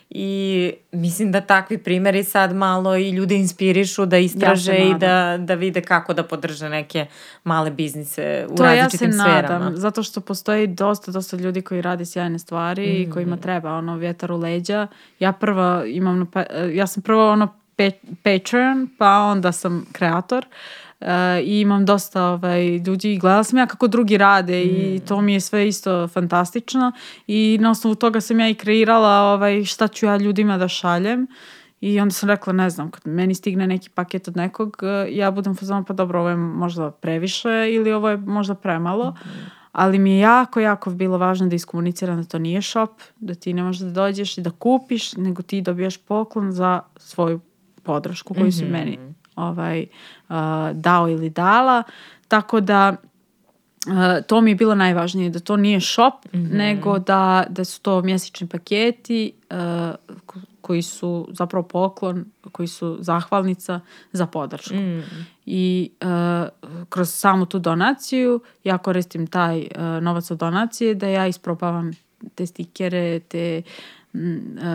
I 0.10 0.74
mislim 0.92 1.32
da 1.32 1.42
takvi 1.42 1.78
primeri 1.78 2.24
sad 2.24 2.56
malo 2.56 2.96
i 2.96 3.10
ljude 3.10 3.36
inspirišu 3.36 4.06
da 4.06 4.18
istraže 4.18 4.74
ja 4.74 4.90
i 4.90 4.94
da, 4.94 5.38
da 5.40 5.54
vide 5.54 5.82
kako 5.82 6.14
da 6.14 6.24
podrže 6.24 6.70
neke 6.70 7.06
male 7.44 7.72
biznise 7.72 8.46
u 8.50 8.56
to 8.56 8.64
različitim 8.64 9.12
sferama. 9.12 9.28
To 9.28 9.34
ja 9.34 9.40
se 9.40 9.48
sferama. 9.48 9.60
nadam, 9.60 9.78
zato 9.78 10.04
što 10.04 10.22
postoji 10.22 10.68
dosta, 10.68 11.12
dosta 11.12 11.38
ljudi 11.38 11.62
koji 11.62 11.82
rade 11.82 12.06
sjajne 12.06 12.40
stvari 12.40 12.88
mm. 12.88 13.02
i 13.02 13.12
kojima 13.12 13.38
treba 13.38 13.74
ono 13.74 13.96
vjetar 13.96 14.32
u 14.32 14.38
leđa. 14.38 14.88
Ja 15.20 15.32
prva 15.32 15.84
imam, 15.86 16.32
pa, 16.34 16.44
ja 16.74 16.88
sam 16.88 17.04
prvo 17.04 17.32
ono 17.32 17.54
Patreon, 18.24 18.90
pa 18.98 19.18
onda 19.18 19.52
sam 19.52 19.86
kreator. 19.92 20.46
Uh, 20.46 20.87
i 21.44 21.60
imam 21.62 21.86
dosta 21.86 22.24
ovaj, 22.24 22.78
ljudi 22.78 23.14
i 23.14 23.18
gledala 23.18 23.44
sam 23.44 23.60
ja 23.60 23.66
kako 23.66 23.88
drugi 23.88 24.18
rade 24.18 24.66
mm. 24.66 24.70
i 24.70 25.00
to 25.00 25.22
mi 25.22 25.34
je 25.34 25.40
sve 25.40 25.68
isto 25.68 26.08
fantastično 26.08 26.92
i 27.28 27.58
na 27.62 27.72
osnovu 27.72 27.96
toga 27.96 28.22
sam 28.22 28.40
ja 28.40 28.50
i 28.50 28.56
kreirala 28.56 29.34
ovaj, 29.34 29.64
šta 29.64 29.88
ću 29.88 30.06
ja 30.06 30.18
ljudima 30.18 30.58
da 30.58 30.68
šaljem 30.68 31.28
i 31.82 32.00
onda 32.00 32.14
sam 32.14 32.30
rekla, 32.30 32.54
ne 32.54 32.70
znam, 32.70 32.92
kad 32.92 33.08
meni 33.08 33.36
stigne 33.36 33.68
neki 33.68 33.90
paket 33.90 34.28
od 34.28 34.38
nekog, 34.38 34.78
ja 35.10 35.32
budem 35.32 35.56
fazon, 35.56 35.86
pa 35.86 35.94
dobro, 35.94 36.20
ovo 36.20 36.30
je 36.30 36.36
možda 36.36 36.92
previše 36.92 37.68
ili 37.72 37.92
ovo 37.92 38.10
je 38.10 38.18
možda 38.18 38.56
premalo. 38.56 39.12
Mm 39.12 39.58
ali 39.78 40.00
mi 40.00 40.12
je 40.12 40.20
jako, 40.20 40.60
jako 40.60 40.90
bilo 40.90 41.18
važno 41.18 41.48
da 41.48 41.56
iskomuniciram 41.56 42.18
da 42.18 42.24
to 42.24 42.40
nije 42.40 42.62
shop, 42.62 43.02
da 43.20 43.36
ti 43.36 43.54
ne 43.54 43.64
možeš 43.64 43.82
da 43.82 43.92
dođeš 43.92 44.38
i 44.38 44.42
da 44.42 44.52
kupiš, 44.52 45.14
nego 45.16 45.42
ti 45.42 45.62
dobijaš 45.62 45.98
poklon 45.98 46.52
za 46.52 46.82
svoju 46.96 47.40
podršku 47.84 48.34
koju 48.34 48.46
mm 48.46 48.50
-hmm. 48.50 48.60
si 48.60 48.66
meni 48.66 49.00
ovaj, 49.38 49.86
uh, 50.30 50.36
dao 50.74 51.10
ili 51.10 51.30
dala. 51.30 51.84
Tako 52.28 52.60
da 52.60 52.96
uh, 53.88 54.26
to 54.28 54.42
mi 54.42 54.52
je 54.52 54.56
bilo 54.56 54.76
najvažnije, 54.76 55.30
da 55.30 55.40
to 55.40 55.58
nije 55.58 55.82
shop, 55.82 56.14
mm 56.34 56.38
-hmm. 56.38 56.54
nego 56.54 57.00
da, 57.00 57.44
da 57.50 57.66
su 57.66 57.82
to 57.82 58.02
mjesečni 58.02 58.48
paketi 58.48 59.34
uh, 59.52 60.18
koji 60.62 60.82
su 60.82 61.28
zapravo 61.32 61.64
poklon, 61.64 62.26
koji 62.52 62.68
su 62.68 62.98
zahvalnica 63.00 63.80
za 64.12 64.26
podršku. 64.26 64.76
Mm. 64.76 65.04
I 65.46 65.92
uh, 66.02 66.48
kroz 66.90 67.10
samu 67.10 67.46
tu 67.46 67.60
donaciju 67.60 68.42
ja 68.64 68.78
koristim 68.78 69.28
taj 69.28 69.60
uh, 69.60 70.04
novac 70.04 70.32
od 70.32 70.38
donacije 70.38 70.96
da 70.96 71.08
ja 71.08 71.28
isprobavam 71.28 71.92
te 72.36 72.46
stikere, 72.46 73.20
te 73.20 73.62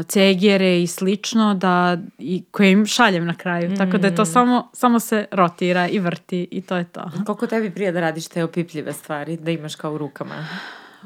cegere 0.09 0.83
i 0.83 0.87
slično 0.87 1.55
da, 1.55 1.99
i, 2.19 2.45
koje 2.51 2.73
im 2.73 2.87
šaljem 2.87 3.27
na 3.27 3.35
kraju. 3.35 3.71
Mm. 3.71 3.77
Tako 3.77 3.99
da 3.99 4.07
je 4.07 4.15
to 4.15 4.23
mm. 4.23 4.27
samo, 4.27 4.71
samo 4.73 5.01
se 5.01 5.25
rotira 5.31 5.89
i 5.89 5.99
vrti 5.99 6.49
i 6.51 6.61
to 6.61 6.77
je 6.77 6.85
to. 6.85 7.11
Koliko 7.27 7.47
tebi 7.47 7.71
prije 7.71 7.93
da 7.93 8.01
radiš 8.01 8.29
te 8.29 8.45
opipljive 8.45 8.93
stvari, 8.93 9.37
da 9.37 9.51
imaš 9.51 9.75
kao 9.75 9.95
u 9.95 9.99
rukama? 9.99 10.35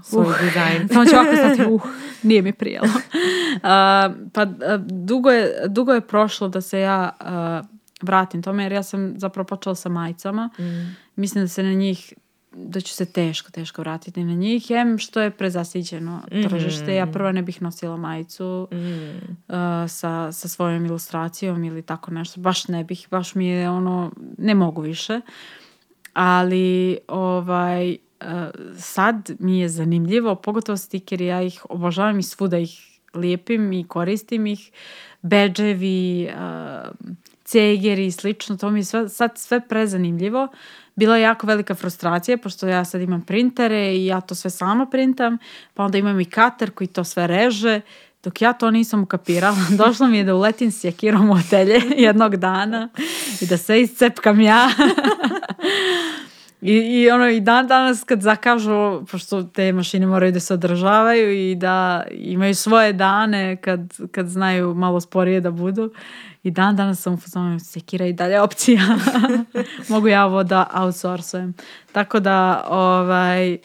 svoj 0.02 0.26
uh, 0.26 0.40
dizajn. 0.40 0.88
Samo 0.88 1.04
ću 1.04 1.16
ovako 1.16 1.36
stati, 1.36 1.62
uh, 1.70 1.82
nije 2.22 2.42
mi 2.42 2.52
prijelo. 2.52 2.86
Uh, 2.86 3.62
pa 4.34 4.42
uh, 4.42 4.80
dugo 4.80 5.30
je, 5.30 5.62
dugo 5.68 5.92
je 5.92 6.00
prošlo 6.00 6.48
da 6.48 6.60
se 6.60 6.80
ja 6.80 7.10
uh, 7.20 7.66
vratim 8.02 8.42
tome, 8.42 8.62
jer 8.62 8.72
ja 8.72 8.82
sam 8.82 9.14
zapravo 9.16 9.46
počela 9.46 9.74
sa 9.74 9.88
majicama. 9.88 10.50
Mm. 10.58 10.96
Mislim 11.16 11.44
da 11.44 11.48
se 11.48 11.62
na 11.62 11.72
njih 11.72 12.14
da 12.56 12.80
ću 12.80 12.94
se 12.94 13.04
teško, 13.04 13.50
teško 13.50 13.82
vratiti 13.82 14.24
na 14.24 14.34
njih. 14.34 14.70
Jem 14.70 14.98
što 14.98 15.20
je 15.20 15.30
prezasiđeno 15.30 16.20
tržište. 16.48 16.92
Mm. 16.92 16.94
Ja 16.94 17.06
prva 17.06 17.32
ne 17.32 17.42
bih 17.42 17.62
nosila 17.62 17.96
majicu 17.96 18.68
mm. 18.72 18.76
uh, 18.76 19.56
sa, 19.88 20.32
sa 20.32 20.48
svojom 20.48 20.86
ilustracijom 20.86 21.64
ili 21.64 21.82
tako 21.82 22.10
nešto. 22.10 22.40
Baš 22.40 22.68
ne 22.68 22.84
bih, 22.84 23.06
baš 23.10 23.34
mi 23.34 23.46
je 23.46 23.70
ono, 23.70 24.12
ne 24.38 24.54
mogu 24.54 24.82
više. 24.82 25.20
Ali 26.12 26.98
ovaj, 27.08 27.90
uh, 27.90 27.96
sad 28.78 29.30
mi 29.38 29.58
je 29.58 29.68
zanimljivo, 29.68 30.34
pogotovo 30.34 30.76
stikeri, 30.76 31.26
ja 31.26 31.42
ih 31.42 31.62
obožavam 31.68 32.18
i 32.18 32.22
svuda 32.22 32.58
ih 32.58 33.00
lijepim 33.14 33.72
i 33.72 33.88
koristim 33.88 34.46
ih. 34.46 34.70
Beđevi, 35.22 36.28
uh, 36.34 36.90
cegeri 37.44 38.06
i 38.06 38.10
slično, 38.10 38.56
to 38.56 38.70
mi 38.70 38.80
je 38.80 38.84
sve, 38.84 39.08
sad 39.08 39.38
sve 39.38 39.68
prezanimljivo. 39.68 40.42
Uh, 40.42 40.58
bila 40.96 41.16
je 41.16 41.22
jako 41.22 41.46
velika 41.46 41.74
frustracija, 41.74 42.38
pošto 42.38 42.68
ja 42.68 42.84
sad 42.84 43.00
imam 43.00 43.22
printere 43.22 43.94
i 43.94 44.06
ja 44.06 44.20
to 44.20 44.34
sve 44.34 44.50
sama 44.50 44.86
printam, 44.86 45.38
pa 45.74 45.84
onda 45.84 45.98
imam 45.98 46.20
i 46.20 46.24
kater 46.24 46.70
koji 46.70 46.88
to 46.88 47.04
sve 47.04 47.26
reže, 47.26 47.80
dok 48.24 48.42
ja 48.42 48.52
to 48.52 48.70
nisam 48.70 49.02
ukapirala, 49.02 49.56
došlo 49.84 50.06
mi 50.06 50.18
je 50.18 50.24
da 50.24 50.34
uletim 50.34 50.70
s 50.70 50.84
jakirom 50.84 51.30
u 51.30 51.34
hotelje 51.34 51.80
jednog 52.06 52.36
dana 52.36 52.88
i 53.40 53.46
da 53.46 53.56
sve 53.56 53.82
iscepkam 53.82 54.40
ja. 54.40 54.68
I, 56.60 56.72
I 56.72 57.10
ono 57.10 57.28
i 57.28 57.40
dan 57.40 57.66
danas 57.66 58.04
kad 58.04 58.22
zakažu, 58.22 59.06
pošto 59.10 59.42
te 59.42 59.72
mašine 59.72 60.06
moraju 60.06 60.32
da 60.32 60.40
se 60.40 60.54
održavaju 60.54 61.50
i 61.50 61.54
da 61.54 62.04
imaju 62.10 62.54
svoje 62.54 62.92
dane 62.92 63.56
kad, 63.56 63.80
kad 64.10 64.26
znaju 64.26 64.74
malo 64.74 65.00
sporije 65.00 65.40
da 65.40 65.50
budu. 65.50 65.92
I 66.46 66.50
dan 66.50 66.76
danas 66.76 67.00
sam 67.00 67.14
u 67.14 67.16
fazonu 67.16 67.60
sekira 67.60 68.06
i 68.06 68.12
dalje 68.12 68.40
opcija. 68.40 68.80
Mogu 69.88 70.08
ja 70.08 70.26
ovo 70.26 70.42
da 70.42 70.70
outsourcujem. 70.74 71.54
Tako 71.92 72.20
da 72.20 72.66
ovaj, 72.68 73.58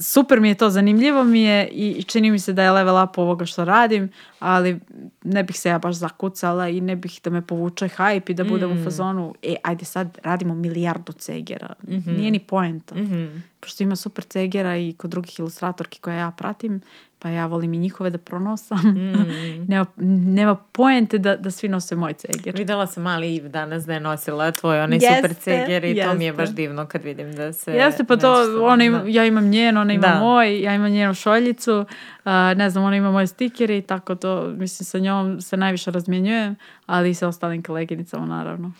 super 0.00 0.40
mi 0.40 0.48
je 0.48 0.54
to, 0.54 0.70
zanimljivo 0.70 1.24
mi 1.24 1.42
je 1.42 1.68
i 1.68 2.02
čini 2.02 2.30
mi 2.30 2.38
se 2.38 2.52
da 2.52 2.62
je 2.62 2.70
level 2.70 3.04
up 3.04 3.18
ovoga 3.18 3.44
što 3.44 3.64
radim, 3.64 4.08
ali 4.38 4.80
ne 5.24 5.42
bih 5.42 5.60
se 5.60 5.68
ja 5.68 5.78
baš 5.78 5.94
zakucala 5.94 6.68
i 6.68 6.80
ne 6.80 6.96
bih 6.96 7.20
da 7.24 7.30
me 7.30 7.46
povuče 7.46 7.88
hype 7.88 8.30
i 8.30 8.34
da 8.34 8.44
budem 8.44 8.70
mm. 8.70 8.80
u 8.80 8.84
fazonu, 8.84 9.34
e, 9.42 9.54
ajde 9.62 9.84
sad 9.84 10.18
radimo 10.22 10.54
milijardu 10.54 11.12
cegera. 11.12 11.74
Mm 11.88 11.94
-hmm. 11.94 12.16
Nije 12.18 12.30
ni 12.30 12.38
poenta. 12.38 12.94
Mm 12.94 12.98
-hmm. 12.98 13.40
Pošto 13.60 13.82
ima 13.82 13.96
super 13.96 14.24
cegera 14.24 14.76
i 14.76 14.92
kod 14.92 15.10
drugih 15.10 15.38
ilustratorki 15.38 16.00
koje 16.00 16.16
ja 16.16 16.30
pratim, 16.30 16.80
pa 17.26 17.30
ja 17.30 17.46
volim 17.46 17.74
i 17.74 17.78
njihove 17.78 18.10
da 18.10 18.18
pronosam. 18.18 18.78
Mm. 18.78 19.66
nema, 19.70 19.86
nema 20.32 20.54
poente 20.54 21.18
da, 21.18 21.36
da 21.36 21.50
svi 21.50 21.68
nose 21.68 21.96
moj 21.96 22.12
ceger. 22.12 22.54
Videla 22.56 22.86
sam 22.86 23.02
mali 23.02 23.34
Iv 23.34 23.48
danas 23.48 23.84
da 23.84 23.94
je 23.94 24.00
nosila 24.00 24.50
tvoj 24.50 24.80
onaj 24.80 24.98
jeste, 25.02 25.16
super 25.16 25.34
ceger 25.34 25.84
i 25.84 25.88
jeste. 25.88 26.10
to 26.10 26.18
mi 26.18 26.24
je 26.24 26.32
baš 26.32 26.48
divno 26.48 26.86
kad 26.86 27.04
vidim 27.04 27.32
da 27.32 27.52
se... 27.52 27.72
Jeste, 27.72 28.04
pa 28.04 28.16
to, 28.16 28.34
ona 28.62 28.84
ima, 28.84 28.98
da. 28.98 29.08
ja 29.08 29.24
imam 29.24 29.48
njen, 29.48 29.76
ona 29.76 29.92
ima 29.92 30.08
da. 30.08 30.18
moj, 30.20 30.60
ja 30.60 30.74
imam 30.74 30.90
njenu 30.90 31.14
šoljicu, 31.14 31.80
uh, 31.80 32.32
ne 32.56 32.70
znam, 32.70 32.84
ona 32.84 32.96
ima 32.96 33.10
moje 33.10 33.26
stikere 33.26 33.78
i 33.78 33.82
tako 33.82 34.14
to, 34.14 34.48
mislim, 34.56 34.84
sa 34.84 34.98
njom 34.98 35.40
se 35.40 35.56
najviše 35.56 35.90
razmjenjujem, 35.90 36.56
ali 36.86 37.10
i 37.10 37.14
sa 37.14 37.28
ostalim 37.28 37.62
koleginicama, 37.62 38.26
naravno. 38.26 38.72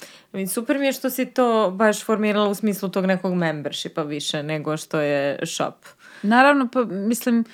Super 0.53 0.79
mi 0.79 0.87
je 0.87 0.93
što 0.93 1.11
si 1.11 1.27
to 1.27 1.71
baš 1.71 2.05
formirala 2.05 2.49
u 2.49 2.55
smislu 2.55 2.89
tog 2.89 3.07
nekog 3.07 3.35
membershipa 3.35 4.03
više 4.03 4.43
nego 4.43 4.77
što 4.77 5.01
je 5.01 5.39
shop. 5.47 5.75
Naravno, 6.23 6.69
pa 6.73 6.85
mislim, 6.85 7.45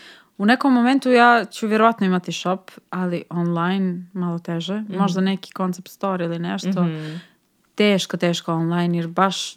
u 0.42 0.46
nekom 0.46 0.72
momentu 0.72 1.10
ja 1.10 1.44
ću 1.44 1.66
vjerovatno 1.66 2.06
imati 2.06 2.32
shop, 2.32 2.70
ali 2.90 3.24
online 3.30 4.06
malo 4.12 4.38
teže. 4.38 4.80
Mm. 4.80 4.96
Možda 4.98 5.20
neki 5.20 5.52
concept 5.56 5.88
store 5.88 6.24
ili 6.24 6.38
nešto. 6.38 6.82
Mm 6.82 6.88
-hmm. 6.88 7.18
Teško, 7.74 8.16
teško 8.16 8.52
online, 8.54 8.98
jer 8.98 9.08
baš 9.08 9.54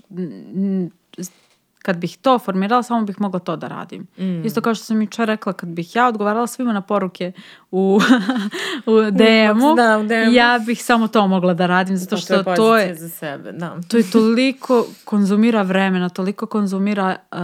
kad 1.79 1.97
bih 1.97 2.17
to 2.17 2.39
formirala, 2.39 2.83
samo 2.83 3.05
bih 3.05 3.21
mogla 3.21 3.39
to 3.39 3.55
da 3.55 3.67
radim. 3.67 4.07
Mm. 4.17 4.45
Isto 4.45 4.61
kao 4.61 4.75
što 4.75 4.85
sam 4.85 5.01
jučer 5.01 5.27
rekla, 5.27 5.53
kad 5.53 5.69
bih 5.69 5.95
ja 5.95 6.07
odgovarala 6.07 6.47
svima 6.47 6.73
na 6.73 6.81
poruke 6.81 7.31
u, 7.71 7.99
u 8.91 9.11
DM-u, 9.11 9.75
da, 9.75 10.03
DM 10.03 10.33
ja 10.33 10.59
bih 10.65 10.83
samo 10.83 11.07
to 11.07 11.27
mogla 11.27 11.53
da 11.53 11.65
radim, 11.65 11.97
zato 11.97 12.17
što 12.17 12.43
to 12.43 12.51
je, 12.51 12.55
to 12.55 12.77
je, 12.77 12.95
za 12.95 13.09
sebe, 13.09 13.51
da. 13.51 13.77
to 13.87 13.97
je 13.97 14.11
toliko 14.11 14.85
konzumira 15.05 15.61
vremena, 15.61 16.09
toliko 16.09 16.45
konzumira 16.45 17.15
uh, 17.31 17.39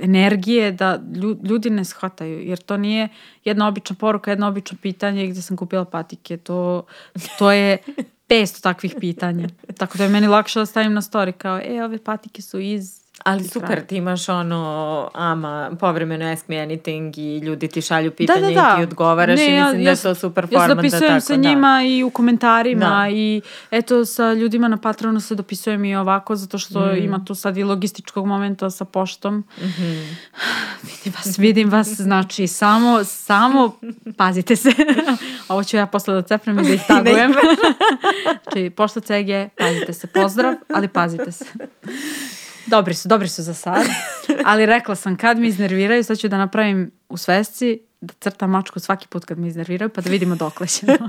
energije 0.00 0.72
da 0.72 1.00
ljudi 1.48 1.70
ne 1.70 1.84
shvataju, 1.84 2.40
jer 2.40 2.58
to 2.58 2.76
nije 2.76 3.08
jedna 3.44 3.68
obična 3.68 3.96
poruka, 3.96 4.30
jedna 4.30 4.48
obično 4.48 4.78
pitanje 4.82 5.26
gdje 5.26 5.42
sam 5.42 5.56
kupila 5.56 5.84
patike, 5.84 6.36
to, 6.36 6.82
to 7.38 7.52
je 7.52 7.78
500 8.30 8.62
takvih 8.62 8.94
pitanja. 9.00 9.48
Tako 9.78 9.98
da 9.98 10.04
je 10.04 10.10
meni 10.10 10.26
lakše 10.26 10.58
da 10.58 10.66
stavim 10.66 10.92
na 10.92 11.02
story 11.02 11.32
kao, 11.32 11.60
e, 11.64 11.84
ove 11.84 11.98
patike 11.98 12.42
su 12.42 12.58
iz 12.58 13.00
Ali 13.24 13.44
super, 13.44 13.86
ti 13.86 13.96
imaš 13.96 14.28
ono, 14.28 15.10
ama, 15.14 15.70
povremeno 15.80 16.32
ask 16.32 16.48
me 16.48 16.56
anything 16.56 17.18
i 17.18 17.38
ljudi 17.38 17.68
ti 17.68 17.82
šalju 17.82 18.10
pitanje 18.10 18.40
da, 18.40 18.46
da, 18.46 18.54
da. 18.54 18.74
i 18.74 18.76
ti 18.76 18.82
odgovaraš 18.82 19.38
ne, 19.38 19.46
i 19.46 19.50
mislim 19.50 19.80
ja, 19.80 19.84
da 19.84 19.90
je 19.90 19.96
to 19.96 20.14
super 20.14 20.46
format. 20.46 20.62
Ja 20.62 20.68
se 20.68 20.74
dopisujem 20.74 21.14
da, 21.14 21.20
sa 21.20 21.36
da. 21.36 21.48
njima 21.48 21.82
i 21.86 22.02
u 22.02 22.10
komentarima 22.10 23.04
da. 23.04 23.08
i 23.10 23.40
eto 23.70 24.04
sa 24.04 24.32
ljudima 24.32 24.68
na 24.68 24.76
Patronu 24.76 25.20
se 25.20 25.34
dopisujem 25.34 25.84
i 25.84 25.96
ovako 25.96 26.36
zato 26.36 26.58
što 26.58 26.86
mm. 26.86 26.96
ima 26.96 27.24
tu 27.24 27.34
sad 27.34 27.56
i 27.56 27.64
logističkog 27.64 28.26
momenta 28.26 28.70
sa 28.70 28.84
poštom. 28.84 29.36
Mm 29.36 29.44
-hmm. 29.62 30.14
vidim 30.90 31.12
vas, 31.16 31.38
vidim 31.38 31.70
vas, 31.70 31.88
znači 31.88 32.46
samo, 32.46 33.04
samo 33.04 33.76
pazite 34.18 34.56
se. 34.56 34.70
Ovo 35.48 35.64
ću 35.64 35.76
ja 35.76 35.86
posle 35.86 36.14
da 36.14 36.22
cepnem 36.22 36.58
i 36.58 36.62
da 36.62 36.74
ih 36.74 36.82
tagujem. 36.88 37.32
znači, 38.42 38.70
pošta 38.70 39.00
CG, 39.00 39.50
pazite 39.58 39.92
se, 39.92 40.06
pozdrav, 40.06 40.54
ali 40.74 40.88
pazite 40.88 41.32
se. 41.32 41.44
Dobri 42.70 42.94
su, 42.94 43.08
dobri 43.08 43.28
su 43.28 43.42
za 43.42 43.54
sad. 43.54 43.86
Ali 44.44 44.66
rekla 44.66 44.94
sam, 44.94 45.16
kad 45.16 45.38
mi 45.38 45.48
iznerviraju, 45.48 46.04
sad 46.04 46.18
ću 46.18 46.28
da 46.28 46.38
napravim 46.38 46.90
u 47.08 47.16
svesci, 47.16 47.80
da 48.00 48.14
crtam 48.20 48.50
mačku 48.50 48.80
svaki 48.80 49.08
put 49.08 49.24
kad 49.24 49.38
mi 49.38 49.48
iznerviraju, 49.48 49.88
pa 49.90 50.00
da 50.00 50.10
vidimo 50.10 50.36
dokle 50.36 50.66
ćemo. 50.66 50.92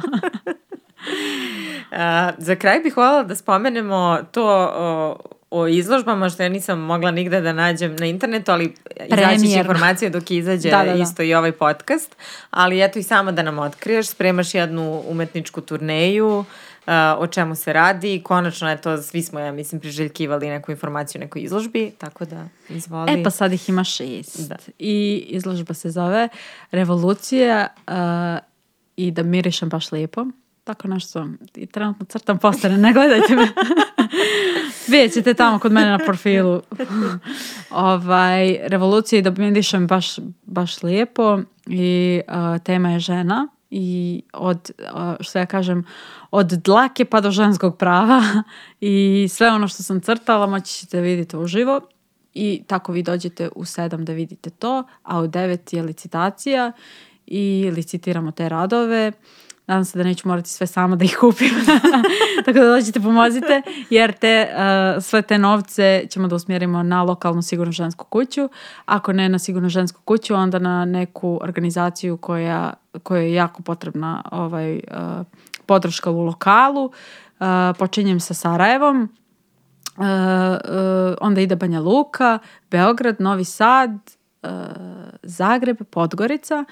Uh, 1.91 1.97
za 2.37 2.55
kraj 2.55 2.79
bih 2.79 2.97
voljela 2.97 3.23
da 3.23 3.35
spomenemo 3.35 4.19
to 4.31 4.73
o, 4.75 5.17
o 5.49 5.67
izložbama 5.67 6.29
što 6.29 6.43
ja 6.43 6.49
nisam 6.49 6.79
mogla 6.79 7.11
nigde 7.11 7.41
da 7.41 7.53
nađem 7.53 7.95
na 7.95 8.05
internetu, 8.05 8.51
ali 8.51 8.75
izaći 9.07 9.51
će 9.51 9.59
informacije 9.59 10.09
dok 10.09 10.31
izađe 10.31 10.69
da, 10.69 10.83
da, 10.83 10.93
da. 10.93 11.03
isto 11.03 11.23
i 11.23 11.33
ovaj 11.33 11.51
podcast. 11.51 12.15
Ali 12.49 12.83
eto 12.83 12.99
i 12.99 13.03
samo 13.03 13.31
da 13.31 13.43
nam 13.43 13.59
otkriješ, 13.59 14.07
spremaš 14.07 14.53
jednu 14.53 15.03
umetničku 15.07 15.61
turneju, 15.61 16.39
Uh, 16.39 16.45
o 17.17 17.27
čemu 17.27 17.55
se 17.55 17.73
radi. 17.73 18.21
Konačno 18.23 18.69
je 18.69 18.81
to, 18.81 19.01
svi 19.01 19.21
smo, 19.21 19.39
ja 19.39 19.51
mislim, 19.51 19.81
priželjkivali 19.81 20.49
neku 20.49 20.71
informaciju 20.71 21.19
o 21.19 21.23
nekoj 21.23 21.41
izložbi, 21.41 21.91
tako 21.97 22.25
da 22.25 22.47
izvoli. 22.69 23.11
E 23.11 23.23
pa 23.23 23.29
sad 23.29 23.53
ih 23.53 23.69
ima 23.69 23.83
šest. 23.83 24.49
Da. 24.49 24.55
I 24.79 25.25
izložba 25.27 25.73
se 25.73 25.89
zove 25.89 26.29
Revolucija 26.71 27.67
uh, 27.87 27.93
i 28.95 29.11
da 29.11 29.23
mirišem 29.23 29.69
baš 29.69 29.91
lijepo. 29.91 30.25
Tako 30.63 30.87
nešto, 30.87 31.27
i 31.55 31.65
trenutno 31.65 32.05
crtam 32.05 32.37
postane, 32.37 32.77
ne 32.77 32.93
gledajte 32.93 33.35
me. 33.35 33.47
Vidjet 34.91 35.13
ćete 35.13 35.33
tamo 35.33 35.59
kod 35.59 35.71
mene 35.71 35.89
na 35.89 35.97
profilu. 35.97 36.61
ovaj, 37.69 38.57
revolucija 38.61 39.19
i 39.19 39.21
da 39.21 39.31
mirišem 39.31 39.87
baš, 39.87 40.15
baš 40.43 40.83
lijepo 40.83 41.39
i 41.65 42.21
uh, 42.27 42.63
tema 42.63 42.91
je 42.91 42.99
žena 42.99 43.47
i 43.71 44.21
od, 44.33 44.71
što 45.19 45.39
ja 45.39 45.45
kažem, 45.45 45.85
od 46.31 46.47
dlake 46.47 47.05
pa 47.05 47.21
do 47.21 47.31
ženskog 47.31 47.77
prava 47.77 48.21
i 48.81 49.27
sve 49.29 49.51
ono 49.51 49.67
što 49.67 49.83
sam 49.83 50.01
crtala 50.01 50.47
moći 50.47 50.73
ćete 50.73 51.01
vidjeti 51.01 51.37
uživo 51.37 51.81
i 52.33 52.63
tako 52.67 52.91
vi 52.91 53.03
dođete 53.03 53.49
u 53.55 53.65
sedam 53.65 54.05
da 54.05 54.13
vidite 54.13 54.49
to, 54.49 54.83
a 55.03 55.19
u 55.19 55.27
devet 55.27 55.73
je 55.73 55.83
licitacija 55.83 56.71
i 57.27 57.71
licitiramo 57.75 58.31
te 58.31 58.49
radove. 58.49 59.11
Nadam 59.71 59.85
se 59.85 59.97
da 59.97 60.03
neću 60.03 60.27
morati 60.27 60.49
sve 60.49 60.67
sama 60.67 60.95
da 60.95 61.05
ih 61.05 61.17
kupim. 61.19 61.49
Tako 62.45 62.59
da 62.59 62.65
dođite 62.65 62.99
pomozite 62.99 63.61
jer 63.89 64.11
te, 64.11 64.47
uh, 64.51 65.03
sve 65.03 65.21
te 65.21 65.37
novce 65.37 66.07
ćemo 66.09 66.27
da 66.27 66.35
usmjerimo 66.35 66.83
na 66.83 67.03
lokalnu 67.03 67.41
sigurnu 67.41 67.71
žensku 67.71 68.05
kuću. 68.05 68.49
Ako 68.85 69.13
ne 69.13 69.29
na 69.29 69.39
sigurnu 69.39 69.69
žensku 69.69 70.01
kuću, 70.05 70.35
onda 70.35 70.59
na 70.59 70.85
neku 70.85 71.39
organizaciju 71.41 72.17
koja, 72.17 72.73
koja 73.03 73.21
je 73.21 73.33
jako 73.33 73.63
potrebna 73.63 74.23
ovaj, 74.31 74.75
uh, 74.75 75.25
podrška 75.65 76.11
u 76.11 76.21
lokalu. 76.21 76.85
Uh, 76.85 77.47
počinjem 77.79 78.19
sa 78.19 78.33
Sarajevom. 78.33 79.09
Uh, 79.97 80.05
onda 81.21 81.41
ide 81.41 81.55
Banja 81.55 81.79
Luka, 81.79 82.39
Beograd, 82.71 83.15
Novi 83.19 83.45
Sad, 83.45 83.99
Zagreb, 85.23 85.77
Podgorica 85.89 86.65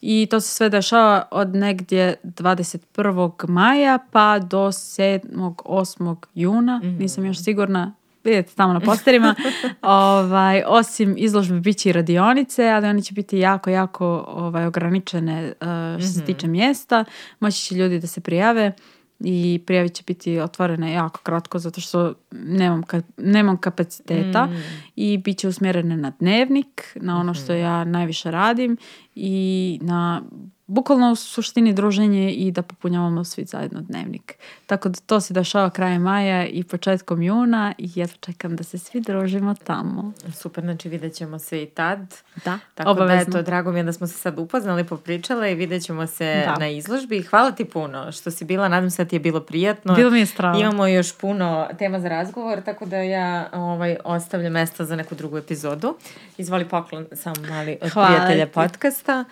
i 0.00 0.26
to 0.30 0.40
se 0.40 0.48
sve 0.48 0.68
dešava 0.68 1.28
od 1.30 1.54
negdje 1.54 2.16
21. 2.24 3.48
maja 3.48 3.98
pa 4.10 4.38
do 4.38 4.66
7. 4.66 5.20
8. 5.64 6.16
juna, 6.34 6.78
mm 6.78 6.86
-hmm. 6.86 6.98
nisam 6.98 7.24
još 7.24 7.44
sigurna, 7.44 7.92
vidite 8.24 8.54
tamo 8.54 8.72
na 8.72 8.80
posterima. 8.80 9.34
ovaj, 9.82 10.62
osim 10.66 11.14
izložbe 11.18 11.60
bit 11.60 11.76
će 11.76 11.88
i 11.88 11.92
radionice, 11.92 12.68
ali 12.68 12.88
one 12.88 13.02
će 13.02 13.14
biti 13.14 13.38
jako, 13.38 13.70
jako 13.70 14.24
ovaj, 14.28 14.66
ograničene 14.66 15.52
uh, 15.60 16.02
što 16.02 16.12
se 16.12 16.18
mhm. 16.18 16.26
tiče 16.26 16.46
mjesta. 16.46 17.04
Moći 17.40 17.62
će 17.62 17.74
ljudi 17.74 18.00
da 18.00 18.06
se 18.06 18.20
prijave 18.20 18.72
i 19.20 19.60
prijave 19.66 19.88
će 19.88 20.02
biti 20.06 20.40
otvorene 20.40 20.92
jako 20.92 21.20
kratko 21.20 21.58
zato 21.58 21.80
što 21.80 22.14
nemam, 22.30 22.82
ka, 22.82 23.02
nemam 23.16 23.56
kapaciteta 23.56 24.46
mm. 24.46 24.62
i 24.96 25.18
bit 25.18 25.38
će 25.38 25.48
usmjerene 25.48 25.96
na 25.96 26.12
dnevnik, 26.18 26.96
na 27.00 27.20
ono 27.20 27.34
što 27.34 27.52
mhm. 27.52 27.62
ja 27.62 27.84
najviše 27.84 28.30
radim 28.30 28.76
i 29.14 29.78
na 29.82 30.22
bukvalno 30.66 31.12
u 31.12 31.16
suštini 31.16 31.72
druženje 31.72 32.32
i 32.32 32.50
da 32.50 32.62
popunjavamo 32.62 33.24
svi 33.24 33.44
zajedno 33.44 33.80
dnevnik. 33.80 34.34
Tako 34.66 34.88
da 34.88 34.98
to 35.06 35.20
se 35.20 35.34
dešava 35.34 35.70
krajem 35.70 36.02
maja 36.02 36.46
i 36.46 36.64
početkom 36.64 37.22
juna 37.22 37.74
i 37.78 37.90
ja 37.94 38.06
čekam 38.06 38.56
da 38.56 38.64
se 38.64 38.78
svi 38.78 39.00
družimo 39.00 39.54
tamo. 39.54 40.12
Super, 40.34 40.64
znači 40.64 40.88
vidjet 40.88 41.14
ćemo 41.14 41.38
se 41.38 41.62
i 41.62 41.66
tad. 41.66 42.14
Da, 42.44 42.58
Tako 42.74 42.90
obavezno. 42.90 43.32
da 43.32 43.38
eto, 43.38 43.46
drago 43.46 43.72
mi 43.72 43.78
je 43.78 43.82
da 43.82 43.92
smo 43.92 44.06
se 44.06 44.14
sad 44.14 44.38
upoznali, 44.38 44.84
popričale 44.84 45.52
i 45.52 45.54
vidjet 45.54 45.82
ćemo 45.84 46.06
se 46.06 46.42
da. 46.46 46.54
na 46.58 46.68
izložbi. 46.68 47.22
Hvala 47.22 47.52
ti 47.52 47.64
puno 47.64 48.12
što 48.12 48.30
si 48.30 48.44
bila, 48.44 48.68
nadam 48.68 48.90
se 48.90 49.04
da 49.04 49.08
ti 49.08 49.16
je 49.16 49.20
bilo 49.20 49.40
prijatno. 49.40 49.94
Bilo 49.94 50.10
mi 50.10 50.18
je 50.18 50.26
strano. 50.26 50.60
Imamo 50.60 50.86
još 50.86 51.16
puno 51.16 51.68
tema 51.78 52.00
za 52.00 52.08
razgovor, 52.08 52.60
tako 52.60 52.86
da 52.86 52.96
ja 52.96 53.48
ovaj, 53.52 53.96
ostavljam 54.04 54.52
mesta 54.52 54.84
za 54.84 54.96
neku 54.96 55.14
drugu 55.14 55.38
epizodu. 55.38 55.96
Izvoli 56.38 56.68
poklon 56.68 57.06
samo 57.12 57.36
mali 57.48 57.78
od 57.82 57.90
Hvala 57.90 58.08
prijatelja 58.08 58.46
ti. 58.46 58.52
podcasta. 58.52 59.24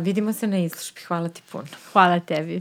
Vidimo 0.00 0.32
se 0.32 0.46
na 0.46 0.58
izložbi. 0.58 1.00
Hvala 1.08 1.28
ti 1.28 1.42
puno. 1.52 1.64
Hvala 1.92 2.20
tebi. 2.20 2.60